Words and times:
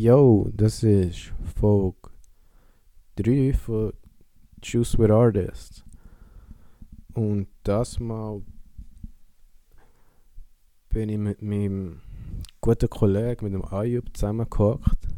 Yo, 0.00 0.48
das 0.54 0.84
ist 0.84 1.32
Folge 1.56 2.10
3 3.16 3.52
von 3.52 3.92
Choose 4.62 4.96
with 4.96 5.10
Artists. 5.10 5.82
Und 7.14 7.48
das 7.64 7.98
Mal 7.98 8.42
bin 10.88 11.08
ich 11.08 11.18
mit 11.18 11.42
meinem 11.42 12.00
guten 12.60 12.88
Kollegen, 12.88 13.44
mit 13.44 13.54
dem 13.54 13.64
Ayub, 13.64 14.04
zusammengehockt 14.16 15.08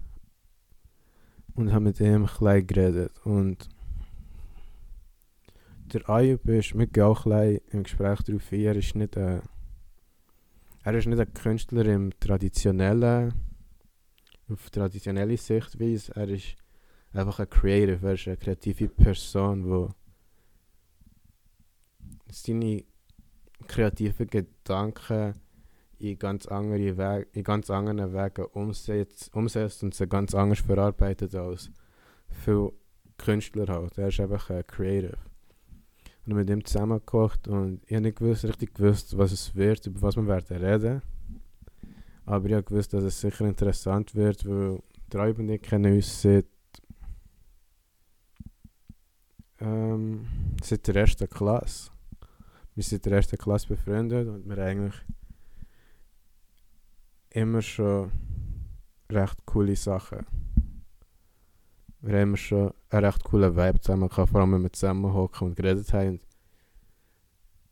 und 1.57 1.73
habe 1.73 1.85
mit 1.85 2.01
ihm 2.01 2.23
ein 2.23 2.23
bisschen 2.23 2.67
geredet. 2.67 3.13
Und 3.25 3.69
der 5.93 6.09
Ayub 6.09 6.49
ist, 6.49 6.73
gehen 6.73 7.03
auch 7.03 7.27
ein 7.27 7.33
bisschen 7.33 7.61
im 7.73 7.83
Gespräch 7.83 8.23
darauf 8.23 8.51
er 8.51 8.77
ist 8.77 8.95
nicht 8.95 9.19
ein, 9.19 9.43
er 10.85 10.95
ist 10.95 11.07
nicht 11.07 11.21
ein 11.21 11.35
Künstler 11.35 11.85
im 11.85 12.19
traditionellen, 12.19 13.35
auf 14.51 14.71
traditionelle 14.71 15.37
Sichtweise, 15.37 16.13
er 16.15 16.29
ist 16.29 16.57
einfach 17.13 17.41
ein 17.41 17.51
Creative, 17.51 18.07
er 18.07 18.15
ist 18.15 18.27
eine 18.27 18.37
kreative 18.37 18.89
Person, 18.89 19.65
die 19.65 19.95
seine 22.33 22.85
kreativen 23.67 24.27
Gedanken 24.27 25.35
in 25.99 26.19
ganz, 26.19 26.47
andere 26.47 26.97
Wege, 26.97 27.27
in 27.33 27.45
ganz 27.45 27.71
anderen 27.71 28.13
Wegen 28.13 28.45
umsetzt, 28.47 29.35
umsetzt 29.35 29.83
und 29.83 29.95
sie 29.95 30.07
ganz 30.07 30.35
anders 30.35 30.61
verarbeitet 30.61 31.35
als 31.35 31.71
viele 32.31 32.73
Künstler 33.19 33.67
halt. 33.69 33.99
Er 33.99 34.09
ist 34.09 34.21
einfach 34.21 34.49
ein 34.51 34.67
Creative. 34.67 35.19
Und 36.27 36.35
mit 36.35 36.49
ihm 36.49 36.65
zusammengekocht 36.65 37.49
und 37.49 37.83
ich 37.87 37.93
habe 37.93 38.03
nicht 38.03 38.19
gewusst, 38.19 38.45
richtig 38.45 38.75
gewusst, 38.75 39.17
was 39.17 39.33
es 39.33 39.55
wird, 39.55 39.87
über 39.87 40.03
was 40.03 40.17
wir 40.17 40.27
werden 40.27 40.57
reden. 40.57 41.03
Aber 42.31 42.49
ich 42.49 42.65
gewusst, 42.65 42.95
dass 42.95 43.03
es 43.03 43.21
sicher 43.21 43.45
interessant 43.45 44.15
wird, 44.15 44.47
weil 44.47 44.81
und 45.13 45.49
ich 45.49 45.63
kennen 45.63 45.97
uns 45.97 46.23
seit, 46.23 46.47
ähm, 49.59 50.29
seit 50.63 50.87
der 50.87 50.95
ersten 50.95 51.29
Klasse. 51.29 51.91
Wir 52.77 52.85
sind 52.85 53.05
in 53.05 53.11
der 53.11 53.17
ersten 53.19 53.37
Klasse 53.37 53.67
befreundet 53.67 54.29
und 54.29 54.49
wir 54.49 54.59
eigentlich 54.59 54.95
immer 57.31 57.63
schon 57.63 58.13
recht 59.11 59.45
coole 59.45 59.75
Sachen. 59.75 60.25
Wir 62.01 62.15
haben 62.15 62.29
immer 62.29 62.37
schon 62.37 62.73
einen 62.91 63.05
recht 63.07 63.25
coolen 63.25 63.57
Vibe 63.57 63.81
zusammen 63.81 64.09
gehabt, 64.09 64.31
vor 64.31 64.41
allem 64.41 64.53
wenn 64.53 64.63
wir 64.63 64.73
zusammen 64.73 65.13
hocken 65.13 65.49
und 65.49 65.57
geredet 65.57 65.93
haben. 65.93 66.21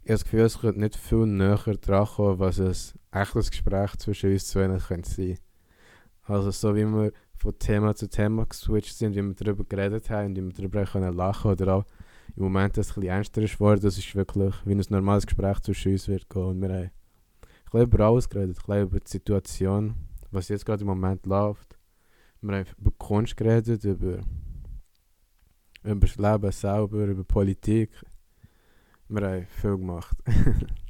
Ich 0.02 0.10
habe 0.10 0.14
das 0.14 0.24
Gefühl, 0.24 0.40
es 0.40 0.58
könnte 0.58 0.80
nicht 0.80 0.96
viel 0.96 1.26
näher 1.26 1.76
dran 1.80 2.06
kommen, 2.06 2.40
was 2.40 2.58
ein 2.58 2.97
echtes 3.10 3.50
Gespräch 3.50 3.96
zwischen 3.96 4.32
uns 4.32 4.46
zwei 4.46 4.78
könnte 4.78 5.10
sein. 5.10 5.38
Also 6.24 6.50
so 6.50 6.74
wie 6.74 6.84
wir 6.84 7.12
von 7.36 7.58
Thema 7.58 7.94
zu 7.94 8.08
Thema 8.08 8.44
geswitcht 8.44 8.96
sind, 8.96 9.14
wie 9.14 9.22
wir 9.22 9.34
darüber 9.34 9.64
geredet 9.64 10.10
haben 10.10 10.26
und 10.26 10.36
wie 10.36 10.44
wir 10.44 10.52
darüber 10.52 10.84
können 10.84 11.14
lachen 11.14 11.50
oder 11.50 11.74
auch 11.74 11.84
im 12.36 12.42
Moment, 12.44 12.76
dass 12.76 12.90
es 12.90 12.96
ein 12.96 13.02
ernster 13.04 13.42
ist 13.42 13.54
geworden, 13.54 13.80
das 13.80 13.96
ist 13.96 14.14
wirklich 14.14 14.54
wie 14.64 14.74
ein 14.74 14.84
normales 14.90 15.26
Gespräch 15.26 15.60
zwischen 15.60 15.92
uns 15.92 16.08
wird 16.08 16.28
gehen. 16.28 16.42
Und 16.42 16.60
wir 16.60 16.68
haben 16.68 16.90
bisschen 17.64 17.82
über 17.82 18.04
alles 18.06 18.28
geredet, 18.28 18.56
ein 18.58 18.66
bisschen 18.66 18.82
über 18.82 19.00
die 19.00 19.10
Situation, 19.10 19.94
was 20.30 20.48
jetzt 20.48 20.66
gerade 20.66 20.82
im 20.82 20.88
Moment 20.88 21.26
läuft. 21.26 21.78
Wir 22.40 22.56
haben 22.56 22.66
über 22.78 22.90
Kunst 22.98 23.36
geredet, 23.36 23.84
über, 23.84 24.20
über 25.82 26.06
das 26.06 26.16
Leben 26.16 26.52
selber, 26.52 27.04
über 27.06 27.24
Politik. 27.24 27.90
Wir 29.08 29.26
haben 29.26 29.46
viel 29.46 29.76
gemacht. 29.76 30.16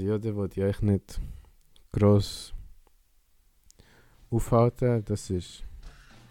ja, 0.00 0.18
da 0.18 0.34
wollte 0.34 0.60
ich 0.60 0.66
euch 0.66 0.82
nicht 0.82 1.20
gross 1.92 2.52
aufhalten. 4.28 5.04
Das 5.04 5.30
ist, 5.30 5.62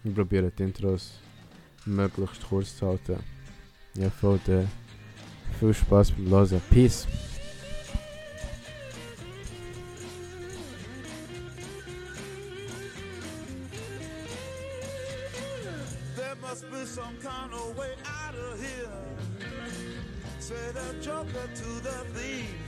wir 0.02 0.12
probieren 0.12 0.52
die 0.58 0.64
Intros 0.64 1.18
möglichst 1.86 2.46
kurz 2.46 2.76
zu 2.76 2.86
halten. 2.86 3.18
Ja, 3.94 4.10
voll, 4.10 4.38
viel 5.58 5.72
Spaß 5.72 6.10
beim 6.12 6.28
Hören. 6.28 6.60
Peace! 6.68 7.06
Say 20.38 20.72
the 20.72 21.06
joker 21.06 21.46
to 21.54 21.68
the 21.82 22.04
thief. 22.14 22.67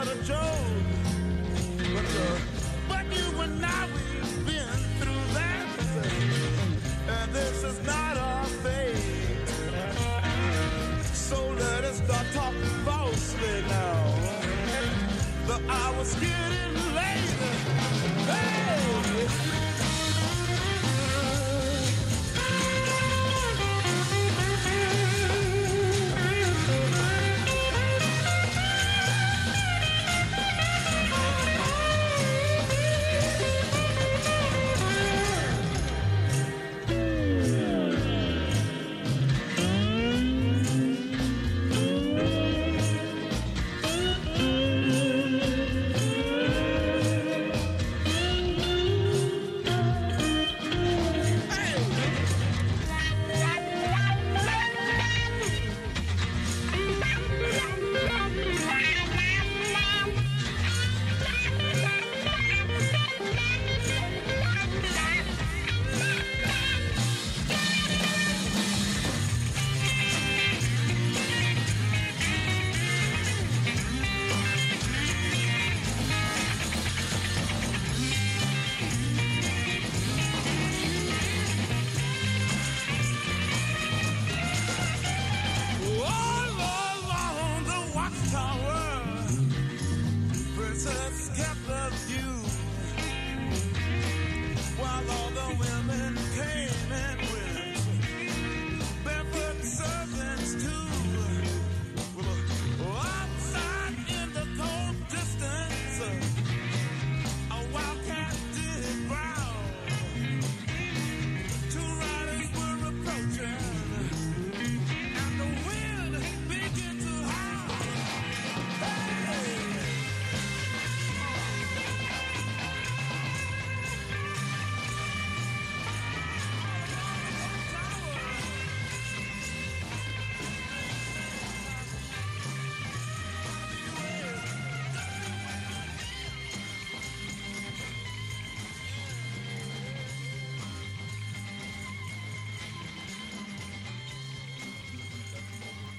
but 0.00 0.16
a 0.16 0.22
joke. 0.22 0.38
But, 1.92 2.04
uh, 2.04 2.38
but 2.88 3.04
you 3.14 3.40
and 3.40 3.66
I, 3.66 3.86
we've 3.94 4.46
been 4.46 4.80
through 4.98 5.24
that. 5.34 5.66
And 7.08 7.32
this 7.34 7.64
is 7.64 7.86
not 7.86 8.16
our 8.16 8.46
fate. 8.62 9.48
So 11.12 11.48
let 11.50 11.84
us 11.84 11.98
start 11.98 12.26
talking 12.32 12.76
falsely 12.86 13.62
now. 13.68 14.14
The 15.46 15.60
hour's 15.68 16.14
getting 16.14 16.69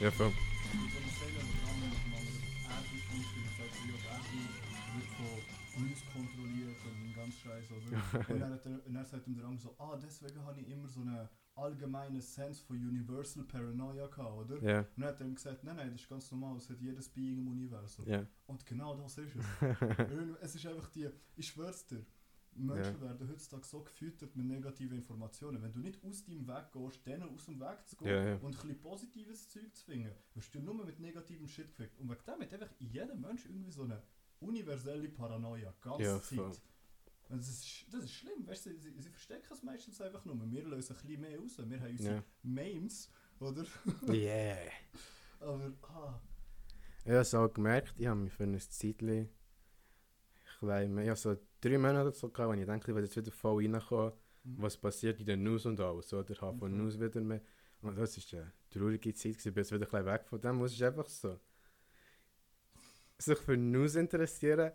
von 0.09 0.33
uns 5.77 6.03
kontrolliert 6.13 6.77
und 6.85 7.15
ganz 7.15 7.35
Scheiß, 7.37 7.65
oder? 7.71 8.29
und 8.33 8.39
dann, 8.41 8.51
hat 8.53 8.65
er, 8.65 8.85
und 8.85 8.93
dann 8.93 9.05
sagt 9.05 9.27
ihm 9.27 9.35
der 9.35 9.45
andere 9.45 9.61
so, 9.61 9.75
ah, 9.77 9.97
deswegen 10.01 10.43
habe 10.45 10.59
ich 10.59 10.69
immer 10.69 10.87
so 10.87 11.01
einen 11.01 11.29
allgemeinen 11.55 12.21
Sense 12.21 12.63
von 12.63 12.77
Universal 12.77 13.43
Paranoia 13.43 14.07
gehabt, 14.07 14.51
oder? 14.51 14.61
Ja, 14.63 14.79
Und 14.79 14.87
dann 14.97 15.05
hat 15.09 15.19
er 15.19 15.27
ihm 15.27 15.35
gesagt, 15.35 15.63
nein, 15.63 15.75
nein, 15.75 15.91
das 15.91 16.01
ist 16.01 16.09
ganz 16.09 16.31
normal, 16.31 16.55
das 16.55 16.69
hat 16.69 16.79
jedes 16.81 17.09
Being 17.09 17.37
im 17.39 17.47
Universum. 17.47 18.07
ja. 18.07 18.25
Und 18.47 18.65
genau 18.65 18.95
das 18.95 19.17
ist 19.17 19.35
es. 19.35 19.45
Es 20.41 20.55
ist 20.55 20.65
einfach 20.65 20.89
die, 20.89 21.09
ich 21.35 21.47
schwör's 21.47 21.85
dir, 21.85 22.03
Menschen 22.55 22.95
Ja. 22.95 23.01
werden 23.01 23.29
heutzutage 23.29 23.65
so 23.65 23.83
gefüttert 23.83 24.35
mit 24.35 24.45
negativen 24.45 24.97
Informationen. 24.97 25.61
Wenn 25.61 25.71
du 25.73 25.79
nicht 25.79 26.03
aus 26.03 26.23
deinem 26.25 26.47
Weg 26.47 26.71
gehst, 26.71 27.05
denen 27.05 27.23
aus 27.33 27.45
dem 27.45 27.59
Weg 27.59 27.87
zu 27.87 27.95
gehen 27.97 28.07
Ja, 28.07 28.23
ja. 28.29 28.35
und 28.35 28.45
ein 28.45 28.51
bisschen 28.51 28.79
positives 28.79 29.49
Zeug 29.49 29.73
zu 29.75 29.85
finden, 29.85 30.11
wirst 30.33 30.53
du 30.53 30.59
nur 30.59 30.73
mit 30.85 30.99
negativem 30.99 31.47
Shit 31.47 31.67
gefickt. 31.75 31.97
Und 31.99 32.09
wegen 32.09 32.23
dem 32.25 32.41
hat 32.41 32.53
einfach 32.53 32.71
jeder 32.79 33.15
Mensch 33.15 33.45
irgendwie 33.45 33.71
so 33.71 33.83
eine 33.83 34.01
universelle 34.39 35.07
Paranoia, 35.09 35.73
ganze 35.81 36.03
Ja, 36.03 36.21
Zeit. 36.21 36.37
voll. 36.37 36.51
Und 37.29 37.37
das 37.39 37.47
ist, 37.47 37.85
das 37.93 38.03
ist 38.03 38.11
schlimm, 38.13 38.45
weißt 38.45 38.65
du, 38.65 38.77
sie, 38.77 38.91
sie 38.99 39.09
verstecken 39.09 39.47
es 39.53 39.63
meistens 39.63 40.01
einfach 40.01 40.25
nur. 40.25 40.35
Wir 40.51 40.63
lösen 40.65 40.95
ein 40.97 41.01
bisschen 41.01 41.21
mehr 41.21 41.39
raus. 41.39 41.57
Wir 41.57 41.79
haben 41.79 41.91
unsere 41.91 42.15
Ja. 42.15 42.23
Memes, 42.43 43.09
oder? 43.39 43.63
Yeah. 44.09 44.57
Aber, 45.39 45.71
ah, 45.83 46.19
Ich 47.05 47.09
habe 47.09 47.19
es 47.21 47.33
auch 47.33 47.47
gemerkt, 47.53 47.93
ich 47.97 48.07
habe 48.07 48.19
mich 48.19 48.33
für 48.33 48.43
ein 48.43 48.59
Zeitchen, 48.59 49.29
klein, 50.61 50.97
ich 50.99 51.07
habe 51.09 51.15
so 51.19 51.35
drei 51.59 51.77
Monate 51.77 52.11
so 52.11 52.29
gehabt, 52.29 52.51
und 52.53 52.59
ich 52.59 52.65
denke, 52.65 52.91
ich 52.91 52.95
will 52.95 53.03
jetzt 53.03 53.17
wieder 53.17 53.31
voll 53.31 53.65
reinkommen, 53.65 54.13
Mhm. 54.43 54.55
was 54.63 54.75
passiert 54.77 55.19
in 55.19 55.25
den 55.27 55.43
News 55.43 55.65
und 55.67 55.79
alles, 55.79 56.11
oder? 56.13 56.33
Habe 56.41 56.57
von 56.57 56.71
Mhm. 56.71 56.77
News 56.79 56.99
wieder 56.99 57.21
mehr. 57.21 57.41
Und 57.81 57.97
das 57.97 58.17
ist 58.17 58.33
eine 58.33 58.51
traurige 58.71 59.13
Zeit, 59.13 59.33
gewesen, 59.33 59.47
ich 59.49 59.53
bin 59.53 59.63
jetzt 59.63 59.71
wieder 59.71 59.93
ein 59.93 60.05
weg 60.05 60.23
von 60.25 60.39
dem, 60.41 60.61
es 60.63 60.73
ist 60.73 60.81
einfach 60.81 61.07
so. 61.09 61.39
Sich 63.17 63.37
für 63.37 63.55
News 63.57 63.95
interessieren 63.95 64.71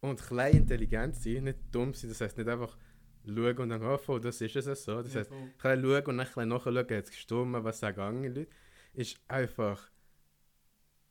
und 0.00 0.20
klein 0.20 0.56
intelligent 0.58 1.16
sein, 1.16 1.44
nicht 1.44 1.58
dumm 1.72 1.94
sein, 1.94 2.10
das 2.10 2.20
heisst 2.20 2.36
nicht 2.36 2.48
einfach 2.48 2.76
schauen 3.24 3.58
und 3.58 3.68
dann, 3.70 3.82
oh, 3.82 3.96
voll, 3.98 4.20
das 4.20 4.40
ist 4.40 4.54
es 4.56 4.84
so. 4.84 5.02
Das 5.02 5.14
heisst, 5.14 5.30
voll. 5.30 5.38
ein 5.38 5.52
bisschen 5.52 5.82
schauen 5.82 6.06
und 6.06 6.16
dann 6.18 6.20
ein 6.20 6.26
bisschen 6.26 6.48
nachschauen, 6.48 6.86
jetzt 6.90 7.10
gestorben, 7.10 7.64
was 7.64 7.80
sagen 7.80 8.00
andere 8.00 8.28
Leute, 8.40 8.50
ist 8.92 9.18
einfach 9.28 9.90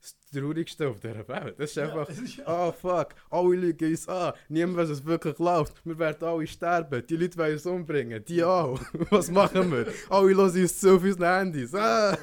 das 0.01 0.17
Traurigste 0.31 0.89
auf 0.89 0.99
dieser 0.99 1.27
Welt. 1.27 1.59
Das 1.59 1.71
ist 1.71 1.77
einfach, 1.77 2.09
ja. 2.38 2.67
oh 2.69 2.71
fuck, 2.71 3.15
alle 3.29 3.55
lügen 3.55 3.89
uns 3.89 4.07
an, 4.07 4.33
niemand 4.49 4.77
weiß, 4.77 4.89
was 4.89 5.05
wirklich 5.05 5.38
läuft, 5.39 5.85
wir 5.85 5.97
werden 5.97 6.27
alle 6.27 6.47
sterben, 6.47 7.05
die 7.07 7.15
Leute 7.15 7.38
wollen 7.38 7.53
uns 7.53 7.65
umbringen, 7.65 8.23
die 8.25 8.44
auch. 8.44 8.79
was 9.09 9.31
machen 9.31 9.71
wir? 9.71 9.91
Alle 10.09 10.35
hören 10.35 10.61
uns 10.61 10.79
zu 10.79 10.95
auf 10.95 11.03
unseren 11.03 11.38
Handys. 11.39 11.73
Ah. 11.73 12.17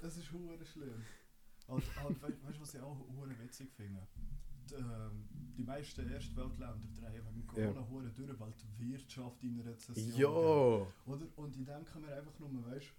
Das 0.00 0.16
ist 0.16 0.32
hure 0.32 0.64
schlimm. 0.64 1.04
Und, 1.66 1.82
und 2.06 2.22
we 2.22 2.28
weißt 2.28 2.56
du, 2.56 2.62
was 2.62 2.74
ich 2.74 2.80
auch 2.80 2.96
hure 3.16 3.38
witzig 3.40 3.70
finde? 3.72 4.06
Die, 4.70 4.74
ähm, 4.74 5.28
die 5.56 5.64
meisten 5.64 6.10
Erstweltländer 6.10 6.88
drehen 6.98 7.22
wegen 7.26 7.46
Corona 7.46 7.86
hure 7.88 8.10
durch, 8.10 8.40
weil 8.40 8.52
die 8.52 8.90
Wirtschaft 8.90 9.42
in 9.42 9.60
einer 9.60 9.70
Rezession. 9.70 10.16
Jo! 10.16 10.86
Oder? 11.06 11.26
Und 11.36 11.56
ich 11.56 11.64
denke 11.64 11.98
mir 11.98 12.14
einfach 12.14 12.38
nur, 12.38 12.64
weißt 12.66 12.86
du, 12.86 12.92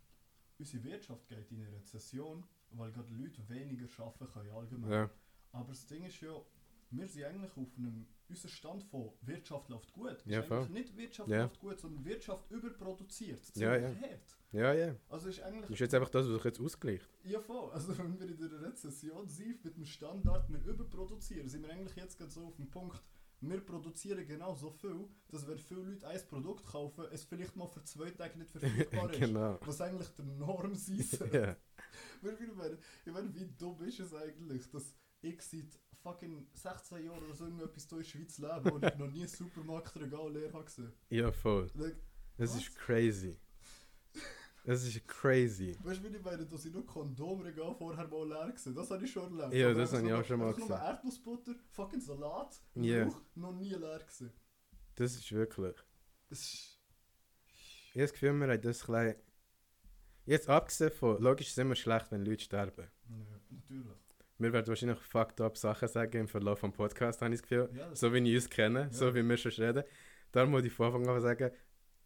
unsere 0.60 0.84
Wirtschaft 0.84 1.28
geht 1.28 1.52
in 1.52 1.62
eine 1.62 1.72
Rezession, 1.72 2.44
weil 2.72 2.92
gerade 2.92 3.14
Leute 3.14 3.48
weniger 3.50 3.88
arbeiten 4.04 4.28
können 4.32 4.52
allgemein. 4.52 4.92
Ja, 4.92 5.10
Aber 5.52 5.70
das 5.70 5.86
Ding 5.88 6.06
ist 6.06 6.20
ja, 6.22 6.34
wir 6.92 7.08
sind 7.08 7.24
eigentlich 7.24 7.56
auf 7.58 7.68
einem, 7.78 8.08
unser 8.28 8.48
Stand 8.48 8.84
von 8.84 9.12
Wirtschaft 9.22 9.70
läuft 9.70 9.92
gut. 9.94 10.12
Ist 10.12 10.26
Ja, 10.28 10.42
eigentlich 10.42 10.70
nicht 10.70 10.98
Wirtschaft 10.98 11.30
Ja. 11.30 11.42
läuft 11.44 11.60
gut, 11.60 11.80
sondern 11.80 12.06
Wirtschaft 12.06 12.50
überproduziert. 12.52 13.42
Ja, 13.56 13.76
ja. 13.76 13.90
Ziemlich 13.92 14.12
hart. 14.12 14.38
ja, 14.52 14.74
ja. 14.74 14.96
Also 15.10 15.30
ist 15.30 15.42
eigentlich... 15.42 15.62
Das 15.64 15.72
ist 15.72 15.80
jetzt 15.80 15.94
einfach 15.94 16.10
das, 16.10 16.28
was 16.28 16.34
sich 16.36 16.44
jetzt 16.46 16.60
ausgleicht. 16.60 17.10
Ja 17.24 17.40
voll, 17.42 17.72
also 17.72 17.98
wenn 17.98 18.20
wir 18.20 18.28
in 18.28 18.38
der 18.38 18.62
Rezession 18.62 19.28
sind, 19.28 19.64
mit 19.64 19.76
dem 19.78 19.86
Standard, 19.86 20.50
wir 20.50 20.64
überproduzieren, 20.64 21.48
sind 21.50 21.64
wir 21.64 21.70
eigentlich 21.72 21.96
jetzt 21.96 22.18
gerade 22.18 22.32
so 22.32 22.46
auf 22.48 22.56
dem 22.56 22.70
Punkt, 22.70 23.02
wir 23.42 23.62
produzieren 23.62 24.26
genau 24.28 24.54
so 24.56 24.70
viel, 24.72 25.08
dass 25.30 25.48
wenn 25.48 25.58
viele 25.58 25.82
Leute 25.82 26.08
ein 26.08 26.20
Produkt 26.28 26.66
kaufen, 26.66 27.06
es 27.12 27.24
vielleicht 27.24 27.56
mal 27.56 27.68
für 27.68 27.84
zwei 27.84 28.10
Tage 28.12 28.38
nicht 28.38 28.52
verfügbar 28.52 29.10
ist. 29.12 29.20
genau. 29.20 29.58
Was 29.66 29.82
eigentlich 29.82 30.10
der 30.10 30.26
Norm 30.26 30.76
sein 30.76 31.02
soll. 31.02 31.56
Weil 32.22 32.34
Ich 32.34 32.56
meine, 32.56 32.78
ich 33.06 33.14
meine, 33.14 33.34
wie 33.36 33.46
dumm 33.58 33.82
ist 33.84 34.00
es 34.00 34.14
eigentlich, 34.14 34.70
dass 34.70 34.94
ich 35.22 35.42
seit 35.42 35.80
fucking 36.02 36.48
16 36.54 37.06
Jahren 37.06 37.24
oder 37.24 37.34
so 37.36 37.46
irgendetwas 37.46 37.88
hier 37.88 37.98
in 37.98 38.04
der 38.04 38.10
Schweiz 38.10 38.38
lebe 38.38 38.74
und 38.74 38.86
ich 38.86 38.96
noch 38.98 39.12
nie 39.12 39.22
ein 39.24 39.28
Supermarktregal 39.28 40.32
leer 40.34 40.54
habe 40.54 40.66
gesehen. 40.66 40.94
ja, 41.10 41.32
voll. 41.32 41.68
Like, 41.76 41.96
Das 42.38 42.52
Was? 42.52 42.62
ist 42.62 42.76
crazy. 42.76 43.38
Das 44.66 44.84
ist 44.84 45.08
crazy. 45.08 45.76
Weißt 45.84 46.04
du, 46.04 46.12
wie 46.12 46.16
ich 46.18 46.24
meine, 46.24 46.46
dass 46.46 46.66
ich 46.66 46.74
nur 46.74 46.86
Kondomregal 46.86 47.74
vorher 47.76 48.08
mal 48.08 48.28
leer 48.28 48.52
gesehen 48.52 48.76
Das 48.76 48.92
habe 48.92 49.04
ich 49.06 49.12
schon 49.12 49.38
erlebt. 49.40 49.54
Ja, 49.60 49.74
das 49.74 49.94
habe 49.94 50.06
ich 50.08 50.14
auch 50.14 50.24
schon 50.24 50.40
mal 50.40 50.48
einfach 50.50 50.60
nur 50.60 50.68
gesehen. 50.68 50.86
Erdnussbutter, 50.86 51.56
fucking 51.72 52.02
Salat, 52.02 52.56
Ja. 52.76 53.06
Milch, 53.06 53.16
noch 53.36 53.54
nie 53.54 53.74
leer 53.74 54.00
gesehen. 54.06 54.32
Das 54.96 55.16
ist 55.16 55.32
wirklich. 55.32 55.76
Das 56.30 56.40
ist... 56.40 56.80
Ich 57.92 57.92
habe 57.96 58.02
das 58.04 58.14
Gefühl, 58.14 58.34
wir 58.34 58.48
haben 58.48 58.62
das 58.62 58.84
klein. 58.84 59.16
Jetzt 60.26 60.48
abgesehen 60.48 60.92
von, 60.92 61.20
logisch 61.22 61.48
ist 61.48 61.54
es 61.54 61.58
immer 61.58 61.76
schlecht, 61.76 62.12
wenn 62.12 62.24
Leute 62.24 62.44
sterben. 62.44 62.88
Ja, 63.10 63.16
natürlich. 63.50 63.88
Wir 64.38 64.54
werden 64.54 64.68
wahrscheinlich 64.68 65.00
fucked 65.00 65.42
up 65.42 65.58
Sachen 65.58 65.88
sagen 65.88 66.18
im 66.22 66.28
Verlauf 66.28 66.62
des 66.62 66.72
Podcasts, 66.72 67.22
habe 67.22 67.34
ich 67.34 67.42
das 67.42 67.50
Gefühl. 67.50 67.70
Ja, 67.74 67.90
das 67.90 68.00
So 68.00 68.14
wie 68.14 68.20
ich 68.30 68.36
uns 68.36 68.50
kenne, 68.50 68.90
so 68.92 69.08
Ja. 69.08 69.16
wie 69.16 69.24
wir 69.28 69.38
schon 69.38 69.52
reden. 69.54 69.84
Darum 70.32 70.52
muss 70.52 70.64
ich 70.64 70.72
von 70.72 70.86
Anfang 70.94 71.08
an 71.16 71.22
sagen, 71.22 71.52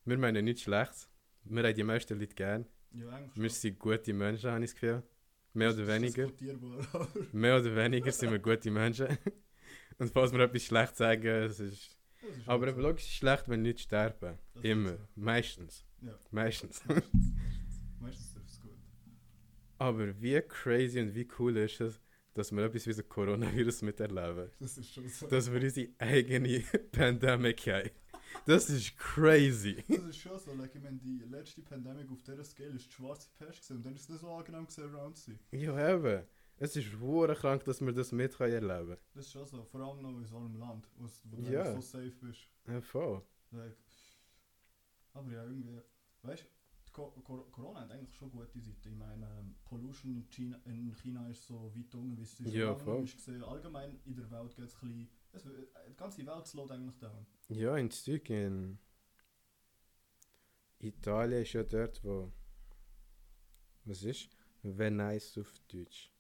wir 0.06 0.18
meinen 0.18 0.46
nichts 0.46 0.62
Schlechtes. 0.64 1.10
Wir 1.46 1.64
haben 1.64 1.76
die 1.76 1.84
meisten 1.84 2.20
Leute 2.20 2.36
gern. 2.36 2.66
ja 2.92 3.10
eigentlich 3.10 3.36
Wir 3.36 3.50
schon. 3.50 3.60
sind 3.60 3.80
gute 3.80 4.14
Menschen, 4.14 4.50
habe 4.52 4.64
ich 4.64 4.72
das 4.72 4.80
Gefühl. 4.80 5.04
Mehr 5.54 5.72
oder 5.72 5.88
weniger. 5.88 6.32
Mehr 7.32 7.60
oder 7.60 7.76
weniger 7.76 8.12
sind 8.12 8.32
wir 8.32 8.40
gute 8.40 8.72
Menschen. 8.72 9.08
Und 10.00 10.12
falls 10.12 10.32
wir 10.34 10.40
etwas 10.40 10.64
schlecht 10.64 10.96
sagen, 10.96 11.26
es 11.28 11.60
ist. 11.60 11.74
ist 12.22 12.48
Aber 12.48 12.74
so. 12.74 12.80
logisch 12.82 13.04
ist 13.04 13.10
es 13.12 13.16
schlecht, 13.18 13.48
wenn 13.50 13.64
Leute 13.64 13.80
sterben. 13.82 14.40
Das 14.56 14.64
Immer. 14.64 14.98
Meistens. 15.16 15.86
Ja. 16.02 16.18
Meistens. 16.32 16.84
Meistens. 16.88 17.82
Meistens 18.00 18.36
ist 18.36 18.52
es 18.54 18.62
gut. 18.62 18.72
Aber 19.78 20.20
wie 20.22 20.42
crazy 20.42 21.00
und 21.02 21.14
wie 21.14 21.28
cool 21.38 21.58
ist 21.58 21.80
es, 21.82 22.00
dass 22.34 22.52
wir 22.52 22.64
etwas 22.64 22.88
wie 22.88 22.94
das 22.94 23.08
Coronavirus 23.08 23.84
miterleben. 23.84 24.50
Das 24.60 24.78
ist 24.78 24.92
schon 24.92 25.08
so. 25.08 25.28
Dass 25.28 25.52
wir 25.54 25.62
unsere 25.62 25.90
eigene 26.00 26.64
Pandemic 26.92 27.68
haben. 27.68 27.90
Das 28.46 28.70
ist 28.70 28.98
crazy. 28.98 29.84
Das 29.88 30.00
ist 30.04 30.18
schon 30.18 30.40
so, 30.40 30.54
like, 30.54 30.76
ich 30.76 30.82
meine, 30.82 30.98
die 30.98 31.24
letzte 31.30 31.62
Pandemie 31.62 32.06
auf 32.10 32.22
dieser 32.24 32.44
Scale 32.44 32.72
ist 32.72 32.88
die 32.88 32.92
schwarze 32.92 33.30
Pest 33.38 33.62
gewesen, 33.62 33.78
und 33.78 33.86
dann 33.86 33.96
ist 33.96 34.02
es 34.04 34.10
nicht 34.10 34.22
so 34.22 34.30
angenehm 34.30 34.66
gewesen, 34.66 34.96
around 34.96 35.18
zu 35.18 35.32
sein. 35.32 35.40
Ja, 35.52 35.96
eben. 35.96 36.26
Es 36.58 36.76
ist 36.76 37.00
hure 37.00 37.36
krank, 37.36 37.64
dass 37.66 37.82
wir 37.82 37.92
das 37.94 38.12
mit 38.12 38.38
können 38.38 38.54
erleben 38.54 38.98
Das 39.14 39.26
ist 39.26 39.32
schon 39.32 39.46
so, 39.46 39.64
vor 39.64 39.82
allem 39.82 40.02
noch 40.02 40.18
in 40.18 40.26
so 40.26 40.38
einem 40.38 40.56
Land, 40.56 40.88
wo, 40.98 41.08
du 41.24 41.38
einfach 41.48 41.74
so 41.74 41.82
safe 41.82 42.12
bist. 42.22 42.50
Ja, 42.68 42.80
voll. 42.82 43.22
Like, 43.52 43.76
aber 45.14 45.32
ja, 45.32 45.44
irgendwie, 45.44 45.82
weißt 46.22 46.44
du, 46.44 46.48
Co 46.92 47.10
Cor 47.24 47.52
Corona 47.52 47.82
hat 47.82 47.92
eigentlich 47.92 48.16
schon 48.16 48.32
gute 48.32 48.60
Seiten. 48.60 48.88
Ich 48.88 48.96
meine, 48.96 49.26
ähm, 49.40 49.56
Pollution 49.66 50.14
in 50.16 50.30
China, 50.30 50.60
in 50.66 50.94
China 50.96 51.28
ist 51.28 51.44
so 51.44 51.72
weit 51.76 51.94
unten, 51.96 52.18
wie 52.18 52.22
es 52.22 52.38
schon 52.38 52.48
Ja, 52.48 52.76
voll. 52.76 53.04
ist 53.04 53.16
gesehen. 53.16 53.44
Allgemein 53.44 54.00
in 54.06 54.16
der 54.16 54.30
Welt 54.30 54.56
geht 54.56 54.66
es 54.66 54.76
ein 54.76 54.90
bisschen, 54.90 55.10
w- 55.34 55.68
die 55.90 55.96
ganze 55.96 56.26
Welt 56.26 56.48
slowt 56.48 56.72
eigentlich 56.72 56.98
down. 57.00 57.26
Ja, 57.50 57.76
in 57.78 57.90
in 58.30 58.80
Italien 60.80 61.42
ist 61.44 61.54
ja 61.54 61.64
dort, 61.64 62.04
wo. 62.04 62.32
Was 63.86 64.04
ist? 64.04 64.30
Venice 64.64 65.38
auf 65.40 65.52
Deutsch. 65.72 66.12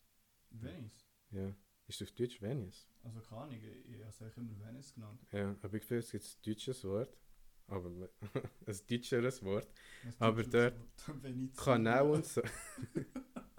Venice, 0.49 1.05
Ja. 1.31 1.55
Ist 1.87 2.01
auf 2.01 2.11
Deutsch 2.11 2.41
Venice? 2.41 2.87
also 3.03 3.19
keine 3.21 3.41
Ahnung, 3.41 3.55
ich, 3.57 3.99
habe 4.01 4.09
es 4.09 4.21
eigentlich 4.21 4.37
immer 4.37 4.59
Venice 4.59 4.93
genannt. 4.93 5.21
Ja, 5.31 5.55
aber 5.61 5.73
ich 5.77 5.83
finde, 5.83 5.99
es 5.99 6.11
gibt 6.11 6.23
ein 6.25 6.41
deutsches 6.45 6.83
Wort. 6.85 7.17
Aber 7.67 7.89
ein 8.65 8.79
deutscheres 8.89 9.41
Wort. 9.43 9.67
Das 10.03 10.19
Aber 10.21 10.43
dort- 10.43 10.75
Wort, 10.77 11.23
Venezia. 11.23 11.63
Kanal 11.63 12.09
und 12.09 12.25
so. 12.25 12.41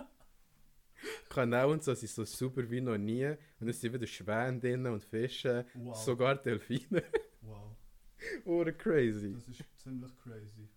Kanal 1.34 1.68
und 1.70 1.82
so 1.82 1.94
sind 1.94 2.10
so 2.10 2.24
super 2.24 2.68
wie 2.70 2.80
noch 2.80 2.96
nie. 2.98 3.26
Und 3.60 3.68
es 3.68 3.80
sind 3.80 3.92
wieder 3.92 4.06
Schwäne 4.06 4.60
drin 4.60 4.86
und 4.86 5.02
Fische. 5.04 5.66
Wow. 5.74 5.96
Sogar 5.96 6.36
Delfine. 6.36 7.02
wow, 7.40 7.76
Oder 8.44 8.72
crazy. 8.72 9.32
das 9.32 9.48
ist 9.48 9.78
ziemlich 9.78 10.16
crazy. 10.16 10.68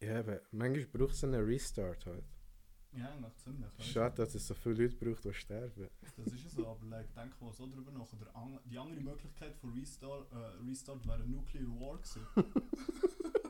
Ja, 0.00 0.20
aber 0.20 0.40
manchmal 0.52 0.86
braucht 0.86 1.14
es 1.14 1.24
einen 1.24 1.44
Restart 1.44 2.06
halt. 2.06 2.24
Ja, 2.92 3.10
eigentlich 3.10 3.36
ziemlich. 3.36 3.68
Schade, 3.80 4.16
dass 4.16 4.34
es 4.34 4.46
so 4.46 4.54
viele 4.54 4.84
Leute 4.84 4.96
braucht, 4.96 5.24
die 5.24 5.34
sterben. 5.34 5.88
Das 6.16 6.32
ist 6.32 6.44
ja 6.44 6.50
so, 6.50 6.66
aber 6.66 6.86
like, 6.86 7.12
denk 7.14 7.38
mal 7.40 7.52
so 7.52 7.66
drüber 7.66 7.90
nach. 7.92 8.06
Der 8.18 8.34
an 8.34 8.58
die 8.64 8.78
andere 8.78 9.00
Möglichkeit 9.00 9.54
von 9.56 9.72
Restart, 9.74 10.32
äh, 10.32 10.64
Restart 10.68 11.06
wäre 11.06 11.26
Nuclear 11.26 11.66
War 11.66 11.98
gewesen. 11.98 12.22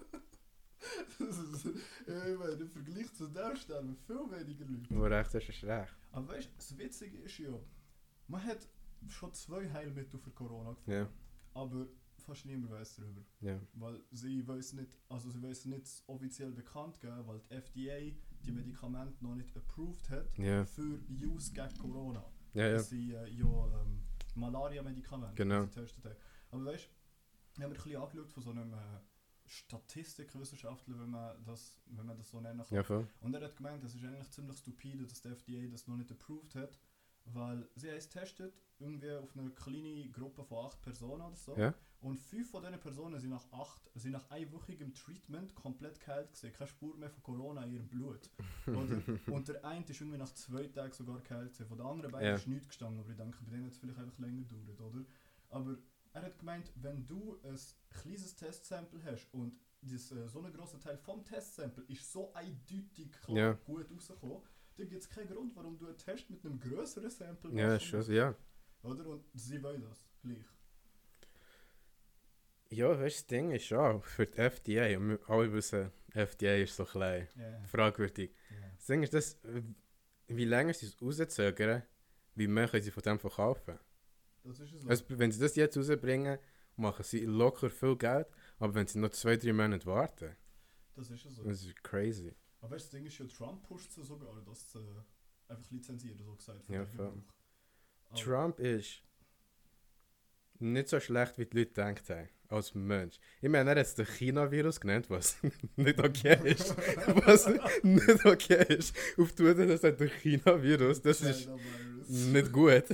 das 1.19 1.39
ist, 1.39 1.65
meine, 2.07 2.53
im 2.53 2.69
Vergleich 2.69 3.13
zu 3.15 3.27
dem 3.29 3.57
sterben 3.57 3.97
viel 3.97 4.17
weniger 4.31 4.65
Leute. 4.65 4.95
Aber 4.95 5.11
recht 5.11 5.35
hast 5.35 5.49
ist 5.49 5.65
recht. 5.65 5.95
Aber 6.13 6.29
weißt 6.29 6.49
du, 6.49 6.53
das 6.57 6.79
Witzige 6.79 7.19
ist 7.19 7.39
ja, 7.39 7.51
man 8.29 8.43
hat 8.45 8.69
schon 9.09 9.33
zwei 9.35 9.69
Heilmittel 9.71 10.19
für 10.19 10.31
Corona 10.31 10.71
gefunden. 10.73 11.01
Ja. 11.01 11.09
Aber 11.55 11.87
fast 12.17 12.45
niemand 12.47 12.71
weiß 12.73 12.97
darüber. 12.97 13.23
Ja. 13.41 13.61
Weil 13.75 14.03
sie 14.13 14.47
weiß 14.47 14.75
nicht, 14.75 14.97
also 15.09 15.31
sie 15.31 15.43
weiß 15.43 15.65
nicht 15.67 15.87
offiziell 16.07 16.53
bekannt 16.53 17.01
geben, 17.01 17.27
weil 17.27 17.41
die 17.41 17.55
FDA 17.55 18.17
die 18.45 18.53
Medikamente 18.53 19.23
noch 19.25 19.35
nicht 19.35 19.57
approved 19.57 20.09
hat 20.11 20.37
Ja. 20.39 20.65
für 20.65 21.01
Use 21.09 21.53
gegen 21.53 21.79
Corona. 21.79 22.25
Ja. 22.55 22.73
Das 22.73 22.89
sind 22.91 23.11
äh, 23.13 23.29
ja 23.29 23.47
ähm, 23.83 24.03
Malaria-Medikamente, 24.35 25.35
Genau. 25.35 25.65
die 25.65 25.71
sie 25.71 25.75
getestet 25.81 26.05
haben. 26.05 26.17
Aber 26.51 26.65
weißt 26.67 26.85
du, 26.85 26.89
ich 27.55 27.63
habe 27.65 27.69
mir 27.71 27.75
ein 27.79 27.83
bisschen 27.83 27.97
angeschaut 28.03 28.31
von 28.31 28.43
so 28.43 28.51
einem 28.51 28.73
äh, 28.73 28.77
Statistikwissenschaftler, 29.49 30.99
wenn 30.99 31.11
man, 31.11 31.45
das, 31.45 31.79
wenn 31.87 32.07
man 32.07 32.17
das 32.17 32.31
so 32.31 32.41
nennen 32.41 32.59
kann. 32.67 32.77
Ja, 32.77 32.83
voll. 32.83 33.07
Und 33.21 33.35
er 33.35 33.43
hat 33.43 33.57
gemeint, 33.57 33.83
es 33.85 33.95
ist 33.95 34.05
eigentlich 34.05 34.31
ziemlich 34.31 34.59
stupide, 34.59 35.05
dass 35.07 35.21
die 35.23 35.29
FDA 35.29 35.67
das 35.71 35.87
noch 35.87 35.97
nicht 35.97 36.11
approved 36.11 36.55
hat, 36.55 36.79
weil 37.27 37.69
sie 37.75 37.89
haben 37.91 37.97
es 37.99 38.09
getestet, 38.09 38.55
irgendwie 38.79 39.11
auf 39.13 39.37
einer 39.37 39.51
kleinen 39.51 40.13
Gruppe 40.13 40.45
von 40.45 40.67
acht 40.67 40.81
Personen 40.83 41.23
oder 41.23 41.37
so. 41.37 41.57
Ja. 41.57 41.75
Und 42.01 42.21
fünf 42.21 42.49
von 42.53 42.63
diesen 42.63 42.79
Personen 42.79 43.19
sind 43.19 43.31
nach, 43.31 43.51
acht, 43.53 43.91
sind 43.97 44.13
nach 44.13 44.31
einwöchigem 44.31 44.95
Treatment 44.95 45.53
komplett 45.57 45.99
geheilt 45.99 46.29
gewesen. 46.33 46.53
Keine 46.53 46.69
Spur 46.69 46.97
mehr 46.97 47.11
von 47.11 47.23
Corona 47.25 47.65
in 47.65 47.73
ihrem 47.73 47.89
Blut. 47.89 48.31
Oder? 48.69 49.03
Und 49.35 49.49
der 49.49 49.65
eine 49.65 49.85
ist 49.85 50.01
irgendwie 50.01 50.19
nach 50.19 50.33
zwei 50.33 50.69
Tagen 50.69 50.93
sogar 50.93 51.19
geheilt 51.23 51.53
gewesen. 51.55 51.67
Von 51.67 51.79
den 51.79 51.87
anderen 51.87 52.13
beiden 52.13 52.29
Ja. 52.29 52.35
ist 52.37 52.47
nichts 52.47 52.69
gestanden, 52.69 53.01
aber 53.01 53.11
ich 53.11 53.17
denke, 53.17 53.39
bei 53.43 53.51
denen 53.51 53.65
hat 53.65 53.73
es 53.73 53.79
vielleicht 53.79 53.99
einfach 53.99 54.19
länger 54.21 54.43
gedauert, 54.45 54.81
oder? 54.81 55.05
Aber 55.51 55.77
er 56.13 56.23
hat 56.23 56.39
gemeint, 56.39 56.73
wenn 56.77 57.07
du 57.07 57.39
ein 57.45 57.59
kleines 57.91 58.35
Testsample 58.37 59.03
hast 59.05 59.29
und 59.33 59.59
das, 59.83 60.11
äh, 60.13 60.29
so 60.29 60.41
ein 60.43 60.53
grosser 60.53 60.81
Teil 60.81 60.99
vom 60.99 61.25
Testsample 61.25 61.85
ist 61.89 62.11
so 62.13 62.33
eindeutig 62.35 63.13
klar 63.13 63.37
Ja. 63.37 63.53
gut 63.65 63.91
rausgekommen, 63.91 64.43
dann 64.77 64.89
gibt 64.89 65.03
es 65.03 65.09
keinen 65.09 65.29
Grund, 65.29 65.55
warum 65.57 65.77
du 65.79 65.87
einen 65.87 65.99
Test 65.99 66.29
mit 66.31 66.45
einem 66.45 66.59
größeren 66.59 67.11
Sample 67.11 67.51
Ja, 67.53 67.69
machst. 67.69 67.83
ist 67.83 67.89
schon, 68.07 68.15
ja. 68.15 68.35
Oder? 68.83 69.07
Und 69.07 69.25
sie 69.35 69.63
wollen 69.63 69.83
das 69.83 70.07
gleich. 70.23 70.45
Ja, 72.71 72.89
weißt 72.91 73.01
du, 73.01 73.23
das 73.23 73.27
Ding 73.27 73.51
ist 73.53 73.73
auch 73.73 74.05
für 74.05 74.27
die 74.27 74.39
FDA, 74.39 74.97
und 74.99 75.09
wir 75.11 75.31
alle 75.31 75.53
wissen, 75.53 75.91
FDA 76.13 76.57
ist 76.57 76.77
so 76.77 76.85
klein, 76.85 77.27
Ja, 77.37 77.63
fragwürdig. 77.67 78.31
ja. 78.51 78.57
Das 78.77 78.87
Ding 78.87 79.03
ist, 79.03 79.15
dass, 79.15 79.35
äh, 79.45 79.63
wie 80.29 80.45
länger 80.45 80.75
sie 80.75 80.87
es 80.87 81.01
rauszögern, 81.01 81.83
wie 82.35 82.47
mehr 82.47 82.69
können 82.69 82.83
sie 82.83 82.91
von 82.91 83.03
dem 83.03 83.19
verkaufen. 83.19 83.79
Das 84.49 84.61
ist 84.61 84.71
so. 84.81 84.89
Also, 84.89 85.05
wenn 85.09 85.31
sie 85.31 85.41
das 85.41 85.57
jetzt 85.57 85.77
rausbringen, 85.77 86.39
machen 86.77 87.05
sie 87.05 87.25
locker 87.25 87.69
viel 87.69 87.97
Geld, 87.97 88.27
aber 88.59 88.75
wenn 88.75 88.87
sie 88.87 88.99
noch 88.99 89.11
zwei, 89.11 89.37
drei 89.37 89.53
Monate 89.53 89.85
warten, 89.87 90.37
das 90.95 91.11
ist 91.11 91.23
so. 91.23 91.45
das 91.45 91.65
ist 91.65 91.83
crazy. 91.85 92.35
Aber 92.61 92.75
weißt 92.75 92.87
du, 92.87 92.87
das 92.87 92.91
Ding 92.91 93.07
ist 93.07 93.19
ja, 93.19 93.27
Trump 93.27 93.63
pusht 93.69 93.93
sie 93.93 94.03
sogar, 94.03 94.43
das 94.47 94.69
zu 94.69 94.79
äh, 94.79 95.53
einfach 95.53 95.71
lizenzieren, 95.71 96.19
so 96.19 96.35
gesagt. 96.35 96.69
Ja, 96.69 96.87
voll. 96.87 97.23
Trump 98.15 98.59
ist 98.59 99.03
nicht 100.61 100.89
so 100.89 100.99
schlecht, 100.99 101.39
wie 101.39 101.47
die 101.47 101.59
Leute 101.59 101.71
gedacht 101.71 102.11
haben, 102.11 102.29
als 102.49 102.75
Mensch. 102.75 103.21
Ich 103.41 103.49
meine, 103.49 103.71
er 103.71 103.77
hat 103.77 103.87
es 103.87 103.95
den 103.95 104.07
China-Virus 104.07 104.81
genannt, 104.81 105.09
was 105.09 105.37
nicht 105.77 105.99
okay 106.01 106.39
ist. 106.45 106.77
was 107.27 107.47
nicht 107.83 108.27
okay 108.27 108.65
ist. 108.75 108.97
Auf 109.19 109.33
Twitter, 109.33 109.67
das 109.67 109.85
hat 109.85 110.01
der 110.01 110.09
China-Virus, 110.09 111.03
das 111.03 111.21
ist 111.21 111.43
China 111.43 111.57
Virus. 111.57 112.09
nicht 112.09 112.53
gut. 112.53 112.85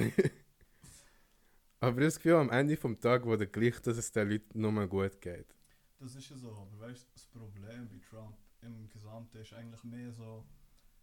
Aber 1.85 1.99
ich 1.99 2.07
das 2.07 2.17
Gefühl, 2.17 2.35
am 2.35 2.51
Ende 2.51 2.77
vom 2.77 2.99
Tag 2.99 3.25
wurde 3.25 3.47
gleich, 3.47 3.81
dass 3.83 3.99
es 3.99 4.11
den 4.11 4.31
Leuten 4.31 4.61
nur 4.61 4.73
mal 4.73 4.89
gut 4.89 5.21
geht. 5.21 5.55
Das 5.99 6.15
ist 6.15 6.31
ja 6.31 6.37
so, 6.37 6.51
aber 6.51 6.81
weißt 6.81 7.05
du, 7.05 7.09
das 7.13 7.27
Problem 7.27 7.89
bei 7.89 7.99
Trump 7.99 8.37
im 8.63 8.89
Gesamten 8.89 9.39
ist 9.39 9.53
eigentlich 9.53 9.85
mehr 9.85 10.11
so, 10.13 10.45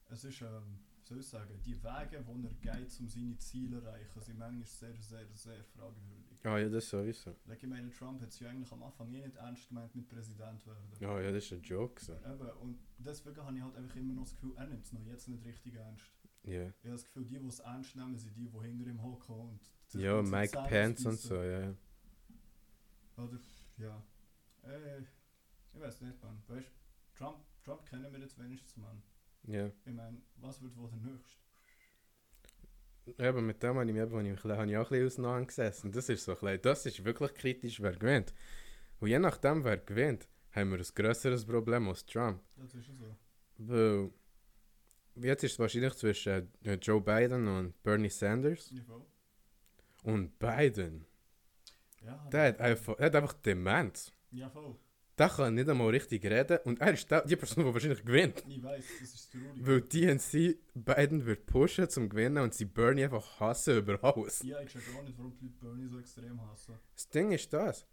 es 0.09 0.23
ist, 0.23 0.41
ähm, 0.41 0.79
wie 0.99 1.07
soll 1.07 1.19
ich 1.19 1.27
sagen, 1.27 1.61
die 1.63 1.81
Wege, 1.83 2.23
wo 2.25 2.33
er 2.33 2.53
geht, 2.55 2.99
um 2.99 3.07
seine 3.07 3.37
Ziele 3.37 3.79
zu 3.79 3.85
erreichen, 3.85 4.21
sind 4.21 4.39
manchmal 4.39 4.65
sehr, 4.65 4.95
sehr, 4.99 5.27
sehr 5.33 5.63
fragwürdig. 5.63 6.43
Ah 6.43 6.57
ja, 6.57 6.69
das 6.69 6.89
sowieso. 6.89 7.35
Like, 7.45 7.61
ich 7.61 7.69
meine, 7.69 7.89
Trump 7.91 8.21
hat 8.21 8.29
es 8.29 8.39
ja 8.39 8.49
eigentlich 8.49 8.71
am 8.71 8.83
Anfang 8.83 9.13
eh 9.13 9.21
nicht 9.21 9.35
ernst 9.35 9.69
gemeint 9.69 9.95
mit 9.95 10.09
Präsident 10.09 10.65
werden. 10.65 10.91
Ja, 10.99 11.19
ja, 11.21 11.31
das 11.31 11.45
ist 11.45 11.53
ein 11.53 11.61
Joke. 11.61 12.03
So. 12.03 12.13
Eben, 12.13 12.49
und 12.61 12.79
deswegen 12.97 13.37
habe 13.37 13.55
ich 13.55 13.63
halt 13.63 13.75
einfach 13.75 13.95
immer 13.95 14.13
noch 14.15 14.23
das 14.23 14.33
Gefühl, 14.33 14.53
er 14.55 14.67
nimmt 14.67 14.85
es 14.85 14.93
noch 14.93 15.05
jetzt 15.05 15.27
nicht 15.27 15.45
richtig 15.45 15.75
ernst. 15.75 16.11
Ja. 16.43 16.67
Ich 16.67 16.85
habe 16.85 16.93
das 16.93 17.05
Gefühl, 17.05 17.25
die, 17.25 17.39
die 17.39 17.47
es 17.47 17.59
ernst 17.59 17.95
nehmen, 17.95 18.17
sind 18.17 18.35
die, 18.35 18.49
die 18.49 18.59
hinter 18.59 18.89
ihm 18.89 19.03
hocken 19.03 19.35
und 19.35 19.59
Ja, 19.93 20.21
Mike 20.21 20.57
Pence 20.67 21.05
und 21.05 21.19
so, 21.19 21.35
ja. 21.41 21.73
Oder, 23.17 23.39
ja. 23.77 24.03
Äh, 24.63 24.99
ich 25.73 25.79
weiß 25.79 26.01
nicht, 26.01 26.21
man. 26.23 26.41
Weißt 26.47 26.67
du, 26.67 27.17
Trump, 27.17 27.37
Trump 27.63 27.85
kennen 27.85 28.11
wir 28.11 28.19
jetzt 28.19 28.37
wenigstens, 28.39 28.77
man. 28.77 29.01
Ja. 29.43 29.67
Ich 29.85 29.93
meine, 29.93 30.21
was 30.37 30.61
wird 30.61 30.75
wohl 30.77 30.89
der 30.89 31.11
nächste? 31.11 31.39
Ja, 33.17 33.29
aber 33.29 33.41
mit 33.41 33.61
dem 33.63 33.75
habe 33.75 33.85
ich 33.87 33.93
mich 33.93 34.01
eben, 34.03 34.15
als 34.15 34.27
ich 34.27 34.39
klein- 34.41 34.57
habe 34.57 34.71
ich 34.71 34.77
auch 34.77 34.91
ein 34.91 34.99
bisschen 34.99 35.25
auseinandergesessen. 35.25 35.91
Das 35.91 36.07
ist 36.09 36.23
so 36.23 36.35
klein. 36.35 36.59
Das 36.61 36.85
ist 36.85 37.03
wirklich 37.03 37.33
kritisch, 37.33 37.81
wer 37.81 37.93
gewinnt. 37.93 38.33
Und 38.99 39.09
je 39.09 39.19
nachdem, 39.19 39.63
wer 39.63 39.77
gewinnt, 39.77 40.27
haben 40.51 40.71
wir 40.71 40.77
ein 40.77 40.85
grösseres 40.95 41.45
Problem 41.45 41.87
als 41.89 42.05
Trump. 42.05 42.41
Das 42.57 42.73
ist 42.75 42.85
so. 42.87 43.15
Weil 43.57 44.11
jetzt 45.25 45.43
ist 45.43 45.53
es 45.53 45.59
wahrscheinlich 45.59 45.93
zwischen 45.95 46.51
äh, 46.63 46.73
Joe 46.75 47.01
Biden 47.01 47.47
und 47.47 47.81
Bernie 47.83 48.09
Sanders. 48.09 48.69
Ja, 48.71 48.83
voll. 48.83 49.05
Und 50.03 50.37
Biden, 50.39 51.05
Ja, 52.03 52.27
der 52.31 52.47
hat 52.49 52.59
einfach, 52.59 52.95
der 52.95 53.05
hat 53.07 53.15
einfach 53.15 53.33
Demenz. 53.33 54.11
Ja, 54.31 54.49
voll. 54.49 54.75
Der 55.17 55.29
kann 55.29 55.53
nicht 55.53 55.69
einmal 55.69 55.89
richtig 55.89 56.25
reden 56.25 56.57
und 56.63 56.81
er 56.81 56.93
ist 56.93 57.11
die 57.11 57.35
Person, 57.35 57.65
die 57.65 57.73
wahrscheinlich 57.73 58.03
gewinnt. 58.03 58.43
Ich 58.47 58.63
weiß, 58.63 58.83
das 59.01 59.13
ist 59.13 59.31
traurig. 59.31 59.67
Weil 59.67 59.81
DNC 59.81 60.57
Biden 60.73 61.25
wird 61.25 61.45
pushen 61.45 61.87
zum 61.89 62.09
Gewinnen 62.09 62.43
und 62.43 62.53
sie 62.55 62.65
Bernie 62.65 63.03
einfach 63.03 63.39
hassen 63.39 63.77
über 63.77 64.03
alles. 64.03 64.41
Ja, 64.41 64.59
ich 64.61 64.71
check 64.71 64.81
auch 64.97 65.03
nicht, 65.03 65.17
warum 65.17 65.37
die 65.37 65.45
Leute 65.45 65.57
Bernie 65.59 65.87
so 65.87 65.99
extrem 65.99 66.41
hassen. 66.49 66.79
Das 66.95 67.09
Ding 67.09 67.31
ist 67.33 67.53
das. 67.53 67.85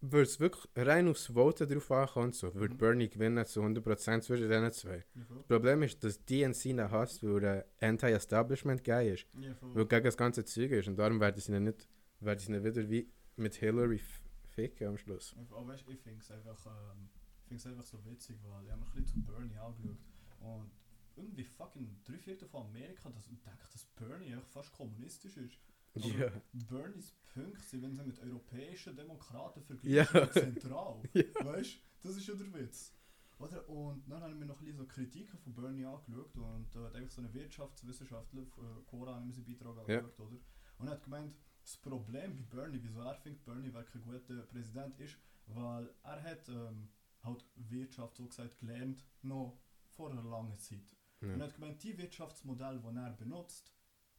Würde 0.00 0.22
es 0.22 0.38
wirklich 0.38 0.64
rein 0.76 1.08
aufs 1.08 1.34
Voten 1.34 1.68
drauf 1.68 1.90
ankommen, 1.90 2.32
so, 2.32 2.54
würde 2.54 2.74
Mhm. 2.74 2.78
Bernie 2.78 3.08
gewinnen 3.08 3.44
zu 3.46 3.62
100% 3.62 4.22
zwischen 4.22 4.48
diesen 4.48 4.72
zwei. 4.72 5.04
Ja. 5.14 5.24
Das 5.28 5.46
Problem 5.46 5.82
ist, 5.82 6.04
dass 6.04 6.24
DNC 6.24 6.66
ihn 6.66 6.90
hasst, 6.90 7.22
weil 7.22 7.44
er 7.44 7.66
ein 7.80 7.90
Anti-Establishment-Guy 7.90 9.12
ist. 9.14 9.26
Ja. 9.40 9.56
Weil 9.60 9.86
gegen 9.86 10.04
das 10.04 10.16
ganze 10.16 10.44
Zeug 10.44 10.70
ist. 10.70 10.88
Und 10.88 10.96
darum 10.96 11.18
werden 11.20 11.40
sie 11.40 11.52
ihn 11.52 11.64
nicht, 11.64 11.88
werden 12.20 12.38
sie 12.38 12.52
ihn 12.52 12.62
wieder 12.62 12.88
wie 12.88 13.10
mit 13.36 13.54
Hillary 13.54 14.00
ficken 14.44 14.88
am 14.88 14.98
Schluss. 14.98 15.34
Aber 15.50 15.66
weißt, 15.68 15.84
ich 15.88 16.00
finde 16.00 16.20
es 16.20 16.30
einfach, 16.30 16.66
ähm, 16.66 17.08
find's 17.46 17.66
einfach 17.66 17.84
so 17.84 18.04
witzig, 18.04 18.36
weil 18.42 18.64
ich 18.64 18.70
habe 18.70 18.80
mir 18.80 18.86
ein 18.86 18.92
bisschen 19.02 19.24
zu 19.24 19.32
Bernie 19.32 19.56
angeschaut. 19.56 19.98
Und 20.40 20.70
irgendwie 21.16 21.44
fucking 21.44 21.96
drei 22.04 22.18
Viertel 22.18 22.48
von 22.48 22.66
Amerika 22.66 23.08
das 23.10 23.26
denkt, 23.26 23.44
dass 23.72 23.86
Bernie 23.96 24.36
fast 24.50 24.72
kommunistisch 24.72 25.36
ist. 25.36 25.58
Aber 25.96 26.08
Ja. 26.18 26.30
Bernies 26.52 27.12
Punkte 27.34 27.60
sind, 27.62 27.82
wenn 27.82 27.94
sie 27.94 28.02
mit 28.04 28.18
europäischen 28.20 28.96
Demokraten 28.96 29.60
Ja. 29.82 30.04
vergleichen, 30.04 30.32
zentral. 30.32 31.02
Ja. 31.14 31.22
Weißt 31.44 31.74
du, 31.76 32.08
das 32.08 32.16
ist 32.16 32.26
ja 32.26 32.34
der 32.34 32.52
Witz. 32.54 32.92
Oder? 33.38 33.68
Und 33.68 34.08
dann 34.08 34.22
habe 34.22 34.32
ich 34.32 34.38
mir 34.38 34.46
noch 34.46 34.58
ein 34.60 34.64
bisschen 34.64 34.78
so 34.78 34.86
Kritiken 34.86 35.38
von 35.38 35.52
Bernie 35.54 35.84
angeschaut 35.84 36.34
und 36.36 36.74
da 36.74 36.84
hat 36.84 36.94
einfach 36.94 37.10
so 37.12 37.20
ein 37.20 37.34
Wirtschaftswissenschaftler, 37.34 38.40
äh, 38.42 38.82
Cora, 38.86 39.14
haben 39.16 39.30
seinen 39.30 39.44
Beitrag 39.44 39.76
Ja. 39.88 39.98
angeschaut, 39.98 40.20
oder? 40.20 40.36
Und 40.78 40.86
er 40.86 40.92
hat 40.92 41.02
gemeint, 41.04 41.34
das 41.62 41.76
Problem 41.76 42.34
bei 42.36 42.42
Bernie, 42.56 42.78
wieso 42.82 43.00
er 43.00 43.14
findet, 43.16 43.44
Bernie 43.44 43.72
wäre 43.74 43.84
kein 43.84 44.00
guter 44.02 44.42
Präsident, 44.44 44.98
ist, 45.00 45.16
weil 45.48 45.90
er 46.02 46.22
hat 46.22 46.48
ähm, 46.48 46.88
halt 47.24 47.44
Wirtschaft 47.56 48.16
so 48.16 48.26
gesagt 48.26 48.56
gelernt, 48.58 49.04
noch 49.22 49.58
vor 49.88 50.10
einer 50.10 50.22
langen 50.22 50.58
Zeit. 50.58 50.96
Und 51.20 51.30
er 51.30 51.36
Ja. 51.38 51.44
hat 51.44 51.54
gemeint, 51.54 51.82
die 51.82 51.96
Wirtschaftsmodelle, 51.98 52.78
die 52.80 52.96
er 52.96 53.10
benutzt 53.12 53.72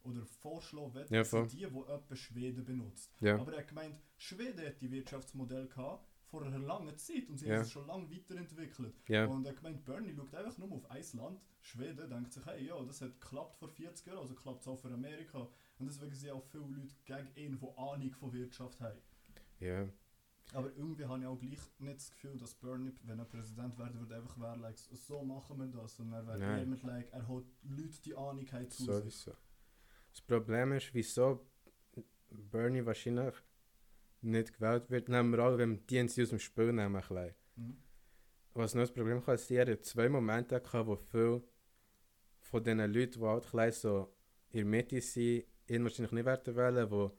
oder 0.04 0.24
vorschlagen 0.24 0.94
will, 0.94 1.06
Ja, 1.10 1.24
sind 1.24 1.52
die, 1.52 1.56
die 1.58 1.64
etwa 1.64 2.16
Schweden 2.16 2.64
benutzt. 2.64 3.12
ja. 3.20 3.38
Aber 3.38 3.52
er 3.52 3.58
hat 3.60 3.68
gemeint, 3.68 3.96
Schweden 4.16 4.64
hat 4.66 4.80
die 4.80 4.90
Wirtschaftsmodelle 4.90 5.66
gehabt 5.68 6.06
vor 6.26 6.42
einer 6.42 6.58
langen 6.58 6.96
Zeit 6.98 7.28
und 7.28 7.38
sie 7.38 7.46
Ja. 7.46 7.54
haben 7.56 7.62
es 7.62 7.70
schon 7.70 7.86
lange 7.86 8.10
weiterentwickelt. 8.10 8.94
ja. 9.08 9.26
Und 9.26 9.44
er 9.44 9.50
hat 9.52 9.56
gemeint, 9.56 9.84
Bernie 9.84 10.14
schaut 10.14 10.34
einfach 10.34 10.58
nur 10.58 10.72
auf 10.72 10.90
ein 10.90 11.04
Land, 11.14 11.40
Schweden, 11.60 12.08
denkt 12.10 12.32
sich, 12.32 12.44
hey, 12.46 12.66
ja, 12.66 12.82
das 12.84 13.00
hat 13.02 13.20
geklappt 13.20 13.56
vor 13.56 13.68
40 13.68 14.06
Jahren, 14.06 14.18
also 14.20 14.34
klappt 14.34 14.62
es 14.62 14.68
auch 14.68 14.78
für 14.78 14.88
Amerika. 14.92 15.48
Und 15.78 15.86
deswegen 15.86 16.14
sind 16.14 16.30
auch 16.30 16.44
viele 16.44 16.64
Leute 16.64 16.94
gegen 17.04 17.28
ihn, 17.36 17.58
die 17.60 17.78
Ahnung 17.78 18.12
von 18.12 18.32
Wirtschaft 18.32 18.80
haben. 18.80 18.98
ja. 19.60 19.88
Aber 20.54 20.74
irgendwie 20.76 21.04
habe 21.04 21.20
ich 21.20 21.26
auch 21.26 21.38
gleich 21.38 21.58
nicht 21.78 21.96
das 21.98 22.10
Gefühl, 22.10 22.38
dass 22.38 22.54
Bernie, 22.54 22.90
wenn 23.02 23.18
er 23.18 23.26
Präsident 23.26 23.76
werden 23.78 24.00
würde, 24.00 24.16
einfach 24.16 24.38
wäre, 24.40 24.56
like, 24.56 24.78
so 24.78 25.22
machen 25.22 25.58
wir 25.58 25.66
das. 25.66 26.00
Und 26.00 26.10
er 26.10 26.26
wäre 26.26 26.38
eher 26.40 26.64
mit, 26.64 26.82
like, 26.84 27.12
er 27.12 27.28
hat 27.28 27.44
Leute 27.64 28.02
die 28.02 28.14
Ahnung 28.16 28.46
zu 28.46 28.58
sich. 28.82 28.86
Sowieso. 28.86 29.32
Das 30.18 30.26
Problem 30.26 30.72
ist, 30.72 30.92
wieso 30.94 31.46
Bernie 32.28 32.84
wahrscheinlich 32.84 33.34
nicht 34.20 34.52
gewählt 34.54 34.90
wird. 34.90 35.08
Nehmen 35.08 35.30
wir 35.30 35.38
alle, 35.38 35.58
wenn 35.58 35.70
wir 35.70 35.86
DNC 35.86 36.22
aus 36.22 36.30
dem 36.30 36.40
Spiel 36.40 36.72
nehmen. 36.72 37.00
Mhm. 37.56 37.76
Was 38.54 38.74
noch 38.74 38.82
das 38.82 38.92
Problem 38.92 39.22
kann, 39.24 39.36
ist, 39.36 39.48
hat 39.50 39.84
zwei 39.84 40.08
Momente 40.08 40.60
gehabt, 40.60 40.88
wo 40.88 40.96
viele 40.96 41.42
von 42.40 42.64
diesen 42.64 42.78
Leuten, 42.92 43.20
die 43.20 43.26
halt 43.26 43.46
klein 43.46 43.70
so 43.70 44.12
in 44.50 44.58
der 44.58 44.64
Mitte 44.64 45.00
sind, 45.00 45.44
ihn 45.68 45.84
wahrscheinlich 45.84 46.12
nicht 46.12 46.24
werden 46.24 46.56
wollen, 46.56 46.90
wo 46.90 47.16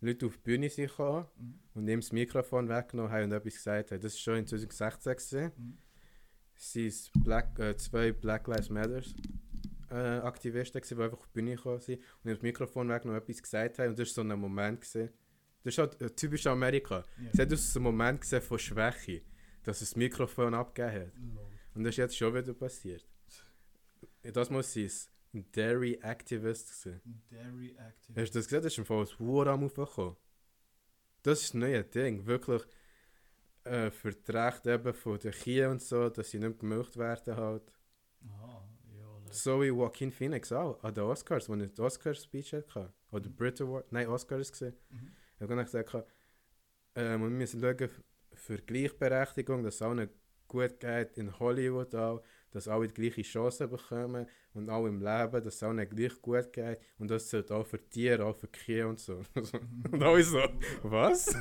Leute 0.00 0.26
auf 0.26 0.36
die 0.36 0.42
Bühne 0.42 0.68
sind 0.68 0.88
gekommen 0.88 1.26
Mhm. 1.38 1.58
und 1.72 1.88
ihm 1.88 2.00
das 2.00 2.12
Mikrofon 2.12 2.68
weggenommen 2.68 3.12
haben 3.12 3.24
und 3.24 3.32
etwas 3.32 3.54
gesagt 3.54 3.92
haben. 3.92 4.00
Das 4.02 4.12
war 4.12 4.18
schon 4.18 4.36
in 4.36 4.46
2016. 4.46 5.16
Gewesen. 5.16 5.52
Mhm. 5.56 5.78
Sie 6.58 6.90
sind 6.90 7.24
Black, 7.24 7.58
äh, 7.58 7.76
zwei 7.76 8.12
Black 8.12 8.46
Lives 8.46 8.68
Matter 8.68 9.02
äh, 9.90 10.18
Aktivisten, 10.20 10.80
gewesen, 10.80 10.96
die 10.98 11.04
einfach 11.04 11.18
auf 11.18 11.26
die 11.26 11.32
Bühne 11.32 11.56
gekommen 11.56 11.80
sind 11.80 12.00
und 12.24 12.30
das 12.30 12.42
Mikrofon 12.42 12.88
weggenommen 12.88 13.20
und 13.20 13.28
etwas 13.28 13.42
gesagt 13.42 13.78
haben. 13.78 13.90
Und 13.90 13.98
das 13.98 14.08
war 14.16 14.24
so 14.24 14.30
ein 14.30 14.40
Moment, 14.40 14.80
gewesen, 14.80 15.10
Das 15.62 15.74
ist 15.74 15.78
halt 15.78 16.00
äh, 16.00 16.10
typisch 16.10 16.46
Amerika. 16.46 17.04
Ja. 17.18 17.30
Es 17.32 17.38
hat 17.38 17.52
aus 17.52 17.76
einem 17.76 17.84
Moment 17.84 18.20
gesehen 18.20 18.42
von 18.42 18.58
Schwäche, 18.58 19.22
dass 19.62 19.82
es 19.82 19.90
das 19.90 19.96
Mikrofon 19.96 20.54
abgegeben 20.54 21.06
hat. 21.06 21.12
Lol. 21.34 21.46
Und 21.74 21.84
das 21.84 21.90
ist 21.90 21.98
jetzt 21.98 22.16
schon 22.16 22.34
wieder 22.34 22.54
passiert. 22.54 23.06
Das 24.22 24.50
muss 24.50 24.72
sein 24.72 24.90
Dairy 25.52 25.98
Activist. 26.02 26.86
Ein 26.86 27.22
Dairy 27.30 27.76
Active. 27.78 28.20
Hast 28.20 28.34
du 28.34 28.38
das 28.38 28.46
gesehen? 28.46 28.62
Das 28.62 28.72
ist 28.72 28.78
im 28.78 28.86
Fall 28.86 28.98
aus 28.98 29.20
Wuram 29.20 29.64
aufgekommen. 29.64 30.16
Das 31.22 31.40
ist 31.40 31.48
das 31.48 31.54
neue 31.54 31.84
Ding. 31.84 32.24
Wirklich 32.26 32.62
äh, 33.64 33.90
für 33.90 34.12
die 34.12 34.30
Rechte 34.30 34.72
eben 34.72 34.94
von 34.94 35.18
den 35.18 35.32
Kühen 35.32 35.72
und 35.72 35.82
so, 35.82 36.08
dass 36.08 36.30
sie 36.30 36.38
nicht 36.38 36.58
gemilcht 36.58 36.96
werden 36.96 37.36
halt. 37.36 37.72
Aha. 38.28 38.68
So 39.30 39.62
wie 39.62 39.66
Joaquin 39.66 40.12
Phoenix 40.12 40.52
auch 40.52 40.82
an 40.82 40.94
den 40.94 41.04
Oscars, 41.04 41.48
als 41.48 41.60
er 41.60 41.66
die 41.66 41.80
Oscars-Speech 41.80 42.54
hatte. 42.54 42.92
Oder 43.10 43.28
Brit 43.28 43.60
Award. 43.60 43.90
Nein, 43.92 44.08
Oscars 44.08 44.52
gesehen. 44.52 44.74
Mhm. 44.90 45.12
Ich 45.36 45.42
habe 45.42 45.64
gesagt, 45.64 46.06
ähm, 46.94 47.22
wir 47.22 47.30
müssen 47.30 47.60
schauen 47.60 47.90
für 48.32 48.58
Gleichberechtigung, 48.58 49.62
dass 49.62 49.76
es 49.76 49.82
allen 49.82 50.08
gut 50.48 50.80
geht 50.80 51.16
in 51.16 51.38
Hollywood 51.38 51.94
auch, 51.94 52.22
dass 52.50 52.68
alle 52.68 52.88
die 52.88 52.94
gleiche 52.94 53.22
Chance 53.22 53.68
bekommen 53.68 54.26
und 54.54 54.70
auch 54.70 54.86
im 54.86 55.00
Leben, 55.00 55.32
dass 55.32 55.54
es 55.54 55.62
allen 55.62 55.88
gleich 55.88 56.20
gut 56.22 56.52
geht 56.52 56.78
und 56.98 57.10
das 57.10 57.28
zählt 57.28 57.50
auch 57.50 57.66
für 57.66 57.78
Tiere, 57.88 58.24
auch 58.24 58.36
für 58.36 58.48
Kühe 58.48 58.86
und 58.86 59.00
so. 59.00 59.22
und 59.90 60.02
alle 60.02 60.22
so, 60.22 60.42
was? 60.82 61.32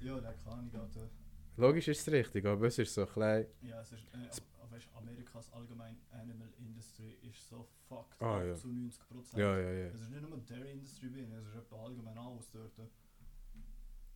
ja, 0.00 0.20
der 0.20 0.34
kann 0.44 0.66
ich 0.66 0.72
gerade. 0.72 1.10
Logisch 1.56 1.88
ist 1.88 2.00
es 2.00 2.12
richtig, 2.12 2.44
aber 2.46 2.66
es 2.66 2.78
ist 2.78 2.94
so 2.94 3.06
klein. 3.06 3.46
Ja, 3.62 3.80
es 3.80 3.92
ist. 3.92 4.04
Äh, 4.12 4.53
weißt, 4.74 4.88
Amerikas 4.94 5.52
allgemein 5.52 5.96
Animal 6.10 6.48
Industry 6.58 7.16
ist 7.22 7.48
so 7.48 7.66
fucked 7.88 8.20
Ah, 8.20 8.42
ja. 8.42 8.54
zu 8.54 8.68
90 8.68 9.08
Prozent. 9.08 9.38
Ja, 9.38 9.58
ja, 9.58 9.70
ja. 9.70 9.86
Es 9.86 10.00
ist 10.00 10.10
nicht 10.10 10.22
nur 10.22 10.38
Dairy 10.38 10.72
Industry, 10.72 11.08
bin, 11.08 11.32
es 11.32 11.46
ist 11.46 11.72
allgemein 11.72 12.18
alles 12.18 12.50
dort. 12.50 12.72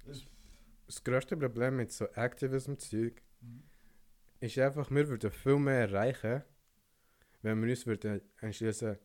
Es, 0.07 0.27
Das 0.87 1.05
grösste 1.05 1.37
Problem 1.37 1.77
mit 1.77 1.93
so 1.93 2.07
Activism-Zeug 2.07 3.23
mhm. 3.41 3.63
ist 4.41 4.59
einfach, 4.59 4.91
wir 4.91 5.09
würden 5.09 5.31
viel 5.31 5.59
mehr 5.59 5.89
erreichen, 5.89 6.43
wenn 7.43 7.63
wir 7.63 7.71
uns 7.71 7.87
würden 7.87 8.21
entschließen, 8.41 8.99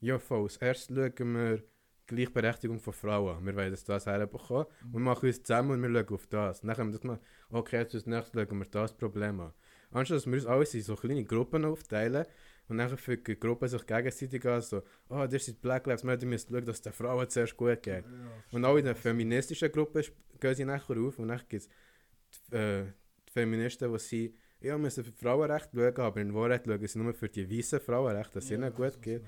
ja 0.00 0.18
voll, 0.18 0.42
als 0.42 0.56
erstes 0.56 0.96
schauen 0.96 1.34
wir 1.34 1.62
Gleichberechtigung 2.06 2.78
von 2.78 2.92
Frauen. 2.92 3.44
Wir 3.44 3.56
wollen 3.56 3.70
das, 3.70 3.84
das 3.84 4.06
herbekommen. 4.06 4.66
Und 4.84 4.92
wir 4.92 5.00
machen 5.00 5.26
uns 5.26 5.42
zusammen 5.42 5.72
und 5.72 5.82
wir 5.82 6.04
schauen 6.04 6.14
auf 6.14 6.26
das. 6.28 6.60
Dann 6.60 6.76
haben 6.76 6.88
wir 6.88 6.92
das 6.92 7.02
mal, 7.02 7.18
okay, 7.50 7.78
jetzt 7.78 7.94
als 7.94 8.06
nächstes 8.06 8.32
schauen 8.32 8.58
wir 8.58 8.66
das 8.66 8.96
Problem 8.96 9.40
an. 9.40 9.52
Anstatt 9.90 10.18
dass 10.18 10.26
wir 10.26 10.34
uns 10.34 10.46
alles 10.46 10.74
in 10.74 10.82
so 10.82 10.96
kleine 10.96 11.24
Gruppen 11.24 11.64
aufteilen 11.64 12.26
und 12.68 12.78
dann 12.78 12.96
für 12.96 13.16
die 13.16 13.38
Gruppen 13.38 13.68
sich 13.68 13.86
gegenseitig 13.86 14.44
an, 14.46 14.60
so, 14.60 14.82
oh, 15.08 15.26
das 15.26 15.48
ist 15.48 15.60
Black 15.62 15.86
Lives 15.86 16.02
Matter, 16.04 16.22
wir 16.22 16.28
müssen 16.28 16.52
schauen, 16.52 16.64
dass 16.64 16.76
es 16.76 16.82
den 16.82 16.92
Frauen 16.92 17.28
zuerst 17.28 17.56
gut 17.56 17.82
geht. 17.82 18.04
Und 18.52 18.64
auch 18.64 18.76
in 18.76 18.84
den 18.84 18.96
feministischen 18.96 19.70
Gruppen 19.70 20.02
gehen 20.40 20.54
sie 20.54 20.64
nachher 20.64 20.96
auf 20.98 21.18
und 21.18 21.28
dann 21.28 21.40
gibt 21.48 21.62
es 21.62 21.68
die, 22.50 22.56
äh, 22.56 22.84
die 23.28 23.32
Feministen, 23.32 23.92
die 23.92 23.98
sie 23.98 24.34
ja, 24.60 24.72
wir 24.72 24.78
müssen 24.78 25.04
für 25.04 25.10
die 25.10 25.18
Frauenrechte 25.18 25.76
schauen, 25.76 26.06
aber 26.06 26.20
in 26.20 26.34
Wahrheit 26.34 26.64
schauen 26.66 26.86
sie 26.86 26.98
nur 26.98 27.14
für 27.14 27.28
die 27.28 27.48
weißen 27.50 27.80
Frauenrechte, 27.80 28.34
dass 28.34 28.44
es 28.44 28.50
ihnen 28.50 28.74
gut 28.74 29.00
geht. 29.02 29.22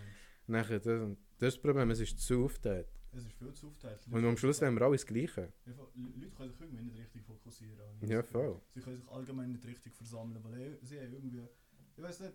Nachher, 0.46 0.78
das, 0.78 1.00
und 1.00 1.18
das 1.38 1.48
ist 1.48 1.56
das 1.56 1.62
Problem, 1.62 1.90
es 1.90 2.00
ist 2.00 2.18
zu 2.18 2.44
aufgeteilt. 2.44 2.88
Es 3.12 3.24
ist 3.24 3.32
viel 3.32 3.52
zu 3.54 3.68
aufteilt. 3.68 4.00
Und 4.10 4.24
am 4.24 4.36
Schluss 4.36 4.60
wollen 4.60 4.74
wir 4.78 4.82
alles 4.82 5.06
Gleiche. 5.06 5.52
Ja, 5.66 5.72
Leute 5.72 6.30
können 6.36 6.50
sich 6.50 6.60
irgendwie 6.60 6.82
nicht 6.84 6.98
richtig 6.98 7.22
fokussieren. 7.24 7.78
Ja, 8.02 8.22
voll. 8.22 8.60
Sie 8.74 8.80
können 8.80 8.96
sich 8.96 9.08
allgemein 9.08 9.50
nicht 9.52 9.64
richtig 9.66 9.94
versammeln, 9.94 10.42
weil 10.44 10.60
eh- 10.60 10.78
sie 10.82 11.00
haben 11.00 11.12
irgendwie. 11.14 11.42
Ich 11.96 12.02
weiß 12.02 12.20
nicht, 12.20 12.34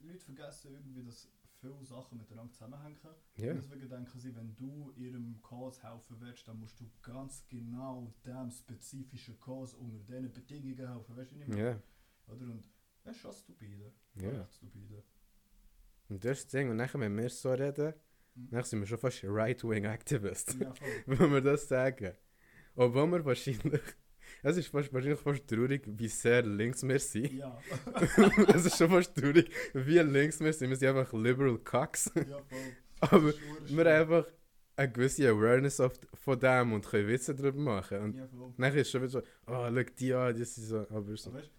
Leute 0.00 0.18
vergessen 0.20 0.72
irgendwie, 0.72 1.02
dass 1.02 1.28
viele 1.60 1.84
Sachen 1.84 2.18
miteinander 2.18 2.52
zusammenhängen. 2.52 2.98
Ja. 3.36 3.50
Und 3.50 3.56
deswegen 3.58 3.88
denken 3.88 4.18
sie, 4.18 4.34
wenn 4.34 4.54
du 4.56 4.92
ihrem 4.96 5.40
Cause 5.42 5.82
helfen 5.82 6.16
willst, 6.20 6.46
dann 6.48 6.58
musst 6.58 6.80
du 6.80 6.90
ganz 7.02 7.44
genau 7.48 8.12
dem 8.24 8.50
spezifischen 8.50 9.38
Cause 9.40 9.76
unter 9.76 9.98
diesen 9.98 10.32
Bedingungen 10.32 10.76
helfen. 10.76 11.16
Weißt 11.16 11.32
du 11.32 11.36
nicht 11.36 11.48
mehr? 11.48 11.72
Ja. 11.72 11.82
Oder? 12.34 12.44
Und 12.46 12.68
das 13.04 13.16
ist 13.16 13.22
schon 13.22 13.32
stupide. 13.32 13.92
Ja. 14.14 14.42
Echt 14.42 14.54
stupide. 14.54 15.02
Und 16.08 16.24
das 16.24 16.38
ist 16.38 16.44
das 16.46 16.52
Ding. 16.52 16.70
Und 16.70 16.76
nachher, 16.76 17.00
wenn 17.00 17.16
wir 17.16 17.28
so 17.28 17.52
reden. 17.52 17.94
Dann 18.34 18.64
sind 18.64 18.80
wir 18.80 18.86
schon 18.86 18.98
fast 18.98 19.20
Right-Wing-Activists. 19.24 20.56
Ja, 20.60 20.72
wenn 21.06 21.32
wir 21.32 21.40
das 21.40 21.68
sagen. 21.68 22.12
Obwohl 22.74 23.06
wir 23.12 23.24
wahrscheinlich. 23.24 23.80
Es 24.42 24.56
ist 24.56 24.68
fast, 24.68 24.92
wahrscheinlich 24.92 25.20
fast 25.20 25.46
traurig, 25.46 25.82
wie 25.86 26.08
sehr 26.08 26.42
links 26.42 26.82
wir 26.82 26.98
sind. 26.98 27.32
ja. 27.34 27.60
es 28.54 28.64
ist 28.66 28.76
schon 28.78 28.88
fast 28.90 29.14
traurig, 29.14 29.50
wie 29.74 29.98
links 29.98 30.40
wir 30.40 30.52
sind. 30.52 30.70
Wir 30.70 30.76
sind 30.76 30.88
einfach 30.96 31.12
liberal 31.12 31.58
cocks. 31.58 32.10
ja, 32.14 32.38
voll. 32.42 32.58
Aber 33.00 33.32
Das 33.32 33.34
ist 33.34 33.40
wir 33.76 33.84
haben 33.84 34.00
einfach 34.12 34.26
eine 34.76 34.90
gewisse 34.92 35.28
Awareness 35.28 35.80
of, 35.80 35.92
von 36.14 36.38
dem 36.40 36.72
und 36.72 36.86
können 36.86 37.08
Witze 37.08 37.34
darüber 37.34 37.60
machen. 37.60 37.98
Und 37.98 38.14
Ja, 38.16 38.26
voll. 38.28 38.54
dann 38.56 38.72
ist 38.72 38.80
es 38.80 38.90
schon 38.90 39.02
wieder 39.02 39.10
so, 39.10 39.18
oh, 39.20 39.22
schau 39.46 39.82
die 39.98 40.14
an, 40.14 40.34
die 40.34 40.44
sind 40.44 40.64
so. 40.64 40.78
Aber 40.88 41.16
so. 41.16 41.30
Aber 41.30 41.38
weißt, 41.40 41.50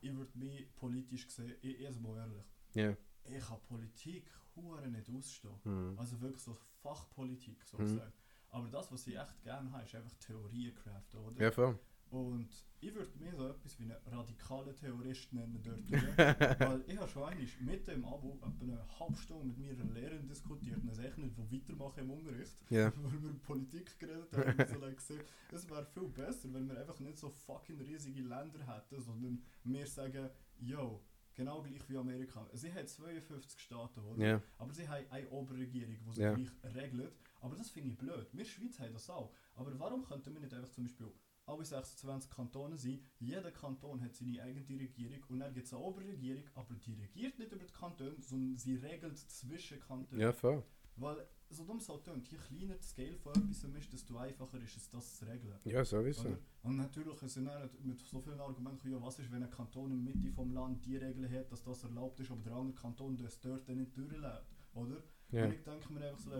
ich 0.00 0.16
würde 0.16 0.38
mich 0.38 0.74
politisch 0.74 1.26
gesehen, 1.26 1.54
ich, 1.60 1.80
ich 1.80 2.00
mal 2.00 2.16
ehrlich, 2.16 2.44
Ja. 2.74 2.96
ich 3.36 3.46
kann 3.46 3.58
Politik 3.68 4.24
hure 4.56 4.86
nicht 4.88 5.08
ausstehen. 5.10 5.54
Hm. 5.64 5.98
Also 5.98 6.20
wirklich 6.20 6.42
so 6.42 6.56
Fachpolitik, 6.82 7.64
so 7.64 7.78
Mhm. 7.78 7.82
gesagt. 7.84 8.12
Aber 8.50 8.68
das, 8.68 8.92
was 8.92 9.06
ich 9.06 9.18
echt 9.18 9.42
gerne 9.42 9.70
habe, 9.72 9.84
ist 9.84 9.94
einfach 9.94 10.12
Theorien 10.18 10.74
craften, 10.74 11.20
oder? 11.20 11.40
Ja, 11.42 11.50
voll. 11.50 11.78
Und 12.10 12.50
ich 12.80 12.94
würde 12.94 13.10
mir 13.18 13.34
so 13.34 13.48
etwas 13.48 13.78
wie 13.78 13.84
einen 13.84 13.96
radikalen 14.04 14.76
Theorist 14.76 15.32
nennen 15.32 15.58
dort. 15.62 15.90
Weil 16.60 16.84
ich 16.86 16.98
habe 16.98 17.08
schon 17.08 17.22
einmal 17.24 17.46
mit 17.60 17.88
dem 17.88 18.04
Abo 18.04 18.34
etwa 18.42 18.64
eine 18.64 18.98
halbe 19.00 19.16
Stunde 19.16 19.46
mit 19.46 19.78
meiner 19.78 19.90
Lehrerin 19.94 20.28
diskutiert 20.28 20.82
und 20.82 20.98
echt 20.98 21.16
nicht 21.16 21.34
wo 21.38 21.50
weitermachen 21.50 22.00
im 22.00 22.10
Unterricht. 22.10 22.52
Ja. 22.68 22.92
Weil 23.02 23.12
wir 23.12 23.18
über 23.30 23.38
Politik 23.38 23.98
geredet 23.98 24.30
haben 24.36 24.58
und 24.58 24.68
so 24.68 24.80
gesehen, 24.94 25.22
es 25.52 25.70
wäre 25.70 25.86
viel 25.86 26.08
besser, 26.10 26.52
wenn 26.52 26.68
wir 26.68 26.78
einfach 26.78 27.00
nicht 27.00 27.16
so 27.16 27.30
fucking 27.30 27.80
riesige 27.80 28.20
Länder 28.20 28.60
hätten, 28.66 29.00
sondern 29.00 29.42
wir 29.64 29.86
sagen, 29.86 30.28
yo, 30.58 31.00
genau 31.34 31.62
gleich 31.62 31.88
wie 31.88 31.96
Amerika. 31.96 32.46
Sie 32.52 32.72
haben 32.72 32.86
52 32.86 33.60
Staaten, 33.60 34.00
oder? 34.00 34.24
Ja. 34.26 34.42
Aber 34.58 34.72
sie 34.72 34.88
haben 34.88 35.04
eine 35.10 35.28
Oberregierung, 35.30 35.96
die 36.06 36.12
sie 36.12 36.22
Ja. 36.22 36.34
gleich 36.34 36.50
regelt. 36.74 37.12
Aber 37.40 37.56
das 37.56 37.70
finde 37.70 37.90
ich 37.90 37.98
blöd. 37.98 38.28
Wir 38.32 38.44
Schweiz 38.44 38.78
haben 38.78 38.92
das 38.92 39.08
auch. 39.10 39.32
Aber 39.54 39.76
warum 39.78 40.04
könnten 40.04 40.32
wir 40.32 40.40
nicht 40.40 40.54
einfach 40.54 40.70
zum 40.70 40.84
Beispiel 40.84 41.12
alle 41.46 41.64
26 41.64 42.30
Kantone 42.30 42.76
sein? 42.78 43.00
Jeder 43.18 43.50
Kanton 43.50 44.00
hat 44.00 44.14
seine 44.14 44.42
eigene 44.42 44.64
Regierung 44.80 45.22
und 45.28 45.40
dann 45.40 45.52
gibt 45.52 45.66
es 45.66 45.72
eine 45.74 45.82
Oberregierung, 45.82 46.44
aber 46.54 46.74
die 46.74 46.94
regiert 46.94 47.38
nicht 47.38 47.52
über 47.52 47.64
die 47.64 47.72
Kantone, 47.72 48.16
sondern 48.20 48.56
sie 48.58 48.76
regelt 48.76 49.18
zwischen 49.18 49.80
Kantonen. 49.80 50.20
Ja, 50.20 50.32
voll. 50.32 50.62
Weil, 50.96 51.26
so 51.52 51.64
dumm 51.64 51.78
es 51.78 51.88
halt 51.88 52.04
tönt, 52.04 52.28
je 52.28 52.36
kleiner 52.38 52.74
die 52.74 52.82
Scale 52.84 53.16
von 53.18 53.32
etwas 53.34 53.64
ist, 53.64 53.92
desto 53.92 54.16
einfacher 54.16 54.60
ist 54.60 54.76
es, 54.76 54.88
das 54.88 55.16
zu 55.16 55.24
regeln. 55.26 55.58
Ja, 55.64 55.84
sowieso. 55.84 56.28
Oder? 56.28 56.38
Und 56.62 56.76
natürlich 56.76 57.18
sind 57.20 57.44
nicht 57.44 57.84
mit 57.84 58.00
so 58.00 58.20
vielen 58.20 58.40
Argumenten, 58.40 58.90
ja, 58.90 59.00
was 59.00 59.18
ist, 59.18 59.30
wenn 59.30 59.42
ein 59.42 59.50
Kanton 59.50 59.92
in 59.92 60.04
der 60.04 60.14
Mitte 60.14 60.32
vom 60.32 60.52
Land 60.52 60.84
die 60.84 60.96
Regeln 60.96 61.30
hat, 61.30 61.50
dass 61.50 61.62
das 61.62 61.84
erlaubt 61.84 62.20
ist, 62.20 62.30
aber 62.30 62.42
der 62.42 62.54
andere 62.54 62.74
Kanton 62.74 63.16
das 63.16 63.40
dort 63.40 63.68
dann 63.68 63.78
nicht 63.78 63.96
durchlädt, 63.96 64.44
oder? 64.74 65.02
Ja. 65.30 65.44
Und 65.44 65.52
ich 65.52 65.62
denke 65.62 65.92
mir 65.92 66.06
einfach 66.06 66.18
so, 66.18 66.30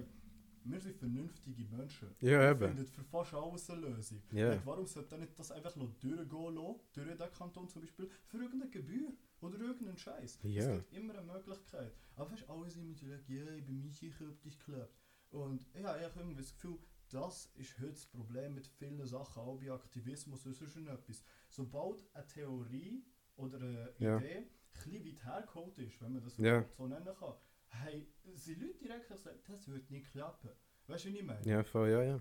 wir 0.64 0.81
sind 0.81 0.96
vernünftige 0.96 1.64
Menschen. 1.64 2.09
Ja, 2.20 2.40
Wir 2.40 2.51
eben. 2.51 2.68
finden 2.68 2.87
für 2.87 3.03
fast 3.03 3.35
alles 3.35 3.68
eine 3.70 3.81
Lösung. 3.81 4.22
Ja. 4.31 4.51
Like, 4.51 4.66
warum 4.66 4.87
sollte 4.87 5.11
dann 5.11 5.20
nicht 5.20 5.37
das 5.38 5.51
einfach 5.51 5.75
noch 5.77 5.90
durchgehen 5.98 6.55
lassen, 6.55 6.81
durch 6.92 7.16
den 7.16 7.33
Kanton 7.33 7.68
zum 7.68 7.83
Beispiel, 7.83 8.09
für 8.27 8.38
irgendeine 8.38 8.70
Gebühr 8.70 9.12
oder 9.40 9.59
irgendeinen 9.59 9.98
Scheiß? 9.98 10.38
Ja. 10.42 10.62
Es 10.62 10.77
gibt 10.77 10.92
immer 10.94 11.18
eine 11.18 11.27
Möglichkeit. 11.33 11.92
Aber 12.14 12.31
weißt 12.31 12.48
alle 12.48 12.70
sind 12.70 12.85
immer 12.85 12.94
so, 12.94 13.07
ja, 13.07 13.16
ich 13.16 13.64
bin 13.64 13.83
mir 13.83 13.90
sicher, 13.90 14.29
ob 14.29 14.40
das 14.42 14.59
klappt. 14.59 15.02
Und 15.33 15.66
ja, 15.75 15.97
ich 15.97 16.05
habe 16.05 16.21
irgendwie 16.21 16.37
das 16.42 16.53
Gefühl, 16.55 16.79
das 17.09 17.47
ist 17.55 17.79
heute 17.79 17.90
das 17.92 18.07
Problem 18.07 18.55
mit 18.55 18.66
vielen 18.66 19.05
Sachen, 19.07 19.42
auch 19.42 19.59
bei 19.59 19.71
Aktivismus 19.71 20.47
oder 20.47 20.55
sonst 20.55 20.77
etwas. 20.77 21.23
Sobald 21.49 22.03
eine 22.14 22.27
Theorie 22.27 23.05
oder 23.37 23.59
eine 23.59 23.95
Ja. 23.99 24.18
Idee 24.18 24.37
ein 24.37 24.49
bisschen 24.73 25.05
weit 25.05 25.25
hergeholt 25.25 25.79
ist, 25.79 26.01
wenn 26.01 26.12
man 26.12 26.23
das 26.23 26.37
Ja. 26.38 26.64
so 26.77 26.87
nennen 26.87 27.14
kann, 27.18 27.35
hey, 27.68 28.11
sind 28.35 28.61
Leute 28.61 28.79
direkt 28.79 29.07
sagen, 29.18 29.38
das 29.47 29.68
wird 29.68 29.90
nicht 29.90 30.11
klappen. 30.11 30.51
Weißt 30.87 31.05
du, 31.05 31.09
was 31.11 31.14
ich 31.16 31.23
meine? 31.23 31.47
Ja, 31.47 31.62
voll, 31.64 31.90
ja, 31.90 32.03
ja. 32.03 32.21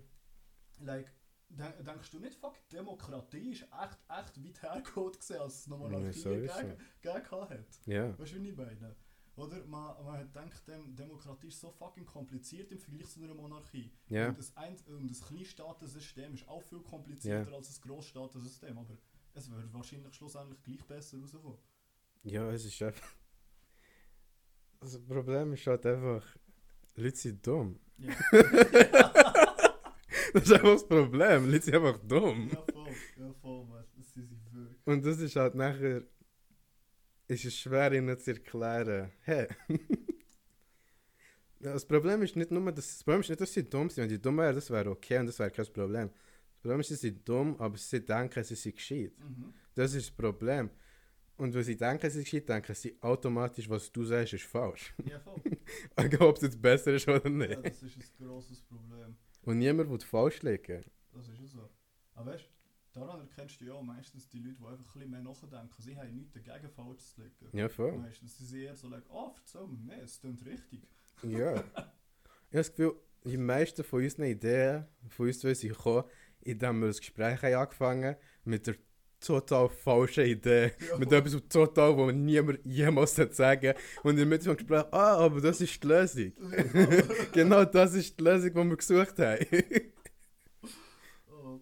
Like, 0.79 1.13
denk, 1.49 1.85
denkst 1.85 2.11
du 2.11 2.19
nicht, 2.19 2.35
fuck, 2.35 2.55
Demokratie 2.69 3.51
ist 3.51 3.63
echt, 3.63 3.99
echt 4.09 4.43
weit 4.43 4.61
hergeholt 4.61 5.19
gewesen, 5.19 5.37
als 5.41 5.55
es 5.59 5.67
noch 5.67 5.77
Monarchie 5.79 6.05
Ja, 6.05 6.11
sowieso. 6.13 6.53
gegeben 6.59 6.77
gegeben 7.01 7.49
hat. 7.49 7.85
Ja. 7.85 8.19
Weißt 8.19 8.31
du, 8.33 8.41
wie 8.43 8.49
ich 8.49 8.55
meine? 8.55 8.95
Oder 9.41 9.65
man, 9.65 10.05
man 10.05 10.17
hat 10.19 10.35
denkt, 10.35 10.67
dem, 10.67 10.95
Demokratie 10.95 11.47
ist 11.47 11.59
so 11.59 11.71
fucking 11.71 12.05
kompliziert 12.05 12.71
im 12.71 12.79
Vergleich 12.79 13.07
zu 13.09 13.21
einer 13.23 13.33
Monarchie. 13.33 13.91
Ja. 14.09 14.29
Und 14.29 14.37
das, 14.37 14.55
ein, 14.55 14.75
und 14.87 15.09
das 15.09 15.21
Kleinstaatensystem 15.21 16.33
ist 16.33 16.47
auch 16.47 16.61
viel 16.63 16.79
komplizierter 16.81 17.49
Ja. 17.49 17.57
als 17.57 17.67
das 17.67 17.81
Großstaatensystem. 17.81 18.77
Aber 18.77 18.97
es 19.33 19.49
wird 19.49 19.73
wahrscheinlich 19.73 20.13
schlussendlich 20.13 20.61
gleich 20.61 20.83
besser 20.85 21.17
rauskommen. 21.19 21.57
Ja, 22.23 22.51
es 22.51 22.65
ist 22.65 22.81
einfach. 22.83 23.07
Das 24.79 24.99
Problem 25.05 25.53
ist 25.53 25.65
halt 25.67 25.85
einfach, 25.85 26.23
Leute 26.95 27.15
sind 27.17 27.45
dumm. 27.45 27.79
Ja, 27.97 28.13
Das 30.33 30.43
ist 30.43 30.53
einfach 30.53 30.73
das 30.73 30.87
Problem, 30.87 31.51
Leute 31.51 31.61
sind 31.65 31.75
einfach 31.75 31.97
dumm. 32.07 32.49
ja 32.49 32.63
voll, 32.73 32.93
ja 33.17 33.33
voll, 33.41 33.65
man. 33.65 33.83
Das 33.97 34.13
sind 34.13 34.29
sie 34.29 34.37
wirklich. 34.53 34.77
Und 34.85 35.05
das 35.05 35.19
ist 35.19 35.35
halt 35.35 35.55
nachher. 35.55 36.03
Ist 37.31 37.45
es 37.45 37.55
schwer 37.55 37.93
ihnen 37.93 38.19
zu 38.19 38.31
erklären, 38.31 39.09
hey. 39.21 39.47
Ja, 41.61 41.73
das 41.73 41.85
Problem 41.85 42.23
ist 42.23 42.35
nicht 42.35 42.49
nur, 42.49 42.71
dass, 42.71 42.87
das 42.87 43.03
Problem 43.03 43.21
ist 43.21 43.29
nicht, 43.29 43.39
dass 43.39 43.53
sie 43.53 43.69
dumm 43.69 43.87
sind. 43.87 44.01
Wenn 44.03 44.09
die 44.09 44.19
dumm 44.19 44.37
wären, 44.37 44.55
das 44.55 44.69
wäre 44.71 44.89
okay 44.89 45.19
und 45.19 45.27
das 45.27 45.37
wäre 45.37 45.51
kein 45.51 45.65
Problem. 45.67 46.09
Das 46.09 46.59
Problem 46.59 46.79
ist, 46.79 46.87
sie 46.87 46.95
sind 46.95 47.29
dumm, 47.29 47.55
aber 47.59 47.77
sie 47.77 48.03
denken, 48.03 48.43
sie 48.43 48.55
sind 48.55 48.75
gescheit. 48.75 49.13
Mhm. 49.19 49.53
Das 49.75 49.93
ist 49.93 50.09
das 50.09 50.15
Problem. 50.15 50.71
Und 51.37 51.53
wenn 51.53 51.63
sie 51.63 51.77
denken, 51.77 52.09
sie 52.09 52.15
sind 52.15 52.23
gescheit, 52.25 52.49
denken 52.49 52.73
sie 52.73 52.97
automatisch, 52.99 53.69
was 53.69 53.91
du 53.91 54.03
sagst, 54.03 54.33
ist 54.33 54.45
falsch. 54.45 54.93
Ja, 55.05 55.19
voll. 55.19 55.39
Egal, 55.95 56.27
ob 56.27 56.37
es 56.37 56.41
jetzt 56.41 56.61
besser 56.61 56.93
ist 56.95 57.07
oder 57.07 57.23
ja, 57.23 57.29
nicht. 57.29 57.63
das 57.63 57.83
ist 57.83 57.95
ein 57.95 58.27
grosses 58.27 58.61
Problem. 58.63 59.15
Und 59.43 59.59
niemand 59.59 59.89
will 59.89 59.99
falsch 59.99 60.41
liegen. 60.41 60.83
Das 61.13 61.29
ist 61.29 61.39
ja 61.39 61.47
so. 61.47 61.69
Aber 62.15 62.33
weißt 62.33 62.43
du, 62.43 62.60
daran 62.93 63.21
erkennst 63.21 63.61
du 63.61 63.65
ja 63.65 63.81
meistens 63.81 64.27
die 64.29 64.39
Leute, 64.39 64.57
die 64.59 64.65
einfach 64.65 64.77
ein 64.77 64.83
bisschen 64.93 65.11
mehr 65.11 65.21
nachdenken. 65.21 65.81
Sie 65.81 65.97
haben 65.97 66.15
nichts 66.15 66.33
dagegen, 66.33 66.69
falsch 66.69 67.01
zu 67.15 67.21
liegen. 67.21 67.57
Ja, 67.57 67.69
voll. 67.69 67.97
Meistens 67.97 68.37
sind 68.37 68.47
sie 68.47 68.63
eher 68.63 68.75
so, 68.75 68.87
like, 68.87 69.05
oh, 69.09 69.33
erzähl 69.37 69.67
mir 69.67 69.77
mehr, 69.77 70.03
es 70.03 70.19
klingt 70.19 70.45
richtig. 70.45 70.87
Ja. 71.23 71.63
Ich 72.53 72.57
habe 72.57 72.63
das 72.63 72.75
Gefühl, 72.75 72.95
die 73.23 73.37
meisten 73.37 73.81
von 73.81 74.03
unseren 74.03 74.25
Ideen, 74.25 74.85
von 75.07 75.27
uns 75.27 75.39
zwei 75.39 75.53
sind 75.53 75.69
gekommen, 75.69 76.03
indem 76.41 76.81
wir 76.81 76.87
das 76.87 76.99
Gespräch 76.99 77.41
haben 77.41 77.53
angefangen 77.53 78.17
mit 78.43 78.67
der 78.67 78.75
total 79.21 79.69
falschen 79.69 80.25
Idee. 80.25 80.71
Ja. 80.89 80.97
Mit 80.97 81.11
etwas 81.11 81.35
was 81.35 81.47
total, 81.47 81.95
wo 81.95 82.11
niemand 82.11 82.59
jemals 82.65 83.15
sagen 83.15 83.73
Und 84.03 84.11
in 84.11 84.17
der 84.17 84.25
Mitte 84.25 84.45
vom 84.45 84.57
Gespräch, 84.57 84.83
ah, 84.91 85.17
aber 85.17 85.39
das 85.39 85.61
ist 85.61 85.81
die 85.81 85.87
Lösung. 85.87 86.33
genau 87.31 87.63
das 87.63 87.93
ist 87.93 88.19
die 88.19 88.23
Lösung, 88.23 88.49
die 88.49 88.69
wir 88.69 88.77
gesucht 88.77 89.19
haben. 89.19 89.45
Oh, 91.29 91.61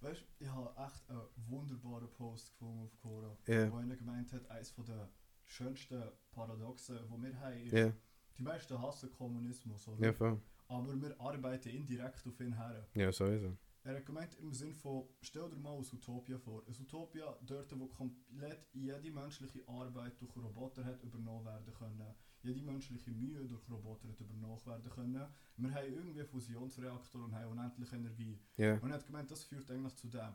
weißt 0.00 0.20
du, 0.20 0.44
ich 0.44 0.48
habe 0.48 0.70
echt 0.84 1.08
einen 1.08 1.20
wunderbaren 1.48 2.05
Post 2.16 2.50
gefunden 2.52 2.82
auf 2.84 2.96
Quora, 3.00 3.36
Ja. 3.46 3.70
wo 3.70 3.76
einer 3.76 3.96
gemeint 3.96 4.32
hat, 4.32 4.50
eines 4.50 4.74
der 4.74 5.08
schönsten 5.44 6.02
Paradoxen, 6.32 6.98
die 7.08 7.22
wir 7.22 7.40
haben, 7.40 7.60
ist, 7.60 7.72
Ja, 7.72 7.92
die 8.38 8.42
meisten 8.42 8.80
hassen 8.80 9.10
Kommunismus, 9.12 9.86
oder? 9.88 10.06
ja, 10.06 10.12
voll. 10.12 10.40
aber 10.68 11.00
wir 11.00 11.20
arbeiten 11.20 11.68
indirekt 11.68 12.26
auf 12.26 12.40
ihn 12.40 12.52
her. 12.56 12.86
Ja, 12.94 13.12
sowieso. 13.12 13.56
Er 13.84 13.94
hat 13.98 14.04
gemeint 14.06 14.34
im 14.40 14.52
Sinn 14.52 14.74
von, 14.74 15.04
stell 15.20 15.48
dir 15.48 15.58
mal 15.58 15.74
ein 15.76 15.78
Utopia 15.92 16.36
vor. 16.38 16.64
Ein 16.66 16.74
Utopia 16.80 17.36
dort, 17.42 17.78
wo 17.78 17.86
komplett 17.86 18.66
jede 18.72 19.12
menschliche 19.12 19.62
Arbeit 19.68 20.20
durch 20.20 20.34
Roboter 20.36 20.84
hat 20.84 21.00
übernommen 21.04 21.44
werden 21.44 21.72
können. 21.72 22.14
Jede 22.42 22.62
menschliche 22.62 23.12
Mühe 23.12 23.46
durch 23.46 23.68
Roboter 23.70 24.08
hat 24.08 24.20
übernommen 24.20 24.66
werden 24.66 24.90
können. 24.90 25.28
Wir 25.56 25.70
haben 25.72 25.86
irgendwie 25.86 26.18
einen 26.18 26.28
Fusionsreaktor 26.28 27.24
und 27.26 27.32
haben 27.32 27.52
unendlich 27.52 27.92
Energie. 27.92 28.40
Ja, 28.56 28.74
Und 28.78 28.90
er 28.90 28.96
hat 28.96 29.06
gemeint, 29.06 29.30
das 29.30 29.44
führt 29.44 29.70
eigentlich 29.70 29.94
zu 29.94 30.08
dem. 30.08 30.34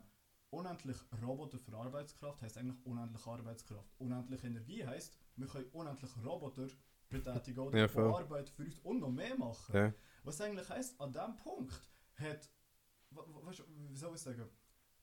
Unendlich 0.52 0.98
Roboter 1.22 1.58
für 1.58 1.74
Arbeitskraft 1.74 2.42
heißt 2.42 2.58
eigentlich 2.58 2.84
unendlich 2.84 3.26
Arbeitskraft. 3.26 3.88
Unendlich 3.98 4.44
Energie 4.44 4.86
heißt, 4.86 5.16
wir 5.36 5.46
können 5.46 5.64
unendlich 5.72 6.10
Roboter 6.22 6.68
betätigen 7.08 7.58
oder 7.60 7.78
Ja, 7.78 7.88
voll. 7.88 8.14
Arbeit 8.14 8.50
für 8.50 8.64
uns 8.64 8.78
und 8.80 9.00
noch 9.00 9.10
mehr 9.10 9.36
machen. 9.38 9.74
ja, 9.74 9.94
Was 10.24 10.40
eigentlich 10.42 10.68
heißt, 10.68 11.00
an 11.00 11.10
diesem 11.12 11.36
Punkt 11.36 11.80
hat, 12.16 12.50
weißt, 13.10 13.64
wie 13.88 13.96
soll 13.96 14.14
ich 14.14 14.20
sagen, 14.20 14.46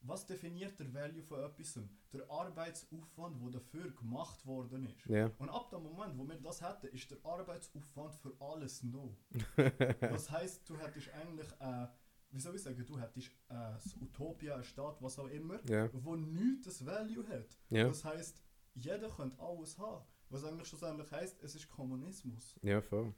was 0.02 0.26
definiert 0.26 0.80
der 0.80 0.94
Value 0.94 1.24
von 1.24 1.40
etwas? 1.44 1.80
Der 2.14 2.30
Arbeitsaufwand, 2.30 3.42
der 3.42 3.50
dafür 3.60 3.92
gemacht 3.92 4.46
worden 4.46 4.86
ist. 4.86 5.06
ja. 5.08 5.30
Und 5.40 5.50
ab 5.50 5.70
dem 5.72 5.82
Moment, 5.84 6.18
wo 6.18 6.28
wir 6.28 6.40
das 6.40 6.62
hätten, 6.62 6.88
ist 6.96 7.10
der 7.12 7.18
Arbeitsaufwand 7.24 8.14
für 8.16 8.34
alles 8.40 8.84
no. 8.84 9.18
Das 10.00 10.30
heißt, 10.30 10.70
du 10.70 10.78
hättest 10.78 11.10
eigentlich, 11.14 11.48
äh, 11.60 11.88
wie 12.32 12.40
soll 12.40 12.56
ich 12.56 12.62
sagen, 12.62 12.86
du 12.86 13.00
hättest 13.00 13.28
äh, 13.50 13.54
das 13.74 13.96
Utopia, 14.02 14.56
ein 14.56 14.64
Staat, 14.64 15.02
was 15.02 15.18
auch 15.20 15.28
immer, 15.28 15.60
Ja, 15.70 15.90
wo 15.94 16.16
nichts 16.16 16.66
das 16.66 16.86
Value 16.86 17.28
hat. 17.28 17.58
ja, 17.70 17.88
Das 17.88 18.04
heißt, 18.06 18.42
jeder 18.76 19.10
könnte 19.10 19.40
alles 19.40 19.78
haben. 19.78 20.06
Was 20.30 20.44
eigentlich 20.44 20.68
schlussendlich 20.68 21.12
heißt, 21.12 21.42
es 21.42 21.56
ist 21.56 21.68
Kommunismus. 21.70 22.56
ja, 22.62 22.82
voll. 22.82 23.14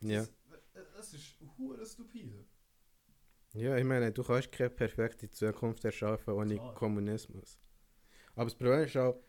Ja. 0.00 0.26
Das, 0.50 0.60
das 0.96 1.14
ist 1.14 1.36
hure 1.56 1.86
stupide. 1.86 2.44
Ja, 3.54 3.76
ich 3.76 3.84
meine, 3.84 4.10
du 4.10 4.24
kannst 4.24 4.50
keine 4.50 4.70
perfekte 4.70 5.30
Zukunft 5.30 5.84
erschaffen 5.84 6.34
ohne 6.34 6.54
Klar. 6.56 6.74
Kommunismus. 6.74 7.60
Aber 8.34 8.46
das 8.46 8.54
Problem 8.56 8.80
ist 8.84 8.96
auch, 8.96 9.22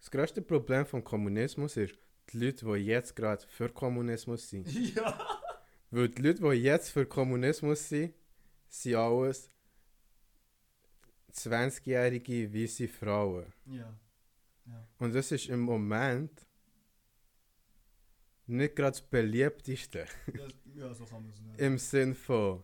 das 0.00 0.10
größte 0.10 0.42
Problem 0.42 0.84
vom 0.86 1.04
Kommunismus 1.04 1.76
ist, 1.76 1.94
die 2.32 2.38
Leute, 2.38 2.66
die 2.66 2.72
jetzt 2.86 3.14
gerade 3.14 3.46
für 3.46 3.68
Kommunismus 3.68 4.48
sind. 4.48 4.66
ja! 4.96 5.16
Weil 5.96 6.10
die 6.10 6.20
Leute, 6.20 6.42
die 6.42 6.56
jetzt 6.62 6.90
für 6.90 7.06
Kommunismus 7.06 7.88
sind, 7.88 8.12
sind 8.68 8.96
alles 8.96 9.50
20-jährige 11.32 12.52
weiße 12.52 12.86
Frauen. 12.86 13.46
Ja. 13.64 13.98
Ja. 14.66 14.88
Und 14.98 15.14
das 15.14 15.32
ist 15.32 15.48
im 15.48 15.60
Moment 15.60 16.46
nicht 18.46 18.76
gerade 18.76 18.90
das 18.90 19.00
beliebteste. 19.00 20.04
Das, 20.26 20.52
ja, 20.74 20.92
so 20.92 21.06
kann 21.06 21.22
man 21.22 21.30
es 21.30 21.40
nennen. 21.40 21.58
Im 21.58 21.78
Sinn 21.78 22.14
von 22.14 22.62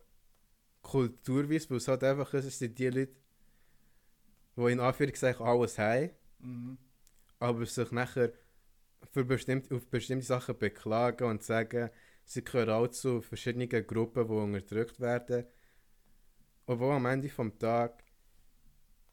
kulturweise, 0.83 1.71
weil 1.71 1.77
es 1.77 1.87
halt 1.87 2.03
einfach 2.03 2.31
ist, 2.35 2.45
es 2.45 2.59
sind 2.59 2.77
die 2.77 2.89
Leute, 2.89 3.15
die 4.57 4.71
in 4.73 4.79
Anführungszeichen 4.79 5.43
alles 5.43 5.79
haben, 5.79 6.11
Mhm. 6.37 6.77
aber 7.39 7.65
sich 7.65 7.89
nachher 7.91 8.31
für 9.11 9.25
bestimmt, 9.25 9.71
auf 9.71 9.87
bestimmte 9.87 10.25
Sachen 10.27 10.55
beklagen 10.55 11.23
und 11.27 11.41
sagen, 11.41 11.89
sie 12.25 12.43
gehören 12.43 12.69
auch 12.69 12.87
zu 12.87 13.21
verschiedenen 13.21 13.69
Gruppen, 13.87 14.27
die 14.27 14.33
unterdrückt 14.33 14.99
werden. 14.99 15.45
Obwohl 16.65 16.93
am 16.93 17.05
Ende 17.05 17.29
vom 17.29 17.57
Tag, 17.59 18.03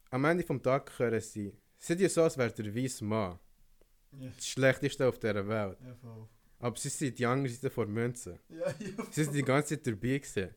am 0.09 0.25
Ende 0.25 0.43
vom 0.43 0.61
Tag 0.61 0.85
gehören 0.97 1.19
sie, 1.21 1.53
sind 1.77 1.99
ja 1.99 2.09
so, 2.09 2.23
als 2.23 2.37
wäre 2.37 2.51
der 2.53 2.73
weiße 2.75 3.03
Mann 3.03 3.39
Ja, 4.11 4.29
das 4.35 4.47
Schlechteste 4.47 5.07
auf 5.07 5.19
dieser 5.19 5.47
Welt. 5.47 5.77
ja, 5.81 5.95
voll. 5.95 6.27
Aber 6.59 6.77
sie 6.77 6.89
sind 6.89 7.17
die 7.17 7.25
andere 7.25 7.51
Seite 7.53 7.73
der 7.75 7.87
Münze. 7.87 8.39
Ja, 8.49 8.67
ja, 8.79 9.05
Sie 9.09 9.23
sind 9.23 9.33
die 9.33 9.41
ganze 9.43 9.75
Zeit 9.75 9.87
dabei 9.87 10.19
gewesen. 10.19 10.53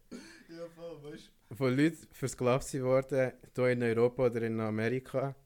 ja, 0.51 0.69
voll, 0.75 1.03
weißt 1.13 1.31
von 1.57 1.77
Leuten 1.77 1.99
versklavt 2.11 2.75
worden, 2.81 3.33
hier 3.55 3.69
in 3.69 3.83
Europa 3.83 4.27
oder 4.27 4.43
in 4.43 4.59
Amerika, 4.61 5.37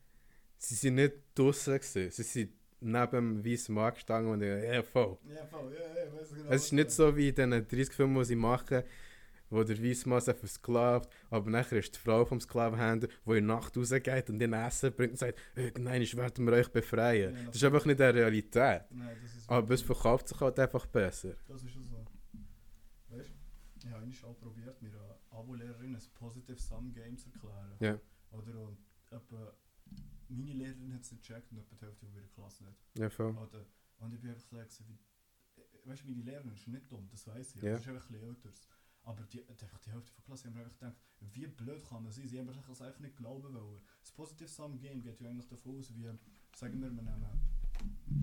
sie 0.57 0.75
sind 0.75 0.94
nicht 0.94 1.14
draussen 1.35 1.75
gewesen. 1.75 2.11
Sie 2.11 2.23
sind 2.23 2.53
neben 2.81 3.43
Mann 3.75 3.95
gestanden 3.95 4.33
und 4.33 4.43
ich, 4.43 4.64
ja 4.64 4.83
voll. 4.83 5.19
Ja, 5.29 5.45
voll, 5.47 5.73
ja, 5.73 6.05
ja, 6.05 6.12
weiss 6.12 6.31
genau. 6.31 6.51
Es 6.51 6.64
ist 6.64 6.73
nicht 6.73 6.91
so 6.91 7.17
wie 7.17 7.29
in 7.29 7.35
diesen 7.35 7.51
30 7.51 7.93
Filmen, 7.93 8.17
die 8.19 8.25
sie 8.25 8.37
machen, 8.37 8.83
wo 9.51 9.64
der 9.64 9.83
weiße 9.83 10.09
Mann 10.09 10.21
sich 10.21 10.37
versklavt, 10.37 11.11
aber 11.31 11.51
nachher 11.51 11.79
ist 11.79 11.95
die 11.95 11.99
Frau 11.99 12.25
vom 12.25 12.41
Sklavenhändler, 12.41 13.09
die 13.09 13.31
in 13.31 13.47
der 13.47 13.57
Nacht 13.57 13.77
rausgeht 13.77 14.29
und 14.31 14.43
ihnen 14.43 14.53
Essen 14.53 14.93
bringt 14.93 15.12
und 15.12 15.19
sagt, 15.19 15.38
irgendwann 15.57 16.01
werden 16.01 16.47
wir 16.47 16.53
euch 16.53 16.69
befreien. 16.69 17.35
Ja, 17.35 17.47
Das 17.47 17.57
ist 17.57 17.64
einfach 17.64 17.85
nicht 17.87 17.99
die 17.99 18.05
Realität. 18.05 18.83
Nein, 18.91 19.17
das 19.23 19.35
ist 19.35 19.51
Aber 19.51 19.75
es 19.75 19.83
verkauft 19.83 20.29
sich 20.29 20.41
halt 20.41 20.59
einfach 20.59 20.87
besser. 20.87 21.35
Das 21.47 21.62
ist 21.62 21.73
so. 21.73 22.05
Weißt 23.09 23.31
du, 23.31 23.87
ich 23.87 23.93
habe 23.93 24.03
eigentlich 24.03 24.25
auch 24.25 24.38
probiert, 24.38 24.81
mir 24.83 24.91
eine 24.91 25.14
Abo-Lehrerin 25.31 25.95
ein 25.95 26.03
Positive 26.14 26.59
Sum 26.59 26.93
Game 26.93 27.17
zu 27.17 27.31
erklären. 27.31 27.77
Ja. 27.81 27.99
Oder 28.31 28.77
etwa, 29.11 29.53
meine 30.29 30.53
Lehrerin 30.53 30.93
hat 30.95 31.03
es 31.03 31.12
nicht 31.12 31.27
gecheckt 31.27 31.51
und 31.53 31.59
etwa 31.59 31.77
die 31.77 31.85
Hälfte 31.87 32.07
von 32.07 32.14
ihrer 32.14 32.29
Klasse 32.29 32.64
nicht. 32.64 32.79
Ja, 32.99 33.11
voll. 33.11 33.37
Oder, 33.37 33.64
und 33.99 34.14
ich 34.14 34.21
bin 34.21 34.31
einfach 34.31 34.71
so 34.71 34.85
wie, 34.88 34.99
äh, 35.61 35.64
weißt 35.85 36.03
du, 36.03 36.09
meine 36.09 36.23
Lehrerin 36.23 36.53
ist 36.53 36.69
nicht 36.69 36.91
dumm, 36.91 37.09
das 37.11 37.27
weiß 37.27 37.57
ich. 37.57 37.62
Ja. 37.62 37.73
Das 37.73 37.83
ist 37.83 37.88
einfach 37.88 38.09
ein 38.09 38.12
bisschen 38.12 38.29
älteres. 38.29 38.69
Aber 39.05 39.23
die, 39.25 39.38
die, 39.43 39.64
einfach 39.64 39.79
die 39.79 39.91
Hälfte 39.91 40.12
von 40.12 40.17
der 40.17 40.25
Klasse 40.25 40.49
haben 40.49 40.55
mir 40.55 40.64
einfach 40.64 40.79
gedacht, 40.79 40.97
wie 41.33 41.47
blöd 41.47 41.85
kann 41.88 42.03
man 42.03 42.12
sein? 42.12 42.29
Sie 42.29 42.38
haben 42.38 42.47
das 42.47 42.83
eigentlich 42.83 43.01
nicht 43.01 43.17
glauben 43.17 43.55
wollen. 43.55 43.81
Das 44.03 44.12
Positive 44.12 44.49
Sum 44.49 44.79
Game 44.79 45.03
geht 45.03 45.19
ja 45.21 45.29
eigentlich 45.31 45.49
davon 45.49 45.79
aus, 45.79 45.95
wie, 45.95 46.11
sagen 46.55 46.81
wir, 46.81 46.91
wir 46.91 47.03
nehmen 47.03 47.27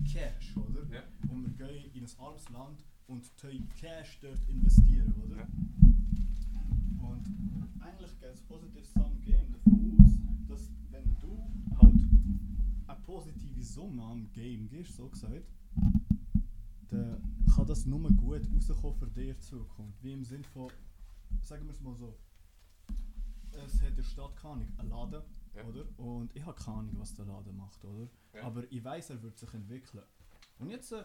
Cash, 0.04 0.56
oder? 0.56 0.86
Ja. 0.94 1.02
Und 1.28 1.58
wir 1.58 1.66
gehen 1.66 1.90
in 1.92 2.04
ein 2.04 2.10
armes 2.18 2.48
Land 2.50 2.84
und 3.08 3.36
tun 3.36 3.68
Cash 3.80 4.20
dort 4.20 4.48
investieren, 4.48 5.12
oder? 5.24 5.38
Ja. 5.38 5.48
Und 7.04 7.26
eigentlich 7.80 8.20
geht 8.20 8.30
das 8.30 8.42
Positive 8.42 8.84
Sum 8.84 9.20
Game 9.22 9.50
davon 9.52 9.98
aus, 10.00 10.12
dass 10.48 10.70
wenn 10.90 11.16
du 11.20 11.65
positive 13.06 13.62
Summe 13.62 14.02
am 14.02 14.30
Game 14.32 14.68
gibst, 14.68 14.96
so 14.96 15.08
gesagt, 15.08 15.46
dann 16.88 17.22
kann 17.54 17.66
das 17.66 17.86
nur 17.86 18.10
gut 18.12 18.42
rauskommen 18.54 18.96
für 18.98 19.06
dich 19.06 19.38
Zukunft. 19.40 20.02
Wie 20.02 20.12
im 20.12 20.24
Sinn 20.24 20.44
von, 20.44 20.70
sagen 21.42 21.64
wir 21.66 21.72
es 21.72 21.80
mal 21.80 21.94
so, 21.94 22.16
es 23.64 23.80
hat 23.80 23.90
in 23.90 23.96
der 23.96 24.02
Stadt 24.02 24.36
keine 24.36 24.54
Ahnung, 24.54 24.68
einen 24.78 24.90
Laden, 24.90 25.22
Ja. 25.54 25.64
oder? 25.64 25.84
Und 25.98 26.34
ich 26.36 26.44
habe 26.44 26.60
keine 26.62 26.78
Ahnung, 26.78 26.94
was 26.98 27.14
der 27.14 27.24
Laden 27.26 27.56
macht, 27.56 27.82
oder? 27.84 28.08
Ja. 28.34 28.42
Aber 28.42 28.70
ich 28.70 28.84
weiß, 28.84 29.10
er 29.10 29.22
wird 29.22 29.38
sich 29.38 29.52
entwickeln. 29.54 30.02
Und 30.58 30.68
jetzt 30.70 30.92
äh, 30.92 31.04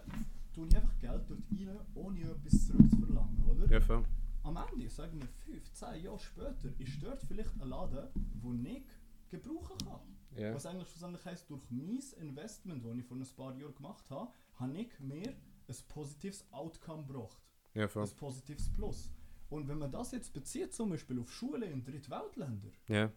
tue 0.53 0.67
ich 0.67 0.75
einfach 0.75 0.97
Geld 0.99 1.29
dort 1.29 1.41
rein, 1.51 1.77
ohne 1.95 2.19
etwas 2.21 2.65
zurückzuverlangen, 2.67 3.43
oder? 3.45 3.69
Ja, 3.71 3.79
voll. 3.81 4.03
Am 4.43 4.57
Ende, 4.57 4.89
sagen 4.89 5.19
wir 5.19 5.27
5, 5.53 5.71
10 5.71 6.03
Jahre 6.03 6.19
später, 6.19 6.69
ist 6.79 7.01
dort 7.03 7.21
vielleicht 7.23 7.61
ein 7.61 7.69
Laden, 7.69 8.07
den 8.15 8.65
ich 8.65 8.83
gebrauchen 9.29 9.77
kann. 9.85 9.99
Ja. 10.35 10.53
Was 10.53 10.65
eigentlich 10.65 10.87
schlussendlich 10.89 11.25
heisst, 11.25 11.49
durch 11.49 11.61
mein 11.69 11.99
Investment, 12.19 12.85
das 12.85 12.95
ich 12.97 13.05
vor 13.05 13.17
ein 13.17 13.27
paar 13.35 13.55
Jahren 13.57 13.75
gemacht 13.75 14.09
habe, 14.09 14.31
habe 14.55 14.77
ich 14.77 14.99
mir 14.99 15.29
ein 15.67 15.75
positives 15.89 16.45
Outcome 16.51 17.05
gebracht. 17.05 17.41
Ja, 17.73 17.87
voll. 17.87 18.03
Ein 18.03 18.15
positives 18.15 18.71
Plus. 18.71 19.11
Und 19.49 19.67
wenn 19.67 19.77
man 19.79 19.91
das 19.91 20.11
jetzt 20.11 20.33
bezieht, 20.33 20.73
zum 20.73 20.89
Beispiel 20.89 21.19
auf 21.19 21.31
Schulen 21.31 21.63
in 21.63 21.83
Drittweltländern, 21.83 22.71
Ja. 22.87 23.11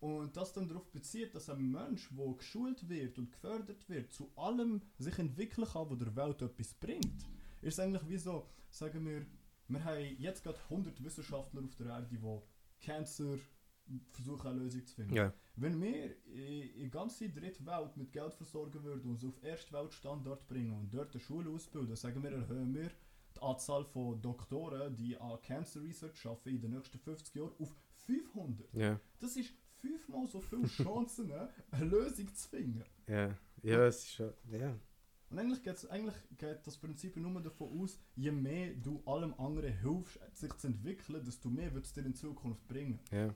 und 0.00 0.34
das 0.36 0.52
dann 0.54 0.68
darauf 0.68 0.90
bezieht, 0.90 1.34
dass 1.34 1.50
ein 1.50 1.70
Mensch, 1.70 2.08
der 2.16 2.34
geschult 2.34 2.88
wird 2.88 3.18
und 3.18 3.30
gefördert 3.32 3.86
wird, 3.88 4.12
zu 4.12 4.30
allem 4.36 4.80
sich 4.98 5.18
entwickeln 5.18 5.66
kann, 5.66 5.90
was 5.90 5.98
der 5.98 6.16
Welt 6.16 6.40
etwas 6.42 6.72
bringt, 6.74 7.22
ist 7.62 7.74
es 7.74 7.80
eigentlich 7.80 8.08
wie 8.08 8.16
so, 8.18 8.48
sagen 8.70 9.04
wir, 9.06 9.26
wir 9.68 9.84
haben 9.84 10.16
jetzt 10.18 10.42
gerade 10.42 10.58
100 10.70 11.02
Wissenschaftler 11.02 11.62
auf 11.64 11.74
der 11.76 11.86
Erde, 11.88 12.08
die 12.10 12.84
Cancer 12.84 13.36
versuchen, 14.10 14.48
eine 14.48 14.60
Lösung 14.60 14.84
zu 14.86 14.94
finden. 14.94 15.14
Ja. 15.14 15.32
Wenn 15.56 15.80
wir 15.80 16.16
in 16.26 16.80
die 16.80 16.90
ganze 16.90 17.28
dritte 17.30 17.64
Welt 17.64 17.96
mit 17.96 18.12
Geld 18.12 18.34
versorgen 18.34 18.82
würden 18.84 19.10
und 19.10 19.16
es 19.16 19.24
auf 19.24 19.42
Erstweltstandard 19.42 20.46
bringen 20.48 20.72
und 20.72 20.92
dort 20.92 21.12
eine 21.12 21.20
Schule 21.20 21.50
ausbilden, 21.50 21.96
sagen 21.96 22.22
wir, 22.22 22.32
erhöhen 22.32 22.74
wir 22.74 22.90
die 23.34 23.42
Anzahl 23.42 23.84
von 23.84 24.20
Doktoren, 24.20 24.96
die 24.96 25.16
an 25.16 25.40
Cancer 25.42 25.82
Research 25.82 26.26
arbeiten, 26.26 26.50
in 26.50 26.60
den 26.60 26.70
nächsten 26.72 26.98
50 26.98 27.34
Jahren 27.34 27.52
auf 27.58 27.74
500. 28.06 28.72
Ja. 28.74 29.00
Das 29.18 29.36
ist 29.36 29.52
fünfmal 29.80 30.26
so 30.26 30.40
viele 30.40 30.66
Chancen, 30.66 31.32
eine 31.70 31.84
Lösung 31.84 32.34
zu 32.34 32.48
finden. 32.48 32.84
Ja. 33.06 33.36
Ja, 33.62 33.86
es 33.86 33.98
ist 33.98 34.12
schon. 34.12 34.32
Ja. 34.50 34.78
Und 35.28 35.38
eigentlich, 35.38 35.62
geht's, 35.62 35.86
eigentlich 35.86 36.14
geht 36.36 36.66
das 36.66 36.78
Prinzip 36.78 37.16
nur 37.16 37.40
davon 37.40 37.80
aus, 37.80 37.98
je 38.14 38.30
mehr 38.30 38.74
du 38.74 39.02
allem 39.06 39.34
anderen 39.34 39.76
hilfst, 39.76 40.20
sich 40.34 40.52
zu 40.54 40.68
entwickeln, 40.68 41.24
desto 41.24 41.48
mehr 41.48 41.74
wird 41.74 41.84
es 41.84 41.92
dir 41.92 42.06
in 42.06 42.14
Zukunft 42.14 42.66
bringen. 42.68 43.00
Ja. 43.10 43.34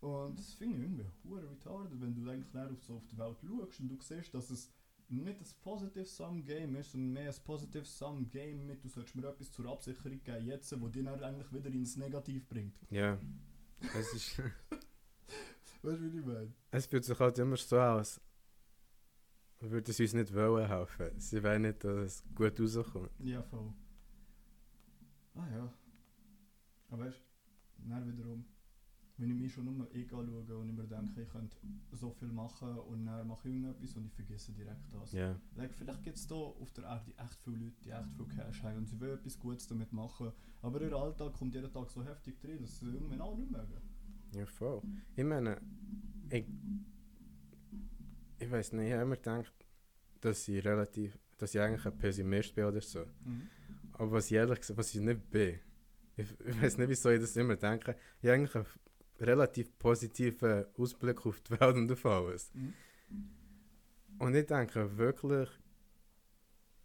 Und 0.00 0.38
das 0.38 0.54
finde 0.54 0.76
ich 0.76 0.82
irgendwie 0.84 1.06
hure 1.24 1.50
retarded, 1.50 2.00
wenn 2.00 2.14
du 2.14 2.30
eigentlich 2.30 2.52
näher 2.52 2.70
auf, 2.70 2.82
so 2.82 2.96
auf 2.96 3.06
die 3.06 3.18
Welt 3.18 3.36
schaust 3.40 3.80
und 3.80 3.88
du 3.88 3.98
siehst, 4.00 4.32
dass 4.32 4.50
es 4.50 4.72
nicht 5.08 5.40
ein 5.40 5.46
Positive 5.62 6.04
Sum 6.04 6.44
Game 6.44 6.76
ist, 6.76 6.92
sondern 6.92 7.12
mehr 7.12 7.30
ein 7.30 7.36
Positive 7.44 7.84
Sum 7.84 8.28
Game 8.28 8.66
mit, 8.66 8.84
du 8.84 8.88
sollst 8.88 9.14
mir 9.14 9.26
etwas 9.26 9.50
zur 9.50 9.66
Absicherung 9.66 10.22
geben, 10.22 10.46
jetzt, 10.46 10.80
wo 10.80 10.88
dich 10.88 11.04
dann 11.04 11.22
eigentlich 11.22 11.52
wieder 11.52 11.70
ins 11.70 11.96
Negativ 11.96 12.46
bringt. 12.46 12.78
Ja. 12.90 13.18
Es 13.96 14.12
ist. 14.12 14.38
Weißt 15.82 16.00
du, 16.00 16.12
wie 16.12 16.18
ich 16.18 16.26
meine? 16.26 16.52
Es 16.72 16.86
fühlt 16.86 17.04
sich 17.04 17.16
halt 17.16 17.38
immer 17.38 17.56
so 17.56 17.78
aus. 17.78 18.20
als 19.60 19.70
Würde 19.70 19.90
es 19.92 20.00
uns 20.00 20.14
nicht 20.14 20.34
wollen 20.34 20.66
helfen. 20.66 21.10
Sie 21.20 21.40
wollen 21.44 21.62
nicht, 21.62 21.84
dass 21.84 21.96
es 21.96 22.24
gut 22.34 22.58
rauskommt. 22.60 23.10
Ja, 23.20 23.40
voll. 23.40 23.72
Ah 25.34 25.48
ja. 25.48 25.72
Aber 26.88 27.04
weißt 27.04 27.18
du, 27.18 27.88
dann 27.88 28.06
wiederum, 28.08 28.44
wenn 29.18 29.30
ich 29.30 29.36
mich 29.36 29.52
schon 29.52 29.64
nur 29.64 29.88
ich 29.92 30.12
anschaue 30.12 30.58
und 30.58 30.68
ich 30.68 30.74
mir 30.76 30.86
denke, 30.86 31.22
ich 31.22 31.28
könnte 31.28 31.56
so 31.92 32.10
viel 32.12 32.28
machen 32.28 32.78
und 32.78 33.04
dann 33.04 33.26
mache 33.26 33.48
ich 33.48 33.54
irgendetwas 33.54 33.96
und 33.96 34.06
ich 34.06 34.12
vergesse 34.12 34.52
direkt 34.52 34.92
das. 34.92 35.12
Ja. 35.12 35.38
Like, 35.56 35.74
vielleicht 35.74 36.02
gibt 36.04 36.16
es 36.16 36.26
da 36.26 36.36
auf 36.36 36.72
der 36.72 36.84
Erde 36.84 37.12
echt 37.18 37.38
viele 37.42 37.56
Leute, 37.56 37.76
die 37.84 37.90
echt 37.90 38.12
viel 38.16 38.26
Cash 38.26 38.62
haben 38.62 38.78
und 38.78 38.88
sie 38.88 39.00
wollen 39.00 39.14
etwas 39.14 39.38
Gutes 39.38 39.66
damit 39.66 39.92
machen, 39.92 40.32
aber 40.62 40.80
ihr 40.80 40.92
Alltag 40.92 41.32
kommt 41.34 41.54
jeden 41.54 41.72
Tag 41.72 41.90
so 41.90 42.04
heftig 42.04 42.36
rein, 42.44 42.60
dass 42.60 42.78
sie 42.78 42.86
irgendwann 42.86 43.20
auch 43.20 43.36
nicht 43.36 43.50
mögen. 43.50 43.80
Ja, 44.34 44.46
voll. 44.46 44.82
Ich 45.16 45.24
meine, 45.24 45.60
ich. 46.30 46.44
Ich 48.40 48.50
weiß 48.50 48.72
nicht, 48.74 48.86
ich 48.86 48.92
habe 48.92 49.02
immer 49.02 49.16
gedacht, 49.16 49.52
dass 50.20 50.46
ich 50.46 50.64
relativ. 50.64 51.18
dass 51.38 51.54
ich 51.54 51.60
eigentlich 51.60 51.86
ein 51.86 51.96
Pessimist 51.98 52.54
bin 52.54 52.64
oder 52.64 52.80
so. 52.80 53.04
Mhm. 53.24 53.48
Aber 53.92 54.12
was 54.12 54.26
ich 54.26 54.32
ehrlich 54.32 54.60
gesagt, 54.60 54.78
was 54.78 54.94
ich 54.94 55.00
nicht 55.00 55.28
bin, 55.30 55.58
ich, 56.16 56.26
ich 56.40 56.62
weiß 56.62 56.78
nicht, 56.78 56.88
wieso 56.88 57.10
ich 57.10 57.20
das 57.20 57.36
immer 57.36 57.56
denke, 57.56 57.96
ich 58.20 58.30
eigentlich 58.30 58.64
relativ 59.20 59.76
positiven 59.78 60.64
Ausblick 60.76 61.24
auf 61.26 61.40
die 61.40 61.58
Welt 61.58 61.76
und 61.76 61.90
auf 61.92 62.06
alles. 62.06 62.50
Mhm. 62.54 62.74
Und 64.18 64.34
ich 64.34 64.46
denke 64.46 64.96
wirklich, 64.96 65.48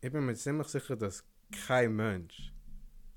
ich 0.02 0.12
bin 0.12 0.26
mir 0.26 0.36
ziemlich 0.36 0.68
sicher, 0.68 0.96
dass 0.96 1.24
kein 1.52 1.96
Mensch 1.96 2.54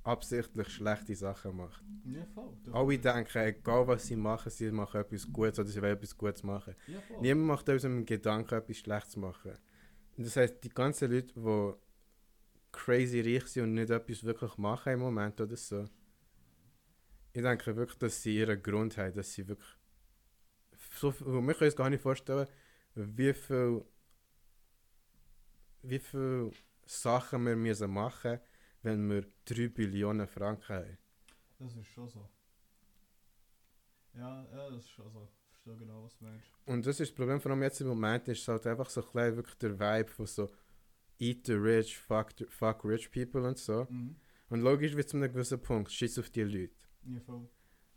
absichtlich 0.06 0.68
schlechte 0.68 1.16
Sachen 1.16 1.56
macht. 1.56 1.82
Ja, 2.04 2.24
voll. 2.26 2.56
Alle 2.72 2.98
denken, 2.98 3.38
egal 3.38 3.86
was 3.88 4.06
sie 4.06 4.16
machen, 4.16 4.50
sie 4.50 4.70
machen 4.70 5.00
etwas 5.00 5.30
Gutes 5.30 5.58
oder 5.58 5.68
sie 5.68 5.82
wollen 5.82 5.96
etwas 5.96 6.16
Gutes 6.16 6.42
machen. 6.44 6.74
Ja. 6.86 7.00
Niemand 7.20 7.46
macht 7.48 7.70
aus 7.70 7.82
dem 7.82 8.06
Gedanken, 8.06 8.54
etwas 8.54 8.76
Schlechtes 8.78 9.16
machen. 9.16 9.52
Und 10.16 10.26
das 10.26 10.36
heisst, 10.36 10.62
die 10.62 10.68
ganzen 10.68 11.10
Leute, 11.10 11.34
die 11.34 11.72
crazy 12.70 13.20
reich 13.20 13.46
sind 13.48 13.64
und 13.64 13.74
nicht 13.74 13.90
etwas 13.90 14.22
wirklich 14.22 14.56
machen 14.56 14.92
im 14.92 15.00
Moment 15.00 15.40
oder 15.40 15.56
so, 15.56 15.84
ich 17.36 17.42
denke 17.42 17.76
wirklich, 17.76 17.98
dass 17.98 18.22
sie 18.22 18.38
ihren 18.38 18.62
Grund 18.62 18.96
haben, 18.96 19.14
dass 19.14 19.32
sie 19.32 19.46
wirklich. 19.46 19.68
So, 20.92 21.12
wir 21.12 21.54
können 21.54 21.68
uns 21.68 21.76
gar 21.76 21.90
nicht 21.90 22.02
vorstellen, 22.02 22.48
wie 22.94 23.34
viel. 23.34 23.84
wie 25.82 25.98
viel 25.98 26.50
Sachen 26.86 27.44
wir 27.44 27.56
müssen 27.56 27.90
machen 27.90 28.40
wenn 28.82 29.10
wir 29.10 29.26
3 29.46 29.68
Billionen 29.68 30.28
Franken 30.28 30.76
haben. 30.76 30.98
Das 31.58 31.74
ist 31.74 31.88
schon 31.88 32.08
so. 32.08 32.28
Ja, 34.14 34.46
ja, 34.52 34.70
das 34.70 34.84
ist 34.84 34.90
schon 34.90 35.10
so. 35.10 35.28
Ich 35.42 35.48
verstehe 35.50 35.76
genau, 35.76 36.04
was 36.04 36.16
du 36.16 36.24
meinst. 36.24 36.46
Und 36.66 36.86
das 36.86 37.00
ist 37.00 37.10
das 37.10 37.16
Problem, 37.16 37.40
vor 37.40 37.50
allem 37.50 37.64
jetzt 37.64 37.80
im 37.80 37.88
Moment, 37.88 38.28
ist 38.28 38.42
es 38.42 38.48
halt 38.48 38.64
einfach 38.64 38.88
so 38.88 39.00
ein 39.00 39.06
bisschen 39.12 39.36
wirklich 39.36 39.56
der 39.56 39.80
Vibe 39.80 40.10
von 40.10 40.26
so 40.26 40.48
Eat 41.18 41.46
the 41.46 41.54
rich, 41.54 41.98
fuck, 41.98 42.28
the, 42.38 42.44
fuck 42.44 42.84
rich 42.84 43.10
people 43.10 43.42
und 43.42 43.58
so. 43.58 43.88
Mhm. 43.90 44.14
Und 44.50 44.60
logisch 44.60 44.94
wird 44.94 45.08
zu 45.08 45.16
einem 45.16 45.32
gewissen 45.32 45.60
Punkt, 45.60 45.90
scheiß 45.90 46.20
auf 46.20 46.30
die 46.30 46.44
Leute. 46.44 46.74
Ja, 47.08 47.20
voll. 47.20 47.48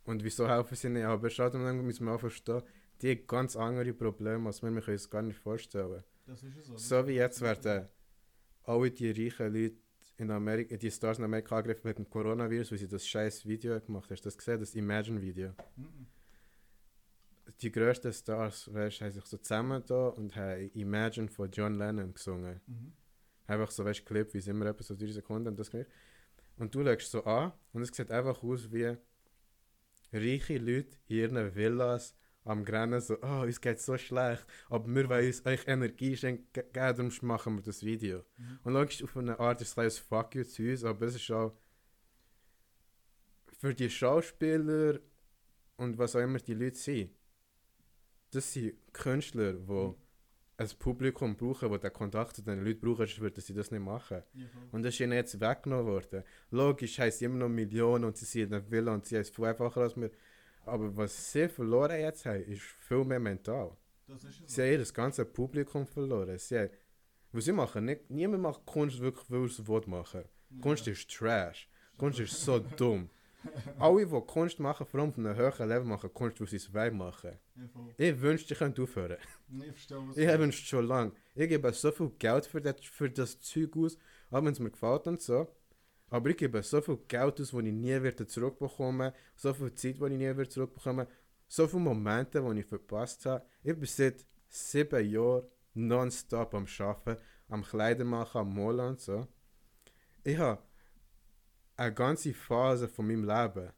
Und 0.05 0.23
wieso 0.23 0.47
helfen 0.47 0.75
sie 0.75 0.89
nicht? 0.89 1.05
Aber 1.05 1.29
Ende 1.67 1.83
müssen 1.83 2.05
wir 2.05 2.13
auch 2.13 2.19
verstehen, 2.19 2.63
die 3.01 3.11
haben 3.11 3.27
ganz 3.27 3.55
andere 3.55 3.93
Probleme, 3.93 4.47
als 4.47 4.61
wir, 4.61 4.71
wir 4.71 4.81
können 4.81 4.95
uns 4.95 5.09
gar 5.09 5.21
nicht 5.21 5.39
vorstellen. 5.39 6.03
Das 6.25 6.43
ist 6.43 6.65
so. 6.65 6.77
So 6.77 7.07
wie 7.07 7.13
jetzt 7.13 7.41
werden 7.41 7.87
alle 8.63 8.91
die 8.91 9.11
reichen 9.11 9.53
Leute 9.53 9.77
in 10.17 10.31
Amerika, 10.31 10.75
die 10.75 10.91
Stars 10.91 11.17
in 11.17 11.23
Amerika 11.23 11.57
angegriffen 11.57 11.85
wegen 11.85 12.03
dem 12.03 12.09
Coronavirus, 12.09 12.71
weil 12.71 12.77
sie 12.77 12.87
das 12.87 13.07
scheiß 13.07 13.45
Video 13.45 13.79
gemacht 13.79 14.05
haben. 14.05 14.15
Hast 14.15 14.25
du 14.25 14.27
das 14.27 14.37
gesehen, 14.37 14.59
das 14.59 14.75
Imagine-Video? 14.75 15.53
Mhm. 15.75 16.07
Die 17.61 17.71
grössten 17.71 18.13
Stars, 18.13 18.71
weißt, 18.73 19.01
haben 19.01 19.11
sich 19.11 19.25
so 19.25 19.37
zusammen 19.37 19.83
da 19.85 20.09
und 20.09 20.35
haben 20.35 20.69
Imagine 20.73 21.29
von 21.29 21.49
John 21.51 21.75
Lennon 21.75 22.13
gesungen. 22.13 22.61
Mhm. 22.67 22.93
Einfach 23.47 23.71
so, 23.71 23.83
weißt 23.83 24.01
du, 24.01 24.05
Clip, 24.05 24.33
wie 24.33 24.37
es 24.37 24.47
immer 24.47 24.67
etwa 24.67 24.83
so 24.83 24.95
3 24.95 25.07
Sekunden 25.07 25.47
und 25.47 25.59
das 25.59 25.71
gemacht. 25.71 25.87
Und 26.59 26.75
du 26.75 26.83
schaust 26.83 27.11
so 27.11 27.23
an 27.23 27.53
und 27.73 27.81
es 27.81 27.89
sieht 27.89 28.11
einfach 28.11 28.43
aus 28.43 28.71
wie 28.71 28.95
reiche 30.11 30.57
Leute 30.57 30.97
in 31.07 31.15
ihren 31.15 31.55
Villas 31.55 32.15
am 32.43 32.65
Grennen 32.65 32.99
so, 32.99 33.17
oh, 33.21 33.41
uns 33.41 33.61
geht 33.61 33.79
so 33.79 33.97
schlecht, 33.97 34.45
aber 34.69 34.87
wir 34.87 35.09
wollen 35.09 35.27
uns 35.27 35.45
euch 35.45 35.67
Energie 35.67 36.17
schenken, 36.17 36.63
darum 36.73 37.11
machen 37.21 37.55
wir 37.55 37.61
das 37.61 37.83
Video. 37.83 38.23
Mhm. 38.37 38.59
Und 38.63 38.73
logisch, 38.73 39.03
auf 39.03 39.15
eine 39.15 39.39
Art 39.39 39.61
ist 39.61 39.77
es 39.77 39.99
Fuck 39.99 40.35
you 40.35 40.43
zu 40.43 40.63
uns, 40.63 40.83
aber 40.83 41.05
es 41.05 41.15
ist 41.15 41.31
auch 41.31 41.55
für 43.59 43.73
die 43.73 43.89
Schauspieler 43.89 44.99
und 45.77 45.97
was 45.97 46.15
auch 46.15 46.21
immer 46.21 46.39
die 46.39 46.53
Leute 46.53 46.77
sind, 46.77 47.11
das 48.31 48.51
sind 48.53 48.73
Künstler, 48.93 49.53
die 49.53 49.59
Mhm. 49.59 49.95
Ein 50.59 50.69
Publikum 50.77 51.37
brauchen, 51.37 51.71
die 51.71 51.79
den 51.79 51.93
Kontakt 51.93 52.35
zu 52.35 52.41
den 52.41 52.63
Leuten 52.63 52.81
brauchen, 52.81 53.07
sonst 53.07 53.21
würden 53.21 53.41
sie 53.41 53.53
das 53.53 53.71
nicht 53.71 53.83
machen. 53.83 54.21
Ja. 54.33 54.45
Und 54.71 54.83
das 54.83 54.93
ist 54.93 54.99
ihnen 54.99 55.13
jetzt 55.13 55.39
weggenommen 55.39 55.85
worden. 55.85 56.23
Logisch 56.51 56.97
sie 56.97 57.25
immer 57.25 57.37
noch 57.37 57.49
Millionen 57.49 58.03
und 58.03 58.17
sie 58.17 58.25
sind 58.25 58.53
in 58.53 58.69
Villa 58.69 58.93
und 58.93 59.05
sie 59.05 59.15
es 59.15 59.29
viel 59.29 59.45
einfacher 59.45 59.81
als 59.81 59.95
wir. 59.95 60.11
Aber 60.65 60.95
was 60.97 61.31
sie 61.31 61.47
verloren 61.47 61.99
jetzt 61.99 62.25
haben, 62.25 62.43
ist 62.43 62.61
viel 62.61 63.05
mehr 63.05 63.21
mental. 63.21 63.71
Das 64.05 64.23
ist. 64.25 64.49
Sie 64.49 64.61
haben 64.61 64.79
das 64.79 64.93
ganze 64.93 65.23
Publikum 65.23 65.87
verloren. 65.87 66.37
Sie 66.37 66.59
haben, 66.59 66.69
weil 67.31 67.41
sie 67.41 67.53
machen 67.53 67.85
nicht, 67.85 68.09
niemand 68.09 68.43
macht 68.43 68.65
Kunst 68.65 68.99
wirklich, 68.99 69.29
weil 69.29 69.43
er 69.43 69.45
es 69.45 69.87
machen. 69.87 70.23
Ja. 70.49 70.61
Kunst 70.61 70.87
ist 70.87 71.09
Trash. 71.09 71.69
Kunst 71.97 72.19
ist 72.19 72.33
so 72.33 72.59
dumm. 72.59 73.09
Alle, 73.79 74.05
die 74.05 74.21
Kunst 74.27 74.59
machen, 74.59 74.85
vor 74.85 74.99
allem 74.99 75.09
auf 75.09 75.17
einem 75.17 75.35
höheren 75.35 75.69
Level, 75.69 75.85
machen 75.85 76.13
Kunst, 76.13 76.39
weil 76.39 76.47
sie 76.47 76.57
es 76.57 76.73
wollen 76.73 76.97
machen. 76.97 77.31
Ja. 77.55 77.63
Ich 77.97 78.19
wünschte, 78.19 78.53
ich 78.53 78.59
könnte 78.59 78.81
aufhören. 78.83 79.17
Nee, 79.47 79.65
Ich 79.65 79.71
verstehe, 79.71 79.97
was 80.07 80.17
Ich 80.17 80.39
wünscht 80.39 80.67
schon 80.67 80.85
lange. 80.85 81.11
Ich 81.35 81.47
gebe 81.47 81.71
so 81.71 81.91
viel 81.91 82.09
Geld 82.19 82.45
für 82.45 82.61
das, 82.61 82.75
für 82.81 83.09
das 83.09 83.39
Zeug 83.39 83.75
aus, 83.77 83.97
auch 84.29 84.43
wenn 84.43 84.53
es 84.53 84.59
mir 84.59 84.71
gefällt 84.71 85.07
und 85.07 85.21
so. 85.21 85.47
Aber 86.09 86.29
ich 86.29 86.37
gebe 86.37 86.61
so 86.63 86.81
viel 86.81 86.97
Geld 87.07 87.39
aus, 87.39 87.51
das 87.51 87.53
ich 87.53 87.71
nie 87.71 88.01
werde 88.01 88.27
zurückbekommen 88.27 89.13
so 89.35 89.53
viel 89.53 89.73
Zeit, 89.73 89.95
die 89.99 90.05
ich 90.05 90.11
nie 90.11 90.25
werde 90.25 90.49
zurückbekommen 90.49 91.07
so 91.49 91.67
viele 91.67 91.81
Momente, 91.81 92.41
die 92.41 92.59
ich 92.59 92.65
verpasst 92.65 93.25
habe. 93.25 93.43
Ich 93.63 93.75
bin 93.75 93.85
seit 93.85 94.25
sieben 94.47 95.09
Jahren 95.09 95.43
nonstop 95.73 96.53
am 96.53 96.67
Arbeiten, 96.79 97.21
am 97.49 97.63
Kleider 97.63 98.05
machen, 98.05 98.41
am 98.41 98.55
Malen 98.55 98.89
und 98.89 99.01
so. 99.01 99.27
Ich 100.23 100.37
habe 100.37 100.61
eine 101.79 101.93
ganze 101.93 102.33
Phase 102.33 102.87
von 102.89 103.07
meinem 103.07 103.23
Leben 103.23 103.71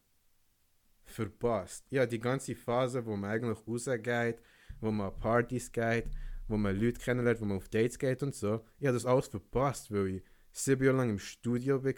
verpasst. 1.06 1.86
Ja, 1.92 2.06
die 2.06 2.20
ganze 2.20 2.56
Phase, 2.56 3.06
wo 3.06 3.16
man 3.16 3.30
eigentlich 3.30 3.68
rausgeht, 3.68 4.42
wo 4.80 4.92
man 4.92 5.12
an 5.12 5.20
Partys 5.20 5.72
geht, 5.72 6.10
wo 6.48 6.58
man 6.58 6.76
Leute 6.76 7.00
kennenlernt, 7.00 7.40
wo 7.42 7.46
man 7.46 7.58
auf 7.58 7.70
Dates 7.70 8.00
geht 8.00 8.24
und 8.24 8.34
so. 8.34 8.66
Ich 8.80 8.88
habe 8.88 8.96
das 8.96 9.06
alles 9.06 9.28
verpasst, 9.28 9.92
weil 9.92 10.08
ich 10.08 10.24
sieben 10.52 10.84
Jahre 10.84 10.98
lang 10.98 11.10
im 11.12 11.20
Studio 11.20 11.84
war, 11.84 11.94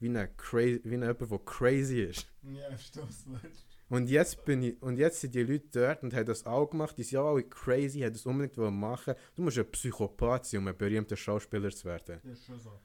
wie 0.00 0.08
ein, 0.08 0.36
crazy, 0.36 0.80
wie 0.84 0.94
ein 0.96 1.02
jemand, 1.02 1.30
der 1.30 1.38
crazy 1.38 2.02
ist. 2.02 2.28
Ja, 2.42 2.68
meinst. 2.70 3.66
Und 3.88 4.08
jetzt, 4.08 4.44
bin 4.44 4.62
ich, 4.62 4.82
und 4.82 4.96
jetzt 4.96 5.20
sind 5.20 5.34
die 5.36 5.44
Leute 5.44 5.68
dort 5.70 6.02
und 6.02 6.14
haben 6.14 6.26
das 6.26 6.46
auch 6.46 6.66
gemacht. 6.66 6.98
Die 6.98 7.04
sind 7.04 7.18
auch 7.18 7.32
alle 7.32 7.44
crazy, 7.44 8.00
haben 8.00 8.12
das 8.12 8.26
unbedingt 8.26 8.56
machen. 8.56 9.14
Du 9.36 9.42
musst 9.42 9.58
ein 9.58 9.70
Psychopath 9.70 10.46
sein, 10.46 10.60
um 10.60 10.68
ein 10.68 10.76
berühmter 10.76 11.16
Schauspieler 11.16 11.70
zu 11.70 11.84
werden. 11.84 12.20
Ja, 12.24 12.32
ist 12.32 12.44
schon 12.44 12.58
so. 12.58 12.80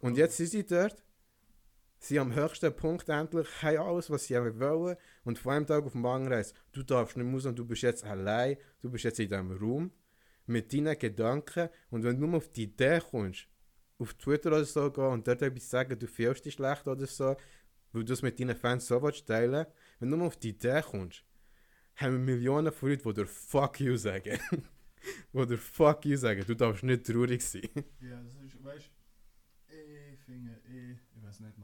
Und 0.00 0.16
jetzt 0.16 0.36
sind 0.36 0.48
sie 0.48 0.66
dort. 0.66 1.04
Sie 2.04 2.18
am 2.18 2.34
höchsten 2.34 2.74
Punkt 2.74 3.08
endlich, 3.08 3.46
haben 3.62 3.78
alles, 3.78 4.10
was 4.10 4.24
sie 4.24 4.34
wollen. 4.34 4.96
Und 5.22 5.38
von 5.38 5.52
einem 5.52 5.66
Tag 5.68 5.84
auf 5.84 5.92
den 5.92 6.04
anderen 6.04 6.44
du 6.72 6.82
darfst 6.82 7.16
nicht 7.16 7.32
raus 7.32 7.46
und 7.46 7.56
du 7.56 7.64
bist 7.64 7.82
jetzt 7.82 8.04
allein. 8.04 8.56
Du 8.80 8.90
bist 8.90 9.04
jetzt 9.04 9.20
in 9.20 9.28
diesem 9.28 9.52
Raum 9.52 9.92
mit 10.46 10.72
deinen 10.72 10.98
Gedanken. 10.98 11.68
Und 11.90 12.02
wenn 12.02 12.18
du 12.18 12.26
nur 12.26 12.38
auf 12.38 12.48
die 12.48 12.64
Idee 12.64 13.00
kommst, 13.08 13.46
auf 14.00 14.14
Twitter 14.14 14.48
oder 14.48 14.64
so 14.64 14.90
gehen 14.90 15.04
und 15.04 15.28
dort 15.28 15.42
etwas 15.42 15.70
sagen, 15.70 15.96
du 15.96 16.08
fühlst 16.08 16.44
dich 16.44 16.54
schlecht 16.54 16.88
oder 16.88 17.06
so, 17.06 17.36
weil 17.92 18.04
du 18.04 18.12
es 18.12 18.22
mit 18.22 18.40
deinen 18.40 18.56
Fans 18.56 18.84
so 18.84 19.00
willst 19.00 19.24
teilen 19.28 19.64
wenn 20.00 20.10
du 20.10 20.16
mal 20.16 20.26
auf 20.26 20.36
die 20.36 20.48
Idee 20.48 20.82
kommst, 20.82 21.24
haben 21.94 22.14
wir 22.14 22.34
Millionen 22.34 22.72
von 22.72 22.88
Leuten, 22.88 23.08
die 23.10 23.14
dir 23.14 23.26
Fuck 23.26 23.78
you 23.78 23.96
sagen. 23.96 24.40
die 25.32 25.46
dir 25.46 25.56
Fuck 25.56 26.04
you 26.04 26.16
sagen. 26.16 26.42
Du 26.44 26.56
darfst 26.56 26.82
nicht 26.82 27.06
traurig 27.06 27.44
sein. 27.44 27.70
Ja, 28.00 28.20
das 28.24 28.34
ist, 28.44 28.64
weißt 28.64 28.90
du, 29.68 29.74
ich 30.14 30.20
finde, 30.24 30.60
ich, 30.64 30.98
ich 31.16 31.22
weiß 31.22 31.38
nicht, 31.38 31.56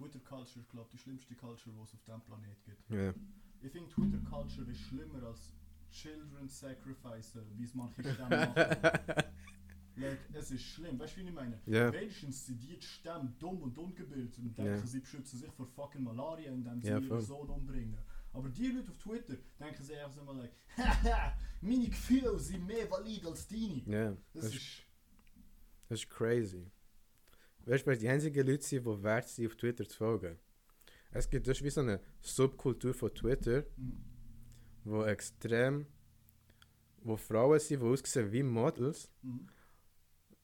man. 0.00 0.10
Twitter-Culture 0.10 0.60
ist, 0.60 0.70
glaube 0.70 0.86
ich, 0.86 0.92
die 0.92 0.98
schlimmste 0.98 1.34
Culture, 1.34 1.74
die 1.76 1.82
es 1.82 1.94
auf 1.94 2.00
diesem 2.04 2.20
Planet 2.22 2.64
gibt. 2.64 2.90
ja. 2.90 3.14
Ich 3.62 3.70
finde, 3.72 3.90
Twitter-Culture 3.90 4.70
ist 4.70 4.80
schlimmer 4.80 5.22
als 5.24 5.52
Children 5.90 6.48
Sacrifice, 6.48 7.38
wie 7.56 7.64
es 7.64 7.74
manche 7.74 8.02
Stämme 8.02 8.46
machen. 8.54 8.54
like, 9.96 10.18
es 10.32 10.50
ist 10.50 10.62
schlimm, 10.62 10.98
weißt 10.98 11.16
du, 11.16 11.20
wie 11.20 11.26
ich 11.28 11.34
meine? 11.34 11.60
Ja. 11.66 11.92
Wenigstens 11.92 12.46
sind 12.46 12.62
die 12.62 12.80
Stämme 12.80 13.34
dumm 13.38 13.60
und 13.62 13.76
ungebildet 13.76 14.38
und 14.38 14.56
denken, 14.56 14.72
Ja. 14.76 14.86
sie 14.86 15.00
beschützen 15.00 15.38
sich 15.40 15.50
vor 15.52 15.66
fucking 15.66 16.02
Malaria, 16.04 16.50
indem 16.52 16.80
sie 16.80 16.88
Ja, 16.88 16.98
ihren. 16.98 17.20
Sohn 17.20 17.50
umbringen. 17.50 17.98
Aber 18.32 18.48
die 18.48 18.68
Leute 18.68 18.90
auf 18.92 18.96
Twitter 18.98 19.34
denken 19.58 19.82
sich 19.82 19.96
einfach 19.98 20.12
so 20.12 20.22
mal, 20.24 20.36
like, 20.38 20.52
haha, 20.76 21.36
meine 21.60 21.88
Gefühle 21.88 22.38
sind 22.38 22.64
mehr 22.66 22.88
valid 22.90 23.26
als 23.26 23.46
deine. 23.48 23.82
ja. 23.86 24.16
Das 24.32 24.44
Das, 24.44 24.54
ist. 24.54 24.82
das 25.88 25.98
ist 26.00 26.08
crazy. 26.08 26.70
Weißt 27.66 27.86
du, 27.86 27.96
die 27.96 28.08
einzigen 28.08 28.46
Leute 28.46 28.64
sind, 28.64 28.86
die 28.86 29.02
wert 29.02 29.28
sind, 29.28 29.46
auf 29.46 29.56
Twitter 29.56 29.86
zu 29.88 29.96
folgen? 29.96 30.38
Es 31.12 31.28
gibt 31.28 31.46
das 31.46 31.58
ist 31.58 31.64
wie 31.64 31.70
so 31.70 31.80
eine 31.80 32.00
Subkultur 32.20 32.94
von 32.94 33.12
Twitter, 33.14 33.64
Mhm. 33.76 34.02
wo 34.84 35.04
extrem, 35.04 35.86
wo 37.02 37.16
Frauen 37.16 37.58
sind, 37.58 37.82
die 37.82 37.86
aussehen 37.86 38.30
wie 38.32 38.42
Models, 38.42 39.08
Mhm. 39.22 39.48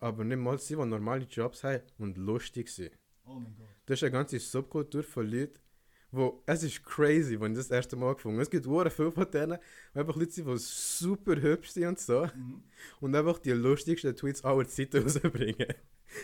aber 0.00 0.24
nicht 0.24 0.38
Models 0.38 0.66
sind, 0.66 0.80
die 0.80 0.86
normale 0.86 1.24
Jobs 1.24 1.62
haben 1.64 1.82
und 1.98 2.16
lustig 2.18 2.68
sind. 2.68 2.92
Oh 3.24 3.34
mein 3.40 3.54
Gott. 3.56 3.66
Das 3.86 3.98
ist 3.98 4.02
eine 4.02 4.12
ganze 4.12 4.38
Subkultur 4.38 5.02
von 5.04 5.26
Leuten, 5.28 5.58
wo, 6.10 6.42
es 6.46 6.62
ist 6.62 6.82
crazy, 6.84 7.40
wenn 7.40 7.52
ich 7.52 7.58
das 7.58 7.70
erste 7.70 7.96
Mal 7.96 8.14
gefunden 8.14 8.36
habe. 8.36 8.42
Es 8.42 8.50
gibt 8.50 8.64
sehr 8.64 8.90
viele 8.90 9.12
von 9.12 9.30
denen, 9.30 9.58
die 9.94 9.98
einfach 9.98 10.16
Leute 10.16 10.30
sind, 10.32 10.48
die 10.48 10.56
super 10.58 11.40
hübsch 11.40 11.70
sind 11.70 11.86
und 11.86 11.98
so, 11.98 12.26
Mhm. 12.34 12.62
und 13.00 13.14
einfach 13.14 13.38
die 13.38 13.52
lustigsten 13.52 14.14
Tweets 14.16 14.42
aller 14.44 14.66
Zeiten 14.66 15.02
rausbringen. 15.04 15.74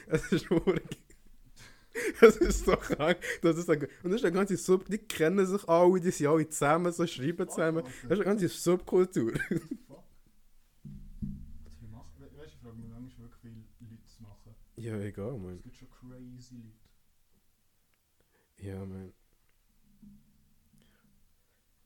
Es 0.07 0.33
ist 0.33 0.51
wirklich... 0.51 0.83
Das 2.21 2.37
ist 2.37 2.65
so 2.65 2.75
krank. 2.77 3.19
Das 3.43 3.57
ist 3.59 3.69
und 3.69 3.87
das 4.05 4.15
ist 4.15 4.25
eine 4.25 4.33
ganze 4.33 4.57
Sub... 4.57 4.87
Die 4.87 4.99
kennen 4.99 5.45
sich 5.47 5.69
alle, 5.69 6.01
die 6.01 6.11
sind 6.11 6.27
alle 6.27 6.49
zusammen, 6.49 6.93
so 6.93 7.07
schreiben 7.07 7.49
zusammen. 7.49 7.85
Das 7.85 7.95
ist 8.05 8.11
eine 8.13 8.25
ganze 8.25 8.49
Subkultur. 8.49 9.33
We 9.35 9.41
weißt 12.39 12.55
du, 12.55 12.57
ich 12.57 12.57
frage 12.63 12.77
mich 12.77 12.89
manchmal 12.89 13.29
wirklich, 13.31 13.53
wie 13.81 13.85
Leute 13.85 14.03
es 14.07 14.21
machen. 14.21 14.55
ja, 14.77 14.99
egal, 15.01 15.35
Es 15.35 15.41
man. 15.43 15.63
gibt 15.63 15.77
schon 15.77 15.91
crazy 15.91 16.57
Leute. 16.57 16.79
Ja, 18.59 18.85
man. 18.85 19.13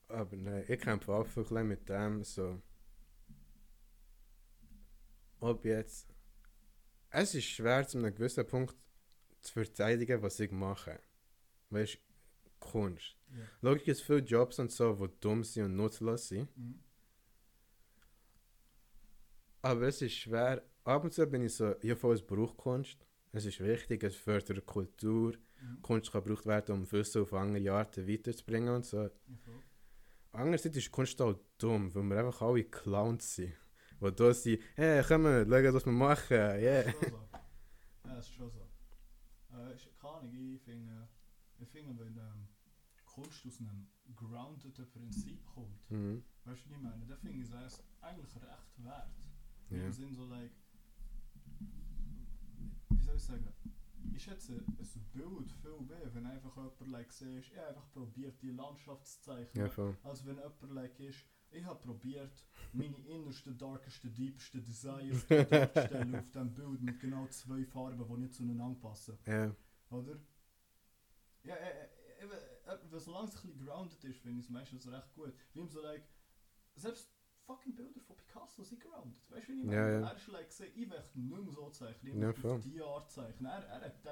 Aber 0.08 0.36
nein, 0.36 0.64
ich 0.68 0.80
kämpfe 0.80 1.12
auch 1.12 1.26
ein 1.26 1.34
bisschen 1.34 1.66
mit 1.68 1.88
dem, 1.88 2.22
so... 2.22 2.62
Ob 5.40 5.64
jetzt... 5.64 6.15
Es 7.18 7.34
ist 7.34 7.46
schwer, 7.46 7.88
zu 7.88 7.96
einem 7.96 8.14
gewissen 8.14 8.46
Punkt 8.46 8.76
zu 9.40 9.54
verteidigen, 9.54 10.20
was 10.20 10.38
ich 10.38 10.50
mache. 10.50 11.00
Weißt 11.70 11.94
du, 11.94 12.50
Kunst. 12.60 13.16
Ja. 13.30 13.42
Logisch 13.62 13.84
gibt 13.84 13.96
es 13.96 14.02
viele 14.02 14.18
Jobs 14.18 14.58
und 14.58 14.70
so, 14.70 14.92
die 14.94 15.20
dumm 15.20 15.42
sind 15.42 15.64
und 15.64 15.76
nutzlos 15.76 16.28
sind. 16.28 16.54
Mhm. 16.54 16.78
Aber 19.62 19.88
es 19.88 20.02
ist 20.02 20.12
schwer. 20.12 20.62
Ab 20.84 21.04
und 21.04 21.14
zu 21.14 21.26
bin 21.26 21.40
ich 21.40 21.54
so, 21.54 21.74
ja, 21.80 21.96
voll, 21.96 22.16
es 22.16 22.22
braucht 22.22 22.58
Kunst. 22.58 23.06
Es 23.32 23.46
ist 23.46 23.60
wichtig, 23.60 24.04
es 24.04 24.14
fördert 24.14 24.66
Kultur. 24.66 25.32
Mhm. 25.62 25.80
Kunst 25.80 26.12
kann 26.12 26.22
gebraucht 26.22 26.44
werden, 26.44 26.74
um 26.74 26.92
Wissen 26.92 27.22
auf 27.22 27.32
andere 27.32 27.72
Arten 27.72 28.06
weiterzubringen 28.06 28.74
und 28.74 28.84
so. 28.84 29.08
Andererseits 30.32 30.76
ist 30.76 30.90
Kunst 30.92 31.18
auch 31.22 31.40
dumm, 31.56 31.94
weil 31.94 32.02
wir 32.02 32.18
einfach 32.18 32.42
alle 32.42 32.64
Clowns 32.64 33.36
sind. 33.36 33.54
Die 34.00 34.14
da 34.14 34.34
sind, 34.34 34.60
hey, 34.74 35.02
komm, 35.06 35.24
schau, 35.24 35.74
was 35.74 35.86
wir 35.86 35.92
machen, 35.92 36.36
yeah. 36.36 36.82
Das 36.82 36.94
ist 36.94 37.04
schon 37.04 37.10
so. 37.10 37.18
Ja, 38.04 38.14
das 38.14 38.26
ist 38.26 38.34
schon 38.34 38.50
so. 38.50 39.56
Äh, 39.56 39.74
ist, 39.74 39.98
keine 40.00 40.12
Ahnung, 40.14 40.32
ich 40.54 40.62
finde, 40.62 41.08
ich 41.58 41.68
finde, 41.68 41.98
wenn 42.04 42.16
ähm, 42.18 42.48
Kunst 43.04 43.46
aus 43.46 43.58
einem 43.60 43.88
groundeden 44.14 44.90
Prinzip 44.90 45.44
kommt, 45.46 45.90
Mhm. 45.90 46.22
weißt 46.44 46.64
du, 46.66 46.70
was 46.70 46.76
ich 46.76 46.82
meine? 46.82 47.06
Dann 47.06 47.18
finde 47.18 47.38
ich 47.42 47.50
es 47.50 47.82
eigentlich 48.02 48.34
recht 48.36 48.84
wert. 48.84 49.08
Ja. 49.70 49.78
Im 49.84 49.92
Sinn 49.92 50.12
so, 50.14 50.26
like, 50.26 50.52
wie 52.90 53.00
soll 53.02 53.16
ich 53.16 53.22
sagen? 53.22 53.48
Ich 54.14 54.22
schätze 54.22 54.52
ein 54.52 55.06
Bild 55.12 55.52
viel 55.52 55.80
mehr, 55.86 56.14
wenn 56.14 56.26
einfach 56.26 56.54
jemand 56.56 56.88
like, 56.88 57.12
siehst, 57.12 57.50
ich 57.52 57.58
habe 57.58 57.68
einfach 57.68 57.90
probiert, 57.92 58.40
die 58.40 58.50
Landschaft 58.50 59.06
zu 59.06 59.20
zeichnen. 59.22 59.66
Ja, 59.76 59.94
als 60.04 60.24
wenn 60.24 60.36
jemand 60.36 60.70
like, 60.72 60.98
ist, 61.00 61.24
ich 61.56 61.64
habe 61.64 61.80
probiert, 61.80 62.44
meine 62.72 62.96
innersten, 63.06 63.56
darkesten, 63.56 64.12
deepsten 64.14 64.62
Desires 64.64 65.26
darzustellen 65.26 66.14
auf 66.14 66.26
diesem 66.30 66.54
Bild 66.54 66.82
mit 66.82 67.00
genau 67.00 67.26
zwei 67.28 67.64
Farben, 67.64 68.06
die 68.06 68.20
nicht 68.22 68.34
zueinander 68.34 68.78
passen. 68.80 69.18
Ja, 69.26 69.54
Oder? 69.90 70.16
Ja, 71.42 71.54
äh, 71.54 71.88
äh, 72.20 72.74
äh, 72.74 72.98
solange 72.98 73.28
es 73.28 73.36
ein 73.36 73.50
bisschen 73.52 73.66
grounded 73.66 74.04
ist, 74.04 74.18
finde 74.20 74.40
ich 74.40 74.46
es 74.46 74.50
meistens 74.50 74.90
recht 74.90 75.12
gut. 75.14 75.32
Wie 75.54 75.66
so, 75.66 75.80
like, 75.80 76.08
selbst 76.74 77.10
fucking 77.46 77.74
Bilder 77.74 78.00
von 78.00 78.16
Picasso 78.16 78.62
sind 78.64 78.80
grounded. 78.80 79.22
Weißt 79.30 79.48
du, 79.48 79.52
wie 79.52 79.60
ich 79.60 79.64
meine? 79.66 79.76
Ja, 79.76 80.00
ja. 80.00 80.08
Er 80.08 80.16
ist 80.16 80.26
like, 80.28 80.48
gesagt, 80.48 80.72
ich 80.76 80.86
möchte 80.88 81.20
nicht 81.20 81.30
mehr 81.44 81.52
so 81.52 81.70
zeichnen, 81.70 82.12
ich 82.12 82.18
Ja, 82.20 82.26
möchte 82.28 82.50
auf 82.50 82.62
die 82.62 82.82
Art 82.82 83.10
zeichnen. 83.10 83.50
Er, 83.50 83.64
er 83.66 83.80
hat 83.82 84.04
den, 84.04 84.10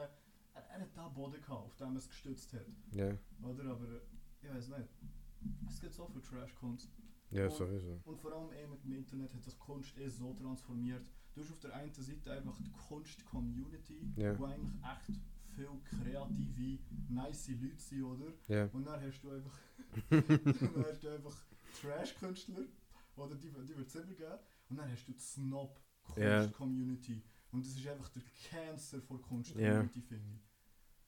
er, 0.54 0.62
er 0.70 0.80
hat 0.80 0.96
den 0.96 1.14
Boden 1.14 1.40
gehabt, 1.40 1.50
auf 1.64 1.76
dem 1.76 1.92
er 1.94 1.98
es 1.98 2.09
gestützt 2.09 2.52
hat. 2.52 2.66
ja, 2.92 3.16
Oder? 3.42 3.64
Aber, 3.70 3.88
äh, 3.88 4.00
ich 4.42 4.48
weiß 4.50 4.68
nicht. 4.68 4.88
Es 5.68 5.80
gibt 5.80 5.94
so 5.94 6.07
viel 6.07 6.22
Trash-Kunst. 6.22 6.90
Ja, 7.30 7.44
Und- 7.46 7.52
sowieso. 7.52 8.00
Und 8.04 8.18
vor 8.20 8.32
allem 8.32 8.52
eh 8.52 8.66
mit 8.66 8.82
dem 8.84 8.92
Internet 8.94 9.34
hat 9.34 9.42
sich 9.44 9.58
Kunst 9.58 9.96
eh 9.98 10.08
so 10.08 10.32
transformiert. 10.34 11.04
Du 11.34 11.40
hast 11.42 11.50
auf 11.50 11.58
der 11.60 11.74
einen 11.74 11.92
Seite 11.92 12.32
einfach 12.32 12.56
die 12.60 12.70
Kunst-Community, 12.88 14.12
Ja. 14.16 14.38
wo 14.38 14.44
eigentlich 14.44 14.72
echt 14.82 15.20
viel 15.56 15.68
kreative, 15.84 16.78
nice 17.08 17.48
Leute 17.48 17.78
sind, 17.78 18.02
oder? 18.04 18.32
Ja, 18.48 18.68
Und 18.72 18.84
dann 18.87 19.00
hast 19.00 19.20
du 19.22 19.30
einfach, 19.30 19.58
dann 20.10 20.84
hast 20.84 21.02
du 21.02 21.08
einfach 21.08 21.37
Trash-Künstler, 21.80 22.64
oder 23.16 23.34
die, 23.37 23.48
die 23.50 23.76
wird 23.76 23.87
es 23.88 23.94
immer 23.96 24.12
geben. 24.14 24.38
Und 24.70 24.76
dann 24.76 24.90
hast 24.90 25.06
du 25.08 25.12
die. 25.12 25.18
Snob-Kunst-Community. 26.14 27.22
Und 27.52 27.64
das 27.64 27.74
ist 27.76 27.87
einfach 27.87 28.08
der 28.10 28.22
Cancer 28.48 29.00
von 29.02 29.20
Kunst-Community, 29.22 30.00
finde 30.02 30.24
ich. 30.34 30.53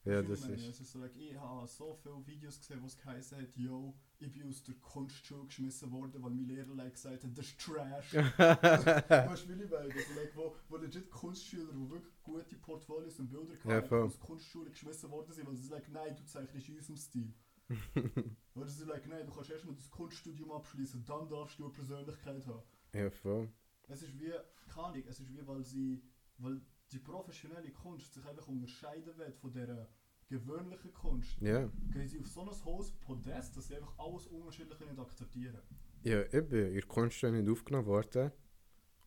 Ja, 0.07 0.23
das 0.23 0.41
meine? 0.43 0.55
ist. 0.55 0.69
Es 0.69 0.81
ist 0.81 0.93
so, 0.93 0.99
like, 1.01 1.17
ich 1.17 1.37
habe 1.37 1.67
so 1.67 1.95
viele 2.03 2.27
Videos 2.27 2.59
gesehen, 2.59 2.81
wo 2.83 2.87
es 2.87 2.97
geheißen 2.97 3.39
hat, 3.39 3.57
yo, 3.57 3.95
ich 4.19 4.33
bin 4.33 4.49
aus 4.49 4.63
der 4.65 4.75
Kunstschule 4.77 5.45
geschmissen 5.47 5.91
worden, 5.93 6.23
weil 6.23 6.31
mein 6.31 6.47
Lehrer 6.47 6.75
like, 6.75 6.95
gesagt 6.95 7.25
hat, 7.25 7.37
das 7.37 7.47
ist 7.47 7.61
Trash. 7.61 8.15
weißt 8.15 9.45
du, 9.45 9.59
wie 9.59 9.63
ich 9.65 9.71
meine? 9.71 9.95
Also, 9.95 10.15
like, 10.15 10.37
wo, 10.37 10.57
wo 10.69 10.77
legit 10.77 11.11
Kunstschüler, 11.11 11.73
die 11.73 11.91
wirklich 11.91 12.23
gute 12.23 12.57
Portfolios 12.57 13.19
und 13.19 13.29
Bilder 13.29 13.55
Ja, 13.65 13.77
hatten, 13.77 13.89
voll. 13.89 14.03
aus 14.05 14.19
Kunstschule 14.21 14.71
geschmissen 14.71 15.11
worden 15.11 15.33
sind, 15.33 15.47
weil 15.47 15.57
sie 15.57 15.69
like, 15.69 15.89
nein, 15.91 16.17
du 16.17 16.25
zeichnest 16.25 16.69
in 16.69 16.77
unserem 16.77 16.97
Stil. 16.97 17.35
Oder 18.55 18.69
sie 18.69 18.85
like, 18.85 19.07
nein, 19.09 19.27
du 19.27 19.33
kannst 19.33 19.51
erstmal 19.51 19.75
das 19.75 19.91
Kunststudium 19.91 20.53
abschließen, 20.53 21.05
dann 21.05 21.29
darfst 21.29 21.59
du 21.59 21.65
eine 21.65 21.73
Persönlichkeit 21.73 22.47
haben. 22.47 22.63
Ja, 22.93 23.11
voll. 23.11 23.49
Es 23.89 24.03
ist 24.03 24.19
wie, 24.19 24.33
keine 24.73 25.05
es 25.05 25.21
ist 25.21 25.33
wie, 25.33 25.47
weil 25.47 25.65
sie, 25.65 26.03
weil 26.39 26.61
die 26.93 26.99
professionelle 26.99 27.73
Kunst 27.73 28.15
sich 28.15 28.25
einfach 28.25 28.47
unterscheiden 28.47 29.17
wird 29.19 29.37
von 29.37 29.53
der 29.53 29.89
gewöhnlichen 30.29 30.93
Kunst. 30.93 31.41
Ja. 31.41 31.71
Gehen 31.93 32.09
sie 32.09 32.21
auf 32.21 32.27
so 32.29 32.43
ein 32.43 32.65
hohes 32.65 32.91
Podest, 32.93 33.57
dass 33.57 33.69
sie 33.69 33.77
einfach 33.77 33.99
alles 33.99 34.27
Unterschiedliche 34.27 34.85
nicht 34.85 34.99
akzeptieren. 34.99 35.61
Ja, 36.03 36.23
ich 36.23 36.31
bin 36.31 36.67
in 36.67 36.75
der 36.75 36.83
Kunstschule 36.83 37.33
nicht 37.33 37.51
aufgenommen 37.51 37.87
worden. 37.87 38.33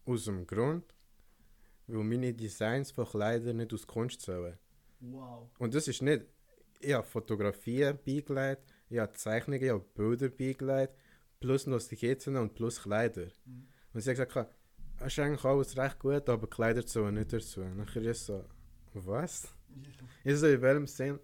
Aus 0.06 0.26
dem 0.26 0.48
Grund, 0.48 0.96
weil 1.88 2.04
meine 2.04 2.34
Designs 2.34 2.92
von 2.92 3.06
Kleidern 3.06 3.58
nicht 3.58 3.74
aus 3.74 3.86
Kunst 3.86 4.22
zählen. 4.22 4.58
Wow. 5.02 5.50
Und 5.60 5.74
das 5.74 5.88
ist 5.88 6.02
nicht, 6.02 6.26
ich 6.80 6.94
habe 6.94 7.06
Fotografien 7.06 7.98
beigelegt, 8.04 8.74
ich 8.90 8.98
habe 8.98 9.14
Zeichnungen, 9.14 9.62
ich 9.62 9.70
habe 9.70 9.86
Bilder 9.94 10.30
beigelegt, 10.30 10.94
plus 11.40 11.68
noch 11.68 11.80
Skizzen 11.80 12.38
und 12.38 12.56
plus 12.56 12.82
Kleider. 12.82 13.28
Mhm. 13.46 13.68
Und 13.94 14.02
sie 14.02 14.10
hat 14.10 14.18
gesagt, 14.18 14.56
das 14.98 15.08
ist 15.08 15.20
eigentlich 15.20 15.46
alles 15.46 15.78
recht 15.78 16.00
gut, 16.00 16.28
aber 16.28 16.48
Kleider 16.48 16.86
zählen 16.86 17.14
nicht 17.14 17.32
dazu. 17.32 17.62
Nachher 17.62 18.02
ist 18.04 18.26
so, 18.26 18.44
was? 18.94 19.54
Ich 20.24 20.36
so, 20.38 20.48
in 20.48 20.62
welchem 20.62 20.88
Sinn? 20.88 21.20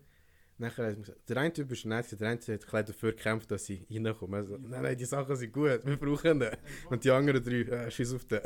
Nachher 0.58 0.88
hat 0.88 0.98
gesagt, 1.02 1.20
der 1.30 1.38
eine 1.38 1.52
Typ 1.52 1.70
ist 1.72 1.86
nett, 1.86 2.06
der 2.20 2.30
eine 2.30 2.40
hat 2.40 2.68
gleich 2.68 2.86
dafür 2.86 3.12
gekämpft, 3.12 3.52
dass 3.52 3.66
sie 3.66 3.86
reinkommen. 3.92 4.36
Also, 4.36 4.58
nein, 4.58 4.84
nein, 4.84 4.98
die 4.98 5.04
Sachen 5.06 5.36
sind 5.36 5.52
gut, 5.52 5.82
wir 5.84 5.98
brauchen 5.98 6.40
den. 6.40 6.56
Und 6.90 7.04
die 7.04 7.12
anderen 7.12 7.44
drei, 7.44 7.62
äh, 7.62 7.92
schieß 7.92 8.14
auf 8.14 8.24
den. 8.26 8.40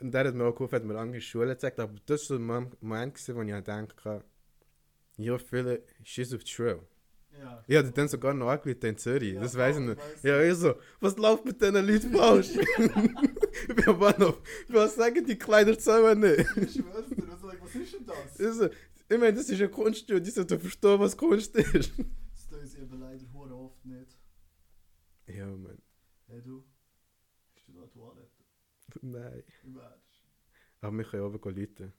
Und 0.00 0.12
der 0.12 0.24
hat 0.26 0.34
mir 0.34 0.44
auch 0.44 0.52
geholfen, 0.52 0.74
hat 0.76 0.84
mir 0.84 0.98
andere 0.98 1.20
Schulen 1.20 1.48
gezeigt, 1.48 1.78
aber 1.80 1.94
das 2.06 2.28
war 2.28 2.38
Mom- 2.38 2.72
Moment, 2.80 3.14
gewesen, 3.14 3.36
wo 3.36 3.42
ich 3.42 3.64
dachte, 3.64 4.24
ja, 5.16 5.38
viele 5.38 5.82
schieß 6.02 6.34
auf 6.34 6.44
die 6.44 6.50
Schule. 6.50 6.80
Ja. 7.40 7.64
Ich 7.66 7.76
hatte 7.78 7.92
dann 7.92 8.08
sogar 8.08 8.34
noch 8.34 8.50
angerufen 8.50 8.84
in 8.84 8.98
Zürich, 8.98 9.34
Ja, 9.34 9.40
das 9.40 9.56
weiß 9.56 9.76
ich 9.78 9.82
nicht. 9.82 9.98
weiss 9.98 10.22
Ja, 10.22 10.42
ich 10.42 10.54
so, 10.54 10.74
was 11.00 11.16
läuft 11.16 11.46
mit 11.46 11.60
diesen 11.62 11.86
Leuten 11.86 12.12
falsch? 12.14 12.50
ich 13.68 13.74
bin 13.74 13.88
am 13.88 13.98
Bahnhof, 13.98 14.40
was 14.68 14.94
sagen 14.96 15.24
die 15.24 15.38
Kleider 15.38 15.78
zählen 15.78 16.18
nicht? 16.20 16.40
Ich 16.56 16.72
schwör's 16.74 17.08
dir, 17.08 17.21
ist 17.74 17.94
denn 17.94 18.06
das? 18.06 18.40
Also, 18.40 18.66
ich 18.66 19.18
meine, 19.18 19.34
das 19.34 19.48
ist 19.48 19.60
eine 19.60 19.70
Kunststudie, 19.70 20.22
die 20.22 20.30
sollte 20.30 20.58
verstehen, 20.58 21.00
was 21.00 21.16
Kunst 21.16 21.56
ist. 21.56 21.92
Das 22.32 22.48
tun 22.48 22.66
sie 22.66 22.78
eben 22.78 23.00
leider 23.00 23.32
hure 23.32 23.54
oft 23.54 23.84
nicht. 23.84 24.16
ja, 25.26 25.46
Mann. 25.46 25.80
Hey 26.26 26.42
du, 26.42 26.64
bist 27.54 27.68
du 27.68 27.72
da 27.72 27.86
Toilette? 27.86 28.42
Nein. 29.02 29.42
Im 29.64 29.76
Ernst? 29.78 30.22
Aber 30.80 30.96
wir 30.96 31.04
können 31.04 31.22
oben 31.24 31.54
Leute. 31.56 31.92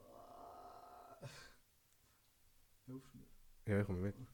Ah. 0.00 1.28
Hilfst 2.86 3.12
du 3.14 3.18
mir? 3.18 3.26
Ja, 3.66 3.80
ich 3.80 3.86
komme 3.86 4.00
mit. 4.00 4.14
Ich 4.16 4.26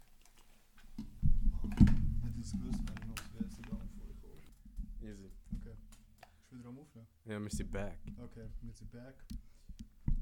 es 2.40 2.52
gewusst, 2.52 2.80
wäre 2.86 2.98
ich 3.00 3.06
noch 3.06 3.14
aufs 3.14 3.34
WC 3.34 3.62
gegangen 3.62 3.88
vorgekommen. 3.96 4.42
Easy. 5.02 5.30
Okay. 5.56 5.76
Ist 6.42 6.52
wieder 6.58 6.68
am 6.68 6.78
Aufnehmen? 6.78 7.08
Ja, 7.26 7.40
wir 7.40 7.48
sind 7.48 7.70
back. 7.70 7.98
Okay, 8.22 8.46
wir 8.60 8.72
sind 8.74 8.92
back. 8.92 9.14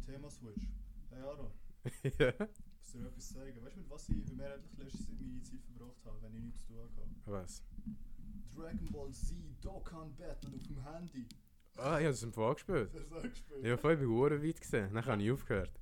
Thema 0.06 0.30
Switch. 0.30 0.68
Hey 1.10 1.20
Aaron, 1.20 1.50
ja. 2.18 2.32
musst 2.78 2.94
du 2.94 2.98
dir 2.98 3.08
etwas 3.08 3.28
sagen? 3.28 3.64
Weißt 3.64 3.76
du, 3.76 3.80
mit 3.80 3.90
was 3.90 4.08
ich 4.08 4.32
mehrheitlich 4.32 4.78
letztes 4.78 5.08
Jahr 5.08 5.16
meine 5.20 5.42
Zeit 5.42 5.60
verbracht 5.64 6.04
habe, 6.04 6.22
wenn 6.22 6.36
ich 6.36 6.42
nichts 6.44 6.60
zu 6.60 6.66
tun 6.68 6.82
hatte? 6.84 7.08
Was? 7.26 7.64
Dragon 8.54 8.92
Ball 8.92 9.12
Z 9.12 9.36
Dokkan 9.60 10.14
Battle 10.16 10.54
auf 10.54 10.62
dem 10.62 10.84
Handy. 10.84 11.26
Ah, 11.76 11.98
ich 11.98 12.04
habe 12.04 12.14
es 12.14 12.22
im 12.22 12.32
Fall 12.32 12.54
gespielt. 12.54 12.94
Das 12.94 13.02
hast 13.02 13.10
du 13.10 13.16
auch 13.16 13.22
gespielt. 13.22 13.64
Ja, 13.64 13.76
voll, 13.76 13.94
ich 13.94 13.98
bin 13.98 14.42
weit 14.42 14.60
gesehen. 14.60 14.94
Dann 14.94 15.04
habe 15.04 15.22
ich 15.22 15.32
aufgehört. 15.32 15.72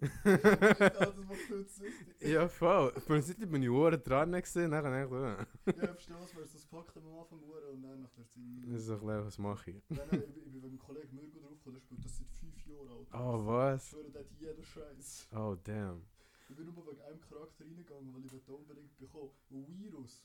ja, 0.24 0.36
das 0.36 1.16
macht 1.28 1.68
Sinn. 1.68 1.92
Ja, 2.20 2.48
voll. 2.48 2.92
Der 3.08 3.22
Seite 3.22 3.46
bin 3.46 3.62
ich 3.62 3.68
Uhren 3.68 4.02
dran 4.02 4.32
gesehen, 4.32 4.70
dann 4.70 4.84
habe 4.84 5.04
ich 5.04 5.10
gedacht, 5.10 5.48
Ja, 5.82 5.92
verstehst 5.94 6.32
du, 6.32 6.36
weil 6.38 6.44
das 6.46 6.64
packt 6.66 6.96
am 6.96 7.06
Anfang 7.18 7.42
Uhr 7.42 7.68
und 7.70 7.82
dann 7.82 8.00
nach 8.02 8.10
der 8.16 8.26
Zeit. 8.28 8.42
das 8.66 8.80
ist 8.82 8.88
doch 8.90 9.00
klar, 9.00 9.24
was 9.26 9.38
mache 9.38 9.70
ich. 9.72 9.82
Nein, 9.90 9.98
nein, 10.10 10.22
ich 10.26 10.34
bin 10.34 10.44
ich 10.46 10.52
bin 10.52 10.62
wegen 10.62 10.76
dem 10.76 10.78
Kollegen 10.78 11.14
Mirko 11.16 11.38
draufgekommen, 11.38 11.74
der 11.74 11.80
spielt 11.80 12.04
das 12.04 12.16
seit 12.18 12.28
5 12.32 12.66
Jahren 12.66 12.88
alt. 12.88 13.08
Oh, 13.12 13.40
Ich 13.40 13.46
was? 13.46 13.88
schwöre, 13.90 14.10
der 14.10 14.20
hat 14.22 14.30
jeden 14.38 14.64
Scheiß. 14.64 15.28
Oh, 15.34 15.56
damn. 15.64 16.02
Ich 16.48 16.56
bin 16.56 16.66
nur 16.66 16.86
wegen 16.86 17.00
einem 17.02 17.20
Charakter 17.20 17.64
reingegangen, 17.64 18.14
weil 18.14 18.24
ich 18.24 18.32
wollte 18.32 18.52
unbedingt 18.52 18.98
bekommen. 18.98 19.30
Ein 19.50 19.66
Virus. 19.68 20.24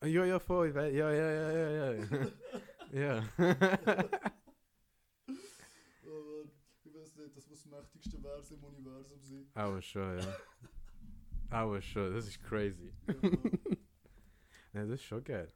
Ah, 0.00 0.06
Ja, 0.06 0.24
ja, 0.24 0.38
voll. 0.38 0.68
ich 0.68 0.74
wei- 0.74 0.90
Ja, 0.90 1.10
ja, 1.10 1.30
ja, 1.30 1.50
ja, 1.50 1.92
ja. 1.92 2.04
ja. 2.92 3.28
Oh 6.06 6.22
Mann, 6.22 6.50
ich 6.84 6.94
weiß 6.94 7.02
nicht, 7.04 7.07
das 7.26 7.48
muss 7.48 7.62
das 7.62 7.66
mächtigste 7.66 8.18
Vers 8.18 8.50
im 8.50 8.64
Universum 8.64 9.22
sein. 9.22 9.50
Aber 9.54 9.82
schon, 9.82 10.18
ja. 10.18 10.36
Aber 11.50 11.80
schon, 11.80 12.12
das 12.14 12.26
ist 12.28 12.42
crazy. 12.42 12.92
Ja. 13.06 13.14
Ja, 14.74 14.84
das 14.84 15.00
ist 15.00 15.04
schon 15.04 15.24
geil. 15.24 15.50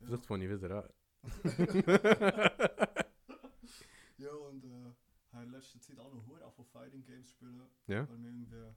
Ja. 0.00 0.06
Vielleicht 0.06 0.24
fange 0.24 0.46
ich 0.46 0.50
wieder 0.50 0.82
an. 0.82 0.88
ja, 4.16 4.32
und 4.32 4.64
äh, 4.64 4.92
habe 5.30 5.44
in 5.44 5.50
letzter 5.50 5.78
Zeit 5.80 5.98
auch 5.98 6.12
noch 6.12 6.26
hure 6.26 6.50
von 6.50 6.64
Fighting 6.64 7.04
Games 7.04 7.30
spielen. 7.30 7.68
Ja? 7.86 8.08
Weil 8.08 8.18
mir 8.18 8.30
irgendwie 8.30 8.74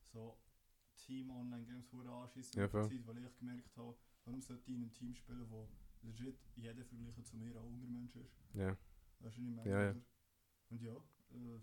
so 0.00 0.38
Team-Online-Games 0.96 1.92
hure 1.92 2.10
anschießen. 2.10 2.58
Ja. 2.58 2.68
Zeit, 2.68 3.06
weil 3.06 3.18
ich 3.18 3.36
gemerkt 3.36 3.76
habe, 3.76 3.94
warum 4.24 4.40
sollte 4.40 4.62
ich 4.62 4.76
in 4.76 4.82
einem 4.82 4.94
Team 4.94 5.14
spielen, 5.14 5.48
wo 5.50 5.68
legit 6.02 6.38
jeder 6.54 6.84
verglichen 6.84 7.24
zu 7.24 7.36
mir 7.36 7.56
ein 7.56 7.64
Untermensch 7.64 8.16
ist. 8.16 8.40
Ja. 8.54 8.70
Weißt 8.70 8.78
du, 9.20 9.24
was 9.26 9.36
ich 9.38 9.54
meine? 9.54 9.70
Ja, 9.70 9.82
ja. 9.82 9.94
Und 10.70 10.82
ja, 10.82 10.96
äh, 11.30 11.60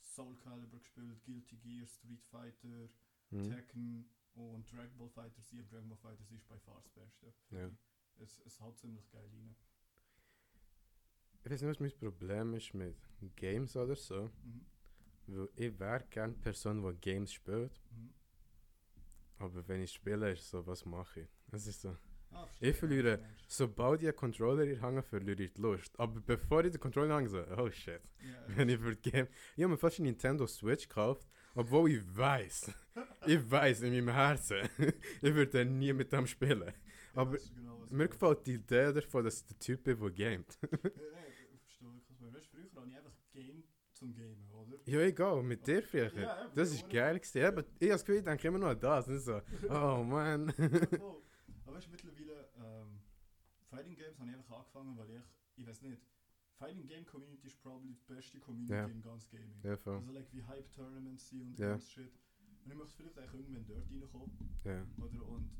Soul 0.00 0.36
Calibur 0.36 0.80
gespielt, 0.80 1.22
Guilty 1.24 1.56
Gear, 1.56 1.86
Street 1.86 2.22
Fighter, 2.24 2.88
Hm. 3.30 3.50
Tekken 3.50 4.08
und 4.34 4.70
Dragon 4.70 4.96
Ball 4.96 5.08
Fighter 5.08 5.42
Z. 5.42 5.58
Und 5.58 5.72
Dragon 5.72 5.88
Ball 5.88 5.98
Fighter 5.98 6.24
ist 6.30 6.46
bei 6.48 6.58
far 6.58 6.80
das 6.82 6.88
Beste. 6.90 7.34
Ja. 7.50 7.70
Es, 8.18 8.38
es 8.44 8.60
hat 8.60 8.78
ziemlich 8.78 9.10
geil 9.10 9.28
rein. 9.36 9.56
Ich 11.44 11.50
weiß 11.50 11.62
nicht, 11.62 11.70
was 11.70 11.80
mein 11.80 11.98
Problem 11.98 12.54
ist 12.54 12.74
mit 12.74 12.96
Games 13.36 13.76
oder 13.76 13.96
so. 13.96 14.30
Mhm. 14.44 14.66
Weil 15.26 15.48
ich 15.56 15.78
wäre 15.78 16.04
gerne 16.10 16.34
Person, 16.34 16.82
die 16.82 17.00
Games 17.00 17.32
spielt. 17.32 17.82
Mhm. 17.90 18.14
Aber 19.38 19.66
wenn 19.68 19.82
ich 19.82 19.92
spiele, 19.92 20.32
ist 20.32 20.48
so, 20.48 20.66
was 20.66 20.84
mache 20.84 21.22
ich? 21.22 21.28
Es 21.50 21.66
ist 21.66 21.80
so. 21.80 21.96
Ich 22.60 22.76
verliere-. 22.76 23.20
Sobald 23.46 24.00
einen 24.00 24.16
Controller 24.16 24.80
habe, 24.80 25.02
verliere 25.02 25.42
ich 25.42 25.52
die 25.52 25.60
Lust. 25.60 25.98
Aber 25.98 26.20
bevor 26.20 26.64
ich 26.64 26.72
den 26.72 26.80
Controller 26.80 27.14
habe, 27.14 27.28
so, 27.28 27.44
oh 27.56 27.70
shit. 27.70 28.00
Ja, 28.20 28.36
Wenn 28.56 28.68
ich 28.68 28.78
für 28.78 28.96
die 28.96 29.10
Game. 29.10 29.28
Ich 29.56 29.62
habe 29.62 29.72
mir 29.72 29.78
fast 29.78 29.98
eine 29.98 30.08
Nintendo 30.08 30.46
Switch 30.46 30.88
gekauft, 30.88 31.28
obwohl 31.54 31.90
ich 31.90 32.16
weiß, 32.16 32.72
ich 33.26 33.50
weiß 33.50 33.82
in 33.82 33.92
meinem 33.92 34.08
Herzen, 34.08 34.68
ich 35.22 35.34
würde 35.34 35.64
nie 35.64 35.92
mit 35.92 36.12
dem 36.12 36.26
spielen. 36.26 36.68
ich 36.68 36.74
aber 37.16 37.38
genau, 37.38 37.86
Mir 37.90 38.08
gefällt 38.08 38.46
die 38.46 38.54
Idee 38.54 38.92
davon, 38.92 39.24
dass 39.24 39.40
ich 39.40 39.46
der 39.46 39.58
Typ 39.58 39.84
bin, 39.84 40.00
der 40.00 40.10
gamet. 40.10 40.58
Ja, 40.62 40.68
ja, 40.72 40.88
ich 41.52 41.60
verstehe 41.60 41.92
wirklich, 41.92 42.18
du, 42.18 42.26
früher 42.50 42.80
habe 42.80 42.90
ich 42.90 42.96
einfach 42.96 43.12
Game 43.30 43.62
zum 43.92 44.14
Gamen, 44.14 44.50
oder? 44.52 44.78
Ja, 44.84 45.00
egal, 45.00 45.42
mit 45.42 45.66
dir 45.66 45.82
früher. 45.82 46.12
Ja, 46.14 46.20
ja, 46.22 46.50
das 46.54 46.70
ja, 46.70 46.80
ist 46.80 46.90
geil 46.90 47.20
gewesen. 47.20 47.44
Aber 47.44 47.60
ich 47.60 47.82
habe 47.82 47.88
das 47.88 48.04
Gefühl, 48.04 48.18
ich 48.18 48.24
denke 48.24 48.48
immer 48.48 48.58
nur 48.58 48.70
an 48.70 48.80
das. 48.80 49.06
Nicht 49.06 49.24
so, 49.24 49.40
oh 49.68 50.02
man. 50.02 50.52
Weißt 51.74 51.86
du, 51.88 51.90
mittlerweile, 51.90 52.48
ähm, 52.56 53.00
Fighting 53.68 53.96
Games 53.96 54.16
habe 54.20 54.30
ich 54.30 54.36
einfach 54.36 54.58
angefangen, 54.58 54.96
weil 54.96 55.10
ich, 55.10 55.22
ich 55.56 55.66
weiß 55.66 55.82
nicht, 55.82 56.00
Fighting 56.56 56.86
Game 56.86 57.04
Community 57.04 57.48
ist 57.48 57.60
probably 57.60 57.94
die 57.94 58.14
beste 58.14 58.38
Community 58.38 58.72
Ja. 58.74 58.84
im 58.86 59.02
ganzen 59.02 59.28
Gaming. 59.36 59.60
ja, 59.64 59.76
voll. 59.76 59.96
Also 59.96 60.12
like 60.12 60.32
wie 60.32 60.44
Hype 60.44 60.70
Tournaments 60.70 61.28
sind 61.30 61.42
und 61.42 61.58
Ja. 61.58 61.70
ganz 61.70 61.90
Shit. 61.90 62.12
Und 62.64 62.70
ich 62.70 62.76
möchte 62.78 62.94
vielleicht 62.94 63.18
eigentlich 63.18 63.40
irgendwann 63.50 63.66
dort 63.66 63.90
reinkommen. 63.90 64.30
Ja. 64.64 64.86
Oder? 65.04 65.26
Und 65.26 65.50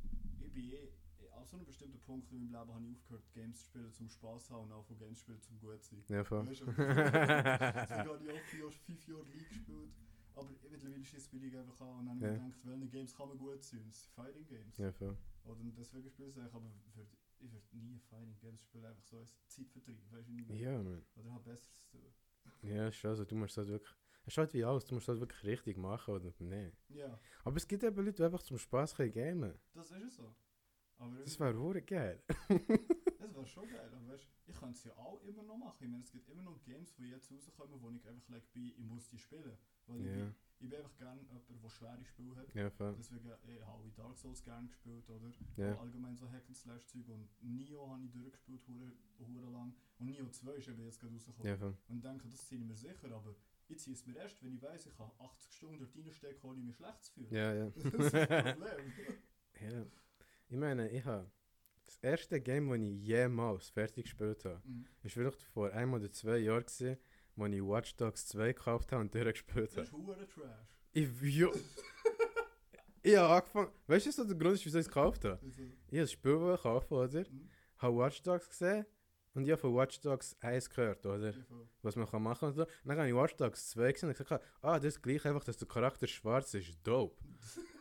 ich 0.41 0.53
bin 0.53 0.63
eh, 0.71 0.75
eh, 0.77 1.31
an 1.33 1.45
so 1.47 1.57
einem 1.57 1.67
bestimmten 1.67 1.99
Punkt 2.01 2.31
in 2.31 2.39
meinem 2.39 2.53
Leben 2.61 2.75
habe 2.75 2.85
ich 2.87 2.93
aufgehört, 2.97 3.33
Games 3.33 3.59
zu 3.59 3.65
spielen 3.67 3.93
zum 3.93 4.09
Spaß 4.09 4.51
haben 4.51 4.65
und 4.67 4.73
auch 4.73 4.85
von 4.87 4.97
Games 4.97 5.19
zu 5.19 5.25
spielen 5.25 5.41
zum 5.43 5.59
gut 5.59 5.83
sein. 5.83 6.05
Ja, 6.09 6.23
voll. 6.23 6.47
Weißt 6.47 6.61
du, 6.61 6.67
habe 6.69 8.25
ich 8.25 8.31
auch 8.31 8.41
vier, 8.51 8.71
fünf 8.71 9.09
Jahre 9.09 9.25
League 9.25 9.49
gespielt. 9.49 9.91
Aber 10.37 10.49
mittlerweile 10.63 11.05
schießt 11.05 11.33
die 11.33 11.39
League 11.39 11.57
einfach 11.57 11.81
an 11.81 11.99
und 11.99 12.07
dann 12.07 12.09
habe 12.09 12.27
ich 12.27 12.41
mir 12.41 12.47
gedacht, 12.51 12.67
welche 12.67 12.89
Games 12.89 13.15
kann 13.17 13.29
man 13.29 13.39
gut 13.39 13.63
sein? 13.65 13.83
Das 13.87 14.03
sind 14.03 14.13
Fighting 14.15 14.47
Games. 14.47 14.77
ja, 14.79 14.93
voll. 14.93 15.17
Oder 15.45 15.61
deswegen 15.77 16.09
spiele 16.11 16.29
ich 16.29 16.35
es 16.35 16.39
eigentlich, 16.39 16.55
aber 16.55 16.71
würd, 16.95 17.09
ich 17.41 17.53
würde 17.53 17.67
nie 17.77 17.99
Fighting 17.99 18.39
Games 18.39 18.63
spielen, 18.63 18.85
einfach 18.87 19.03
so 19.05 19.19
als 19.19 19.37
Zeitvertreib. 19.49 19.97
Weißt 20.11 20.29
du, 20.29 20.33
ich 20.33 20.47
meine? 20.47 20.61
Ja, 20.61 20.83
man. 20.83 21.05
Oder 21.17 21.33
habe 21.33 21.45
Besseres 21.45 21.81
zu 21.91 21.99
tun. 21.99 22.15
Ja, 22.63 22.89
ist 22.89 22.97
schon 22.97 23.15
so. 23.17 23.25
Du 23.25 23.37
musst 23.37 23.57
das 23.57 23.69
wirklich. 23.69 23.95
Es 24.27 24.33
ist 24.33 24.39
halt 24.39 24.55
wie 24.55 24.65
alles, 24.65 24.87
du 24.87 24.95
musst 24.95 25.07
das 25.09 25.21
wirklich 25.21 25.45
richtig 25.45 25.77
machen 25.77 26.15
oder 26.15 26.33
nicht. 26.39 26.77
Ja, 26.89 27.21
Aber 27.45 27.57
es 27.57 27.69
gibt 27.69 27.83
eben 27.85 27.97
Leute, 27.97 28.13
die 28.13 28.23
einfach 28.25 28.43
zum 28.43 28.57
Spaß 28.57 28.97
können 28.97 29.13
gamen. 29.13 29.55
das 29.75 29.91
ist 29.91 30.03
es 30.03 30.17
so. 30.17 30.35
Aber 30.97 31.19
Das 31.19 31.39
wäre 31.39 31.59
hure 31.59 31.83
geil. 31.83 32.23
Das 33.19 33.35
wäre 33.35 33.47
schon 33.47 33.69
geil, 33.71 33.91
aber 33.93 34.07
weißt 34.13 34.29
ich 34.47 34.55
könnte 34.55 34.75
es 34.75 34.85
ja 34.85 34.93
auch 34.97 35.21
immer 35.23 35.43
noch 35.43 35.57
machen. 35.57 35.77
Ich 35.85 35.89
meine, 35.89 36.03
es 36.05 36.11
gibt 36.13 36.29
immer 36.29 36.43
noch 36.43 36.63
Games, 36.63 36.95
die 36.95 37.05
jetzt 37.09 37.33
rauskommen, 37.33 37.81
wo 37.81 37.91
ich 37.91 38.07
einfach 38.07 38.29
like, 38.29 38.53
bin, 38.53 38.69
ich 38.77 38.85
muss 38.85 39.09
die 39.09 39.19
spielen. 39.19 39.57
Weil 39.87 40.01
ich, 40.01 40.07
Ja. 40.07 40.13
bin, 40.13 40.35
ich 40.61 40.69
bin 40.71 40.79
einfach 40.79 40.97
gerne 40.97 41.21
jemand, 41.23 41.63
der 41.63 41.69
schwere 41.69 42.05
Spiele 42.05 42.37
hat. 42.37 42.55
Ja, 42.55 42.71
voll. 42.71 42.95
Deswegen 42.99 43.29
äh, 43.29 43.61
habe 43.63 43.87
ich 43.87 43.95
Dark 43.95 44.17
Souls 44.17 44.43
gerne 44.43 44.67
gespielt, 44.69 45.09
oder? 45.11 45.31
Ja. 45.57 45.79
Allgemein 45.79 46.17
so 46.17 46.31
Hack 46.31 46.45
and 46.47 46.57
Slash 46.57 46.87
Zeug 46.87 47.09
und 47.09 47.29
Nio 47.43 47.89
habe 47.91 48.05
ich 48.05 48.11
durchgespielt, 48.13 48.67
hure, 48.69 48.93
hure 49.19 49.51
lang. 49.51 49.75
Und 49.99 50.07
Nio 50.07 50.29
2 50.29 50.53
ist 50.55 50.69
eben 50.69 50.83
jetzt 50.85 51.01
gerade 51.01 51.13
rausgekommen. 51.15 51.47
Ja, 51.49 51.57
voll. 51.57 51.77
Und 51.89 52.05
denke, 52.05 52.29
das 52.29 52.47
ziehe 52.47 52.61
ich 52.61 52.67
mir 52.67 52.77
sicher, 52.77 53.11
aber 53.13 53.35
ich 53.69 53.79
ziehe 53.79 53.95
es 53.95 54.07
mir 54.07 54.17
erst, 54.17 54.43
wenn 54.43 54.55
ich 54.55 54.63
weiß, 54.63 54.87
ich 54.87 54.97
kann 54.97 55.11
80 55.19 55.53
Stunden 55.53 55.79
dort 55.79 55.97
reinstecken, 55.97 56.51
ohne 56.51 56.63
mich 56.63 56.77
schlecht 56.77 57.05
zu 57.05 57.13
fühlen. 57.13 57.35
Ja, 57.35 57.55
ja. 57.55 57.71
Das 57.75 57.85
ist 57.85 58.15
das 58.15 58.29
Problem. 58.55 58.93
ja. 59.61 59.87
Ich 60.49 60.57
meine, 60.57 60.89
ich 60.91 61.05
habe. 61.05 61.31
Das 61.87 61.99
erste 61.99 62.41
Game, 62.41 62.71
das 62.71 62.79
ich 62.79 63.03
jemals 63.03 63.69
fertig 63.69 64.05
gespielt 64.05 64.45
habe, 64.47 64.61
Mhm. 64.67 64.87
ist 65.03 65.13
vielleicht 65.13 65.43
vor 65.43 65.71
einem 65.71 65.93
oder 65.93 66.11
zwei 66.11 66.39
Jahren, 66.39 66.63
gewesen, 66.65 66.97
als 67.37 67.53
ich 67.53 67.63
Watch 67.63 67.97
Dogs 67.97 68.27
2 68.29 68.53
gekauft 68.53 68.93
habe 68.93 69.03
und 69.03 69.15
durchgespielt 69.15 69.71
Das 69.71 69.77
habe. 69.77 69.87
ist 69.87 69.93
hure 69.93 70.27
Trash. 70.29 70.69
Ich, 70.93 71.09
ja. 71.23 71.49
ich 73.03 73.17
habe 73.17 73.35
angefangen. 73.35 73.73
Weißt 73.87 74.07
du, 74.07 74.11
was 74.11 74.27
der 74.29 74.37
Grund 74.37 74.55
ist, 74.55 74.65
wieso 74.67 74.79
ich 74.79 74.87
es 74.87 74.89
gekauft 74.89 75.25
habe? 75.25 75.39
Ich 75.47 75.57
habe 75.59 76.01
das 76.01 76.13
Spiel 76.13 76.41
wollen 76.41 76.57
kaufen, 76.59 76.95
oder? 76.95 77.21
mhm. 77.21 77.49
Habe 77.79 77.97
Watch 77.97 78.23
Dogs 78.23 78.49
gesehen 78.49 78.87
und 79.35 79.45
ich 79.45 79.51
habe 79.51 79.61
von 79.61 79.75
Watch 79.75 80.01
Dogs 80.01 80.37
1 80.41 80.71
gehört, 80.71 81.05
oder? 81.05 81.33
Voll. 81.33 81.69
Was 81.83 81.97
man 81.97 82.07
kann 82.07 82.23
machen 82.23 82.49
und 82.49 82.55
so. 82.55 82.67
Dann 82.85 82.99
habe 82.99 83.09
ich 83.09 83.15
Watch 83.15 83.37
Dogs 83.37 83.71
2 83.71 83.93
gesehen 83.93 84.09
und 84.11 84.17
gesagt, 84.17 84.45
ah, 84.63 84.79
das 84.79 84.95
ist 84.95 85.03
gleich 85.03 85.25
einfach, 85.27 85.45
dass 85.45 85.57
der 85.57 85.69
Charakter 85.69 86.07
schwarz 86.07 86.55
ist. 86.55 86.79
Dope. 86.85 87.17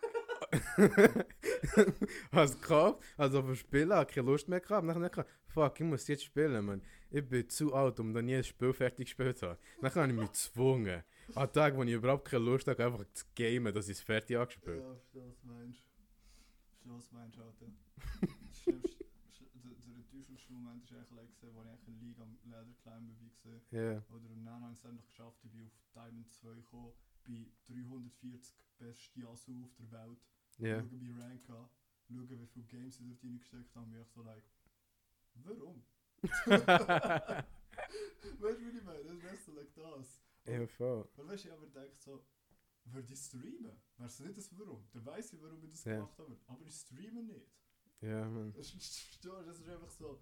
Habe 2.31 2.45
es 2.45 2.59
gekauft, 2.59 3.03
also 3.17 3.39
auf 3.39 3.63
dem 3.63 3.91
habe 3.91 4.11
keine 4.11 4.27
Lust 4.27 4.47
mehr 4.47 4.59
gehabt. 4.59 4.87
Dann 4.87 4.95
habe 4.95 5.05
ich 5.05 5.11
gedacht, 5.11 5.29
fuck, 5.53 5.79
ich 5.79 5.85
muss 5.85 6.07
jetzt 6.07 6.23
spielen, 6.25 6.65
man. 6.65 6.81
Ich 7.09 7.27
bin 7.27 7.47
zu 7.49 7.73
alt, 7.73 7.99
um 7.99 8.11
noch 8.11 8.21
nie 8.21 8.35
ein 8.35 8.43
Spiel 8.43 8.73
fertig 8.73 9.05
gespielt 9.05 9.37
zu 9.37 9.49
haben. 9.49 9.59
Dann 9.81 9.93
habe 9.95 10.07
ich 10.07 10.13
mich 10.19 10.27
gezwungen. 10.27 11.03
An 11.35 11.51
Tagen, 11.53 11.77
wo 11.77 11.83
ich 11.83 11.91
überhaupt 11.93 12.27
keine 12.27 12.43
Lust 12.43 12.67
habe, 12.67 12.83
einfach 12.85 13.05
zu 13.13 13.25
gamen, 13.35 13.73
dass 13.73 13.87
ich 13.87 13.97
es 13.97 14.03
fertig 14.03 14.37
angespielt 14.37 14.79
Ja, 14.81 14.93
verstehe, 14.95 15.25
was 15.27 15.39
du 15.39 15.47
meinst. 15.47 15.79
Verstehe, 16.69 16.93
was 16.97 17.09
du 17.09 17.15
meinst, 17.15 17.39
Alter. 17.39 17.65
Das 18.21 18.59
Schlimmste- 18.59 19.03
sch- 19.31 19.45
Der 19.63 19.71
der 19.71 19.95
enttäuschendste 19.95 20.51
Moment 20.53 20.91
war 20.91 20.99
eigentlich, 20.99 21.53
wo 21.53 21.61
ich 21.61 21.69
eigentlich 21.69 21.87
in 21.87 21.99
League 22.01 22.19
am 22.19 22.37
Lederclimben 22.43 23.15
war. 23.43 23.61
Ja, 23.71 24.03
Oder 24.09 24.29
und 24.31 24.45
dann 24.45 24.61
habe 24.63 24.73
ich 24.73 24.79
es 24.79 24.85
endlich 24.85 25.05
geschafft, 25.07 25.39
ich 25.45 25.51
bin 25.51 25.65
auf 25.65 25.71
Diamond 25.93 26.29
2 26.33 26.55
gekommen, 26.55 26.93
bei 27.25 27.47
340 27.67 28.53
beste 28.77 29.19
Yasuo 29.21 29.63
auf 29.63 29.75
der 29.79 29.91
Welt. 29.91 30.19
ja. 30.57 30.79
Schauen, 30.81 30.91
wie 31.01 31.11
Rank 31.11 31.49
an, 31.49 31.69
schauen, 32.07 32.29
wie 32.29 32.47
viele 32.47 32.65
Games 32.65 32.99
ich 32.99 33.05
dort 33.07 33.23
reingesteckt 33.23 33.75
habe, 33.75 33.85
und 33.85 33.95
ich 34.01 34.07
so 34.09 34.21
like, 34.23 34.43
warum? 35.35 35.83
weißt 36.23 36.67
du, 38.59 38.65
wie 38.65 38.77
ich 38.77 38.83
meine? 38.83 39.03
Das 39.21 39.33
ist 39.39 39.47
like, 39.53 39.73
da 39.73 40.03
Ja, 40.51 40.67
voll. 40.67 41.07
Weil 41.15 41.27
weißt 41.27 41.45
du, 41.45 41.47
ich 41.49 41.53
aber 41.53 41.67
denke 41.67 41.95
so, 41.97 42.25
würde 42.85 43.13
ich 43.13 43.19
streamen? 43.19 43.77
Wäre 43.97 44.07
es 44.09 44.19
nicht 44.19 44.37
das 44.37 44.49
Warum? 44.57 44.85
Dann 44.91 45.05
weiss 45.05 45.33
ich, 45.33 45.41
warum 45.41 45.63
ich 45.63 45.71
das 45.71 45.83
Ja. 45.85 45.95
gemacht 45.95 46.17
habe. 46.19 46.37
Aber 46.47 46.65
ich 46.65 46.73
streame 46.75 47.23
nicht. 47.23 47.49
Ja, 48.01 48.27
man. 48.29 48.51
Das 48.53 48.73
ist, 48.73 49.23
du, 49.23 49.31
das 49.43 49.61
einfach 49.67 49.89
so. 49.89 50.21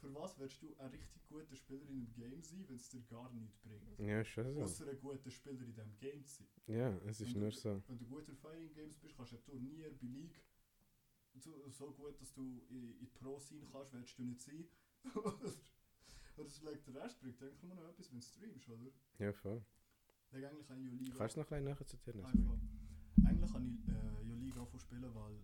Für 0.00 0.14
was 0.14 0.38
willst 0.38 0.62
du 0.62 0.76
ein 0.78 0.90
richtig 0.90 1.26
guter 1.26 1.56
Spieler 1.56 1.82
in 1.82 1.88
einem 1.88 2.12
Game 2.14 2.40
sein, 2.42 2.64
wenn 2.68 2.76
es 2.76 2.88
dir 2.88 3.00
gar 3.02 3.30
nichts 3.32 3.56
bringt? 3.58 3.98
Ja, 3.98 4.20
ist 4.20 4.28
schon 4.28 4.54
so. 4.54 4.62
Außer 4.62 4.86
ein 4.88 5.00
guter 5.00 5.30
Spieler 5.30 5.60
in 5.60 5.66
diesem 5.66 5.98
Game 5.98 6.24
zu 6.24 6.44
sein. 6.44 6.62
Ja, 6.66 6.96
es 7.06 7.20
ist 7.20 7.34
Wenn 7.34 7.40
nur 7.40 7.50
du- 7.50 7.56
so. 7.56 7.82
Wenn 7.88 7.98
du 7.98 8.06
guter 8.06 8.34
Fighting 8.36 8.72
Games 8.74 8.96
bist, 8.98 9.16
kannst 9.16 9.32
du 9.32 9.36
ein 9.36 9.42
Turnier 9.44 9.90
bei 9.90 10.06
League 10.06 10.40
so, 11.40 11.92
gut, 11.92 12.20
dass 12.20 12.32
du 12.32 12.62
in, 12.68 12.98
in 12.98 13.10
Pro 13.12 13.38
sein 13.38 13.62
kannst, 13.72 13.92
willst 13.92 14.18
du 14.18 14.22
nicht 14.24 14.40
sein. 14.40 14.68
Oder 16.36 16.50
vielleicht 16.50 16.86
der 16.86 17.02
Rest 17.02 17.20
bringt 17.20 17.42
eigentlich 17.42 17.62
nur 17.62 17.74
noch 17.74 17.88
etwas, 17.88 18.10
wenn 18.10 18.20
du 18.20 18.24
streamst, 18.26 18.68
oder? 18.68 18.90
Ja, 19.18 19.32
voll. 19.32 19.64
Like, 20.30 20.44
eigentlich 20.44 20.68
habe 20.68 20.80
ich 20.80 20.86
ja 20.86 20.92
Liga... 20.92 21.14
Kannst 21.16 21.36
du 21.36 21.40
noch 21.40 21.46
ein 21.46 21.50
bisschen 21.50 21.64
nachher 21.64 21.86
zitieren? 21.86 22.24
Einfach. 22.24 22.58
Eigentlich 23.26 23.52
habe 23.52 23.66
ich 23.66 23.88
äh, 23.88 24.28
ja 24.28 24.34
Liga 24.36 24.60
angefangen 24.60 24.70
zu 24.70 24.86
spielen, 24.86 25.14
weil... 25.14 25.38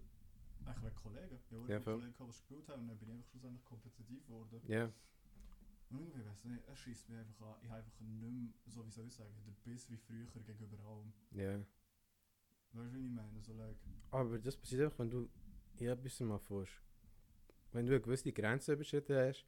Eigentlich 0.67 0.85
wegen 0.85 0.95
Kollegen. 0.97 1.37
Ich 1.37 1.53
habe 1.53 1.63
Ja, 1.69 1.75
ja, 1.75 1.81
voll. 1.81 1.95
Kollegen, 1.95 2.13
gehabt, 2.15 2.29
die 2.29 2.33
gespielt 2.39 2.69
haben 2.69 2.81
und 2.83 2.89
dann 2.89 2.99
bin 2.99 3.09
ich 3.09 3.15
einfach 3.15 3.29
schlussendlich 3.31 3.65
kompetitiv 3.65 4.25
geworden. 4.27 4.61
Ja, 4.69 4.85
Und 5.91 5.99
irgendwie 6.01 6.21
ich 6.21 6.45
nicht, 6.45 6.69
es 6.69 6.79
schießt 6.79 7.09
mich 7.09 7.19
einfach 7.19 7.47
an. 7.47 7.57
Ich 7.63 7.69
habe 7.69 7.79
einfach 7.79 8.01
nicht 8.01 8.21
mehr, 8.21 8.53
so 8.67 8.87
wie 8.87 8.91
soll 8.91 9.07
ich 9.07 9.15
sagen, 9.15 9.35
der 9.45 9.71
Biss 9.71 9.91
wie 9.91 9.97
früher 9.97 10.27
gegenüber 10.27 10.79
allem. 10.85 11.13
ja. 11.33 11.59
Weißt 12.73 12.93
du, 12.93 12.99
wie 12.99 13.07
ich 13.07 13.11
meine? 13.13 13.41
So, 13.41 13.53
like, 13.53 13.77
Aber 14.11 14.39
das 14.39 14.57
passiert 14.57 14.93
auch, 14.93 14.99
wenn 14.99 15.09
du 15.11 15.29
ja 15.81 15.93
etwas 15.93 16.20
mal 16.20 16.39
fährst. 16.39 16.72
Wenn 17.72 17.87
du 17.87 17.93
eine 17.93 18.01
gewisse 18.01 18.33
Grenze 18.33 18.72
überschritten 18.75 19.16
hast 19.16 19.47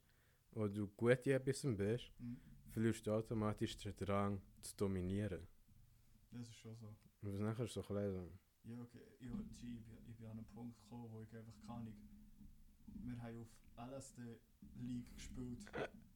oder 0.51 0.69
du 0.69 0.87
gut 0.89 1.25
in 1.25 1.33
etwas 1.33 1.61
bist, 1.77 2.11
hm, 2.19 2.37
verlierst 2.71 3.05
du 3.07 3.11
automatisch 3.13 3.77
den 3.77 3.95
Drang 3.95 4.41
zu 4.61 4.75
dominieren. 4.75 5.47
das 6.31 6.47
ist 6.49 6.57
schon 6.59 6.75
so. 6.75 6.87
Und 7.21 7.33
was 7.33 7.39
nachher 7.39 7.67
so 7.67 7.81
klein 7.81 8.11
so. 8.11 8.31
Ja, 8.69 8.81
okay. 8.81 8.99
Ich, 9.19 9.27
bin- 9.29 9.49
ich 10.09 10.15
bin 10.17 10.25
an 10.27 10.31
einen 10.37 10.45
Punkt 10.47 10.77
gekommen, 10.81 11.09
wo 11.11 11.21
ich 11.21 11.33
einfach 11.35 11.53
keine 11.65 11.79
Ahnung. 11.79 11.95
Wir 13.03 13.21
haben 13.21 13.41
auf 13.41 13.47
LSD 13.91 14.21
League 14.81 15.13
gespielt. 15.15 15.59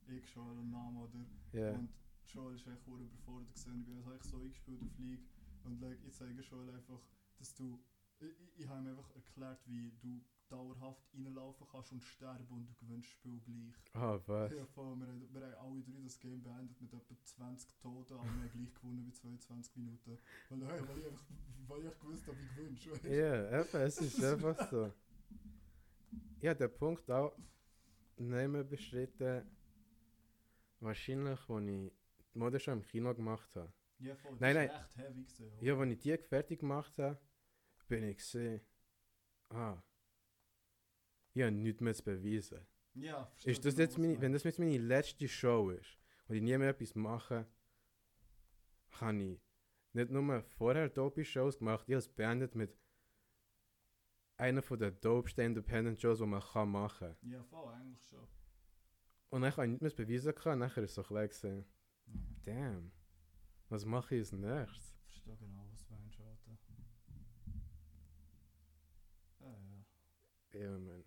ich, 0.07 0.35
Joel 0.35 0.57
und 0.57 0.69
Name, 0.71 0.99
oder? 0.99 1.25
Ja, 1.53 1.71
Und 1.71 1.89
Joel 2.27 2.55
ist 2.55 2.67
echt 2.67 2.85
überfordert 2.87 3.49
gewesen. 3.53 3.79
Ich 3.79 3.85
bin 3.85 4.03
eigentlich 4.03 4.23
so 4.23 4.37
eingespielt 4.37 4.81
auf 4.81 4.97
League. 4.99 5.23
Und 5.63 5.79
like, 5.79 5.97
ich 6.05 6.13
zeige 6.13 6.41
Joel 6.41 6.69
einfach, 6.75 6.99
dass 7.37 7.53
du. 7.55 7.79
Ich, 8.21 8.59
ich, 8.63 8.67
habe 8.67 8.81
ihm 8.81 8.89
einfach 8.89 9.09
erklärt, 9.15 9.59
wie 9.65 9.91
du 9.99 10.21
dauerhaft 10.47 11.03
reinlaufen 11.13 11.65
kannst 11.71 11.91
und 11.91 12.03
sterben 12.03 12.45
und 12.49 12.69
du 12.69 12.73
gewinnst 12.75 13.07
das 13.07 13.13
Spiel 13.13 13.39
gleich. 13.39 13.73
ah, 13.93 14.19
was? 14.27 14.51
Ja, 14.51 14.65
voll. 14.67 14.95
Wir, 14.97 15.07
haben- 15.07 15.33
wir 15.33 15.41
haben 15.41 15.53
alle 15.55 15.81
drei 15.81 16.03
das 16.03 16.19
Game 16.19 16.43
beendet 16.43 16.79
mit 16.81 16.93
etwa 16.93 17.15
20 17.23 17.79
Toten, 17.79 18.13
aber 18.13 18.23
wir 18.23 18.31
haben 18.31 18.51
gleich 18.53 18.73
gewonnen 18.75 19.05
bei 19.05 19.11
22 19.11 19.75
Minuten. 19.77 20.17
Weil, 20.49 20.67
hey, 20.67 20.87
weil, 20.87 20.97
ich, 20.99 21.05
einfach, 21.07 21.25
weil 21.67 21.85
ich 21.85 21.99
gewusst 21.99 22.27
habe, 22.27 22.37
ich 22.75 22.83
gewinne. 22.83 23.15
Ja, 23.15 23.61
eben, 23.61 23.81
es 23.81 24.01
ist 24.01 24.23
einfach 24.23 24.69
so. 24.69 24.93
Ja, 26.41 26.53
der 26.53 26.67
Punkt 26.67 27.09
auch 27.09 27.35
nicht 28.17 28.49
mehr 28.49 28.63
beschritten, 28.63 29.43
wahrscheinlich, 30.79 31.39
als 31.49 31.65
ich 31.65 31.91
die 32.33 32.37
Mode 32.37 32.59
schon 32.59 32.79
im 32.79 32.83
Kino 32.85 33.13
gemacht 33.15 33.55
habe. 33.55 33.71
Ja, 33.99 34.15
voll. 34.15 34.35
Nein, 34.39 34.55
das 34.55 34.67
nein. 34.67 34.69
echt 34.69 34.97
heavy 34.97 35.23
gewesen. 35.23 35.51
Ja, 35.61 35.77
als 35.77 35.91
ich 35.91 35.99
die 35.99 36.17
fertig 36.17 36.59
gemacht 36.59 36.97
habe, 36.97 37.19
bin 37.91 38.05
ich 38.05 38.17
gesehen, 38.17 38.61
ah, 39.49 39.77
habe 41.35 41.51
nichts 41.51 41.81
mehr 41.81 41.93
zu 41.93 42.03
beweisen. 42.03 42.65
ja 42.93 43.25
verstehe 43.25 43.51
Ist 43.51 43.65
das 43.65 43.75
genau, 43.75 43.83
jetzt 43.83 43.97
meine, 43.97 44.21
wenn 44.21 44.31
das 44.31 44.43
jetzt 44.43 44.59
meine 44.59 44.77
letzte 44.77 45.27
Show 45.27 45.71
ist 45.71 45.97
und 46.27 46.35
ich 46.35 46.41
nie 46.41 46.57
mehr 46.57 46.69
etwas 46.69 46.95
mache, 46.95 47.45
kann 48.91 49.19
ich 49.19 49.41
nicht 49.91 50.09
nur 50.09 50.41
vorher 50.43 50.87
dope 50.87 51.25
Shows 51.25 51.57
gemacht, 51.59 51.83
ich 51.89 51.93
habe 51.93 51.99
es 51.99 52.07
beendet 52.07 52.55
mit 52.55 52.73
einer 54.37 54.61
von 54.61 54.79
den 54.79 54.97
dopesten 55.01 55.45
Independent 55.47 55.99
Shows, 56.01 56.19
die 56.19 56.25
man 56.25 56.41
kann 56.41 56.69
machen 56.71 57.13
kann. 57.19 57.29
Ja, 57.29 57.43
voll, 57.43 57.73
eigentlich 57.73 58.07
schon. 58.07 58.25
Und 59.31 59.41
dann 59.41 59.51
habe 59.51 59.65
ich 59.65 59.71
nicht 59.71 59.81
mehr 59.81 59.91
beweisen 59.91 60.33
können, 60.33 60.59
nachher 60.59 60.83
ist 60.83 60.91
es 60.91 60.95
so 60.95 61.03
klein 61.03 61.27
gesehen, 61.27 61.65
Ja. 62.05 62.13
damn, 62.45 62.91
was 63.67 63.83
mache 63.85 64.15
ich 64.15 64.21
als 64.21 64.31
nächstes? 64.31 64.97
Verstehe 65.03 65.35
genau, 65.37 65.67
was 65.71 65.85
du 65.85 65.93
meinst, 65.93 66.19
Alter. 66.21 66.57
Ja, 69.39 69.57
ja. 70.53 70.77
Man. 70.77 71.03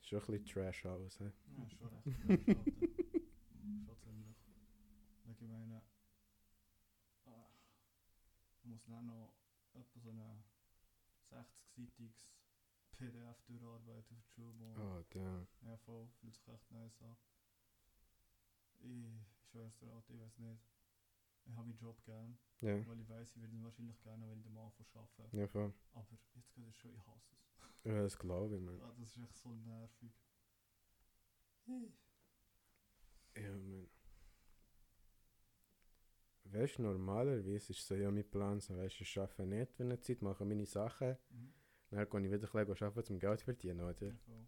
Schon 0.00 0.20
ein 0.20 0.26
bisschen 0.26 0.44
Trash 0.44 0.84
alles, 0.86 1.18
hä? 1.18 1.32
Ja, 1.56 1.68
schon 1.68 1.88
recht. 1.88 2.06
recht, 2.06 2.48
Alter. 2.48 2.54
schon 3.86 3.96
ziemlich. 3.98 4.36
Ich 5.26 5.40
meine, 5.40 5.82
ah, 7.24 7.48
muss 8.64 8.84
dann 8.86 9.06
noch 9.06 9.32
etwa 9.72 10.00
so 10.00 10.10
ein 10.10 10.44
60-seitiges 11.22 12.28
PDF 12.92 13.42
durcharbeiten 13.46 14.04
für 14.04 14.14
die 14.14 14.22
Schulbahn. 14.34 14.76
Oh, 14.78 15.04
damn. 15.10 15.46
Ja, 15.62 15.76
voll, 15.78 16.08
fühlt 16.20 16.34
sich 16.34 16.48
echt 16.48 16.70
nice 16.70 17.02
an. 17.02 17.16
Ich, 18.80 18.90
ich 18.90 19.48
schwör's 19.50 19.76
dir, 19.78 19.92
Alter, 19.92 20.12
ich 20.12 20.20
weiß 20.20 20.38
nicht. 20.38 20.62
Ich 21.46 21.54
habe 21.56 21.66
meinen 21.68 21.78
Job 21.78 22.02
gern, 22.04 22.38
Ja, 22.60 22.86
weil 22.86 23.00
ich 23.00 23.08
weiß, 23.08 23.36
ich 23.36 23.40
würde 23.42 23.54
ihn 23.54 23.64
wahrscheinlich 23.64 24.00
gerne, 24.00 24.28
wenn 24.28 24.38
ich 24.38 24.44
den 24.44 24.54
Mann 24.54 24.64
arbeiten. 24.94 25.36
ja, 25.38 25.46
voll. 25.48 25.72
Aber 25.92 26.06
jetzt 26.10 26.32
geht 26.32 26.68
es 26.68 26.76
schon, 26.76 26.94
ich 26.94 27.06
hasse 27.06 27.34
es. 27.34 27.50
Ja, 27.84 28.02
das 28.02 28.18
glaube 28.18 28.56
ich, 28.56 28.62
man. 28.62 28.80
Ah, 28.80 28.92
das 28.98 29.10
ist 29.10 29.22
echt 29.22 29.36
so 29.36 29.54
nervig. 29.54 30.12
Ja, 33.36 33.50
man. 33.50 33.88
Weißt 36.44 36.78
du, 36.78 36.82
normalerweise 36.82 37.72
ist 37.72 37.86
so 37.86 37.94
ja 37.94 38.10
mein 38.10 38.28
Plan, 38.30 38.60
so, 38.60 38.76
weißt 38.76 39.00
ich 39.00 39.18
arbeite 39.18 39.46
nicht 39.46 39.72
für 39.72 39.82
eine 39.82 39.98
Zeit, 40.00 40.22
mache 40.22 40.44
meine 40.44 40.66
Sachen, 40.66 41.16
Mhm. 41.30 41.52
dann 41.90 42.08
gehe 42.08 42.20
ich 42.20 42.32
wieder 42.32 42.54
ein 42.54 42.66
bisschen 42.66 42.86
arbeiten, 42.86 43.12
um 43.14 43.18
Geld 43.18 43.38
zu 43.40 43.44
verdienen, 43.46 43.80
oder? 43.80 44.06
Ja. 44.26 44.46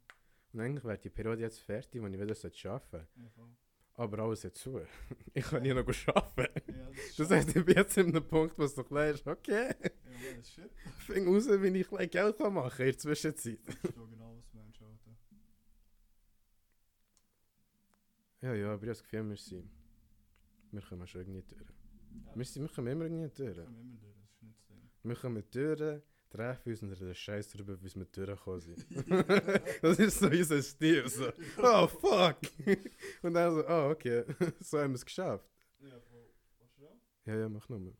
Und 0.52 0.60
eigentlich 0.60 0.84
wäre 0.84 0.98
die 0.98 1.10
Periode 1.10 1.42
jetzt 1.42 1.60
fertig, 1.60 2.02
wenn 2.02 2.12
ich 2.14 2.20
wieder 2.20 2.32
arbeiten 2.32 2.54
sollte. 2.54 3.08
Ja, 3.16 3.30
voll. 3.30 3.56
Aber 3.98 4.18
alles 4.18 4.42
jetzt 4.42 4.58
zu. 4.60 4.80
Ich 5.34 5.44
kann 5.44 5.62
nie 5.62 5.72
noch 5.72 5.86
arbeiten. 6.14 6.74
Ja, 6.74 6.86
das 6.90 6.98
ist 7.08 7.18
Das 7.20 7.30
heißt, 7.30 7.56
ich 7.56 7.64
bin 7.64 7.74
jetzt 7.76 7.96
in 7.96 8.08
einem 8.08 8.26
Punkt, 8.26 8.58
wo 8.58 8.64
es 8.64 8.74
so 8.74 8.84
klein 8.84 9.14
ist, 9.14 9.26
okay, 9.26 9.74
Ja, 9.82 10.42
shit. 10.44 10.70
fing 10.98 11.26
raus, 11.26 11.46
wie 11.48 11.78
ich 11.80 11.88
klein 11.88 12.08
Geld 12.10 12.36
kann 12.38 12.54
machen 12.54 12.80
in 12.80 12.86
der 12.86 12.98
Zwischenzeit. 12.98 13.58
Ich 13.66 13.74
verstehe 13.78 14.06
genau, 14.08 14.36
was 14.36 14.48
du 14.50 14.56
meinst, 14.58 14.82
Alter. 14.82 15.16
Ja, 18.42 18.54
ja, 18.54 18.66
aber 18.66 18.74
ich 18.74 18.80
habe 18.80 18.86
das 18.86 19.02
Gefühl, 19.02 19.28
wir 19.28 19.36
sind... 19.36 19.70
Wir 20.72 20.82
kommen 20.82 21.06
schon 21.06 21.20
irgendwie 21.22 21.42
durch. 21.42 21.62
Ja, 22.26 22.36
Wir, 22.36 22.44
sind, 22.44 22.62
wir 22.62 22.68
kommen 22.74 22.88
immer 22.88 23.04
irgendwie 23.04 23.28
durch. 23.34 23.56
wir 23.56 23.64
kommen 23.64 23.76
immer 23.80 23.96
durch, 24.02 24.14
das 24.14 24.32
ist 24.32 24.42
nicht 24.42 24.58
das 24.58 24.66
Ding. 24.68 24.90
Wir 25.02 25.16
kommen 25.16 25.44
durch, 25.50 26.02
treffen 26.30 26.70
uns 26.70 26.82
und 26.82 26.92
reden 26.92 27.14
Scheiß 27.14 27.48
darüber, 27.48 27.80
wie 27.80 27.94
wir 27.94 28.04
durchgekommen 28.04 28.60
sind. 28.60 28.86
das 29.82 29.98
ist 29.98 30.18
so 30.18 30.26
unser 30.26 30.62
Stil. 30.62 31.08
So, 31.08 31.32
oh 31.58 31.86
fuck! 31.86 32.38
und 33.22 33.34
dann 33.34 33.54
so, 33.54 33.66
oh 33.68 33.90
okay, 33.90 34.24
so 34.60 34.78
haben 34.78 34.92
wir 34.92 34.96
es 34.96 35.04
geschafft. 35.04 35.48
Ja. 35.78 35.90
Was 36.58 36.74
du 36.74 37.30
Ja, 37.30 37.36
ja, 37.36 37.48
mach 37.48 37.68
nochmal. 37.68 37.94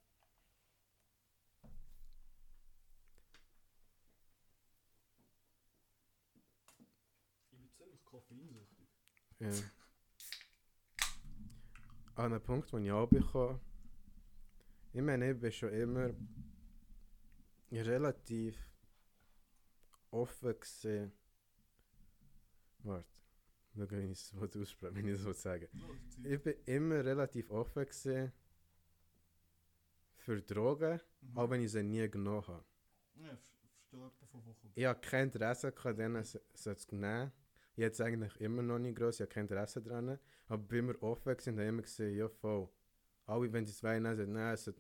Ich 7.51 7.59
bin 7.59 7.71
ziemlich 7.71 8.05
koffeinsüchtig. 8.05 8.89
Ja. 9.39 9.51
An 12.17 12.33
einem 12.33 12.43
Punkt, 12.43 12.73
wo 12.73 12.79
ich 12.79 12.91
anbekomme, 12.91 13.61
ich 14.93 15.03
meine, 15.03 15.31
ich 15.31 15.39
bin 15.39 15.53
schon 15.53 15.69
immer 15.75 16.11
relativ 17.73 18.57
offen 20.11 20.59
gesehen. 20.61 21.13
Warte, 22.79 23.07
schau, 23.75 23.91
wie 23.91 23.97
ich 23.97 24.11
es 24.13 24.35
ausspreche, 24.35 24.95
wenn 24.95 25.09
ich 25.09 25.25
es 25.27 25.43
sagen. 25.43 25.69
Ich 26.23 26.43
bin 26.43 26.55
immer 26.67 27.05
relativ 27.05 27.51
offen 27.51 27.85
gesehen 27.87 28.33
für 30.17 30.41
Drogen, 30.43 31.01
Mhm. 31.21 31.39
auch 31.39 31.51
wenn 31.51 31.63
ich 31.63 31.73
sie 31.73 31.83
nie 31.83 32.09
genommen 32.09 32.47
habe. 32.47 32.65
Ja, 33.17 33.33
ich 33.33 33.41
verstehe 33.41 34.07
etwa 34.07 34.27
von 34.27 34.45
wo 34.47 34.55
kommt. 34.55 34.73
Ich 34.77 34.85
habe 34.85 35.01
kein 35.01 35.25
Interesse 35.25 35.73
denen 35.73 36.25
sie 36.25 36.77
zu 36.77 36.95
nehmen. 36.97 37.33
Jetzt 37.75 38.01
eigentlich 38.01 38.41
immer 38.41 38.63
noch 38.63 38.79
nicht 38.79 38.97
groß, 38.97 39.17
ich 39.17 39.21
habe 39.23 39.33
kein 39.35 39.43
Interesse 39.45 39.83
daran. 39.83 40.19
Aber 40.49 40.63
bin 40.63 40.79
immer 40.81 41.03
offen 41.03 41.33
gewesen 41.37 41.55
und 41.55 41.59
habe 41.61 41.69
immer 41.69 41.83
gesehen, 41.83 42.17
ja 42.17 42.29
voll. 42.29 42.69
Alle, 43.27 43.53
wenn 43.53 43.67
sie 43.67 43.73
es 43.73 43.83
wollen, 43.83 44.05
sagen, 44.05 44.33
nein, 44.33 44.55
das 44.55 44.75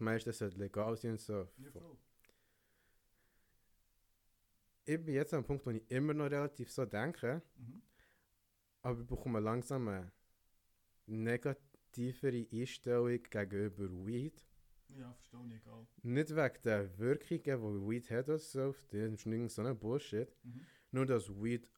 meiste 0.00 0.32
sollte 0.32 0.58
legal 0.58 0.96
sein 0.96 1.12
und 1.12 1.20
so. 1.20 1.48
Ja, 1.58 1.70
voll. 1.70 1.96
Ich 4.84 5.02
bin 5.04 5.14
jetzt 5.14 5.32
an 5.32 5.38
einem 5.38 5.46
Punkt, 5.46 5.64
wo 5.66 5.70
ich 5.70 5.82
immer 5.90 6.14
noch 6.14 6.30
relativ 6.30 6.70
so 6.70 6.84
denke, 6.84 7.42
Mhm. 7.56 7.82
aber 8.82 9.00
ich 9.00 9.06
bekomme 9.06 9.40
langsam 9.40 9.88
eine 9.88 10.12
negativere 11.06 12.46
Einstellung 12.52 13.22
gegenüber 13.22 13.88
Weed. 14.06 14.44
Ja, 14.88 15.12
verstehe 15.14 15.56
ich 15.56 15.66
auch. 15.68 15.86
Nicht 16.02 16.30
wegen 16.36 16.62
der 16.64 16.98
Wirkungen, 16.98 17.40
die 17.82 17.88
Weed 17.90 18.10
hat 18.10 18.26
so, 18.40 18.68
auf 18.68 18.84
die 18.86 18.98
ist 18.98 19.26
nicht 19.26 19.50
so 19.50 19.62
ein 19.62 19.78
Bullshit. 19.78 20.28
Mhm. 20.44 20.66
Nur, 20.90 21.06
dass 21.06 21.28
Weed 21.30 21.68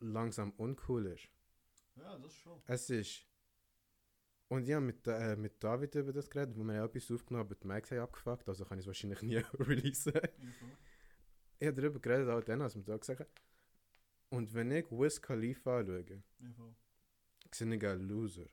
langsam 0.00 0.52
uncool 0.52 1.06
ist. 1.06 1.28
Ja, 1.96 2.18
das 2.18 2.34
schon. 2.34 2.60
Es 2.66 2.88
ist 2.90 3.26
Und 4.48 4.66
ich 4.66 4.72
habe 4.72 4.84
mit, 4.86 5.06
äh, 5.06 5.36
mit 5.36 5.62
David 5.62 5.94
über 5.94 6.12
das 6.12 6.28
geredet, 6.28 6.56
wo 6.56 6.64
wir 6.64 6.74
ja 6.74 6.84
etwas 6.84 7.08
aufgenommen 7.12 7.44
haben, 7.44 7.52
aber 7.52 7.54
die 7.54 7.66
Mics 7.68 7.90
haben 7.92 8.00
abgefuckt, 8.00 8.48
also 8.48 8.64
kann 8.64 8.78
ich 8.78 8.82
es 8.82 8.86
wahrscheinlich 8.88 9.22
nie 9.22 9.36
releasen. 9.60 10.12
Ich 11.60 11.66
habe 11.68 11.80
darüber 11.80 12.00
geredet, 12.00 12.28
auch 12.28 12.42
dann, 12.42 12.62
als 12.62 12.74
wir 12.74 12.82
da 12.82 12.96
gesagt 12.96 13.20
haben. 13.20 13.30
Und 14.30 14.52
wenn 14.54 14.70
ich 14.72 14.90
Wiz 14.90 15.20
Khalifa 15.20 15.78
anschaue, 15.80 16.04
Ja, 16.40 16.74
sehe 17.52 17.74
ich 17.74 17.84
ein 17.86 18.00
Loser. 18.08 18.46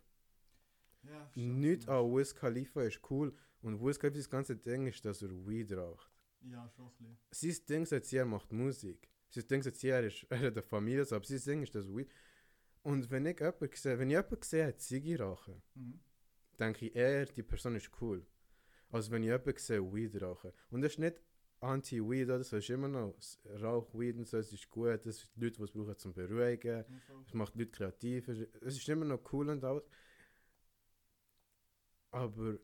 Ja, 1.03 1.31
Nicht 1.35 1.87
an 1.87 2.05
Wiz 2.13 2.35
Khalifa 2.35 2.83
ist 2.83 2.99
cool. 3.09 3.33
Und 3.61 3.79
Wiz 3.81 3.97
Khalifa, 3.97 4.17
das 4.17 4.29
ganze 4.29 4.55
Ding 4.55 4.87
ist, 4.87 5.03
dass 5.05 5.21
er 5.21 5.29
Weed 5.47 5.71
raucht. 5.73 6.11
Ja, 6.41 6.69
schon 6.69 6.87
ein 6.99 7.17
bisschen. 7.31 7.55
Sein 7.55 7.65
Ding 7.69 7.85
sagt, 7.85 8.13
er 8.13 8.25
macht 8.25 8.51
Musik. 8.51 9.09
Sein 9.29 9.47
Ding 9.47 9.61
sagt, 9.63 9.83
er, 9.83 10.03
ist, 10.05 10.23
er 10.29 10.39
hat 10.39 10.53
eine 10.53 10.61
Familie, 10.63 11.05
aber 11.09 11.25
sein 11.25 11.41
Ding 11.45 11.63
ist 11.63 11.75
das 11.75 11.87
Weed. 11.87 12.09
Und 12.83 13.09
wenn 13.09 13.25
ich 13.25 13.39
jemanden 13.39 13.69
sehe, 13.73 13.99
wenn 13.99 14.09
ich 14.09 14.15
jemanden 14.15 14.41
sehe, 14.43 14.75
Ziggy 14.77 15.15
rauchen, 15.15 15.61
Mhm. 15.75 15.99
denke 16.59 16.87
ich 16.87 16.95
eher, 16.95 17.25
die 17.25 17.43
Person 17.43 17.75
ist 17.75 17.89
cool. 18.01 18.25
Als 18.89 19.11
wenn 19.11 19.23
ich 19.23 19.29
jemanden 19.29 19.57
sehe, 19.57 19.93
Weed 19.93 20.21
rauchen. 20.21 20.51
Und 20.71 20.81
das 20.81 20.93
ist 20.93 20.99
nicht 20.99 21.21
Anti-Weed 21.59 22.25
oder 22.29 22.43
so, 22.43 22.57
es 22.57 22.63
ist 22.65 22.69
immer 22.69 22.87
noch 22.87 23.15
Rauch, 23.61 23.93
Weed 23.93 24.17
und 24.17 24.27
so, 24.27 24.37
es 24.37 24.53
ist 24.53 24.69
gut, 24.69 25.05
das 25.05 25.17
sind 25.19 25.31
Leute, 25.37 25.57
die 25.57 25.63
es 25.63 25.71
brauchen 25.71 25.97
zum 25.97 26.13
Beruhigen. 26.13 26.85
Es 27.25 27.33
macht 27.33 27.55
Leute 27.55 27.71
kreativ, 27.71 28.27
es 28.27 28.77
ist 28.77 28.89
immer 28.89 29.05
noch 29.05 29.21
cool 29.33 29.49
und 29.49 29.63
alles. 29.63 29.83
Aber 32.11 32.57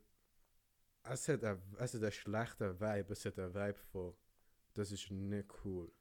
es 1.04 1.28
hat, 1.28 1.44
ein, 1.44 1.62
es 1.80 1.94
hat 1.94 2.02
einen 2.02 2.12
schlechten 2.12 2.80
Vibe, 2.80 3.14
es 3.14 3.26
hat 3.26 3.38
einen 3.40 3.54
Vibe 3.54 3.80
von, 3.92 4.14
das 4.74 4.92
ist 4.92 5.10
nicht 5.12 5.50
cool. 5.66 5.92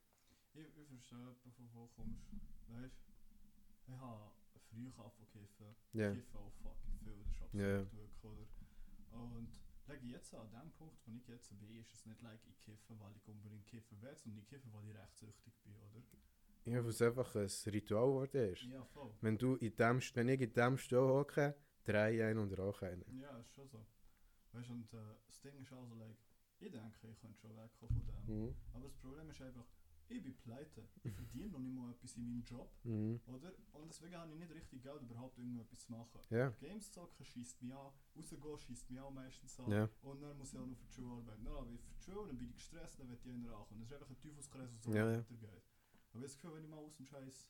Ich, 0.54 0.60
ich 0.76 0.86
verstehe 0.88 1.34
von 1.56 1.68
wo 1.72 1.86
du 1.86 1.88
kommst. 1.96 2.20
Weißt 2.68 2.94
du, 3.06 3.92
ich 3.92 3.98
habe 3.98 4.32
früher 4.70 4.86
angefangen 4.98 5.12
zu 5.16 5.26
kiffen. 5.26 5.76
Ja. 5.92 6.12
Ich 6.12 6.18
kiffe 6.18 6.38
auch 6.38 6.52
fucking 6.62 6.98
viel, 7.02 7.16
das 7.18 7.34
ist 7.34 7.42
absolut 7.42 7.66
Ja. 7.66 7.78
wirklich, 7.78 8.24
oder? 8.24 8.46
Und 9.12 9.61
like, 9.92 10.02
jetzt 10.04 10.34
an 10.34 10.50
dem 10.50 10.70
Punkt, 10.72 10.96
wo 11.06 11.12
ich 11.12 11.28
jetzt 11.28 11.48
bin, 11.58 11.76
ist 11.76 11.92
es 11.92 12.06
nicht 12.06 12.20
like, 12.22 12.40
ich 12.46 12.58
kiffe, 12.60 12.98
weil 12.98 13.14
ich 13.16 13.28
unbedingt 13.28 13.66
kiffen 13.66 14.00
will, 14.00 14.16
sondern 14.16 14.42
ich 14.42 14.48
kiffe, 14.48 14.68
weil 14.72 14.88
ich 14.88 14.96
rechtssüchtig 14.96 15.54
bin, 15.62 15.74
oder? 15.76 16.02
Ja, 16.64 16.82
weil 16.82 16.90
es 16.90 17.02
einfach 17.02 17.34
ein 17.34 17.50
Ritual 17.72 18.06
geworden 18.06 18.52
ist. 18.52 18.62
Ja, 18.62 18.84
voll. 18.84 19.12
Wenn, 19.20 19.36
du 19.36 19.56
in 19.56 19.76
dem, 19.76 20.00
wenn 20.14 20.28
ich 20.28 20.40
in 20.40 20.52
dem 20.52 20.78
Stuhl 20.78 21.08
hocke, 21.08 21.54
drehe 21.84 22.14
ich 22.14 22.22
einen 22.22 22.38
und 22.38 22.58
rauche 22.58 22.86
einen. 22.86 23.04
Ja, 23.18 23.36
ist 23.38 23.52
schon 23.52 23.68
so. 23.68 23.84
Weißt 24.52 24.68
du, 24.68 24.74
und 24.74 24.92
äh, 24.94 25.16
das 25.26 25.40
Ding 25.40 25.58
ist 25.58 25.72
also, 25.72 25.94
like, 25.94 26.16
ich 26.60 26.70
denke, 26.70 26.88
ich 27.10 27.18
könnte 27.20 27.40
schon 27.40 27.56
wegkommen 27.56 28.00
von 28.02 28.26
dem. 28.26 28.44
Mhm. 28.44 28.54
Aber 28.72 28.84
das 28.84 28.96
Problem 28.96 29.28
ist 29.30 29.42
einfach, 29.42 29.66
ich 30.16 30.22
bin 30.22 30.36
pleite. 30.36 30.88
Ich 31.02 31.12
verdiene 31.12 31.48
noch 31.50 31.58
nicht 31.60 31.74
mal 31.74 31.90
etwas 31.90 32.16
in 32.16 32.24
meinem 32.24 32.42
Job, 32.44 32.70
Mhm. 32.84 33.20
oder? 33.26 33.52
Und 33.72 33.88
deswegen 33.88 34.16
habe 34.16 34.32
ich 34.32 34.38
nicht 34.38 34.54
richtig 34.54 34.82
Geld, 34.82 35.02
überhaupt 35.02 35.38
irgendetwas 35.38 35.80
zu 35.80 35.92
machen. 35.92 36.20
Ja. 36.30 36.50
Games 36.60 36.90
zocken 36.90 37.24
schießt 37.24 37.62
mich 37.62 37.74
an, 37.74 37.92
rausgehen 38.16 38.58
schießt 38.58 38.90
mich 38.90 39.00
auch 39.00 39.10
meistens 39.10 39.58
an. 39.60 39.70
Ja. 39.70 39.88
Und 40.02 40.20
dann 40.22 40.36
muss 40.38 40.52
ich 40.52 40.58
auch 40.58 40.66
noch 40.66 40.76
für 40.76 40.86
die 40.86 40.92
Schule 40.92 41.12
arbeiten. 41.12 41.44
Dann 41.44 41.64
bin 41.66 41.74
ich 41.74 41.80
für 41.82 41.92
die 41.94 42.02
Schule, 42.02 42.26
dann 42.26 42.38
bin 42.38 42.48
ich 42.48 42.54
gestresst, 42.54 42.98
dann 42.98 43.08
wird 43.08 43.24
ich 43.24 43.32
einer 43.32 43.56
ankommen. 43.56 43.80
Das 43.80 43.88
ist 43.90 43.94
einfach 43.94 44.10
ein 44.10 44.18
Teufelskreis, 44.18 44.70
der 44.70 44.80
so 44.80 44.94
ja. 44.94 45.06
weitergeht. 45.06 45.42
Aber 45.44 45.58
ich 45.58 46.14
habe 46.14 46.22
das 46.24 46.34
Gefühl, 46.36 46.54
wenn 46.54 46.64
ich 46.64 46.70
mal 46.70 46.76
aus 46.78 46.96
dem 46.96 47.06
Scheiß, 47.06 47.48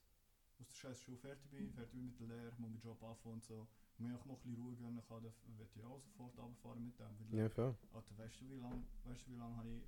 aus 0.61 0.69
der 0.69 0.75
Scheiß 0.77 1.03
Schule 1.03 1.17
fertig 1.19 1.51
bin, 1.51 1.73
fertig 1.73 1.93
bin 1.93 2.05
mit 2.07 2.21
der 2.21 2.27
Lehre, 2.29 2.53
mal 2.59 2.69
meinen 2.69 2.81
Job 2.81 3.03
anfangen 3.03 3.35
und 3.35 3.45
so, 3.45 3.67
und 3.99 4.07
mir 4.07 4.17
auch 4.17 4.25
mal 4.25 4.35
ein 4.35 4.39
bisschen 4.41 4.55
Ruhe 4.57 4.77
gönnen 4.77 5.03
kann, 5.09 5.23
dann 5.23 5.59
werde 5.59 5.71
ich 5.75 5.85
auch 5.85 6.01
sofort 6.01 6.39
runterfahren 6.39 6.85
mit 6.85 6.99
dem. 6.99 7.39
Ja, 7.39 7.49
voll. 7.49 7.75
Alter, 7.93 8.19
weißt 8.19 8.41
du, 8.41 8.49
wie 8.51 8.55
lange 8.61 8.85
weißt 9.05 9.27
du, 9.27 9.37
lang 9.37 9.57
habe 9.57 9.69
ich 9.71 9.83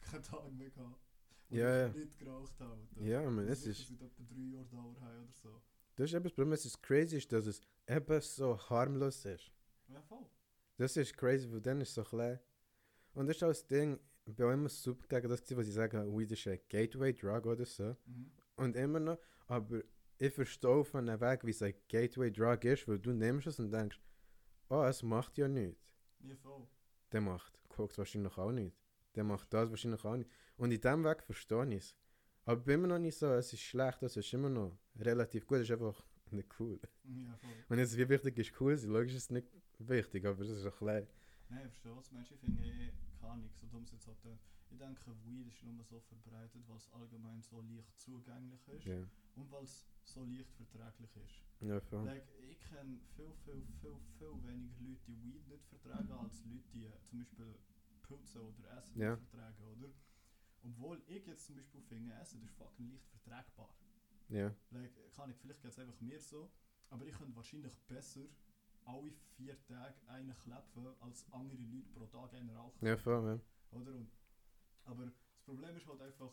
keinen 0.00 0.22
Tag 0.22 0.52
mehr 0.52 0.70
gehabt, 0.70 1.00
Ja, 1.52 1.86
ja. 1.86 1.88
nicht 1.88 2.18
geraucht 2.18 2.58
habe? 2.60 2.72
Alter. 2.72 3.02
Ja, 3.02 3.30
man, 3.30 3.46
Das 3.46 3.60
es 3.60 3.66
ist, 3.80 3.88
seit 3.88 4.02
etwa 4.02 4.22
drei 4.24 4.40
Jahren 4.40 4.68
dauern 4.70 5.00
haben 5.00 5.22
oder 5.24 5.32
so. 5.32 5.62
das 5.96 6.06
ist 6.10 6.14
eben 6.14 6.24
das 6.24 6.32
Problem, 6.32 6.52
es 6.52 6.64
ist 6.64 6.82
crazy, 6.82 7.16
ist, 7.16 7.32
dass 7.32 7.46
es 7.46 7.60
eben 7.88 8.20
so 8.20 8.58
harmlos 8.70 9.24
ist. 9.24 9.52
Ja, 9.88 10.00
voll. 10.02 10.26
Das 10.76 10.96
ist 10.96 11.16
crazy, 11.16 11.50
weil 11.52 11.60
dann 11.60 11.80
ist 11.80 11.90
es 11.90 11.94
so 11.94 12.04
klein. 12.04 12.38
Und 13.14 13.26
das 13.26 13.36
ist 13.36 13.42
auch 13.42 13.48
das 13.48 13.66
Ding, 13.66 13.98
ich 14.24 14.34
bin 14.34 14.50
immer 14.50 14.68
super 14.68 15.06
gegen 15.08 15.28
das, 15.28 15.42
was 15.56 15.68
ich 15.68 15.74
sage, 15.74 16.06
Weed 16.16 16.32
ist 16.32 16.46
ein 16.46 16.58
Gateway-Drug 16.68 17.44
oder 17.46 17.66
so. 17.66 17.96
Mhm. 18.06 18.30
Und 18.56 18.76
immer 18.76 19.00
noch, 19.00 19.18
aber 19.46 19.82
ich 20.18 20.32
verstehe 20.32 20.70
auf 20.70 20.94
einem 20.94 21.20
Weg, 21.20 21.44
wie 21.44 21.50
es 21.50 21.62
ein 21.62 21.74
Gateway-Drug 21.88 22.64
ist, 22.64 22.86
weil 22.88 22.98
du 22.98 23.12
nimmst 23.12 23.48
es 23.48 23.58
und 23.58 23.70
denkst, 23.70 24.00
oh, 24.70 24.82
es 24.84 25.02
macht 25.02 25.36
ja 25.36 25.48
nichts. 25.48 25.80
Ja, 26.20 26.36
voll. 26.36 26.66
Der 27.10 27.20
macht 27.20 27.58
Koks 27.68 27.98
wahrscheinlich 27.98 28.38
auch 28.38 28.52
nicht. 28.52 28.76
Der 29.14 29.24
macht 29.24 29.52
das 29.52 29.68
wahrscheinlich 29.68 30.04
auch 30.04 30.16
nicht. 30.16 30.30
Und 30.62 30.70
in 30.70 30.80
dem 30.80 31.02
Weg 31.02 31.24
verstehe 31.24 31.66
ich 31.70 31.78
es. 31.78 31.96
Aber 32.44 32.60
ich 32.60 32.64
bin 32.64 32.74
immer 32.74 32.86
noch 32.86 33.00
nicht 33.00 33.18
so, 33.18 33.26
es 33.32 33.52
ist 33.52 33.62
schlecht, 33.62 34.00
es 34.04 34.16
ist 34.16 34.32
immer 34.32 34.48
noch 34.48 34.78
relativ 34.94 35.44
gut, 35.44 35.58
es 35.58 35.64
ist 35.64 35.72
einfach 35.72 36.06
nicht 36.30 36.48
cool. 36.60 36.78
Ja. 37.02 37.36
Und 37.68 37.78
jetzt, 37.78 37.96
wie 37.96 38.08
wichtig 38.08 38.38
ist 38.38 38.60
cool 38.60 38.76
sein? 38.76 38.90
Logisch 38.92 39.14
ist 39.14 39.24
es 39.24 39.30
nicht 39.30 39.48
wichtig, 39.80 40.24
aber 40.24 40.40
es 40.40 40.50
ist 40.50 40.64
auch 40.64 40.78
klein. 40.78 41.08
Nein, 41.48 41.62
ich 41.66 41.72
verstehe 41.72 41.96
was 41.96 42.08
du 42.08 42.14
meinst. 42.14 42.30
Ich 42.30 42.38
finde 42.38 42.62
eh 42.62 42.92
gar 43.20 43.36
nichts, 43.38 43.58
so 43.58 43.66
dumm 43.66 43.82
es 43.82 43.90
jetzt 43.90 44.08
auch 44.08 44.16
tönt. 44.18 44.38
Ich 44.70 44.78
denke, 44.78 45.00
Weed 45.24 45.48
ist 45.48 45.64
nur 45.64 45.84
so 45.84 45.98
verbreitet, 45.98 46.62
weil 46.68 46.76
es 46.76 46.88
allgemein 46.92 47.42
so 47.42 47.60
leicht 47.60 47.98
zugänglich 47.98 48.68
ist 48.68 48.84
Ja, 48.86 49.02
und 49.34 49.50
weil 49.50 49.64
es 49.64 49.84
so 50.04 50.24
leicht 50.24 50.54
verträglich 50.54 51.10
ist. 51.16 51.42
ja 51.60 51.80
voll. 51.80 52.04
Like, 52.04 52.28
ich 52.38 52.60
kenne 52.60 53.00
viel, 53.16 53.32
viel, 53.44 53.66
viel, 53.80 53.96
viel 54.16 54.42
weniger 54.46 54.78
Leute, 54.78 55.02
die 55.08 55.22
Weed 55.24 55.48
nicht 55.48 55.66
vertragen, 55.66 56.12
als 56.12 56.44
Leute, 56.44 56.68
die 56.72 56.86
äh, 56.86 57.02
zum 57.02 57.18
Beispiel 57.18 57.52
Pilze 58.06 58.40
oder 58.40 58.78
Essen 58.78 58.98
nicht 59.00 59.28
vertragen, 59.28 59.64
oder? 59.64 59.90
Obwohl 60.64 61.02
ich 61.06 61.26
jetzt 61.26 61.46
zum 61.46 61.56
Beispiel 61.56 61.80
finde, 61.82 62.14
Essen 62.14 62.42
ist 62.42 62.52
fucking 62.54 62.90
leicht 62.90 63.06
verträgbar. 63.08 63.74
Ja, 64.28 64.54
Like, 64.70 64.92
kann 65.14 65.30
ich, 65.30 65.36
vielleicht 65.36 65.60
geht 65.60 65.72
es 65.72 65.78
einfach 65.78 66.00
mir 66.00 66.18
so, 66.20 66.50
aber 66.90 67.04
ich 67.06 67.12
könnte 67.14 67.36
wahrscheinlich 67.36 67.76
besser 67.86 68.22
alle 68.84 69.12
vier 69.36 69.60
Tage 69.64 69.94
einen 70.08 70.36
klepfen, 70.38 70.86
als 71.00 71.26
andere 71.32 71.56
Leute 71.62 71.88
pro 71.94 72.06
Tag 72.06 72.32
einen 72.34 72.50
rauchen. 72.50 72.86
ja 72.86 72.96
voll, 72.96 73.24
ja. 73.26 73.78
Oder? 73.78 73.94
Und, 73.94 74.10
aber 74.84 75.04
das 75.06 75.42
Problem 75.44 75.76
ist 75.76 75.86
halt 75.86 76.00
einfach, 76.00 76.32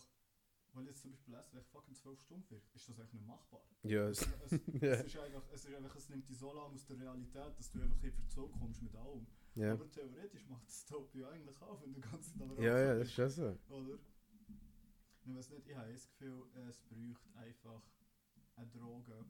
weil 0.74 0.86
jetzt 0.86 1.02
zum 1.02 1.12
Beispiel 1.12 1.34
Essen 1.34 1.58
echt 1.58 1.68
fucking 1.70 1.96
12 1.96 2.20
Stunden 2.22 2.50
wirkt, 2.52 2.74
ist 2.76 2.88
das 2.90 3.00
eigentlich 3.00 3.14
nicht 3.14 3.28
machbar. 3.28 3.62
Ja, 3.84 4.08
Es, 4.10 4.22
es, 4.22 4.52
es, 4.52 4.82
Ja. 4.82 4.92
es, 4.94 5.06
ist 5.06 5.18
einfach, 5.18 5.44
es, 5.52 5.66
ist 5.66 5.74
einfach, 5.76 5.96
es 5.96 6.10
nimmt 6.10 6.30
dich 6.30 6.38
so 6.38 6.54
lange 6.54 6.74
aus 6.76 6.86
der 6.86 7.00
Realität, 7.00 7.58
dass 7.60 7.72
du 7.72 7.82
einfach 7.82 8.04
in 8.04 8.12
Verzug 8.14 8.52
kommst 8.54 8.82
mit 8.82 8.96
allem. 8.96 9.28
ja. 9.56 9.74
Aber 9.74 9.90
theoretisch 9.92 10.48
macht 10.48 10.92
Dope 10.92 11.18
ja 11.20 11.30
eigentlich 11.30 11.62
auch, 11.62 11.82
wenn 11.82 11.94
du 11.94 12.00
die 12.00 12.08
ganze 12.10 12.32
Zeit 12.34 12.42
am 12.50 12.58
Ja, 12.62 12.80
ja, 12.80 12.94
das 12.96 13.08
ist 13.08 13.14
schon 13.14 13.30
so. 13.30 13.58
Oder? 13.74 14.00
Ich 15.30 15.36
weiß 15.36 15.50
nicht, 15.52 15.68
ich 15.68 15.76
habe 15.76 15.92
das 15.92 16.08
Gefühl, 16.10 16.44
es 16.68 16.80
braucht 16.82 17.28
einfach 17.36 17.84
eine 18.56 18.68
Droge, 18.68 19.26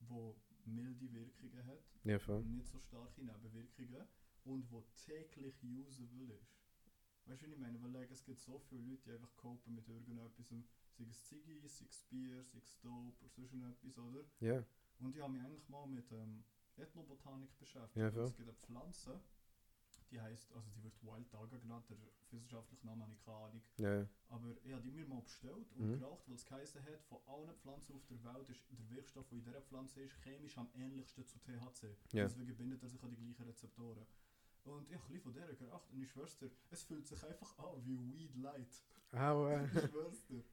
die 0.00 0.70
milde 0.70 1.12
Wirkungen 1.12 1.66
hat, 1.66 1.84
Ja, 2.04 2.18
voll. 2.18 2.42
nicht 2.44 2.66
so 2.66 2.78
starke 2.80 3.20
Nebenwirkungen 3.22 4.06
und 4.44 4.70
die 4.70 4.82
täglich 5.04 5.62
usable 5.62 6.34
ist. 6.34 6.58
Weißt 7.26 7.42
du, 7.42 7.46
was 7.46 7.52
ich 7.52 7.58
meine? 7.58 7.80
Weil 7.82 7.90
like, 7.90 8.10
es 8.10 8.24
gibt 8.24 8.40
so 8.40 8.58
viele 8.58 8.82
Leute, 8.82 9.02
die 9.04 9.12
einfach 9.12 9.36
copen 9.36 9.74
mit 9.74 9.86
irgendetwas, 9.88 10.48
sei 10.48 11.04
es 11.08 11.24
Ziggy, 11.24 11.66
sei 11.68 11.84
es 11.88 12.02
Bier, 12.04 12.42
sei 12.42 12.58
es 12.58 12.78
Dope 12.80 13.18
oder 13.24 13.28
sonst 13.30 13.52
etwas, 13.54 13.98
oder? 13.98 14.24
Ja, 14.40 14.64
Und 14.98 15.14
ich 15.14 15.20
habe 15.22 15.32
mich 15.32 15.42
eigentlich 15.42 15.68
mal 15.68 15.86
mit 15.86 16.10
ähm, 16.12 16.44
Ethnobotanik 16.76 17.56
beschäftigt. 17.58 17.96
Ja, 17.96 18.08
es 18.08 18.34
gibt 18.36 18.48
eine 18.48 18.56
Pflanze, 18.58 19.20
die 20.14 20.20
heißt, 20.20 20.52
also 20.54 20.70
die 20.70 20.82
wird 20.84 20.94
Wild 21.02 21.28
Tiger 21.28 21.58
genannt, 21.58 21.84
der 21.90 21.96
wissenschaftliche 22.30 22.86
Name 22.86 23.02
habe 23.02 23.12
ich 23.14 23.20
keine 23.24 23.36
Ahnung. 23.36 23.62
ja, 23.78 24.06
Aber 24.28 24.56
ich 24.64 24.72
habe 24.72 24.82
die 24.82 24.92
mir 24.92 25.06
mal 25.06 25.20
bestellt 25.22 25.72
und 25.72 25.90
Mhm. 25.90 25.98
geraucht, 25.98 26.22
weil 26.28 26.36
es 26.36 26.44
geheißen 26.46 26.84
hat, 26.84 27.02
von 27.02 27.18
allen 27.26 27.54
Pflanzen 27.56 27.94
auf 27.96 28.06
der 28.06 28.22
Welt 28.22 28.48
ist 28.48 28.62
der 28.70 28.90
Wirkstoff, 28.90 29.26
der 29.28 29.38
in 29.38 29.44
dieser 29.44 29.60
Pflanze 29.62 30.02
ist, 30.02 30.14
chemisch 30.22 30.56
am 30.56 30.68
ähnlichsten 30.74 31.26
zu 31.26 31.38
THC. 31.40 31.96
Ja. 32.12 32.24
Deswegen 32.24 32.56
bindet 32.56 32.82
er 32.82 32.88
sich 32.88 33.02
an 33.02 33.10
die 33.10 33.16
gleichen 33.16 33.42
Rezeptoren. 33.44 34.06
Und 34.64 34.88
ich 34.88 34.96
habe 34.96 35.20
von 35.20 35.34
der 35.34 35.52
geraucht 35.54 35.90
und 35.90 36.00
ich 36.00 36.10
schwör's 36.10 36.38
dir, 36.38 36.50
es 36.70 36.84
fühlt 36.84 37.06
sich 37.06 37.22
einfach 37.24 37.58
an 37.58 37.84
wie 37.84 37.98
Weed 37.98 38.34
Light. 38.36 38.82
Aua. 39.12 39.64
Ich 39.74 39.90
schwör's 39.90 40.24
dir. 40.26 40.44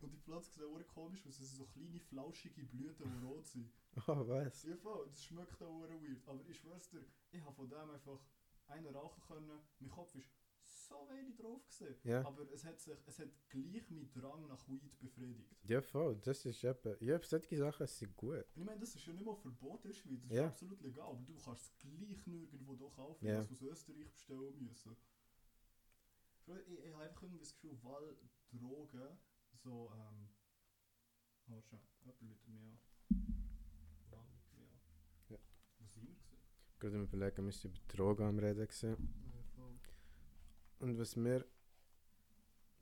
Und 0.00 0.10
die 0.12 0.16
Pflanzen 0.18 0.52
sehen 0.54 0.64
auch 0.74 0.94
komisch 0.94 1.26
aus, 1.26 1.38
es 1.38 1.50
sind 1.50 1.58
so 1.58 1.66
kleine 1.66 2.00
flauschige 2.00 2.64
Blüten, 2.64 3.04
die 3.20 3.24
rot 3.26 3.46
sind. 3.46 3.70
Oh, 4.08 4.26
was? 4.26 4.62
Ja 4.64 4.76
voll, 4.76 5.06
das 5.08 5.22
schmeckt 5.24 5.60
auch 5.62 5.82
weird. 5.82 6.26
Aber 6.26 6.40
ich 6.48 6.56
schwör's 6.58 6.88
dir, 6.88 7.04
ich 7.32 7.42
habe 7.44 7.54
von 7.54 7.68
dem 7.68 7.90
einfach 7.90 8.18
einen 8.70 8.86
rauchen 8.94 9.22
können. 9.22 9.60
Mein 9.78 9.90
Kopf 9.90 10.14
ist 10.14 10.30
so 10.62 11.08
wenig 11.08 11.36
drauf 11.36 11.64
gesehen. 11.66 11.96
Ja. 12.04 12.24
Aber 12.26 12.50
es 12.52 12.64
hat 12.64 12.80
sich, 12.80 12.96
es 13.06 13.18
hat 13.18 13.28
gleich 13.48 13.88
meinen 13.90 14.10
Drang 14.12 14.46
nach 14.46 14.68
Weed 14.68 14.98
befriedigt. 14.98 15.56
Ja, 15.64 15.80
voll, 15.80 16.16
das 16.22 16.44
ist 16.44 16.64
eben, 16.64 16.96
ja, 17.00 17.20
solche 17.22 17.56
Sachen 17.56 17.86
sind 17.86 18.16
gut. 18.16 18.44
Ich 18.54 18.64
meine, 18.64 18.80
das 18.80 18.94
ist 18.94 19.06
ja 19.06 19.12
nicht 19.12 19.24
mal 19.24 19.36
verboten, 19.36 19.90
ist 19.90 20.08
Weed, 20.08 20.24
das 20.24 20.32
Ja. 20.32 20.44
ist 20.46 20.50
absolut 20.52 20.80
legal. 20.82 21.08
Aber 21.08 21.22
du 21.24 21.34
kannst 21.34 21.62
es 21.62 21.78
gleich 21.78 22.26
nirgendwo 22.26 22.74
doch 22.76 22.94
kaufen, 22.94 23.24
Ja. 23.26 23.42
ja. 23.42 23.48
aus 23.48 23.62
Österreich 23.62 24.10
bestellen 24.12 24.62
müssen. 24.64 24.96
Ich, 26.46 26.54
ich, 26.66 26.84
ich 26.84 26.92
habe 26.92 27.04
einfach 27.04 27.22
irgendwie 27.22 27.40
das 27.40 27.54
Gefühl, 27.54 27.78
weil 27.82 28.16
Drogen 28.50 29.18
so, 29.62 29.92
ähm... 29.94 30.28
Oh, 31.52 31.60
schon, 31.62 31.80
jemand 32.04 32.22
läutet 32.22 32.48
mich 32.48 32.60
an. 32.62 32.78
Wann 34.10 34.26
läutet 34.30 34.52
mich 34.58 34.70
an? 34.70 34.80
Ja. 35.28 35.38
Wo 35.78 35.86
sind 35.86 36.06
wir 36.08 36.14
gewesen? 36.14 36.38
Gerade 36.80 36.96
im 36.96 37.04
Überlegen, 37.04 37.44
wir 37.44 37.52
sind 37.52 37.76
über 37.76 37.86
Drogen 37.88 38.26
am 38.26 38.38
Reden 38.38 38.66
gewesen. 38.66 38.96
Und 40.78 40.98
was 40.98 41.14
mir 41.14 41.44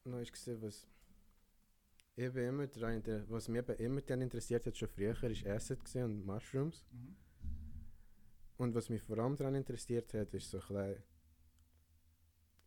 noch 0.04 0.20
ist 0.20 0.62
was 0.62 0.86
ich 2.14 2.32
bin 2.32 2.48
immer 2.48 2.66
daran, 2.66 3.02
was 3.28 3.46
mich 3.46 3.60
eben 3.60 3.76
immer 3.76 4.00
dann 4.00 4.22
interessiert 4.22 4.66
hat, 4.66 4.76
schon 4.76 4.88
früher, 4.88 5.22
ist 5.22 5.46
Acid 5.46 5.78
und 5.96 6.26
Mushrooms. 6.26 6.84
Mhm. 6.90 7.16
Und 8.56 8.74
was 8.74 8.88
mich 8.88 9.02
vor 9.02 9.18
allem 9.18 9.36
daran 9.36 9.54
interessiert 9.54 10.12
hat, 10.14 10.34
ist 10.34 10.50
so 10.50 10.58
ein 10.58 10.66
bisschen, 10.66 11.02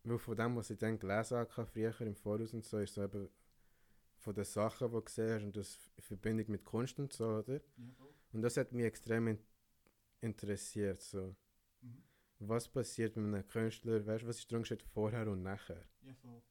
weil 0.04 0.18
von 0.18 0.36
dem, 0.36 0.56
was 0.56 0.70
ich 0.70 0.78
dann 0.78 0.98
gelesen 0.98 1.36
habe, 1.36 1.66
früher 1.66 2.00
im 2.00 2.14
Voraus 2.14 2.54
und 2.54 2.64
so, 2.64 2.78
ist 2.78 2.94
so 2.94 3.02
eben 3.02 3.28
von 4.16 4.34
den 4.34 4.44
Sachen, 4.44 4.88
die 4.88 4.94
du 4.94 5.04
hast 5.04 5.44
und 5.44 5.54
das 5.54 5.90
in 5.96 6.02
Verbindung 6.02 6.50
mit 6.50 6.64
Kunst 6.64 6.98
und 6.98 7.12
so, 7.12 7.26
oder? 7.26 7.56
Ja. 7.56 7.62
Und 8.32 8.40
das 8.40 8.56
hat 8.56 8.72
mich 8.72 8.86
extrem 8.86 9.28
in 9.28 9.38
interessiert, 10.22 11.02
so. 11.02 11.36
Mhm. 11.80 12.02
Was 12.38 12.68
passiert 12.68 13.16
mit 13.16 13.26
einem 13.26 13.46
Künstler, 13.46 14.06
weißt 14.06 14.24
du, 14.24 14.28
was 14.28 14.38
ist 14.38 14.50
der 14.50 14.58
Unterschied 14.58 14.82
vorher 14.82 15.28
und 15.28 15.42
nachher? 15.42 15.84
Ja, 16.02 16.14
voll. 16.14 16.42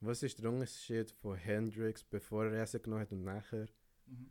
Was 0.00 0.22
ist 0.22 0.42
der 0.42 0.50
Unterschied 0.50 1.10
von 1.10 1.36
Hendrix, 1.36 2.02
bevor 2.02 2.46
er 2.46 2.62
Essen 2.62 2.82
genommen 2.82 3.02
hat 3.02 3.12
und 3.12 3.24
nachher? 3.24 3.68
Mhm. 4.06 4.30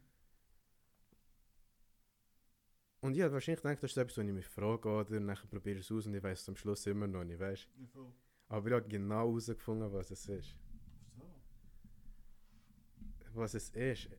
Und 3.01 3.15
ich 3.15 3.21
habe 3.21 3.33
wahrscheinlich 3.33 3.63
gedacht, 3.63 3.81
das 3.81 3.91
ist 3.91 3.97
etwas, 3.97 4.17
was 4.17 4.25
ich 4.25 4.31
mich 4.31 4.47
frage, 4.47 4.87
oder? 4.87 5.19
Nachher 5.19 5.47
probiere 5.47 5.79
ich 5.79 5.85
es 5.85 5.91
aus 5.91 6.05
und 6.05 6.13
ich 6.13 6.21
weiß 6.21 6.41
es 6.41 6.49
am 6.49 6.55
Schluss 6.55 6.85
immer 6.85 7.07
noch 7.07 7.23
nicht, 7.23 7.39
weißt 7.39 7.67
Ja, 7.79 7.87
voll. 7.87 8.13
Aber 8.47 8.67
ich 8.67 8.73
habe 8.73 8.87
genau 8.87 9.29
herausgefunden, 9.29 9.91
was 9.91 10.11
es 10.11 10.27
ist. 10.27 10.55
So. 11.15 11.23
Was 13.33 13.53
es 13.53 13.69
ist. 13.69 14.09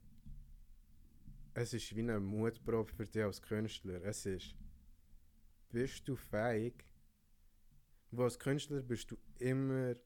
Es 1.55 1.75
ist 1.75 1.95
wie 1.95 2.01
eine 2.01 2.19
Mutprobe 2.19 2.91
für 2.91 3.07
dich 3.07 3.23
als 3.23 3.43
Künstler. 3.43 4.03
Es 4.05 4.25
ist, 4.25 4.55
bist 5.71 6.09
du 6.09 6.17
fähig? 6.17 6.87
Wo 8.11 8.25
als 8.25 8.39
Künstler 8.39 8.81
bist 8.81 9.11
du 9.11 9.19
immer, 9.39 9.97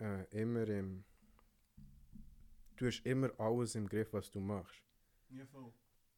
äh, 0.00 0.24
immer 0.30 0.66
im, 0.68 1.04
du 2.76 2.86
hast 2.86 3.06
immer 3.06 3.30
alles 3.38 3.76
im 3.76 3.88
Griff, 3.88 4.12
was 4.12 4.30
du 4.30 4.40
machst. 4.40 4.82
Ja, 5.28 5.46
voll. 5.46 5.72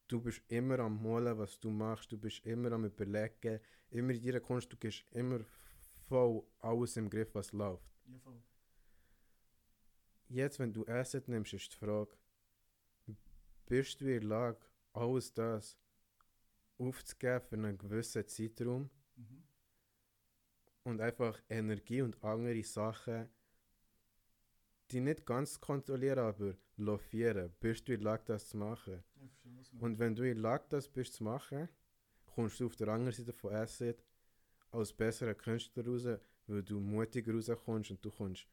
Du 0.07 0.19
bist 0.19 0.41
immer 0.47 0.79
am 0.79 1.01
Malen, 1.01 1.37
was 1.37 1.59
du 1.59 1.69
machst. 1.69 2.11
Du 2.11 2.17
bist 2.17 2.45
immer 2.45 2.71
am 2.71 2.85
Überlegen. 2.85 3.59
Immer 3.89 4.13
in 4.13 4.21
deiner 4.23 4.39
Kunst, 4.39 4.71
du 4.71 4.87
hast 4.87 5.05
immer 5.11 5.41
voll 6.07 6.43
alles 6.59 6.97
im 6.97 7.09
Griff, 7.09 7.33
was 7.33 7.51
läuft. 7.51 7.83
Ja, 8.07 8.17
voll. 8.19 8.41
Jetzt, 10.29 10.57
wenn 10.57 10.73
du 10.73 10.85
Asset 10.87 11.27
nimmst, 11.27 11.53
ist 11.53 11.71
die 11.73 11.77
Frage, 11.77 12.15
bist 13.65 14.01
du 14.01 14.05
in 14.05 14.21
der 14.21 14.23
Lage, 14.29 14.59
alles 14.93 15.33
das 15.33 15.77
aufzugeben 16.77 17.41
für 17.41 17.55
einen 17.55 17.77
gewissen 17.79 18.27
Zeitraum 18.27 18.91
Mhm. 19.17 19.43
und 20.83 21.01
einfach 21.01 21.41
Energie 21.49 22.01
und 22.01 22.23
andere 22.23 22.63
Sachen, 22.63 23.27
die 24.91 25.01
nicht 25.01 25.25
ganz 25.25 25.59
kontrollieren, 25.59 26.19
aber 26.19 26.55
lofieren. 26.77 27.51
Bist 27.59 27.87
du 27.87 27.93
in 27.93 27.99
der 27.99 28.05
Lage, 28.11 28.23
das 28.27 28.47
zu 28.47 28.57
machen? 28.57 29.03
Ja, 29.15 29.27
verstehe, 29.41 29.79
Und 29.79 29.99
wenn 29.99 30.15
du 30.15 30.23
in 30.23 30.35
der 30.35 30.41
Lage 30.43 30.65
das 30.69 30.87
bist 30.89 31.15
zu 31.15 31.23
machen, 31.23 31.69
kommst 32.25 32.59
du 32.59 32.67
auf 32.67 32.75
der 32.77 32.89
anderen 32.89 33.13
Seite 33.13 33.33
von 33.33 33.53
Asset 33.53 34.03
als 34.71 34.93
besserer 34.93 35.35
Künstler 35.35 35.85
raus, 35.87 36.07
weil 36.47 36.63
du 36.63 36.79
mutiger 36.79 37.33
rauskommst 37.33 37.91
und 37.91 38.05
du 38.05 38.11
kommst 38.11 38.47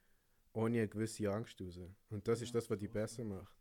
ohne 0.55 0.79
eine 0.79 0.89
gewisse 0.89 1.31
Angst 1.33 1.61
raus. 1.61 1.79
Und 2.11 2.29
das 2.29 2.43
ist 2.43 2.55
Ja, 2.55 2.55
das, 2.55 2.71
was 2.71 2.79
dich 2.79 2.91
besser 2.93 3.25
macht. 3.25 3.57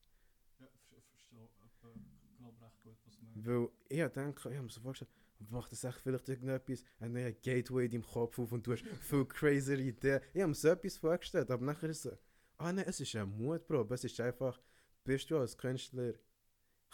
Ja, 0.59 0.67
verstehe, 0.67 1.01
verstehe, 1.01 1.45
äh, 1.45 2.37
glaube 2.37 2.61
recht 2.61 2.81
gut, 2.83 2.97
was 3.05 3.17
du 3.17 3.25
meinst. 3.25 3.28
Weil 3.45 3.69
ich 3.87 4.05
denke, 4.07 4.49
ich 4.49 4.55
habe 4.55 4.63
mir 4.63 4.69
so 4.69 4.81
vorgestellt, 4.81 5.11
macht 5.49 5.71
das 5.71 5.83
echt 5.83 5.99
vielleicht 6.01 6.27
irgendetwas, 6.27 6.83
ein 6.99 7.13
neuer 7.13 7.31
Gateway 7.31 7.85
in 7.85 7.91
deinem 7.91 8.03
Kopf 8.05 8.37
auf 8.39 8.51
und 8.51 8.65
du 8.65 8.73
hast 8.73 8.83
viel 9.01 9.25
crazier 9.25 9.79
Ideen. 9.79 10.21
Ich 10.33 10.41
habe 10.41 10.49
mir 10.49 10.55
so 10.55 10.67
etwas 10.67 10.97
vorgestellt, 10.97 11.49
aber 11.49 11.65
nachher 11.65 11.89
ist 11.89 12.05
es 12.05 12.11
so, 12.11 12.17
ah 12.57 12.73
nein, 12.73 12.85
es 12.87 12.99
ist 12.99 13.15
eine 13.15 13.25
Mutprobe, 13.25 13.95
es 13.95 14.03
ist 14.03 14.19
einfach, 14.19 14.59
bist 15.03 15.31
du 15.31 15.37
als 15.37 15.57
Künstler, 15.57 16.13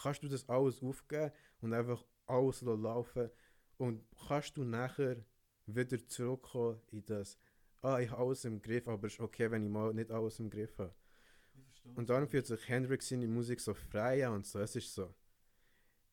kannst 0.00 0.22
du 0.22 0.28
das 0.28 0.48
alles 0.48 0.82
aufgeben 0.82 1.32
und 1.60 1.72
einfach 1.72 2.04
alles 2.26 2.62
laufen 2.62 3.30
und 3.78 4.04
kannst 4.28 4.56
du 4.56 4.64
nachher 4.64 5.16
wieder 5.66 6.06
zurückkommen 6.06 6.80
in 6.92 7.04
das, 7.04 7.38
ah, 7.82 7.98
ich 7.98 8.10
habe 8.10 8.22
alles 8.22 8.44
im 8.44 8.62
Griff, 8.62 8.86
aber 8.86 9.08
es 9.08 9.14
ist 9.14 9.20
okay, 9.20 9.50
wenn 9.50 9.64
ich 9.64 9.70
mal 9.70 9.92
nicht 9.92 10.10
alles 10.10 10.38
im 10.38 10.50
Griff 10.50 10.78
habe. 10.78 10.94
Und 11.94 12.10
darum 12.10 12.28
fühlt 12.28 12.46
sich 12.46 12.68
Hendrix 12.68 13.08
seine 13.08 13.28
Musik 13.28 13.60
so 13.60 13.72
frei 13.74 14.26
an 14.26 14.34
und 14.34 14.46
so. 14.46 14.58
Es 14.58 14.74
ist 14.74 14.92
so. 14.92 15.14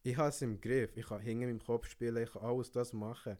Ich 0.05 0.17
habe 0.17 0.29
es 0.29 0.41
im 0.41 0.59
Griff. 0.59 0.95
Ich 0.97 1.05
kann 1.07 1.21
hinter 1.21 1.47
meinem 1.47 1.59
Kopf 1.63 1.87
spielen, 1.89 2.21
ich 2.23 2.31
kann 2.31 2.41
alles 2.43 2.71
das 2.71 2.91
machen. 2.93 3.37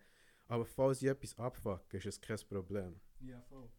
Aber 0.48 0.66
falls 0.66 1.02
ich 1.02 1.10
etwas 1.10 1.38
abfucke, 1.38 1.98
ist 1.98 2.06
es 2.06 2.22
kein 2.22 2.38
Problem. 2.48 3.00
Ja, 3.20 3.42
voll. 3.42 3.70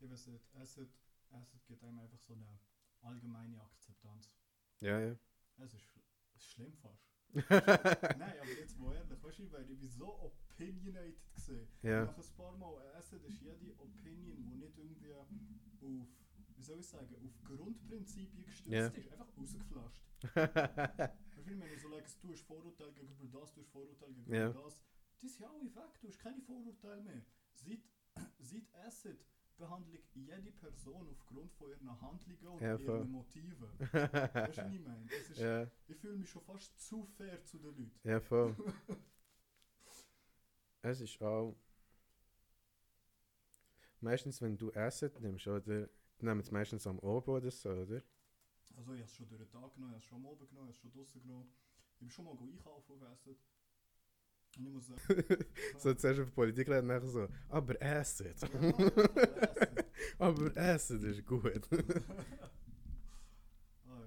Ich 0.00 0.10
weiß 0.10 0.26
nicht, 0.28 0.44
Acid, 0.54 0.88
Acid 1.30 1.66
gibt 1.66 1.82
einem 1.82 1.98
einfach 1.98 2.20
so 2.20 2.34
eine 2.34 2.58
allgemeine 3.02 3.60
Akzeptanz. 3.62 4.30
Ja, 4.80 5.00
ja. 5.00 5.16
Es 5.58 5.74
ist, 5.74 5.84
ist 6.34 6.44
schlimm 6.52 6.72
fast. 6.74 7.06
Nein, 7.32 8.34
aber 8.40 8.50
jetzt 8.58 8.78
mal 8.78 8.94
ehrlich, 8.94 9.22
weißt 9.22 9.38
du, 9.38 9.52
weil 9.52 9.70
ich 9.70 9.78
bin 9.78 9.88
so 9.88 10.20
opinionated 10.20 11.32
gesehen. 11.34 11.68
Ja. 11.82 12.04
Nach 12.06 12.18
ein 12.18 12.24
paar 12.36 12.56
Mal, 12.56 12.94
Acid 12.96 13.22
ist 13.24 13.40
jede 13.40 13.72
Opinion, 13.78 14.44
die 14.44 14.56
nicht 14.56 14.76
irgendwie 14.76 15.12
auf, 15.12 15.28
wie 15.80 16.62
soll 16.62 16.80
ich 16.80 16.88
sagen, 16.88 17.14
auf 17.14 17.42
Grundprinzipien 17.44 18.44
gestützt 18.44 18.72
Ja. 18.72 18.86
ist, 18.88 19.12
einfach 19.12 19.28
rausgeflasht. 19.36 20.02
Weißt 21.40 21.48
du, 21.56 21.60
wenn 21.60 21.72
ich 21.72 21.80
so 21.80 21.88
like, 21.88 22.04
du 22.20 22.32
hast 22.32 22.42
Vorurteile 22.42 22.92
gegenüber 22.92 23.40
das, 23.40 23.52
du 23.54 23.60
hast 23.62 23.70
Vorurteile 23.70 24.12
gegenüber 24.12 24.36
Ja. 24.36 24.50
das, 24.52 24.82
die 25.22 25.28
sind 25.28 25.40
ja 25.40 25.48
alle 25.50 25.74
weg, 25.74 26.00
du 26.00 26.08
hast 26.08 26.18
keine 26.18 26.40
Vorurteile 26.42 27.00
mehr. 27.02 27.22
Seit, 27.54 27.80
seit 28.38 28.74
Acid 28.86 29.18
behandle 29.56 29.96
ich 29.96 30.14
jede 30.14 30.52
Person 30.52 31.08
aufgrund 31.10 31.52
von 31.54 31.70
ihren 31.70 32.00
Handlungen 32.00 32.46
und 32.48 32.60
Ja, 32.60 32.76
ihren 32.76 33.10
Motiven. 33.10 33.68
weißt 33.78 34.58
du, 34.58 34.64
was 34.64 34.72
ich 34.72 34.80
meine? 34.80 35.06
Das 35.06 35.30
ist, 35.30 35.38
ja, 35.38 35.70
Ich 35.88 35.96
fühle 35.96 36.16
mich 36.16 36.28
schon 36.28 36.42
fast 36.42 36.78
zu 36.80 37.04
fair 37.06 37.42
zu 37.44 37.58
den 37.58 37.66
Leuten. 37.76 38.00
ja, 38.04 38.20
voll. 38.20 38.54
es 40.82 41.00
ist 41.00 41.20
auch. 41.22 41.56
Meistens, 44.00 44.40
wenn 44.42 44.56
du 44.56 44.72
Asset 44.74 45.18
nimmst, 45.20 45.46
oder? 45.46 45.60
Die 46.20 46.24
nehmen 46.26 46.40
es 46.40 46.50
meistens 46.50 46.86
am 46.86 46.98
Oben 46.98 47.30
oder 47.32 47.50
so, 47.50 47.70
oder? 47.70 48.02
Also 48.80 48.94
ich 48.94 49.00
habe 49.00 49.10
es 49.10 49.14
schon 49.14 49.28
durch 49.28 49.42
den 49.42 49.50
Tag 49.50 49.74
genommen, 49.74 49.94
ich 49.94 49.96
habe 49.96 49.98
es 49.98 50.04
schon 50.04 50.16
am 50.16 50.24
Oben 50.24 50.48
genommen, 50.48 50.70
ich 50.70 50.78
habe 50.78 50.88
es 50.88 50.92
schon 50.92 50.92
draussen 50.92 51.20
genommen. 51.20 51.52
Ich 51.92 51.98
bin 51.98 52.10
schon 52.10 52.24
mal 52.24 52.38
einkaufen 52.40 52.92
auf 52.94 53.02
Acid. 53.02 53.36
Und 54.56 54.66
ich 54.66 54.72
muss 54.72 54.86
sagen... 54.86 55.34
So 55.78 55.92
zuerst 55.92 56.20
auf 56.20 56.34
Politik 56.34 56.66
reden, 56.70 56.86
nachher 56.86 57.06
so, 57.06 57.28
aber 57.50 57.74
Acid. 57.82 58.36
aber 60.18 60.56
Asset 60.56 61.02
ist 61.04 61.26
gut. 61.26 61.68
Ah 63.86 64.02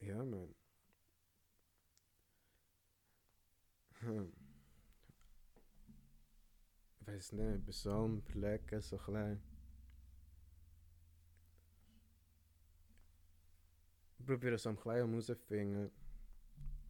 ja. 0.00 0.06
Ja, 0.08 0.24
man. 0.24 0.54
Hm. 4.00 4.32
Weiß 7.00 7.32
nicht, 7.32 7.66
bei 7.66 7.72
so 7.72 8.04
einem 8.04 8.22
Überlegen 8.26 8.80
so 8.80 8.96
klein. 8.96 9.53
Probiere 14.24 14.58
so 14.58 14.68
am 14.70 14.78
Kleinen 14.78 15.08
herauszufinden, 15.10 15.90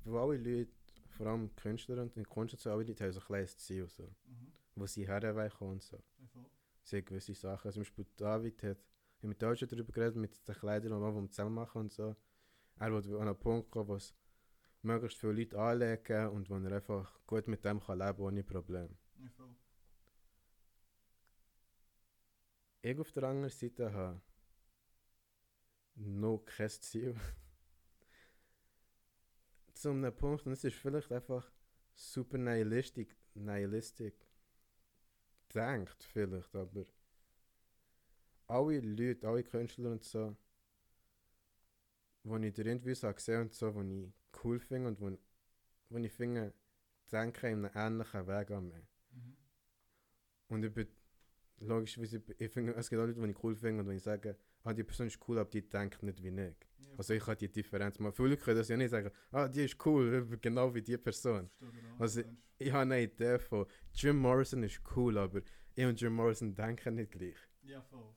wo 0.04 0.18
alle 0.18 0.36
Leute, 0.36 0.72
vor 1.10 1.26
allem 1.26 1.54
Künstler 1.56 2.02
und 2.02 2.16
und 2.16 2.50
so, 2.60 2.70
alle 2.70 2.84
Leute 2.84 3.04
haben 3.04 3.12
so 3.12 3.20
ein 3.20 3.26
kleines 3.26 3.56
Ziel, 3.58 3.88
so, 3.88 4.04
Mhm. 4.04 4.52
wo 4.74 4.86
sie 4.86 5.06
herwollen 5.06 5.50
und 5.60 5.82
so. 5.82 5.98
Voll. 6.32 6.44
Sie 6.82 6.96
haben 6.96 7.04
gewisse 7.04 7.34
Sachen. 7.34 7.66
Also 7.68 7.74
zum 7.76 7.82
Beispiel 7.82 8.06
David 8.16 8.62
hat, 8.62 8.78
ich 8.78 9.18
habe 9.18 9.28
mit 9.28 9.40
David 9.42 9.58
schon 9.60 9.68
darüber 9.68 9.92
geredet, 9.92 10.16
mit 10.16 10.46
den 10.48 10.54
Kleidern, 10.54 10.92
die 11.00 11.20
wir 11.22 11.30
zusammen 11.30 11.54
machen 11.54 11.80
und 11.82 11.92
so. 11.92 12.14
Er 12.76 12.92
will 12.92 13.16
an 13.16 13.28
einen 13.28 13.38
Punkt 13.38 13.70
kommen, 13.70 13.88
wo 13.88 13.94
es 13.96 14.14
möglichst 14.82 15.18
viele 15.18 15.32
Leute 15.32 15.58
anlegen 15.58 16.28
und 16.28 16.50
wo 16.50 16.56
er 16.56 16.72
einfach 16.72 17.18
gut 17.26 17.46
mit 17.48 17.64
dem 17.64 17.80
kann 17.80 17.98
leben 17.98 18.18
ohne 18.20 18.42
Probleme. 18.44 18.90
Voll. 19.36 19.54
Ich 22.82 22.98
auf 22.98 23.12
der 23.12 23.22
anderen 23.24 23.48
Seite 23.50 23.92
habe 23.94 24.20
noch 25.96 26.44
kein 26.44 26.70
Ziel. 26.70 27.14
Zu 29.74 29.90
einem 29.90 30.14
Punkt, 30.14 30.46
und 30.46 30.52
es 30.52 30.64
ist 30.64 30.76
vielleicht 30.76 31.10
einfach 31.12 31.50
super 31.94 32.38
nihilistisch, 32.38 33.14
nihilistisch 33.34 34.14
denkt 35.54 36.02
vielleicht, 36.02 36.54
aber 36.54 36.84
alle 38.46 38.80
Leute, 38.80 39.26
alle 39.26 39.44
Künstler 39.44 39.92
und 39.92 40.02
so, 40.02 40.36
die 42.24 42.46
ich 42.46 42.54
durch 42.54 42.68
Interviews 42.68 43.02
habe 43.02 43.14
gesehen 43.14 43.42
und 43.42 43.54
so, 43.54 43.70
die 43.70 44.04
ich 44.04 44.44
cool 44.44 44.58
finde 44.58 44.88
und 44.88 45.00
wo, 45.00 45.18
wo 45.90 45.98
ich 45.98 46.12
finde, 46.12 46.52
denken 47.10 47.46
in 47.46 47.64
einem 47.64 47.70
ähnlichen 47.74 48.26
Weg 48.26 48.50
an 48.50 48.68
mich. 48.68 48.86
Mhm. 49.10 49.36
Und 50.48 50.64
ich 50.64 50.72
bin 50.72 50.88
logischerweise, 51.58 52.22
ich 52.38 52.50
finde, 52.50 52.74
es 52.74 52.90
gibt 52.90 53.00
auch 53.00 53.06
Leute, 53.06 53.20
die 53.20 53.30
ich 53.30 53.44
cool 53.44 53.54
finde 53.54 53.82
und 53.82 53.88
wenn 53.88 53.96
ich 53.96 54.02
sage, 54.02 54.36
ah, 54.64 54.72
die 54.72 54.82
Person 54.84 55.06
ist 55.06 55.18
cool, 55.28 55.38
aber 55.38 55.50
die 55.50 55.68
denkt 55.68 56.02
nicht 56.02 56.22
wie 56.22 56.28
ich. 56.28 56.34
Ja, 56.78 56.94
Also 56.96 57.14
ich 57.14 57.24
kann 57.24 57.36
die 57.38 57.50
Differenz. 57.50 57.96
Viele 57.96 58.28
Leute 58.28 58.42
können 58.42 58.58
das 58.58 58.68
ja 58.68 58.76
nicht 58.76 58.90
sagen, 58.90 59.10
ah, 59.30 59.48
die 59.48 59.64
ist 59.64 59.86
cool, 59.86 60.26
genau 60.40 60.74
wie 60.74 60.82
die 60.82 60.98
Person. 60.98 61.50
genau, 61.60 61.72
Also-. 61.98 62.24
Ich 62.56 62.70
habe 62.70 62.82
eine 62.82 63.02
Idee 63.02 63.38
von, 63.38 63.66
Jim 63.92 64.16
Morrison 64.16 64.62
ist 64.62 64.80
cool, 64.94 65.18
aber 65.18 65.40
ich 65.74 65.84
und 65.84 66.00
Jim 66.00 66.14
Morrison 66.14 66.54
denken 66.54 66.94
nicht 66.94 67.10
gleich. 67.10 67.36
Ja, 67.62 67.82
voll. 67.82 68.14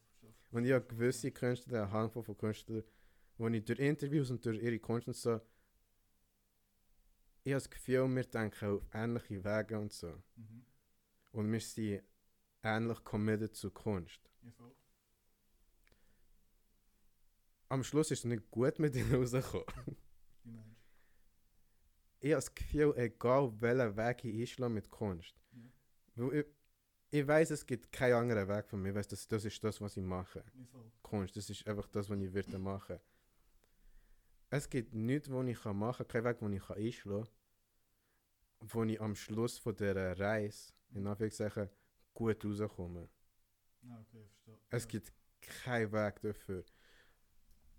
Und 0.52 0.64
ich 0.64 0.72
habe 0.72 0.86
gewisse 0.86 1.32
Künstler, 1.32 1.84
eine 1.84 1.92
Handvoll 1.92 2.24
von 2.24 2.38
Künstlern, 2.38 2.84
wo 3.38 3.48
ich 3.48 3.66
durch 3.66 3.80
Interviews 3.80 4.30
und 4.30 4.46
durch 4.46 4.62
ihre 4.62 4.80
Kunst 4.80 5.08
und 5.08 5.16
so 5.16 5.42
ich 7.48 7.54
habe 7.54 7.62
das 7.62 7.70
Gefühl, 7.70 8.14
wir 8.14 8.26
denken 8.26 8.66
auf 8.66 8.86
ähnliche 8.94 9.42
Wege 9.42 9.80
und 9.80 9.94
so. 9.94 10.22
Mhm. 10.36 10.66
Und 11.32 11.50
wir 11.50 11.62
sind 11.62 12.04
ähnlich 12.62 13.02
committed 13.06 13.56
zu 13.56 13.72
Kunst. 13.72 14.20
Ja, 14.42 14.52
voll. 14.52 14.76
Am 17.70 17.84
Schluss 17.84 18.12
ist 18.12 18.20
es 18.20 18.26
nicht 18.26 18.50
gut 18.50 18.80
mit 18.80 18.96
ihnen 18.96 19.14
rausgekommen. 19.16 19.66
Ich 22.20 22.32
habe 22.32 22.38
das 22.38 22.54
Gefühl, 22.54 22.94
egal 22.98 23.54
welchen 23.60 23.96
Weg 23.96 24.24
ich 24.24 24.40
einschlage 24.42 24.74
mit 24.74 24.90
Kunst. 24.90 25.36
Ja. 26.16 26.32
Ich, 26.32 26.46
ich 27.12 27.28
weiß, 27.28 27.52
es 27.52 27.66
gibt 27.66 27.92
keinen 27.92 28.14
anderen 28.14 28.48
Weg 28.48 28.68
von 28.68 28.82
mir. 28.82 28.90
Ich 28.90 28.96
weiss, 28.96 29.08
das, 29.08 29.28
das 29.28 29.46
ist 29.46 29.64
das, 29.64 29.80
was 29.82 29.98
ich 29.98 30.04
mache. 30.04 30.44
Kunst, 31.04 31.36
das 31.36 31.50
ist 31.50 31.68
einfach 31.68 31.88
das, 31.88 32.10
was 32.10 32.20
ich 32.20 32.34
würde 32.34 32.58
machen. 32.58 33.00
Es 34.50 34.70
gibt 34.70 34.94
nichts, 34.96 35.30
was 35.30 35.46
ich 35.46 35.64
machen 35.66 36.08
kann, 36.08 36.08
keinen 36.08 36.26
Weg, 36.26 36.40
den 36.40 36.54
ich 36.54 36.70
einschlagen 36.70 37.28
kann, 38.60 38.70
wo 38.74 38.84
ich 38.84 39.00
am 39.00 39.16
Schluss 39.16 39.58
von 39.58 39.76
dieser 39.76 40.18
Reise, 40.18 40.74
in 40.94 41.06
Anführungszeichen, 41.06 41.70
gut 42.14 42.44
rauskomme. 42.44 43.10
Ah, 43.90 44.02
okay. 44.02 44.26
Es 44.70 44.88
gibt 44.88 45.14
keinen 45.42 45.92
Weg 45.92 46.22
dafür. 46.22 46.64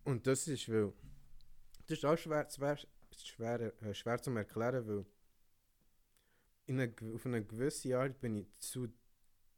Und 0.08 0.26
das 0.26 0.48
ist, 0.48 0.68
weil. 0.70 0.92
Das 1.86 1.98
ist 1.98 2.04
auch 2.04 2.16
schwer, 2.16 2.48
schwer, 2.50 2.78
schwer, 3.14 3.82
äh, 3.82 3.94
schwer 3.94 4.18
zu 4.22 4.30
erklären, 4.30 4.86
weil. 4.88 5.04
In 6.66 6.80
einer, 6.80 6.90
gew- 6.92 7.14
auf 7.14 7.26
eine 7.26 7.44
gewisse 7.44 7.96
Art 7.98 8.18
bin 8.20 8.36
ich 8.36 8.58
zu 8.58 8.88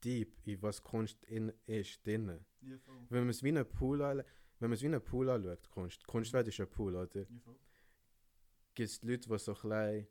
deep 0.02 0.36
in 0.46 0.60
was 0.62 0.82
Kunst 0.82 1.22
in, 1.24 1.52
ist 1.66 2.04
drin. 2.06 2.44
Ja. 2.62 2.76
Wenn 3.08 3.20
man 3.20 3.28
es 3.30 3.42
wie 3.42 3.48
einen 3.48 3.68
Pool 3.68 4.02
an, 4.02 4.22
wenn 4.58 4.70
man 4.70 4.72
es 4.72 4.82
wie 4.82 4.86
einen 4.86 5.02
Pool 5.02 5.28
anschaut, 5.30 5.70
Kunst, 5.70 6.06
Kunstwelt 6.06 6.48
ist 6.48 6.60
ein 6.60 6.68
Pool, 6.70 6.94
oder? 6.96 7.20
Ja. 7.20 7.26
Gibt 8.74 8.88
es 8.90 9.02
Leute, 9.02 9.28
die 9.28 9.38
so 9.38 9.54
klein 9.54 10.06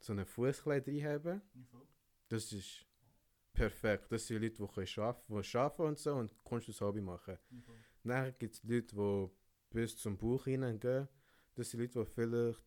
so 0.00 0.12
einen 0.12 0.26
Fuß 0.26 0.62
drin 0.64 1.04
haben? 1.04 1.42
Ja. 1.54 1.82
Das 2.28 2.52
ist 2.52 2.86
perfekt. 3.52 4.10
Das 4.12 4.26
sind 4.26 4.42
Leute, 4.42 4.56
die 4.62 4.66
können 4.66 4.88
arbeiten, 5.06 5.42
die 5.42 5.56
arbeiten 5.58 5.82
und 5.82 5.98
so 5.98 6.14
und 6.14 6.44
Kunst 6.44 6.68
als 6.68 6.80
Hobby 6.80 7.00
machen. 7.00 7.36
Ja. 7.50 7.74
Dann 8.04 8.34
gibt 8.38 8.54
es 8.54 8.62
Leute, 8.64 8.94
die 8.96 9.30
bis 9.70 9.96
zum 9.96 10.16
Buch 10.16 10.44
hineingehen. 10.44 11.08
Das 11.54 11.70
sind 11.70 11.80
Leute, 11.80 12.04
die 12.04 12.10
vielleicht 12.10 12.62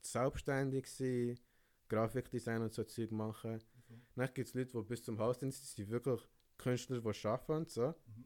selbstständig 0.00 0.86
sind, 0.86 1.40
Grafikdesign 1.88 2.62
und 2.62 2.72
so 2.72 2.84
Zeug 2.84 3.10
machen. 3.10 3.60
Voll. 3.60 4.00
Dann 4.16 4.34
gibt 4.34 4.48
es 4.48 4.54
Leute, 4.54 4.72
die 4.72 4.82
bis 4.82 5.02
zum 5.02 5.18
Haus 5.18 5.40
sind, 5.40 5.52
die 5.52 5.66
sind 5.66 5.90
wirklich 5.90 6.20
Künstler, 6.56 7.00
die 7.00 7.26
arbeiten 7.26 7.52
und 7.52 7.70
so. 7.70 7.88
Mhm. 7.88 8.24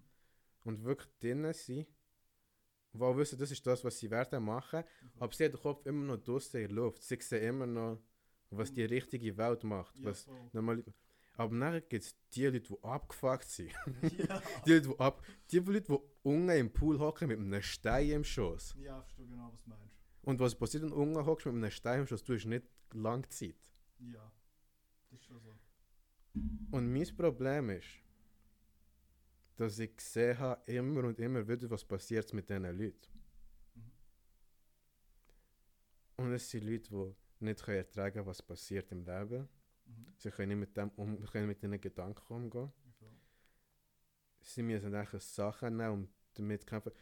Und 0.64 0.84
wirklich 0.84 1.08
drinnen 1.18 1.52
sind. 1.52 1.88
Die 2.92 3.00
auch 3.00 3.16
wissen, 3.16 3.38
das 3.38 3.50
ist 3.50 3.66
das, 3.66 3.82
was 3.84 3.98
sie 3.98 4.10
werden 4.10 4.44
machen. 4.44 4.84
Voll. 4.84 5.22
Aber 5.22 5.32
sie 5.32 5.44
haben 5.44 5.52
den 5.52 5.60
Kopf 5.60 5.86
immer 5.86 6.04
noch 6.04 6.22
draußen 6.22 6.60
in 6.60 6.68
der 6.68 6.76
Luft. 6.76 7.02
Sie 7.02 7.18
sehen 7.20 7.42
immer 7.42 7.66
noch, 7.66 8.02
was 8.50 8.72
die 8.72 8.84
richtige 8.84 9.36
Welt 9.36 9.64
macht. 9.64 9.98
Ja, 9.98 10.06
Was 10.06 10.26
normal 10.52 10.84
aber 11.34 11.54
nachher 11.54 11.80
gibt 11.80 12.04
es 12.04 12.16
die 12.34 12.46
Leute, 12.46 12.60
die 12.60 12.84
abgefuckt 12.84 13.48
sind. 13.48 13.72
Ja. 14.02 14.42
Die 14.66 14.72
Leute, 14.72 14.88
die, 14.88 14.98
ab, 14.98 15.26
die 15.50 15.58
Leute, 15.58 15.92
die 15.92 15.98
unten 16.22 16.48
im 16.50 16.72
Pool 16.72 16.98
hocken 16.98 17.28
mit 17.28 17.38
einem 17.38 17.62
Stein 17.62 18.10
im 18.10 18.24
Schoß. 18.24 18.76
Ja, 18.78 19.00
verstehe 19.02 19.26
genau, 19.26 19.50
was 19.52 19.62
du 19.64 19.70
meinst. 19.70 19.96
Und 20.22 20.40
was 20.40 20.54
passiert, 20.54 20.84
wenn 20.84 20.90
du 20.90 20.96
unten 20.96 21.26
hockst 21.26 21.46
mit 21.46 21.56
einem 21.56 21.70
Stein 21.70 22.00
im 22.00 22.06
Schoß? 22.06 22.22
Du 22.24 22.34
hast 22.34 22.46
nicht 22.46 22.66
lange 22.92 23.28
Zeit. 23.28 23.56
Ja. 23.98 24.32
Das 25.10 25.20
ist 25.20 25.26
schon 25.26 25.40
so. 25.40 25.54
Und 26.70 26.92
mein 26.92 27.16
Problem 27.16 27.70
ist, 27.70 27.88
dass 29.56 29.78
ich 29.78 29.94
gesehen 29.94 30.38
habe, 30.38 30.60
immer 30.72 31.04
und 31.04 31.18
immer 31.18 31.46
wieder, 31.46 31.68
was 31.70 31.84
passiert 31.84 32.32
mit 32.32 32.48
diesen 32.48 32.64
Leuten. 32.64 33.20
Mhm. 33.74 33.92
Und 36.16 36.32
es 36.32 36.50
sind 36.50 36.64
Leute, 36.64 36.88
die 36.90 37.44
nicht 37.44 37.68
ertragen 37.68 38.14
können, 38.14 38.26
was 38.26 38.42
passiert 38.42 38.90
im 38.92 39.04
Leben. 39.04 39.48
Mhm. 39.86 40.06
Sie 40.16 40.30
können 40.30 40.48
nicht 40.48 40.68
mit, 40.68 40.76
dem 40.76 40.90
um, 40.96 41.24
können 41.26 41.46
mit 41.46 41.62
diesen 41.62 41.80
Gedanken 41.80 42.32
umgehen. 42.32 42.72
Ja. 43.00 43.08
Sie 44.40 44.62
müssen 44.62 44.94
eigentlich 44.94 45.22
Sachen 45.22 45.76
nehmen 45.76 45.92
und 45.92 46.08
damit 46.34 46.66
kämpfen. 46.66 46.92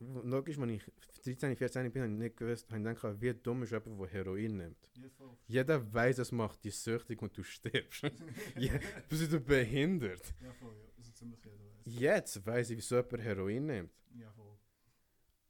Logisch, 0.00 0.58
als 0.58 1.26
ich 1.26 1.36
13, 1.36 1.56
14 1.56 1.92
bin, 1.92 2.02
habe 2.02 2.12
ich 2.12 2.18
nicht 2.18 2.36
gewusst, 2.38 2.70
habe 2.70 2.80
ich 2.80 3.00
gedacht, 3.00 3.20
wie 3.20 3.34
dumm 3.34 3.64
ist 3.64 3.72
jemand, 3.72 4.00
der 4.00 4.08
Heroin 4.08 4.56
nimmt. 4.56 4.88
Ja. 4.94 5.08
Jeder 5.46 5.92
weiß, 5.92 6.18
es 6.18 6.32
macht 6.32 6.64
dich 6.64 6.78
süchtig 6.78 7.20
und 7.20 7.36
du 7.36 7.42
stirbst. 7.42 8.04
ja, 8.56 8.72
bist 9.10 9.30
du 9.30 9.38
behindert? 9.38 10.34
Ja, 10.40 10.54
voll, 10.54 10.74
ja. 10.74 10.88
Also 10.96 11.12
ziemlich 11.12 11.44
jeder 11.44 11.58
weiß. 11.58 11.82
Jetzt 11.84 12.46
weiß 12.46 12.70
ich, 12.70 12.78
wieso 12.78 12.96
jemand 12.96 13.22
Heroin 13.22 13.66
nimmt. 13.66 13.92
Ja, 14.14 14.32
voll. 14.32 14.58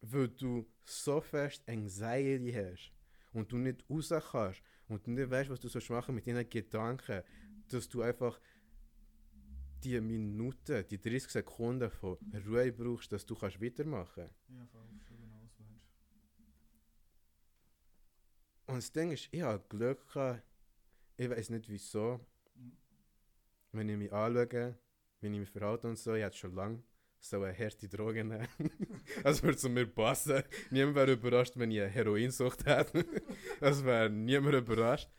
Weil 0.01 0.29
du 0.29 0.67
so 0.85 1.21
fest 1.21 1.63
Anxiety 1.69 2.53
hast 2.53 2.93
und 3.33 3.53
du 3.53 3.59
nicht 3.59 3.85
raus 3.89 4.13
kannst 4.33 4.63
und 4.91 5.07
du 5.07 5.11
nicht 5.13 5.31
weißt, 5.31 5.51
was 5.51 5.61
du 5.61 5.69
sollst 5.69 5.91
machen 5.91 6.15
mit 6.15 6.27
deinen 6.27 6.49
Gedanken, 6.49 7.23
dass 7.69 7.89
du 7.89 8.03
einfach 8.03 8.41
die 9.85 10.01
Minuten, 10.01 10.85
die 10.91 11.01
30 11.01 11.31
Sekunden 11.31 11.91
von 11.91 12.19
Ruhe 12.47 12.73
brauchst, 12.73 13.13
dass 13.13 13.25
du 13.25 13.35
kannst 13.35 13.61
weitermachen 13.63 14.29
Ja, 14.49 14.67
voll. 14.67 14.83
Verstehe 14.99 15.17
genau, 15.17 15.49
du 15.57 15.63
meinst. 15.65 15.87
Und 18.67 18.77
das 18.77 18.93
Ding 18.93 19.11
ist, 19.13 19.29
ich 19.33 19.43
habe 19.43 19.65
Glück 19.69 20.07
gehabt, 20.13 20.43
ich 21.17 21.31
weiß 21.31 21.51
nicht 21.51 21.69
wieso, 21.69 22.21
Mhm. 22.55 22.77
wenn 23.73 23.89
ich 23.89 23.97
mich 23.97 24.13
anschaue, 24.13 24.79
wie 25.21 25.27
ich 25.29 25.39
mich 25.39 25.51
verhalte 25.51 25.89
und 25.89 25.99
so, 25.99 26.15
ich 26.15 26.23
hätte 26.23 26.37
schon 26.37 26.55
lange 26.55 26.83
so 27.21 27.43
eine 27.43 27.57
harte 27.57 27.89
Droge 27.89 28.25
nehmen. 28.25 28.49
das 29.23 29.43
würde 29.43 29.59
zu 29.59 29.69
mir 29.69 29.87
passen. 29.87 30.43
Niemand 30.71 30.97
wäre 30.97 31.13
überrascht, 31.13 31.53
wenn 31.57 31.71
ich 31.71 31.81
eine 31.81 31.91
Heroinsucht 31.91 32.65
hätte. 32.67 33.05
das 33.61 33.85
wäre 33.85 34.09
niemand 34.11 34.55
überrascht. 34.55 35.11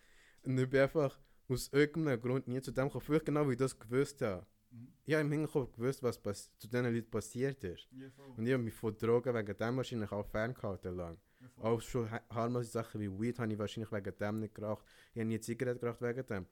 Und 0.43 0.57
ich 0.57 0.69
bin 0.69 0.81
einfach 0.81 1.19
aus 1.47 1.69
irgendeinem 1.71 2.19
Grund 2.19 2.47
nie 2.47 2.61
zu 2.61 2.71
dem 2.71 2.85
gekommen. 2.85 3.03
Vielleicht 3.05 3.25
genau, 3.25 3.47
wie 3.47 3.53
ich 3.53 3.57
das 3.59 3.77
gewusst 3.77 4.21
habe. 4.21 4.45
Mhm. 4.71 4.87
Ich 5.05 5.13
habe 5.13 5.21
im 5.21 5.31
Hinterkopf 5.31 5.71
gewusst, 5.73 6.01
was 6.03 6.19
zu 6.57 6.67
diesen 6.67 6.85
Leuten 6.93 7.09
passiert 7.11 7.63
ist. 7.63 7.87
Ja. 7.91 8.07
Und 8.35 8.45
ich 8.47 8.53
habe 8.53 8.63
mich 8.63 8.73
von 8.73 8.97
Drogen 8.97 9.35
wegen 9.35 9.57
dem 9.57 9.77
wahrscheinlich 9.77 10.11
auch 10.11 10.25
ferngehalten 10.25 10.95
lang. 10.95 11.17
Ja. 11.39 11.63
Auch 11.63 11.81
schon 11.81 12.09
ha- 12.09 12.23
harmlose 12.29 12.69
Sachen 12.71 12.99
wie 13.01 13.09
Weed 13.19 13.37
habe 13.39 13.51
ich 13.51 13.59
wahrscheinlich 13.59 13.91
wegen 13.91 14.17
dem 14.17 14.39
nicht 14.39 14.55
geraucht. 14.55 14.85
Ich 15.13 15.19
habe 15.19 15.25
nie 15.27 15.39
Zigarette 15.39 15.79
geraucht 15.79 16.01
wegen 16.01 16.25
dem. 16.25 16.47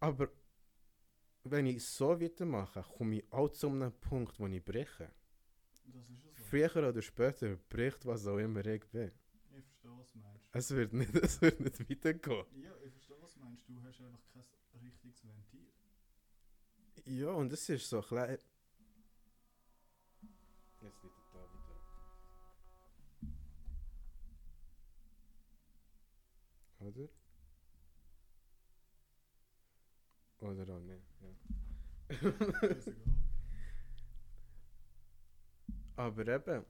Aber 0.00 0.28
wenn 1.50 1.66
ich 1.66 1.84
so 1.84 2.20
weitermache, 2.20 2.84
komme 2.96 3.16
ich 3.16 3.32
auch 3.32 3.48
zu 3.48 3.68
einem 3.68 3.92
Punkt, 3.92 4.38
wo 4.38 4.46
ich 4.46 4.64
breche. 4.64 5.10
Das 5.86 6.10
ist 6.10 6.22
so. 6.22 6.30
Früher 6.34 6.76
oder 6.76 7.02
später 7.02 7.56
bricht 7.68 8.04
was 8.06 8.26
auch 8.26 8.38
immer 8.38 8.64
ich 8.66 8.84
bin. 8.86 9.10
Ich 9.56 9.64
verstehe, 9.64 9.90
was 9.96 10.10
du 10.10 10.18
meinst. 10.18 10.48
Es 10.52 10.70
wird 10.70 10.92
nicht, 10.92 11.14
es 11.22 11.40
wird 11.40 11.60
nicht 11.60 11.90
weitergehen. 11.90 12.46
Ja, 12.62 12.72
ich 12.84 12.92
verstehe, 12.92 13.16
was 13.20 13.34
du 13.34 13.40
meinst. 13.40 13.68
Du 13.68 13.82
hast 13.82 14.00
einfach 14.00 14.20
kein 14.32 14.80
richtiges 14.82 15.24
Ventil. 15.24 15.66
Ja, 17.04 17.30
und 17.30 17.52
es 17.52 17.68
ist 17.68 17.88
so 17.88 18.00
klein. 18.02 18.38
Jetzt 20.82 21.04
er 21.04 21.10
da 21.32 21.40
wieder. 21.52 21.76
Oder? 26.80 27.08
Oder 30.38 30.74
auch 30.74 30.80
nicht. 30.80 31.05
Aber 35.96 36.28
eben. 36.28 36.64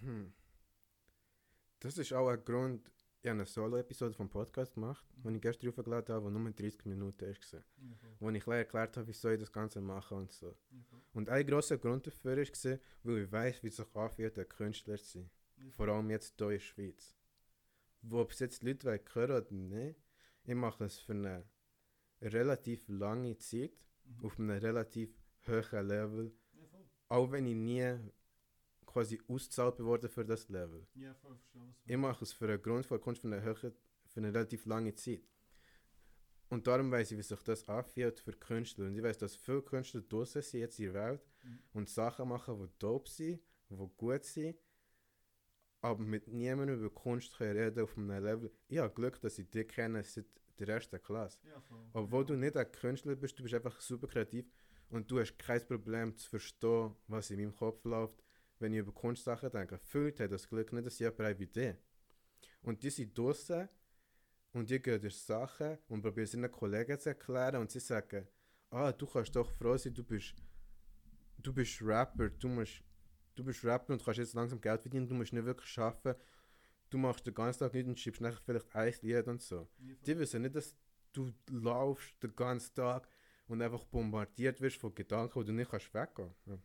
Hm. 0.00 0.32
Das 1.80 1.96
ist 1.98 2.12
auch 2.12 2.28
ein 2.28 2.44
Grund, 2.44 2.90
ich 3.22 3.28
habe 3.28 3.40
eine 3.40 3.46
Solo-Episode 3.46 4.14
vom 4.14 4.28
Podcast 4.28 4.74
gemacht, 4.74 5.06
die 5.16 5.34
ich 5.34 5.40
gestern 5.40 5.70
aufgeladen 5.70 6.14
habe, 6.14 6.30
die 6.30 6.38
nur 6.38 6.50
30 6.50 6.84
Minuten 6.86 7.26
war. 7.26 7.34
Voll. 7.34 7.62
Wo 8.20 8.30
ich 8.30 8.46
erklärt 8.46 8.96
habe, 8.96 9.06
wieso 9.06 9.30
ich 9.30 9.40
das 9.40 9.52
Ganze 9.52 9.80
mache 9.80 10.14
und 10.14 10.32
so. 10.32 10.56
Voll. 10.90 11.00
Und 11.14 11.28
ein 11.28 11.46
grosser 11.46 11.78
Grund 11.78 12.06
dafür 12.06 12.36
war, 12.36 12.78
weil 13.02 13.18
ich 13.22 13.32
weiß, 13.32 13.62
wie 13.62 13.68
es 13.68 13.76
sich 13.76 13.94
anfühlt, 13.94 14.38
ein 14.38 14.48
Künstler 14.48 14.96
zu 14.96 15.04
sein. 15.04 15.30
Ja, 15.56 15.70
Vor 15.70 15.88
allem 15.88 16.10
jetzt 16.10 16.34
hier 16.36 16.48
in 16.48 16.52
der 16.52 16.60
Schweiz. 16.60 17.16
Wo 18.02 18.20
ob 18.20 18.32
es 18.32 18.40
jetzt 18.40 18.62
Leute 18.62 19.00
hören 19.14 19.30
oder 19.30 19.52
nicht, 19.52 20.00
ich 20.44 20.54
mache 20.54 20.84
es 20.84 20.98
für 20.98 21.12
eine 21.12 21.44
relativ 22.24 22.88
lange 22.88 23.36
Zeit, 23.38 23.72
Mhm. 24.06 24.24
auf 24.24 24.38
einem 24.38 24.50
relativ 24.50 25.16
hohen 25.46 25.86
Level, 25.88 26.32
Ja, 26.52 26.68
auch 27.08 27.30
wenn 27.32 27.46
ich 27.46 27.54
nie 27.54 27.96
quasi 28.84 29.18
ausgezahlt 29.28 29.80
wurde 29.80 30.08
für 30.08 30.24
das 30.24 30.48
Level. 30.48 30.86
Ja, 30.94 31.14
voll. 31.14 31.36
Ich 31.42 31.50
verstehe, 31.50 31.74
Ich 31.94 31.96
mache 31.96 32.24
es 32.24 32.32
für 32.32 32.44
einen 32.48 32.60
Grund 32.62 32.84
von 32.86 33.00
Kunst 33.00 33.22
für 33.22 33.28
eine, 33.28 33.42
hohe, 33.42 33.54
für 33.54 34.20
eine 34.20 34.28
relativ 34.28 34.66
lange 34.66 34.94
Zeit. 34.94 35.22
Und 36.50 36.66
darum 36.66 36.90
weiß 36.90 37.10
ich, 37.12 37.18
wie 37.18 37.22
sich 37.22 37.40
das 37.42 37.66
anfühlt 37.66 38.20
für 38.20 38.32
Künstler. 38.32 38.86
Und 38.86 38.94
ich 38.94 39.02
weiß, 39.02 39.18
dass 39.18 39.34
viele 39.36 39.62
Künstler 39.62 40.02
draußen 40.02 40.42
sind 40.42 40.60
jetzt 40.60 40.78
in 40.78 40.92
der 40.92 40.94
Welt 40.94 41.26
Mhm. 41.42 41.58
und 41.72 41.88
Sachen 41.88 42.28
machen, 42.28 42.58
die 42.58 42.78
dope 42.78 43.08
sind, 43.08 43.40
die 43.70 43.88
gut 43.96 44.24
sind, 44.24 44.56
aber 45.80 46.02
mit 46.04 46.28
niemandem 46.28 46.78
über 46.78 46.90
Kunst 46.90 47.40
reden 47.40 47.82
auf 47.82 47.96
einem 47.96 48.22
Level. 48.22 48.52
Ich 48.68 48.78
habe 48.78 48.92
Glück, 48.94 49.20
dass 49.20 49.38
ich 49.38 49.50
dich 49.50 49.66
kenne 49.68 50.04
seit 50.04 50.26
der 50.58 50.68
ersten 50.68 51.00
Klasse. 51.02 51.38
Ja. 51.46 51.62
Obwohl 51.92 52.24
du 52.24 52.34
nicht 52.34 52.56
ein 52.56 52.70
Künstler 52.70 53.16
bist, 53.16 53.38
du 53.38 53.42
bist 53.42 53.54
einfach 53.54 53.80
super 53.80 54.06
kreativ 54.06 54.46
und 54.90 55.10
du 55.10 55.18
hast 55.18 55.36
kein 55.38 55.66
Problem 55.66 56.16
zu 56.16 56.28
verstehen, 56.28 56.94
was 57.08 57.30
in 57.30 57.38
meinem 57.38 57.54
Kopf 57.54 57.84
läuft, 57.84 58.22
wenn 58.58 58.72
ich 58.72 58.80
über 58.80 58.92
Kunstsachen 58.92 59.50
denke, 59.50 59.78
viele 59.78 60.12
haben 60.18 60.30
das 60.30 60.48
Glück 60.48 60.72
nicht, 60.72 60.86
dass 60.86 60.96
sie 60.96 61.06
haben 61.06 61.38
wie 61.38 61.46
die. 61.46 61.74
Und 62.62 62.82
die 62.82 62.90
sind 62.90 63.16
draussen 63.16 63.68
und 64.52 64.70
die 64.70 64.80
gehen 64.80 65.00
durch 65.00 65.18
Sachen 65.18 65.78
und 65.88 66.02
probieren 66.02 66.24
es 66.24 66.34
ihren 66.34 66.50
Kollegen 66.50 66.98
zu 66.98 67.10
erklären 67.10 67.56
und 67.56 67.70
sie 67.70 67.80
sagen, 67.80 68.26
ah, 68.70 68.92
du 68.92 69.06
kannst 69.06 69.34
doch 69.36 69.50
froh 69.50 69.76
sein, 69.76 69.94
du 69.94 70.04
bist, 70.04 70.34
du 71.38 71.52
bist 71.52 71.82
Rapper, 71.82 72.30
du 72.30 72.48
musst, 72.48 72.82
du 73.34 73.44
bist 73.44 73.64
Rapper 73.64 73.92
und 73.92 74.04
kannst 74.04 74.18
jetzt 74.18 74.34
langsam 74.34 74.60
Geld 74.60 74.80
verdienen, 74.80 75.08
du 75.08 75.14
musst 75.14 75.32
nicht 75.32 75.44
wirklich 75.44 75.78
arbeiten, 75.78 76.20
du 76.90 76.98
machst 76.98 77.26
den 77.26 77.34
ganzen 77.34 77.60
Tag 77.60 77.74
nichts 77.74 77.88
und 77.88 77.98
schreibst 77.98 78.20
nachher 78.20 78.40
vielleicht 78.44 78.74
ein 78.74 78.94
Lied 79.02 79.26
und 79.28 79.42
so. 79.42 79.68
Die 80.06 80.18
wissen 80.18 80.42
nicht, 80.42 80.54
dass 80.54 80.74
du 81.12 81.32
laufst 81.50 82.22
den 82.22 82.34
ganzen 82.36 82.74
Tag 82.74 83.08
und 83.46 83.62
einfach 83.62 83.84
bombardiert 83.84 84.60
wirst 84.60 84.76
von 84.76 84.94
Gedanken, 84.94 85.34
wo 85.34 85.42
du 85.42 85.52
nicht 85.52 85.70
kannst 85.70 85.92
weggehen. 85.92 86.34
Ja. 86.46 86.58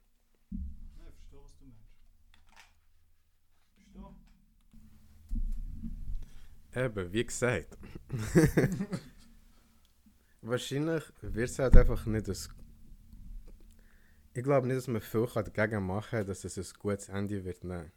Nein, 0.51 1.07
ich 1.07 1.15
verstehe, 1.15 1.39
was 1.41 1.57
du 1.57 1.65
meinst. 1.65 1.89
Verstehe? 6.71 6.85
Eben, 6.85 7.13
wie 7.13 7.25
gesagt. 7.25 7.77
Wahrscheinlich 10.41 11.03
wird 11.21 11.49
es 11.49 11.59
halt 11.59 11.75
einfach 11.75 12.05
nicht 12.05 12.27
das. 12.27 12.49
Ich 14.33 14.43
glaube 14.43 14.67
nicht, 14.67 14.77
dass 14.77 14.87
man 14.87 15.01
viel 15.01 15.27
dagegen 15.33 15.85
machen 15.85 16.19
kann, 16.19 16.27
dass 16.27 16.45
es 16.45 16.57
ein 16.57 16.79
gutes 16.79 17.09
Handy 17.09 17.43
wird 17.43 17.63
nehmen. 17.63 17.91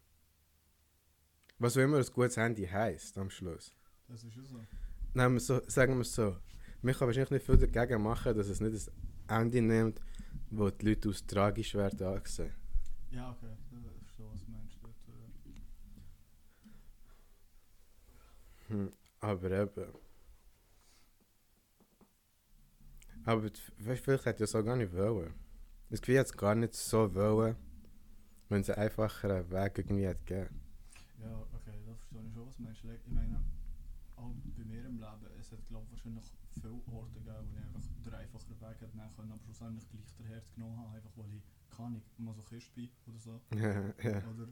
Was 1.63 1.77
auch 1.77 1.83
immer 1.83 1.99
ein 1.99 2.07
gutes 2.13 2.37
Handy 2.37 2.67
heisst 2.67 3.17
am 3.17 3.31
Schluss. 3.31 3.73
Das 4.09 4.25
ist 4.25 4.35
ja 4.35 4.43
so. 4.43 4.61
Nein, 5.15 5.39
so, 5.39 5.61
sagen 5.69 5.95
wir 5.95 6.01
es 6.01 6.13
so. 6.13 6.37
Man 6.81 6.93
kann 6.93 7.07
wahrscheinlich 7.07 7.31
nicht 7.31 7.47
viel 7.47 7.57
dagegen 7.57 8.03
machen, 8.03 8.37
dass 8.37 8.49
es 8.49 8.61
nicht 8.61 8.91
ein 9.29 9.37
Handy 9.37 9.61
nimmt, 9.61 10.01
wo 10.51 10.71
die 10.71 10.87
Leute 10.87 11.11
aus 11.11 11.25
tragisch 11.25 11.73
werden 11.77 12.05
angesehen. 12.05 12.53
Ja, 13.13 13.31
okay. 13.31 13.57
Ich 13.71 14.03
verstehe, 14.03 14.27
was 14.29 14.45
du 14.45 14.51
meinst. 14.51 14.77
Hm, 18.67 18.93
aber 19.21 19.51
eben. 19.53 19.93
Aber 23.25 23.45
weißt, 23.45 24.03
vielleicht 24.03 24.27
hätte 24.27 24.31
ich 24.31 24.51
das 24.51 24.55
auch 24.57 24.65
gar 24.65 24.75
nicht 24.75 24.93
wollen. 24.93 25.33
Das 25.91 26.01
Gefühl 26.01 26.19
hat 26.19 26.27
es 26.27 26.37
gar 26.37 26.57
nicht 26.57 26.75
so 26.75 27.15
wollen, 27.15 27.55
wenn 28.49 28.63
es 28.63 28.71
einen 28.71 28.83
einfacheren 28.83 29.49
Weg 29.49 29.79
irgendwie 29.79 30.07
hätte 30.07 30.25
gegeben. 30.25 30.61
Ja, 31.23 31.52
verstehe 32.65 32.97
ich 32.97 33.07
meine, 33.13 33.43
auch 34.17 34.33
bei 34.57 34.65
mir 34.65 34.85
im 34.85 34.99
Leben, 34.99 35.27
es 35.41 35.53
hat 35.53 35.67
glaube 35.69 35.91
wahrscheinlich 35.91 36.25
viele 36.61 36.81
Orte 36.93 37.13
gegeben, 37.15 37.49
wo 37.51 37.57
ich 37.59 37.65
einfach 37.65 37.83
den 38.05 38.15
einfacheren 38.15 38.61
Weg 38.61 38.81
hätte 38.81 38.97
nehmen 38.97 39.15
können, 39.17 39.33
aber 39.33 39.43
schlussendlich 39.43 39.89
gleich 39.91 40.17
den 40.19 40.27
Herz 40.27 40.53
genommen 40.55 40.77
habe, 40.79 40.97
einfach 40.97 41.11
weil 41.17 41.35
ich, 41.35 41.43
kann 41.77 41.97
ich, 41.97 42.19
Masochist 42.19 42.75
bin 42.75 42.91
oder 43.07 43.19
so. 43.19 43.41
ja, 43.55 43.95
ja. 44.03 44.29
Oder? 44.29 44.49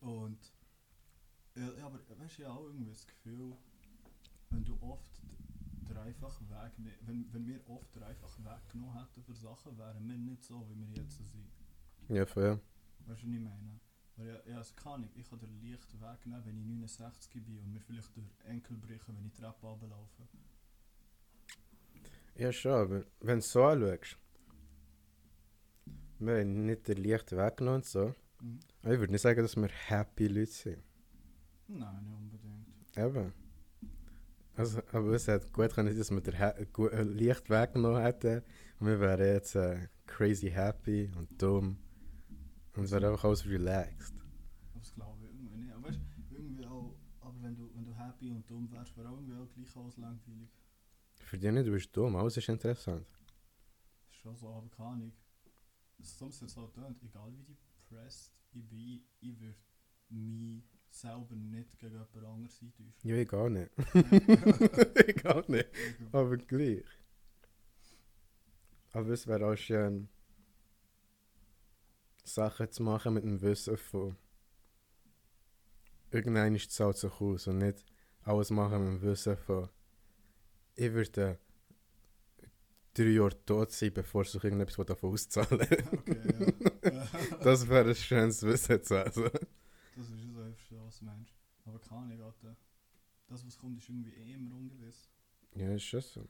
Und. 0.00 0.52
Ja, 1.54 1.70
ja, 1.78 1.86
aber 1.86 1.98
weißt 2.18 2.38
du, 2.38 2.44
habe 2.46 2.58
auch 2.58 2.64
irgendwie 2.64 2.88
das 2.88 3.06
Gefühl, 3.06 3.56
wenn 4.50 4.64
du 4.64 4.78
oft 4.80 5.20
den 5.88 5.96
einfachen 5.98 6.48
Weg, 6.48 6.78
ne- 6.78 6.96
wenn, 7.02 7.30
wenn 7.32 7.46
wir 7.46 7.68
oft 7.68 7.94
den 7.94 8.02
einfachen 8.02 8.44
Weg 8.44 8.68
genommen 8.70 8.98
hätten 8.98 9.22
für 9.22 9.34
Sachen, 9.34 9.76
wären 9.76 10.08
wir 10.08 10.16
nicht 10.16 10.44
so, 10.44 10.66
wie 10.70 10.80
wir 10.80 11.02
jetzt 11.02 11.16
sind. 11.16 11.52
Ja, 12.08 12.24
voll. 12.24 12.52
Weißt 12.52 12.60
du, 13.06 13.12
was 13.12 13.18
ich 13.18 13.40
meine? 13.40 13.80
Weil 14.16 14.28
ja, 14.28 14.40
ja 14.46 14.56
also 14.58 14.74
kann 14.74 15.04
ich, 15.04 15.16
ich 15.16 15.28
kann 15.28 15.38
den 15.38 15.60
leichten 15.62 16.00
Weg 16.00 16.26
nehmen, 16.26 16.44
wenn 16.44 16.58
ich 16.58 16.66
69 16.66 17.44
bin 17.44 17.58
und 17.58 17.72
mir 17.72 17.80
vielleicht 17.80 18.16
den 18.16 18.30
Enkel 18.44 18.76
brechen, 18.76 19.16
wenn 19.16 19.26
ich 19.26 19.32
Treppe 19.32 19.66
runterlaufe. 19.66 20.22
Ja, 22.34 22.52
schon, 22.52 22.72
aber 22.72 23.04
wenn 23.20 23.38
du 23.38 23.44
so 23.44 23.64
anschaust, 23.64 24.18
wir 26.18 26.38
haben 26.38 26.66
nicht 26.66 26.88
den 26.88 27.02
leichten 27.02 27.36
Weg 27.36 27.56
genommen 27.56 27.76
und 27.76 27.84
so. 27.84 28.14
Mhm. 28.40 28.60
Ich 28.82 28.98
würde 28.98 29.12
nicht 29.12 29.22
sagen, 29.22 29.42
dass 29.42 29.56
wir 29.56 29.68
happy 29.68 30.28
Leute 30.28 30.50
sind. 30.50 30.82
Nein, 31.68 32.04
nicht 32.04 32.44
unbedingt. 32.44 32.96
Eben. 32.96 33.32
Also, 34.54 34.82
aber 34.92 35.12
es 35.12 35.26
hätte 35.26 35.48
gut 35.50 35.74
können, 35.74 35.96
dass 35.96 36.10
wir 36.10 36.20
den 36.20 36.34
äh, 36.34 37.02
leicht 37.02 37.48
weggenommen 37.48 38.02
hätten 38.02 38.42
und 38.78 38.86
wir 38.86 39.00
wären 39.00 39.34
jetzt 39.34 39.54
äh, 39.54 39.88
crazy 40.06 40.50
happy 40.50 41.10
und 41.16 41.40
dumm. 41.40 41.78
Und 42.74 42.84
es 42.84 42.90
wäre 42.90 43.10
einfach 43.10 43.24
alles 43.24 43.46
relaxed. 43.46 44.14
Aber 44.70 44.80
das 44.80 44.94
glaube 44.94 45.26
ich 45.26 45.34
irgendwie 45.34 45.56
nicht. 45.56 45.72
Aber 45.72 45.88
weißt 45.88 46.00
irgendwie 46.30 46.66
auch, 46.66 46.96
aber 47.20 47.42
wenn 47.42 47.54
du, 47.54 47.70
wenn 47.74 47.84
du 47.84 47.94
happy 47.94 48.30
und 48.30 48.48
dumm 48.48 48.70
wärst, 48.70 48.96
wäre 48.96 49.08
auch 49.08 49.16
irgendwie 49.18 49.34
auch 49.34 49.48
gleich 49.54 49.76
alles 49.76 49.96
langweilig. 49.98 50.48
Für 51.16 51.38
dich 51.38 51.52
nicht, 51.52 51.66
du 51.66 51.72
bist 51.72 51.96
dumm, 51.96 52.16
alles 52.16 52.36
ist 52.36 52.48
interessant. 52.48 53.06
Das 53.06 54.10
ist 54.10 54.16
schon 54.16 54.36
so, 54.36 54.48
aber 54.48 54.68
keine 54.70 54.88
Ahnung. 54.88 55.12
So 55.98 56.28
es 56.28 56.40
jetzt 56.40 56.56
halt 56.56 56.74
tönt, 56.74 57.02
egal 57.02 57.32
wie 57.36 57.44
depressed 57.44 58.32
ich 58.52 58.68
bin, 58.68 59.04
ich 59.20 59.40
würde 59.40 59.54
mich 60.08 60.64
selber 60.90 61.36
nicht 61.36 61.78
gegen 61.78 61.92
jemand 61.92 62.16
anderes 62.16 62.60
eintäuschen. 62.60 63.08
Ja, 63.08 63.16
ich 63.16 63.28
gar 63.28 63.48
nicht. 63.48 63.70
ich 65.06 65.22
gar 65.22 65.48
nicht. 65.48 65.68
Aber 66.10 66.36
gleich. 66.36 66.84
Aber 68.92 69.08
es 69.08 69.26
wäre 69.26 69.46
auch 69.46 69.56
schön, 69.56 70.08
Sachen 72.24 72.70
zu 72.70 72.82
machen 72.82 73.14
mit 73.14 73.24
dem 73.24 73.40
Wissen 73.40 73.76
von 73.76 74.16
irgendein 76.10 76.58
zahlt 76.58 76.96
sich 76.96 77.20
aus 77.20 77.46
und 77.46 77.58
nicht 77.58 77.84
alles 78.22 78.50
machen 78.50 78.84
mit 78.84 79.02
dem 79.02 79.02
Wissen 79.02 79.36
von 79.36 79.68
ich 80.74 80.92
würde 80.92 81.38
drei 82.94 83.04
Jahre 83.04 83.44
tot 83.44 83.72
sein, 83.72 83.92
bevor 83.92 84.24
sich 84.24 84.42
irgendetwas 84.42 84.86
davon 84.86 85.12
auszahlen 85.12 85.60
Okay, 85.92 86.54
ja. 86.84 87.08
Das 87.42 87.68
wäre 87.68 87.90
ein 87.90 87.94
schönes 87.94 88.42
Wissen 88.42 88.82
zu 88.82 88.98
haben. 88.98 89.30
Das 89.96 90.08
ist 90.08 90.32
so, 90.32 90.46
ich 90.46 90.78
was 90.78 90.98
du 90.98 91.04
meinst. 91.04 91.34
Aber 91.64 91.78
keine 91.78 92.02
Ahnung. 92.02 92.56
Das, 93.28 93.46
was 93.46 93.56
kommt, 93.56 93.78
ist 93.78 93.88
irgendwie 93.88 94.10
eh 94.10 94.34
immer 94.34 94.56
ungewiss. 94.56 95.08
Ja, 95.54 95.72
ist 95.74 95.84
schon 95.84 96.00
so. 96.00 96.28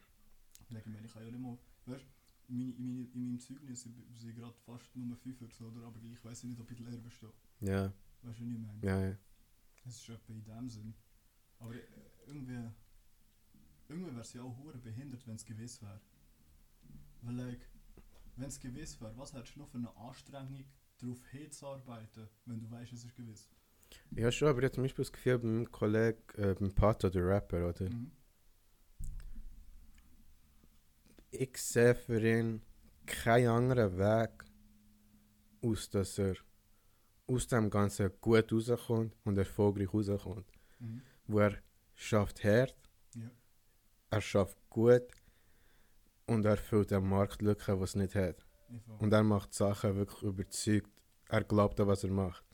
Ich 0.69 0.77
ich 0.77 0.85
kann 0.85 0.95
ja 0.95 1.01
nicht 1.01 1.41
mal, 1.41 1.59
weißt 1.87 2.07
meine, 2.49 2.73
in, 2.73 2.87
meine, 2.87 3.05
in 3.15 3.25
meinem 3.25 3.39
Zeugnis 3.41 3.83
sind 3.83 4.35
gerade 4.37 4.55
fast 4.67 4.95
nur 4.97 5.17
fünf 5.17 5.41
oder 5.41 5.51
so, 5.53 5.67
oder? 5.67 5.87
Aber 5.87 5.99
gleich 6.01 6.23
weiß 6.25 6.45
ich 6.45 6.51
nicht, 6.51 6.61
ob 6.61 6.71
ich 6.71 6.77
die 6.77 6.85
Lehre 6.85 6.99
bestehe. 6.99 7.33
Ja, 7.61 7.93
Weißt 8.23 8.41
du, 8.41 8.45
was 8.45 8.53
ich 8.53 8.59
meine? 8.59 8.79
ja, 8.83 9.09
ja. 9.11 9.17
Es 9.85 9.97
ist 9.97 10.09
etwa 10.09 10.33
in 10.33 10.45
dem 10.45 10.69
Sinn. 10.69 10.95
Aber 11.59 11.75
äh, 11.75 11.81
irgendwie, 12.27 12.71
irgendwie 13.89 14.11
wäre 14.13 14.21
es 14.21 14.33
ja 14.33 14.43
auch 14.43 14.57
hure 14.59 14.79
behindert, 14.79 15.27
wenn 15.27 15.35
es 15.37 15.45
gewiss 15.45 15.81
wäre. 15.83 16.01
Weil, 17.23 17.35
like, 17.35 17.69
wenn 18.37 18.49
es 18.49 18.61
gewiss 18.61 19.01
wäre, 19.01 19.17
was 19.17 19.33
hättest 19.33 19.57
du 19.57 19.61
noch 19.61 19.69
für 19.69 19.79
eine 19.79 19.95
Anstrengung, 19.97 20.65
darauf 20.99 21.25
hinzuarbeiten, 21.27 22.29
wenn 22.47 22.61
du 22.61 22.71
weißt, 22.71 22.93
es 22.93 23.05
ist 23.05 23.15
gewiss? 23.17 23.49
Ja, 24.13 24.31
schon, 24.31 24.49
aber 24.49 24.59
ich 24.61 24.65
habe 24.67 24.75
zum 24.75 24.85
Beispiel 24.85 25.03
das 25.05 25.13
Gefühl, 25.13 25.39
beim 25.39 25.71
Kollegen, 25.71 26.19
äh, 26.37 26.55
beim 26.55 26.73
Pato, 26.75 27.11
der 27.11 27.27
Rapper, 27.27 27.69
oder? 27.69 27.91
Mhm. 27.91 28.13
Ich 31.35 31.57
sehe 31.57 31.95
für 31.95 32.21
ihn 32.21 32.63
keinen 33.07 33.49
anderen 33.49 33.97
Weg, 33.99 34.45
aus 35.63 35.89
dass 35.89 36.19
er 36.19 36.35
aus 37.27 37.47
dem 37.47 37.71
Ganzen 37.71 38.11
gut 38.21 38.53
rauskommt 38.53 39.17
und 39.25 39.39
erfolgreich 39.39 39.93
rauskommt. 39.95 40.47
Mhm. 40.79 41.01
Wo 41.27 41.39
er 41.39 41.57
schafft 41.95 42.45
hart, 42.45 42.77
Ja. 43.15 43.31
er 44.11 44.21
schafft 44.21 44.59
gut 44.69 45.07
und 46.27 46.45
er 46.45 46.59
füllt 46.59 46.93
eine 46.93 47.01
Marktlücke, 47.01 47.77
die 47.77 47.83
es 47.83 47.95
nicht 47.95 48.15
hat. 48.15 48.45
Und 48.99 49.13
er 49.13 49.23
macht 49.23 49.55
Sachen 49.55 49.97
wirklich 49.97 50.23
überzeugt. 50.23 50.91
Er 51.29 51.45
glaubt 51.45 51.81
an, 51.81 51.87
was 51.87 52.05
er 52.05 52.11
macht. 52.11 52.45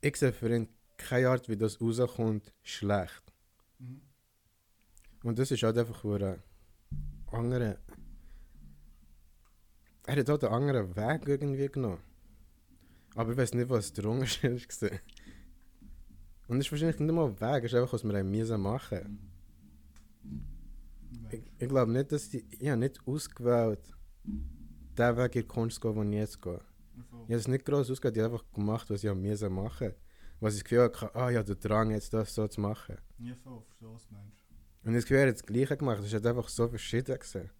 Ich 0.00 0.16
sehe 0.16 0.32
für 0.32 0.54
ihn 0.54 0.68
keine 0.96 1.28
Art, 1.30 1.48
wie 1.48 1.56
das 1.56 1.80
rauskommt, 1.80 2.54
schlecht. 2.62 3.32
Mhm. 3.78 4.00
Und 5.24 5.38
das 5.40 5.50
ist 5.50 5.62
halt 5.64 5.76
einfach 5.78 6.00
für 6.00 6.16
einen 6.16 6.42
anderen. 7.34 7.76
Er 10.06 10.16
hat 10.16 10.28
halt 10.28 10.44
einen 10.44 10.52
anderen 10.52 10.96
Weg 10.96 11.28
irgendwie 11.28 11.68
genommen. 11.68 12.02
Aber 13.14 13.32
ich 13.32 13.38
weiß 13.38 13.54
nicht, 13.54 13.70
was 13.70 13.92
der 13.92 14.06
Unterschied 14.06 14.82
war. 14.82 14.90
Und 16.46 16.58
es 16.58 16.66
ist 16.66 16.72
wahrscheinlich 16.72 17.00
nicht 17.00 17.14
mal 17.14 17.26
ein 17.26 17.40
Weg, 17.40 17.64
es 17.64 17.72
ist 17.72 17.78
einfach, 17.78 17.94
was 17.94 18.04
wir 18.04 18.24
müssen 18.24 18.60
machen. 18.60 19.18
Ich, 21.30 21.42
ich 21.58 21.68
glaube 21.68 21.90
nicht, 21.90 22.12
dass 22.12 22.28
die. 22.28 22.44
Ich 22.50 22.68
habe 22.68 22.80
nicht 22.80 23.00
ausgewählt, 23.06 23.80
den 24.24 25.16
Weg 25.16 25.36
in 25.36 25.42
die 25.42 25.48
Kunst 25.48 25.80
zu 25.80 25.92
gehen, 25.92 25.94
den 25.94 26.12
ich 26.12 26.18
jetzt 26.18 26.42
gehe. 26.42 26.60
Ich 26.96 27.04
voll. 27.06 27.20
Ich 27.22 27.30
habe 27.30 27.34
es 27.36 27.48
nicht 27.48 27.64
groß 27.64 27.90
ausgewählt, 27.90 28.16
ich 28.16 28.22
habe 28.22 28.34
einfach 28.34 28.52
gemacht, 28.52 28.90
was 28.90 29.04
ich 29.04 29.14
müssen 29.14 29.52
machen. 29.52 29.94
Was 30.40 30.54
ich 30.54 30.60
das 30.60 30.64
Gefühl 30.64 30.84
hatte, 30.84 31.14
ah, 31.14 31.32
habe 31.32 31.44
den 31.44 31.60
Drang, 31.60 31.90
jetzt 31.92 32.12
das 32.12 32.34
so 32.34 32.46
zu 32.46 32.60
machen. 32.60 32.98
Ich 33.18 33.34
voll, 33.38 33.62
verstehe, 33.62 33.88
was 33.88 34.06
du 34.06 34.14
meinst. 34.14 34.43
Und 34.84 34.94
das 34.94 35.04
Gefühl, 35.04 35.18
er 35.18 35.28
hat 35.28 35.34
das 35.34 35.42
Gleiche 35.42 35.76
gemacht. 35.76 36.02
Es 36.04 36.12
hat 36.12 36.26
einfach 36.26 36.48
so 36.48 36.68
verschieden 36.68 37.18
gesehen. 37.18 37.50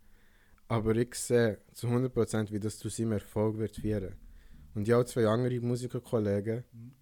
Aber 0.69 0.95
ich 0.97 1.15
sehe 1.15 1.59
zu 1.73 1.87
100%, 1.89 2.51
wie 2.53 2.61
das 2.61 2.79
zu 2.79 2.89
seinem 2.89 3.13
Erfolg 3.13 3.59
wird 3.59 3.77
führen. 3.77 4.15
Und 4.75 4.87
ich 4.89 4.93
habe 4.95 5.05
zwei 5.07 5.27
andere 5.27 5.61
Musikerkollegen, 5.61 6.65
Mhm. 6.73 6.93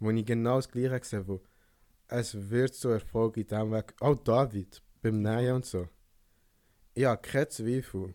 wo 0.00 0.10
ich 0.10 0.24
genau 0.24 0.56
das 0.56 0.68
Gleiche 0.68 1.04
sehe, 1.04 1.26
wo 1.26 1.42
es 2.08 2.34
wird 2.50 2.74
zu 2.74 2.88
Erfolg 2.90 3.36
in 3.38 3.46
diesem 3.46 3.70
Weg. 3.72 3.94
Auch 4.00 4.16
David, 4.16 4.82
beim 5.00 5.22
Nähen 5.22 5.54
und 5.56 5.64
so. 5.64 5.88
Ich 6.94 7.04
habe 7.04 7.22
keinen 7.22 7.48
Zweifel, 7.50 8.14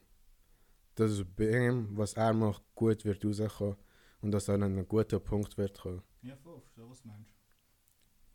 dass 0.96 1.12
es 1.12 1.26
bei 1.26 1.68
ihm, 1.68 1.90
was 1.98 2.14
er 2.14 2.34
macht, 2.34 2.64
gut 2.76 3.04
wird 3.06 3.26
rauskommen. 3.26 3.76
und 4.22 4.32
dass 4.32 4.48
er 4.48 4.56
an 4.56 4.64
einen 4.64 4.88
guten 4.88 5.24
Punkt 5.24 5.58
wird 5.58 5.80
kommen. 5.80 6.02
Ja, 6.22 6.36
voll, 6.38 6.60
verstehe, 6.60 6.90
was 6.90 7.02
du 7.02 7.08
meinst. 7.08 7.34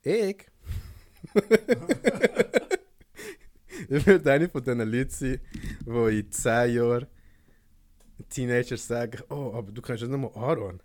Ich? 0.02 0.46
ich 3.96 4.06
würde 4.06 4.32
einer 4.32 4.48
von 4.48 4.62
diesen 4.62 4.90
Leuten 4.90 5.10
sein, 5.10 5.40
die 5.84 6.18
in 6.20 6.32
10 6.32 6.74
Jahren 6.74 7.06
Teenagers 8.30 8.86
sagen, 8.86 9.22
oh, 9.28 9.52
aber 9.54 9.70
du 9.70 9.82
kannst 9.82 10.02
ja 10.02 10.08
nur 10.08 10.34
Aaron. 10.34 10.80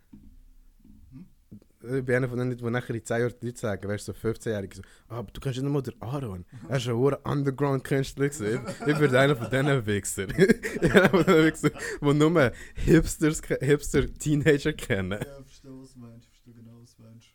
Ich 1.79 2.03
bin 2.03 2.15
einer 2.15 2.27
von 2.27 2.37
den 2.37 2.49
Leuten, 2.49 2.65
die 2.65 2.71
nachher 2.71 2.95
in 2.95 3.05
10 3.05 3.19
Jahren 3.19 3.33
die 3.41 3.45
Leute 3.45 3.59
sagen, 3.59 3.87
weißt 3.87 4.09
du, 4.09 4.11
so 4.11 4.27
15-Jährige, 4.27 4.75
so, 4.75 4.81
ah, 5.07 5.19
aber 5.19 5.31
du 5.31 5.39
kannst 5.39 5.57
ja 5.57 5.63
nur 5.63 5.81
der 5.81 5.93
Aaron. 6.01 6.45
Er 6.67 6.77
ist 6.77 6.87
ein 6.89 6.95
hoher 6.95 7.25
Underground-Künstler. 7.25 8.25
Ich, 8.25 8.41
ich 8.41 8.97
bin 8.97 9.15
einer 9.15 9.37
von 9.37 9.49
diesen 9.49 9.85
Wichser. 9.85 10.27
ich 10.27 10.79
bin 10.81 10.91
einer 10.91 11.09
von 11.09 11.23
diesen 11.23 11.45
Wichser, 11.45 11.69
die 12.01 12.13
nur 12.13 12.51
Hipsters, 12.75 13.41
Hipster-Teenager 13.61 14.73
kennen. 14.73 15.21
Ja, 15.23 15.43
verstehe, 15.43 15.71
was 15.71 15.93
du 15.93 15.99
meinst. 15.99 16.27
Verstehe 16.27 16.53
genau, 16.55 16.81
was 16.81 16.93
du 16.93 17.03
meinst. 17.03 17.29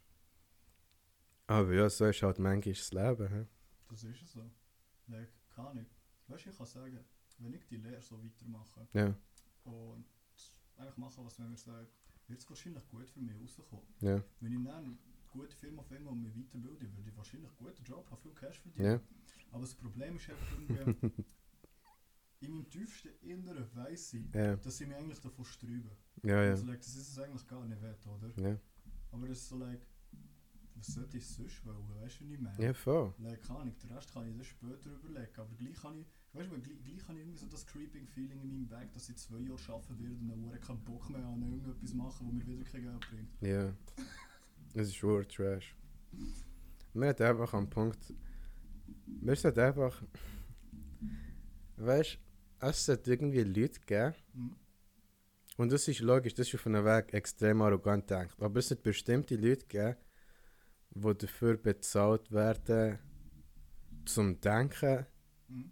Aber 1.47 1.73
ja, 1.73 1.89
so 1.89 2.05
ist 2.05 2.23
halt 2.23 2.39
manchmal 2.39 2.75
das 2.75 2.93
Leben. 2.93 3.29
hä? 3.29 3.47
Das 3.89 4.05
ist 4.05 4.23
es 4.23 4.33
so. 4.33 4.51
Keine 5.55 5.69
Ahnung. 5.69 5.87
Weißt 6.29 6.47
du, 6.47 6.51
ich 6.51 6.57
kann 6.57 6.67
sagen, 6.67 6.99
wenn 7.39 7.55
ich 7.55 7.67
die 7.67 7.77
Lehre 7.77 8.01
so 8.03 8.23
weitermache 8.23 8.87
Ja, 8.93 9.15
und 9.65 10.05
einfach 10.77 10.97
machen, 10.97 11.25
was 11.25 11.39
wenn 11.39 11.51
wir 11.51 11.57
sagen, 11.57 11.89
wird 12.29 12.41
es 12.41 12.49
wahrscheinlich 12.49 12.89
gut 12.89 13.09
für 13.11 13.21
mich 13.21 13.35
rauskommen. 13.41 13.83
ja, 14.01 14.23
Wenn 14.41 14.53
ich 14.53 14.65
dann 14.65 14.85
eine 14.85 14.99
gute 15.33 15.55
Firma 15.57 15.83
finde 15.83 16.09
und 16.11 16.23
mich 16.23 16.35
weiterbilde, 16.37 16.97
würde 16.97 17.11
ich 17.11 17.17
wahrscheinlich 17.17 17.51
einen 17.51 17.59
guten 17.59 17.83
Job 17.85 18.11
haben, 18.11 18.21
viel 18.23 18.35
Cash 18.35 18.59
verdienen. 18.61 18.87
ja. 18.87 19.01
Aber 19.51 19.61
das 19.63 19.75
Problem 19.75 20.17
ist 20.17 20.31
einfach 20.31 20.59
irgendwie, 20.59 21.13
in 22.41 22.51
meinem 22.53 22.71
tiefsten 22.71 23.11
Inneren 23.21 23.69
weiss 23.75 24.15
ich, 24.15 24.25
Ja, 24.35 24.57
dass 24.57 24.81
ich 24.81 24.87
mich 24.89 24.97
eigentlich 24.97 25.21
davon 25.21 25.45
sträube. 25.45 25.91
ja, 26.23 26.43
ja. 26.43 26.51
Also, 26.51 26.67
like, 26.67 26.79
das 26.81 26.95
ist 26.97 27.09
es 27.11 27.19
eigentlich 27.19 27.47
gar 27.47 27.65
nicht 27.65 27.81
wert, 27.83 28.07
oder? 28.07 28.33
Ja, 28.37 28.59
Aber 29.11 29.29
es 29.29 29.39
ist 29.43 29.49
so, 29.49 29.59
like, 29.59 29.87
was 30.83 30.95
sollte 30.95 31.17
ich 31.17 31.27
sonst 31.29 31.65
wollen, 31.65 31.79
weißt 32.03 32.21
du, 32.21 32.25
was 32.25 32.33
ich 32.33 32.41
meine? 32.41 32.65
ja 32.65 32.75
voll. 32.75 33.15
Keine 33.17 33.61
Ahnung, 33.61 33.75
den 33.79 33.93
Rest 33.93 34.13
kann 34.13 34.29
ich 34.29 34.35
dann 34.35 34.45
später 34.45 34.91
überlegen, 34.91 35.33
aber 35.37 35.55
gleich 35.57 35.81
kann 35.81 35.97
ich, 35.97 36.07
weißt 36.33 36.51
du, 36.51 36.61
gleich, 36.61 36.83
gleich 36.83 37.09
habe 37.09 37.19
ich 37.19 37.25
irgendwie 37.25 37.39
so 37.39 37.47
das 37.47 37.67
creeping 37.67 38.07
Feeling 38.09 38.41
in 38.43 38.49
meinem 38.49 38.69
Bag, 38.69 38.93
dass 38.93 39.09
ich 39.09 39.17
zwei 39.17 39.39
Jahre 39.39 39.61
arbeiten 39.69 39.99
werde 40.01 40.17
und 40.17 40.29
dann 40.29 40.61
keinen 40.61 40.85
Bock 40.85 41.09
mehr 41.09 41.25
an 41.25 41.41
irgendetwas 41.41 41.95
machen, 41.95 42.27
wo 42.27 42.33
mir 42.33 42.45
wieder 42.45 42.65
kein 42.65 42.83
Geld 42.83 43.01
bringt. 43.09 43.43
Ja. 43.43 43.73
Es 44.75 44.89
ist 44.89 45.03
wirklich 45.03 45.37
trash. 45.37 45.77
Man 46.95 47.09
hat 47.11 47.21
einfach 47.21 47.55
am 47.55 47.71
Punkt. 47.71 48.13
Man 49.21 49.37
hat 49.37 49.59
einfach. 49.59 50.03
Weißt 51.77 52.19
du, 52.61 52.67
es 52.67 52.87
sollte 52.87 53.13
irgendwie 53.13 53.43
Leute 53.45 53.81
geben. 53.87 54.15
Mhm. 54.35 54.57
Und 55.59 55.71
das 55.71 55.87
ist 55.87 56.01
logisch, 56.01 56.35
das 56.35 56.49
ist 56.49 56.55
auf 56.57 56.67
einem 56.67 56.85
Weg 56.85 57.15
extrem 57.15 57.63
arrogant 57.63 58.11
denkt. 58.11 58.43
Aber 58.43 58.59
es 58.59 58.69
sollte 58.69 58.83
bestimmte 58.83 59.37
Leute 59.37 59.67
geben, 59.67 59.97
die 60.95 61.15
dafür 61.19 61.57
bezahlt 61.57 62.31
werden, 62.33 62.99
zum 64.05 64.41
Denken 64.41 65.07
Mhm. 65.49 65.71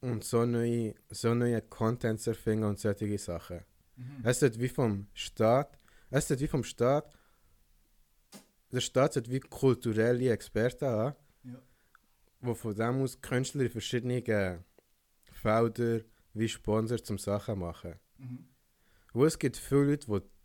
und 0.00 0.24
so 0.24 0.44
neue, 0.46 0.94
so 1.10 1.34
neue 1.34 1.60
Content 1.62 2.20
zu 2.20 2.30
erfinden 2.30 2.64
und 2.64 2.78
solche 2.78 3.18
Sachen. 3.18 3.60
Mhm. 3.96 4.20
Es 4.24 4.40
sollte 4.40 4.60
wie 4.60 4.68
vom 4.68 5.06
Staat, 5.12 5.78
es 6.10 6.28
sollte 6.28 6.42
wie 6.44 6.48
vom 6.48 6.64
Staat, 6.64 7.12
der 8.72 8.80
Staat 8.80 9.14
sollte 9.14 9.30
wie 9.30 9.40
kulturelle 9.40 10.30
Experten 10.30 10.86
haben, 10.86 11.16
Ja. 11.42 11.60
die 12.42 12.54
von 12.54 12.74
dem 12.74 13.02
aus 13.02 13.20
Künstler 13.20 13.62
in 13.64 13.70
verschiedenen 13.70 14.24
äh, 14.26 14.58
Felder 15.32 16.00
wie 16.34 16.48
Sponsor 16.48 17.02
zum 17.02 17.18
Sachen 17.18 17.58
machen. 17.58 17.94
Mhm. 18.18 18.48
Wo 19.12 19.24
es 19.24 19.38
gibt 19.38 19.56
viele 19.56 19.86
Leute, 19.86 20.06
die 20.20 20.37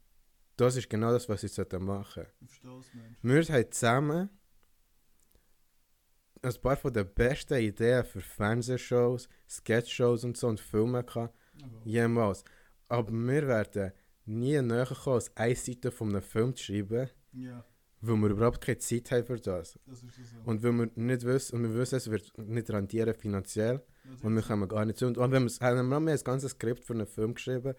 das 0.57 0.75
ist 0.75 0.89
genau 0.89 1.11
das, 1.11 1.27
was 1.29 1.43
machen. 1.79 2.25
Ich 2.41 2.61
du 2.61 2.69
meinst. 3.21 3.49
Wir 3.49 3.55
haben 3.55 3.71
zusammen 3.71 4.29
ein 6.43 6.61
paar 6.61 6.77
von 6.77 6.93
den 6.93 7.07
besten 7.13 7.59
Ideen 7.59 8.03
für 8.03 8.21
Fernsehshows, 8.21 9.29
Sketchshows 9.49 10.23
und 10.23 10.37
so 10.37 10.47
und 10.47 10.59
Filme 10.59 11.03
gehabt, 11.03 11.33
jemals. 11.85 12.43
Aber 12.89 13.11
wir 13.11 13.47
werden 13.47 13.93
nie 14.25 14.61
näher 14.61 14.85
kommen, 14.85 15.15
als 15.15 15.35
eine 15.35 15.55
Seite 15.55 15.91
von 15.91 16.09
einem 16.09 16.21
Film 16.21 16.55
zu 16.55 16.65
schreiben, 16.65 17.09
ja, 17.31 17.65
weil 18.01 18.17
wir 18.17 18.29
überhaupt 18.29 18.61
keine 18.61 18.77
Zeit 18.77 19.11
haben 19.11 19.25
für 19.25 19.39
das. 19.39 19.79
das 19.85 20.03
ist 20.03 20.31
so. 20.31 20.37
Und 20.43 20.61
weil 20.61 20.73
wir 20.73 20.91
nicht 20.95 21.23
wissen, 21.23 21.55
und 21.55 21.63
wir 21.63 21.79
wissen, 21.79 21.95
es 21.95 22.09
wird 22.09 22.37
nicht 22.37 22.69
rendieren 22.69 23.15
finanziell 23.15 23.81
und 24.21 24.35
wir 24.35 24.41
kommen 24.41 24.67
gar 24.67 24.85
nicht 24.85 24.99
zu. 24.99 25.07
Und 25.07 25.17
wenn 25.17 25.43
wir 25.43 25.51
haben 25.61 25.89
wir 25.89 26.13
ein 26.13 26.23
ganzes 26.23 26.51
Skript 26.51 26.83
für 26.83 26.93
einen 26.93 27.07
Film 27.07 27.33
geschrieben, 27.33 27.73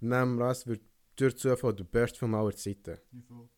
nehmen 0.00 0.38
wir 0.38 0.50
es 0.50 0.66
wird 0.66 0.82
durch 1.20 1.36
Zufall 1.36 1.74
der 1.74 1.84
beste 1.84 2.18
Film 2.18 2.34
aller 2.34 2.54
Zeiten. 2.54 2.98
Ja, 3.12 3.22
voll. 3.22 3.48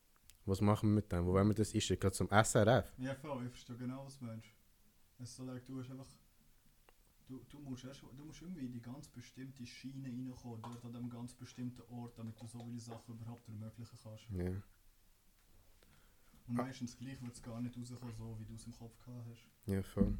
Was 0.47 0.61
machen 0.61 0.89
wir 0.91 0.97
mit 0.97 1.13
dem? 1.13 1.27
Wo 1.27 1.33
wollen 1.33 1.49
wir 1.49 1.55
das 1.55 1.75
einschicken? 1.75 2.13
Zum 2.13 2.29
SRF? 2.29 2.93
Ja, 2.99 3.15
voll, 3.15 3.45
ich 3.45 3.51
verstehe 3.51 3.77
genau, 3.77 4.05
was 4.05 4.19
du 4.19 4.25
meinst. 4.25 4.49
Es 5.19 5.31
ist 5.31 5.37
so, 5.37 5.45
like, 5.45 5.65
du 5.67 5.79
hast 5.79 5.91
einfach. 5.91 6.07
Du, 7.29 7.39
du, 7.49 7.61
musst 7.61 7.85
erst, 7.85 8.03
du 8.03 8.25
musst 8.25 8.43
irgendwie 8.43 8.67
in 8.67 8.73
die 8.73 8.83
ganz 8.83 9.07
bestimmte 9.07 9.65
Schiene 9.65 10.09
reinkommen, 10.09 10.61
dort 10.63 10.85
an 10.85 10.97
einem 10.97 11.09
ganz 11.09 11.33
bestimmten 11.33 11.83
Ort, 11.93 12.19
damit 12.19 12.41
du 12.41 12.47
so 12.49 12.65
viele 12.65 12.81
Sachen 12.81 13.15
überhaupt 13.15 13.47
ermöglichen 13.47 13.99
kannst. 14.03 14.27
Ja. 14.31 14.51
Und 16.49 16.57
meistens 16.57 16.97
gleich 16.97 17.23
wird 17.23 17.33
es 17.33 17.41
gar 17.41 17.61
nicht 17.61 17.79
rauskommen, 17.79 18.17
so 18.17 18.37
wie 18.41 18.45
du 18.45 18.55
es 18.55 18.67
im 18.67 18.73
Kopf 18.73 18.99
gehabt 19.05 19.25
hast. 19.31 19.47
Ja, 19.67 19.81
voll. 19.83 20.19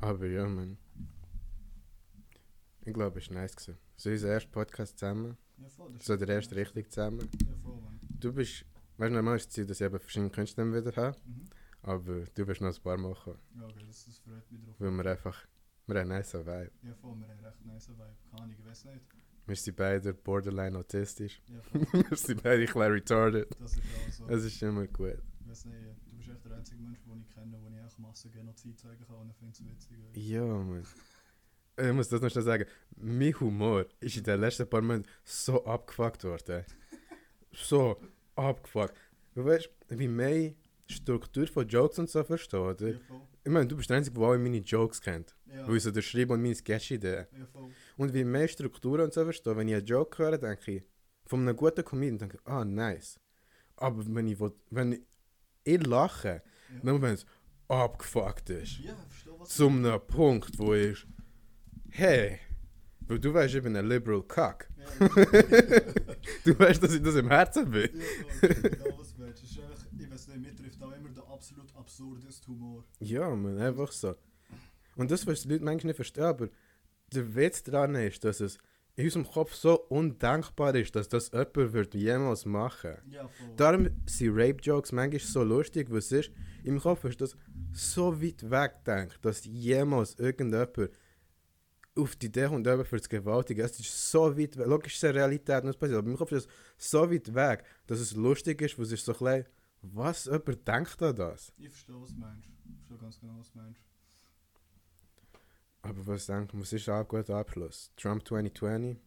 Aber 0.00 0.26
ja, 0.26 0.46
man. 0.46 0.78
Ich 2.82 2.94
glaube, 2.94 3.18
es 3.18 3.28
war 3.30 3.38
nice. 3.38 3.56
Gewesen. 3.56 3.78
So 3.96 4.10
unser 4.10 4.28
erster 4.28 4.50
Podcast 4.50 4.96
zusammen. 4.96 5.36
Ja, 5.60 5.68
voll. 5.68 5.94
So 6.00 6.16
der 6.16 6.28
erste 6.28 6.56
richtig 6.56 6.90
zusammen. 6.90 7.28
Ja, 7.46 7.54
voll. 7.62 7.82
Du 8.20 8.32
bist. 8.32 8.64
Weißt 8.96 9.10
du, 9.10 9.14
normal 9.14 9.36
ist 9.36 9.48
es 9.48 9.50
Ziel, 9.50 9.66
dass 9.66 9.80
ich 9.80 9.86
eben 9.86 9.98
verschiedene 9.98 10.30
Künstler 10.30 10.66
wieder 10.72 10.94
habe. 10.96 11.16
Mhm. 11.24 11.44
Aber 11.82 12.24
du 12.34 12.46
bist 12.46 12.60
noch 12.60 12.74
ein 12.74 12.82
paar 12.82 12.96
gekommen. 12.96 13.38
Ja, 13.54 13.64
okay, 13.64 13.84
das, 13.86 14.06
das 14.06 14.18
freut 14.18 14.50
mich 14.50 14.60
drauf. 14.62 14.74
Weil 14.78 14.90
wir 14.90 15.06
einfach. 15.10 15.46
Wir 15.86 16.00
haben 16.00 16.10
einen 16.10 16.18
nice 16.18 16.34
Vibe. 16.34 16.70
Ja, 16.82 16.94
voll, 16.94 17.16
wir 17.18 17.28
haben 17.28 17.40
recht 17.40 17.64
nice 17.64 17.88
Vibe. 17.88 18.16
Keine 18.30 18.42
Ahnung, 18.42 18.56
ich 18.58 18.66
weiß 18.66 18.84
nicht. 18.86 19.00
Wir 19.46 19.56
sind 19.56 19.76
beide 19.76 20.12
borderline 20.12 20.78
autistisch. 20.78 21.40
Ja, 21.48 21.62
voll. 21.62 21.86
wir 22.10 22.16
sind 22.16 22.42
beide 22.42 22.62
ein 22.62 22.66
bisschen 22.66 22.82
retarded. 22.82 23.48
Das 23.58 23.72
ist 23.72 23.80
auch 23.80 24.12
so. 24.12 24.28
Es 24.28 24.44
ist 24.44 24.62
immer 24.62 24.86
gut. 24.86 25.16
Ich 25.40 25.48
weiß 25.48 25.64
nicht, 25.66 25.78
du 26.10 26.16
bist 26.16 26.28
echt 26.28 26.44
der 26.44 26.56
einzige 26.56 26.82
Mensch, 26.82 26.98
den 27.02 27.20
ich 27.22 27.30
kenne, 27.30 27.58
den 27.58 27.74
ich 27.74 27.82
auch 27.82 27.98
Massengenozid 27.98 28.78
zeigen 28.78 29.04
kann 29.06 29.16
und 29.16 29.30
ich 29.30 29.36
finde 29.36 29.52
es 29.52 29.64
witzig. 29.64 29.96
Ja, 30.12 30.44
man. 30.44 30.84
Ich 31.80 31.92
muss 31.92 32.08
das 32.08 32.20
noch 32.20 32.30
schnell 32.30 32.44
sagen. 32.44 32.64
Mein 32.96 33.38
Humor 33.40 33.86
ist 34.00 34.16
in 34.16 34.24
den 34.24 34.40
letzten 34.40 34.68
paar 34.68 34.82
Monaten 34.82 35.06
so 35.24 35.64
abgefuckt 35.64 36.24
worden. 36.24 36.64
so 37.52 38.00
abgefuckt. 38.34 38.94
Du 39.34 39.44
weißt, 39.44 39.68
wie 39.90 40.08
meine 40.08 40.54
Struktur 40.86 41.46
von 41.46 41.68
Jokes 41.68 41.98
und 41.98 42.08
so 42.10 42.24
verstehe, 42.24 42.60
oder? 42.60 42.88
Ja, 42.88 42.98
voll. 43.06 43.20
Ich 43.44 43.52
meine, 43.52 43.66
du 43.66 43.76
bist 43.76 43.88
der 43.90 43.98
Einzige, 43.98 44.18
der 44.18 44.28
alle 44.28 44.38
meine 44.38 44.58
Jokes 44.58 45.00
kennt. 45.00 45.34
Ja, 45.46 45.66
Weil 45.68 45.76
ich 45.76 45.82
so 45.82 45.90
der 45.90 46.02
Schreiben 46.02 46.32
und 46.32 46.42
meine 46.42 46.54
Sketch-Ideen. 46.54 47.26
ja. 47.32 47.46
Und 47.96 48.12
wie 48.14 48.24
meine 48.24 48.48
Strukturen 48.48 49.02
und 49.02 49.12
so 49.12 49.24
verstehe, 49.24 49.56
wenn 49.56 49.68
ich 49.68 49.74
einen 49.76 49.86
Joke 49.86 50.18
höre, 50.22 50.38
denke 50.38 50.70
ich, 50.72 50.82
von 51.26 51.40
einem 51.40 51.56
guten 51.56 51.84
Comedian, 51.84 52.18
denke 52.18 52.38
ich, 52.38 52.46
ah, 52.46 52.64
nice. 52.64 53.18
Aber 53.76 54.02
wenn 54.14 54.26
ich, 54.26 54.40
will, 54.40 54.52
wenn 54.70 54.92
ich, 54.92 55.00
ich 55.64 55.86
lache, 55.86 56.42
Ja. 56.74 56.80
nur 56.82 57.00
wenn 57.02 57.14
es 57.14 57.24
abgefuckt 57.68 58.50
ist. 58.50 58.78
Ja, 58.80 58.94
verstehe, 59.08 59.32
was 59.38 59.48
Zu 59.50 59.68
einem 59.68 60.00
Punkt, 60.06 60.58
wo 60.58 60.74
ich, 60.74 61.06
hey, 61.90 62.38
weil 63.00 63.18
du 63.18 63.32
weißt, 63.32 63.54
ich 63.54 63.62
bin 63.62 63.76
ein 63.76 63.86
liberal 63.88 64.22
Cock. 64.22 64.68
Ja, 64.76 65.06
Du 66.44 66.58
weißt, 66.58 66.82
dass 66.82 66.94
ich 66.94 67.02
das 67.02 67.14
im 67.16 67.28
Herzen 67.28 67.70
bin. 67.70 67.88
ja, 68.42 68.48
genau, 68.48 68.98
was 68.98 69.14
du 69.14 69.24
ist 69.24 69.58
einfach, 69.58 69.86
ich 69.98 70.10
weiß 70.10 70.28
nicht, 70.28 70.40
mir 70.40 70.54
trifft 70.54 70.82
auch 70.82 70.92
immer 70.92 71.08
der 71.10 71.26
absolut 71.26 71.74
absurdeste 71.74 72.48
Humor. 72.48 72.84
Ja, 73.00 73.34
man, 73.34 73.58
einfach 73.58 73.92
so. 73.92 74.14
Und 74.96 75.10
das, 75.10 75.26
was 75.26 75.42
die 75.42 75.48
Leute 75.48 75.64
manchmal 75.64 75.88
nicht 75.88 75.96
verstehen, 75.96 76.24
aber 76.24 76.48
der 77.12 77.34
Witz 77.34 77.62
daran 77.62 77.94
ist, 77.94 78.24
dass 78.24 78.40
es 78.40 78.58
in 78.96 79.04
unserem 79.04 79.30
Kopf 79.30 79.54
so 79.54 79.78
undenkbar 79.88 80.74
ist, 80.74 80.94
dass 80.96 81.08
das 81.08 81.30
jemand 81.30 81.72
wird 81.72 81.94
jemals 81.94 82.44
machen 82.44 82.96
Ja, 83.10 83.28
voll. 83.28 83.48
Darum 83.56 83.88
sind 84.06 84.32
Rape-Jokes 84.32 84.92
manchmal 84.92 85.20
so 85.20 85.44
lustig, 85.44 85.88
weil 85.90 85.98
es 85.98 86.10
ist, 86.10 86.32
im 86.64 86.80
Kopf 86.80 87.04
ist 87.04 87.20
das 87.20 87.36
so 87.72 88.20
weit 88.20 88.50
weg 88.50 88.84
gedacht, 88.84 89.18
dass 89.22 89.44
jemals 89.44 90.14
irgendjemand 90.18 90.90
auf 91.98 92.16
die 92.16 92.26
Idee 92.26 92.46
kommt, 92.46 92.66
eben 92.66 92.84
für 92.84 92.96
das 92.96 93.08
Gewaltige. 93.08 93.62
Es 93.62 93.78
ist 93.78 94.10
so 94.10 94.36
weit 94.36 94.56
weg. 94.56 94.66
Logisch 94.66 94.94
ist 94.94 95.04
es 95.04 95.10
eine 95.10 95.18
Realität, 95.18 95.64
was 95.64 95.76
passiert, 95.76 95.98
aber 95.98 96.10
im 96.10 96.16
Kopf 96.16 96.32
ist 96.32 96.48
es 96.78 96.90
so 96.90 97.10
weit 97.10 97.34
weg, 97.34 97.64
dass 97.86 98.00
es 98.00 98.14
lustig 98.14 98.60
ist, 98.62 98.78
weil 98.78 98.84
es 98.84 98.92
ist 98.92 99.04
so 99.04 99.12
klein, 99.12 99.44
was 99.82 100.24
jemand 100.26 100.66
denkt 100.66 101.02
an 101.02 101.14
das? 101.16 101.52
Ich 101.58 101.68
verstehe, 101.68 102.00
was 102.00 102.14
du 102.14 102.20
meinst. 102.20 102.48
Ich 102.48 102.76
verstehe 102.76 102.98
ganz 102.98 103.20
genau, 103.20 103.38
was 103.38 103.50
du 103.52 103.58
meinst. 103.58 103.80
Aber 105.82 106.06
was 106.06 106.26
denkt 106.26 106.52
man, 106.52 106.62
was 106.62 106.72
ist 106.72 106.88
ein 106.88 107.06
guter 107.06 107.36
Abschluss? 107.36 107.92
Trump 107.96 108.26
2020? 108.26 108.98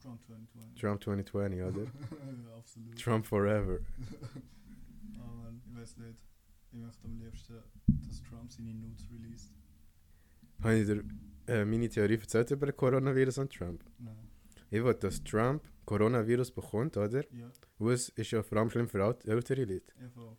Trump 0.00 0.20
2020. 0.26 0.80
Trump 0.80 1.02
2020, 1.02 1.62
oder? 1.62 1.82
ja, 1.82 2.56
absolut. 2.56 3.00
Trump 3.00 3.26
forever. 3.26 3.78
Ah, 5.16 5.32
man, 5.42 5.62
ich 5.64 5.74
weiß 5.74 5.96
nicht. 5.98 6.18
Ich 6.72 6.78
möchte 6.78 7.04
am 7.04 7.18
liebsten, 7.18 7.62
dass 7.86 8.22
Trump 8.22 8.52
seine 8.52 8.74
Nudes 8.74 9.06
released. 9.10 9.54
Habe 10.60 10.74
ich 10.74 10.86
dir 10.86 11.04
äh, 11.46 11.64
meine 11.64 11.88
Theorie 11.88 12.18
erzählt 12.18 12.50
über 12.50 12.72
Coronavirus 12.72 13.38
und 13.38 13.52
Trump? 13.52 13.84
Nein. 13.98 14.28
Ich 14.70 14.82
will, 14.82 14.94
dass 14.94 15.22
Trump 15.22 15.62
Coronavirus 15.84 16.50
bekommt, 16.50 16.96
oder? 16.96 17.22
Ja, 17.32 17.50
Und 17.78 17.90
es 17.90 18.08
ist 18.10 18.30
ja 18.30 18.42
vor 18.42 18.58
allem 18.58 18.70
schlimm 18.70 18.88
für 18.88 19.16
ältere 19.26 19.64
Leute. 19.64 19.92
ja, 20.00 20.08
voll. 20.10 20.36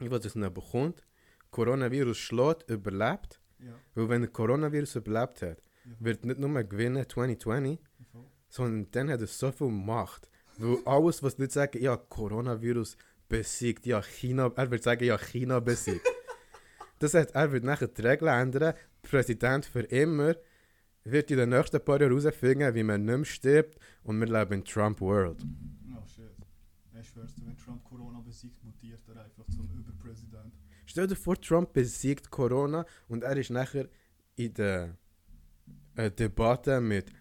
Ich 0.00 0.10
was 0.10 0.24
es 0.24 0.34
nicht 0.36 0.54
bekommt, 0.54 1.02
Coronavirus 1.50 2.16
schlägt, 2.18 2.70
überlebt. 2.70 3.40
Ja, 3.58 3.74
Weil 3.94 4.08
wenn 4.10 4.22
der 4.22 4.30
Coronavirus 4.30 4.96
überlebt 4.96 5.42
hat, 5.42 5.62
ja, 5.84 5.92
wird 5.98 6.24
nicht 6.24 6.38
nur 6.38 6.62
gewinnen 6.62 7.08
2020, 7.08 7.80
ja, 8.14 8.20
sondern 8.48 8.90
dann 8.92 9.10
hat 9.10 9.22
es 9.22 9.38
so 9.38 9.50
viel 9.50 9.68
Macht. 9.68 10.28
Weil 10.58 10.78
alles, 10.84 11.22
was 11.22 11.38
nicht 11.38 11.52
sagen, 11.52 11.82
ja, 11.82 11.96
Coronavirus 11.96 12.96
besiegt, 13.28 13.86
ja, 13.86 14.00
China, 14.02 14.52
er 14.54 14.70
wird 14.70 14.82
sagen, 14.84 15.04
ja, 15.04 15.18
China 15.18 15.58
besiegt. 15.60 16.06
Das 16.98 17.14
heißt, 17.14 17.34
er 17.34 17.52
wird 17.52 17.64
nachher 17.64 17.88
die 17.88 18.02
Regeln 18.02 18.32
ändern, 18.32 18.74
Präsident 19.02 19.64
für 19.64 19.82
immer, 19.82 20.34
wird 21.04 21.30
in 21.30 21.38
den 21.38 21.50
nächsten 21.50 21.80
paar 21.80 22.00
Jahren 22.00 22.18
herausfinden, 22.18 22.74
wie 22.74 22.82
man 22.82 23.04
nicht 23.04 23.16
mehr 23.16 23.24
stirbt 23.24 23.78
und 24.02 24.18
wir 24.20 24.26
leben 24.26 24.54
in 24.54 24.64
Trump 24.64 25.00
World. 25.00 25.44
Oh 25.96 26.06
shit. 26.06 26.24
Ich 27.00 27.08
schwör's 27.08 27.34
dir, 27.34 27.46
wenn 27.46 27.56
Trump 27.56 27.84
Corona 27.84 28.20
besiegt, 28.20 28.62
mutiert 28.64 29.00
er 29.08 29.24
einfach 29.24 29.46
zum 29.46 29.70
Überpräsident. 29.70 30.52
Stell 30.86 31.06
dir 31.06 31.16
vor, 31.16 31.40
Trump 31.40 31.72
besiegt 31.72 32.30
Corona 32.30 32.84
und 33.08 33.22
er 33.22 33.36
ist 33.36 33.50
nachher 33.50 33.88
in 34.36 34.54
der 34.54 34.96
äh, 35.96 36.10
Debatte 36.10 36.80
mit 36.80 37.12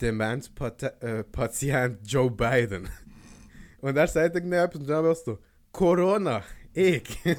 Demenzpatient 0.00 1.02
äh, 1.02 1.24
Patient 1.24 1.98
Joe 2.04 2.30
Biden. 2.30 2.88
Und 3.80 3.96
er 3.98 4.08
sagt 4.08 4.34
irgendetwas 4.34 4.80
und 4.80 4.88
dann 4.88 5.04
weißt 5.04 5.26
du, 5.26 5.38
Corona, 5.70 6.42
ich. 6.72 7.20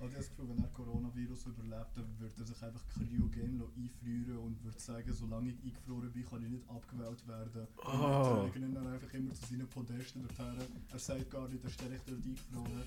Also 0.00 0.16
ich 0.16 0.16
habe 0.16 0.16
das 0.16 0.28
Gefühl, 0.30 0.48
wenn 0.48 0.64
er 0.64 0.70
Coronavirus 0.70 1.46
überlebt, 1.46 1.96
dann 1.96 2.18
würde 2.18 2.34
er 2.38 2.46
sich 2.46 2.62
einfach 2.62 2.88
kryogen 2.88 3.58
lassen, 3.58 3.72
einfrieren 3.76 4.38
und 4.38 4.64
würde 4.64 4.79
sagen, 4.90 5.12
solange 5.12 5.50
ich 5.50 5.56
eingefroren 5.64 6.10
bin, 6.12 6.24
kann 6.24 6.42
ich 6.42 6.50
nicht 6.50 6.68
abgewählt 6.68 7.28
werden. 7.28 7.68
Oh. 7.78 7.90
Und 7.90 7.90
wir 7.90 8.52
tragen 8.52 8.62
ihn 8.62 8.74
dann 8.74 8.86
einfach 8.86 9.14
immer 9.14 9.34
zu 9.34 9.46
seinen 9.46 9.68
Podesten 9.68 10.22
dorthin. 10.22 10.68
Er 10.92 10.98
sagt 10.98 11.30
gar 11.30 11.48
nicht, 11.48 11.64
er 11.64 11.70
steht 11.70 11.92
echt 11.92 12.08
dort 12.08 12.20
eingefroren. 12.24 12.82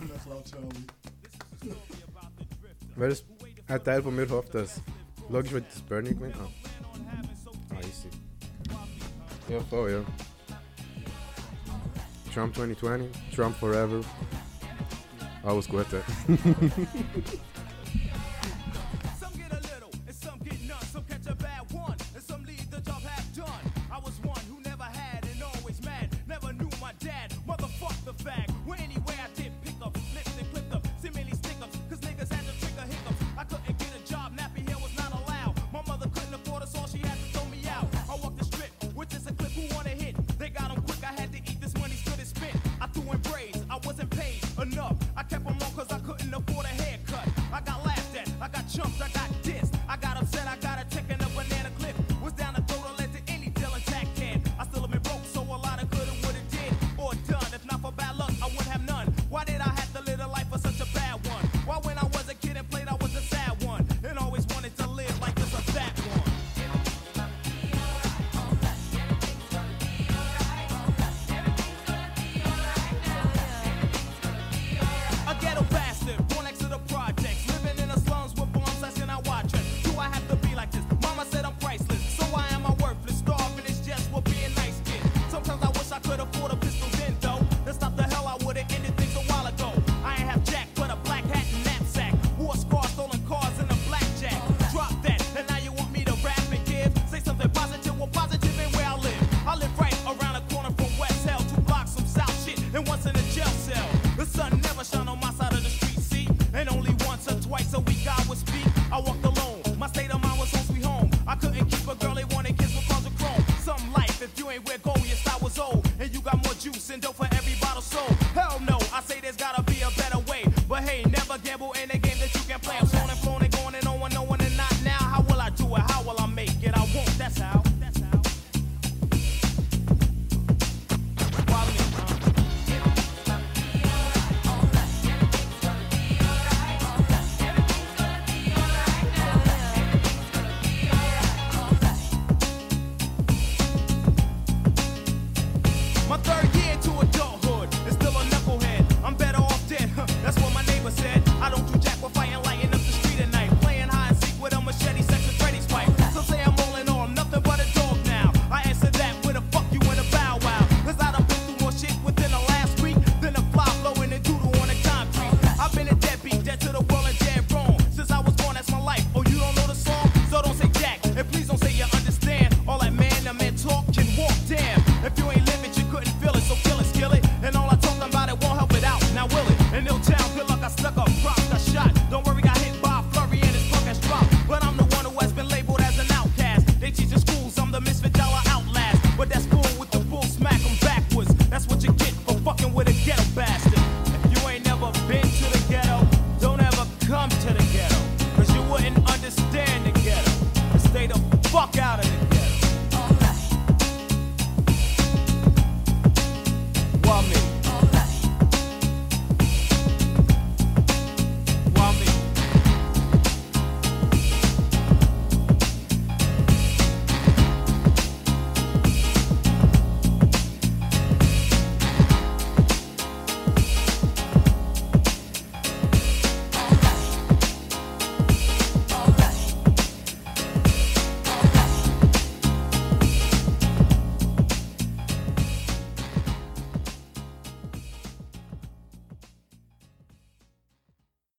Und 0.00 0.10
dann 0.10 0.20
klatschen 0.20 0.58
alle. 0.58 1.76
Weil 2.96 3.10
es 3.10 3.24
ein 3.66 3.84
Teil 3.84 4.02
von 4.02 4.14
mir 4.14 4.28
hofft, 4.28 4.54
dass. 4.54 4.80
Logisch 5.28 5.52
wird 5.52 5.66
das 5.72 5.82
Burning 5.82 6.18
Man. 6.18 6.32
Ah. 6.34 6.48
ah, 7.70 7.80
easy. 7.80 8.08
Ja, 9.48 9.60
voll, 9.60 9.90
ja. 9.90 10.04
Trump 12.32 12.54
2020, 12.54 13.34
Trump 13.34 13.56
forever. 13.56 14.00
Alles 15.42 15.68
Gute. 15.68 16.02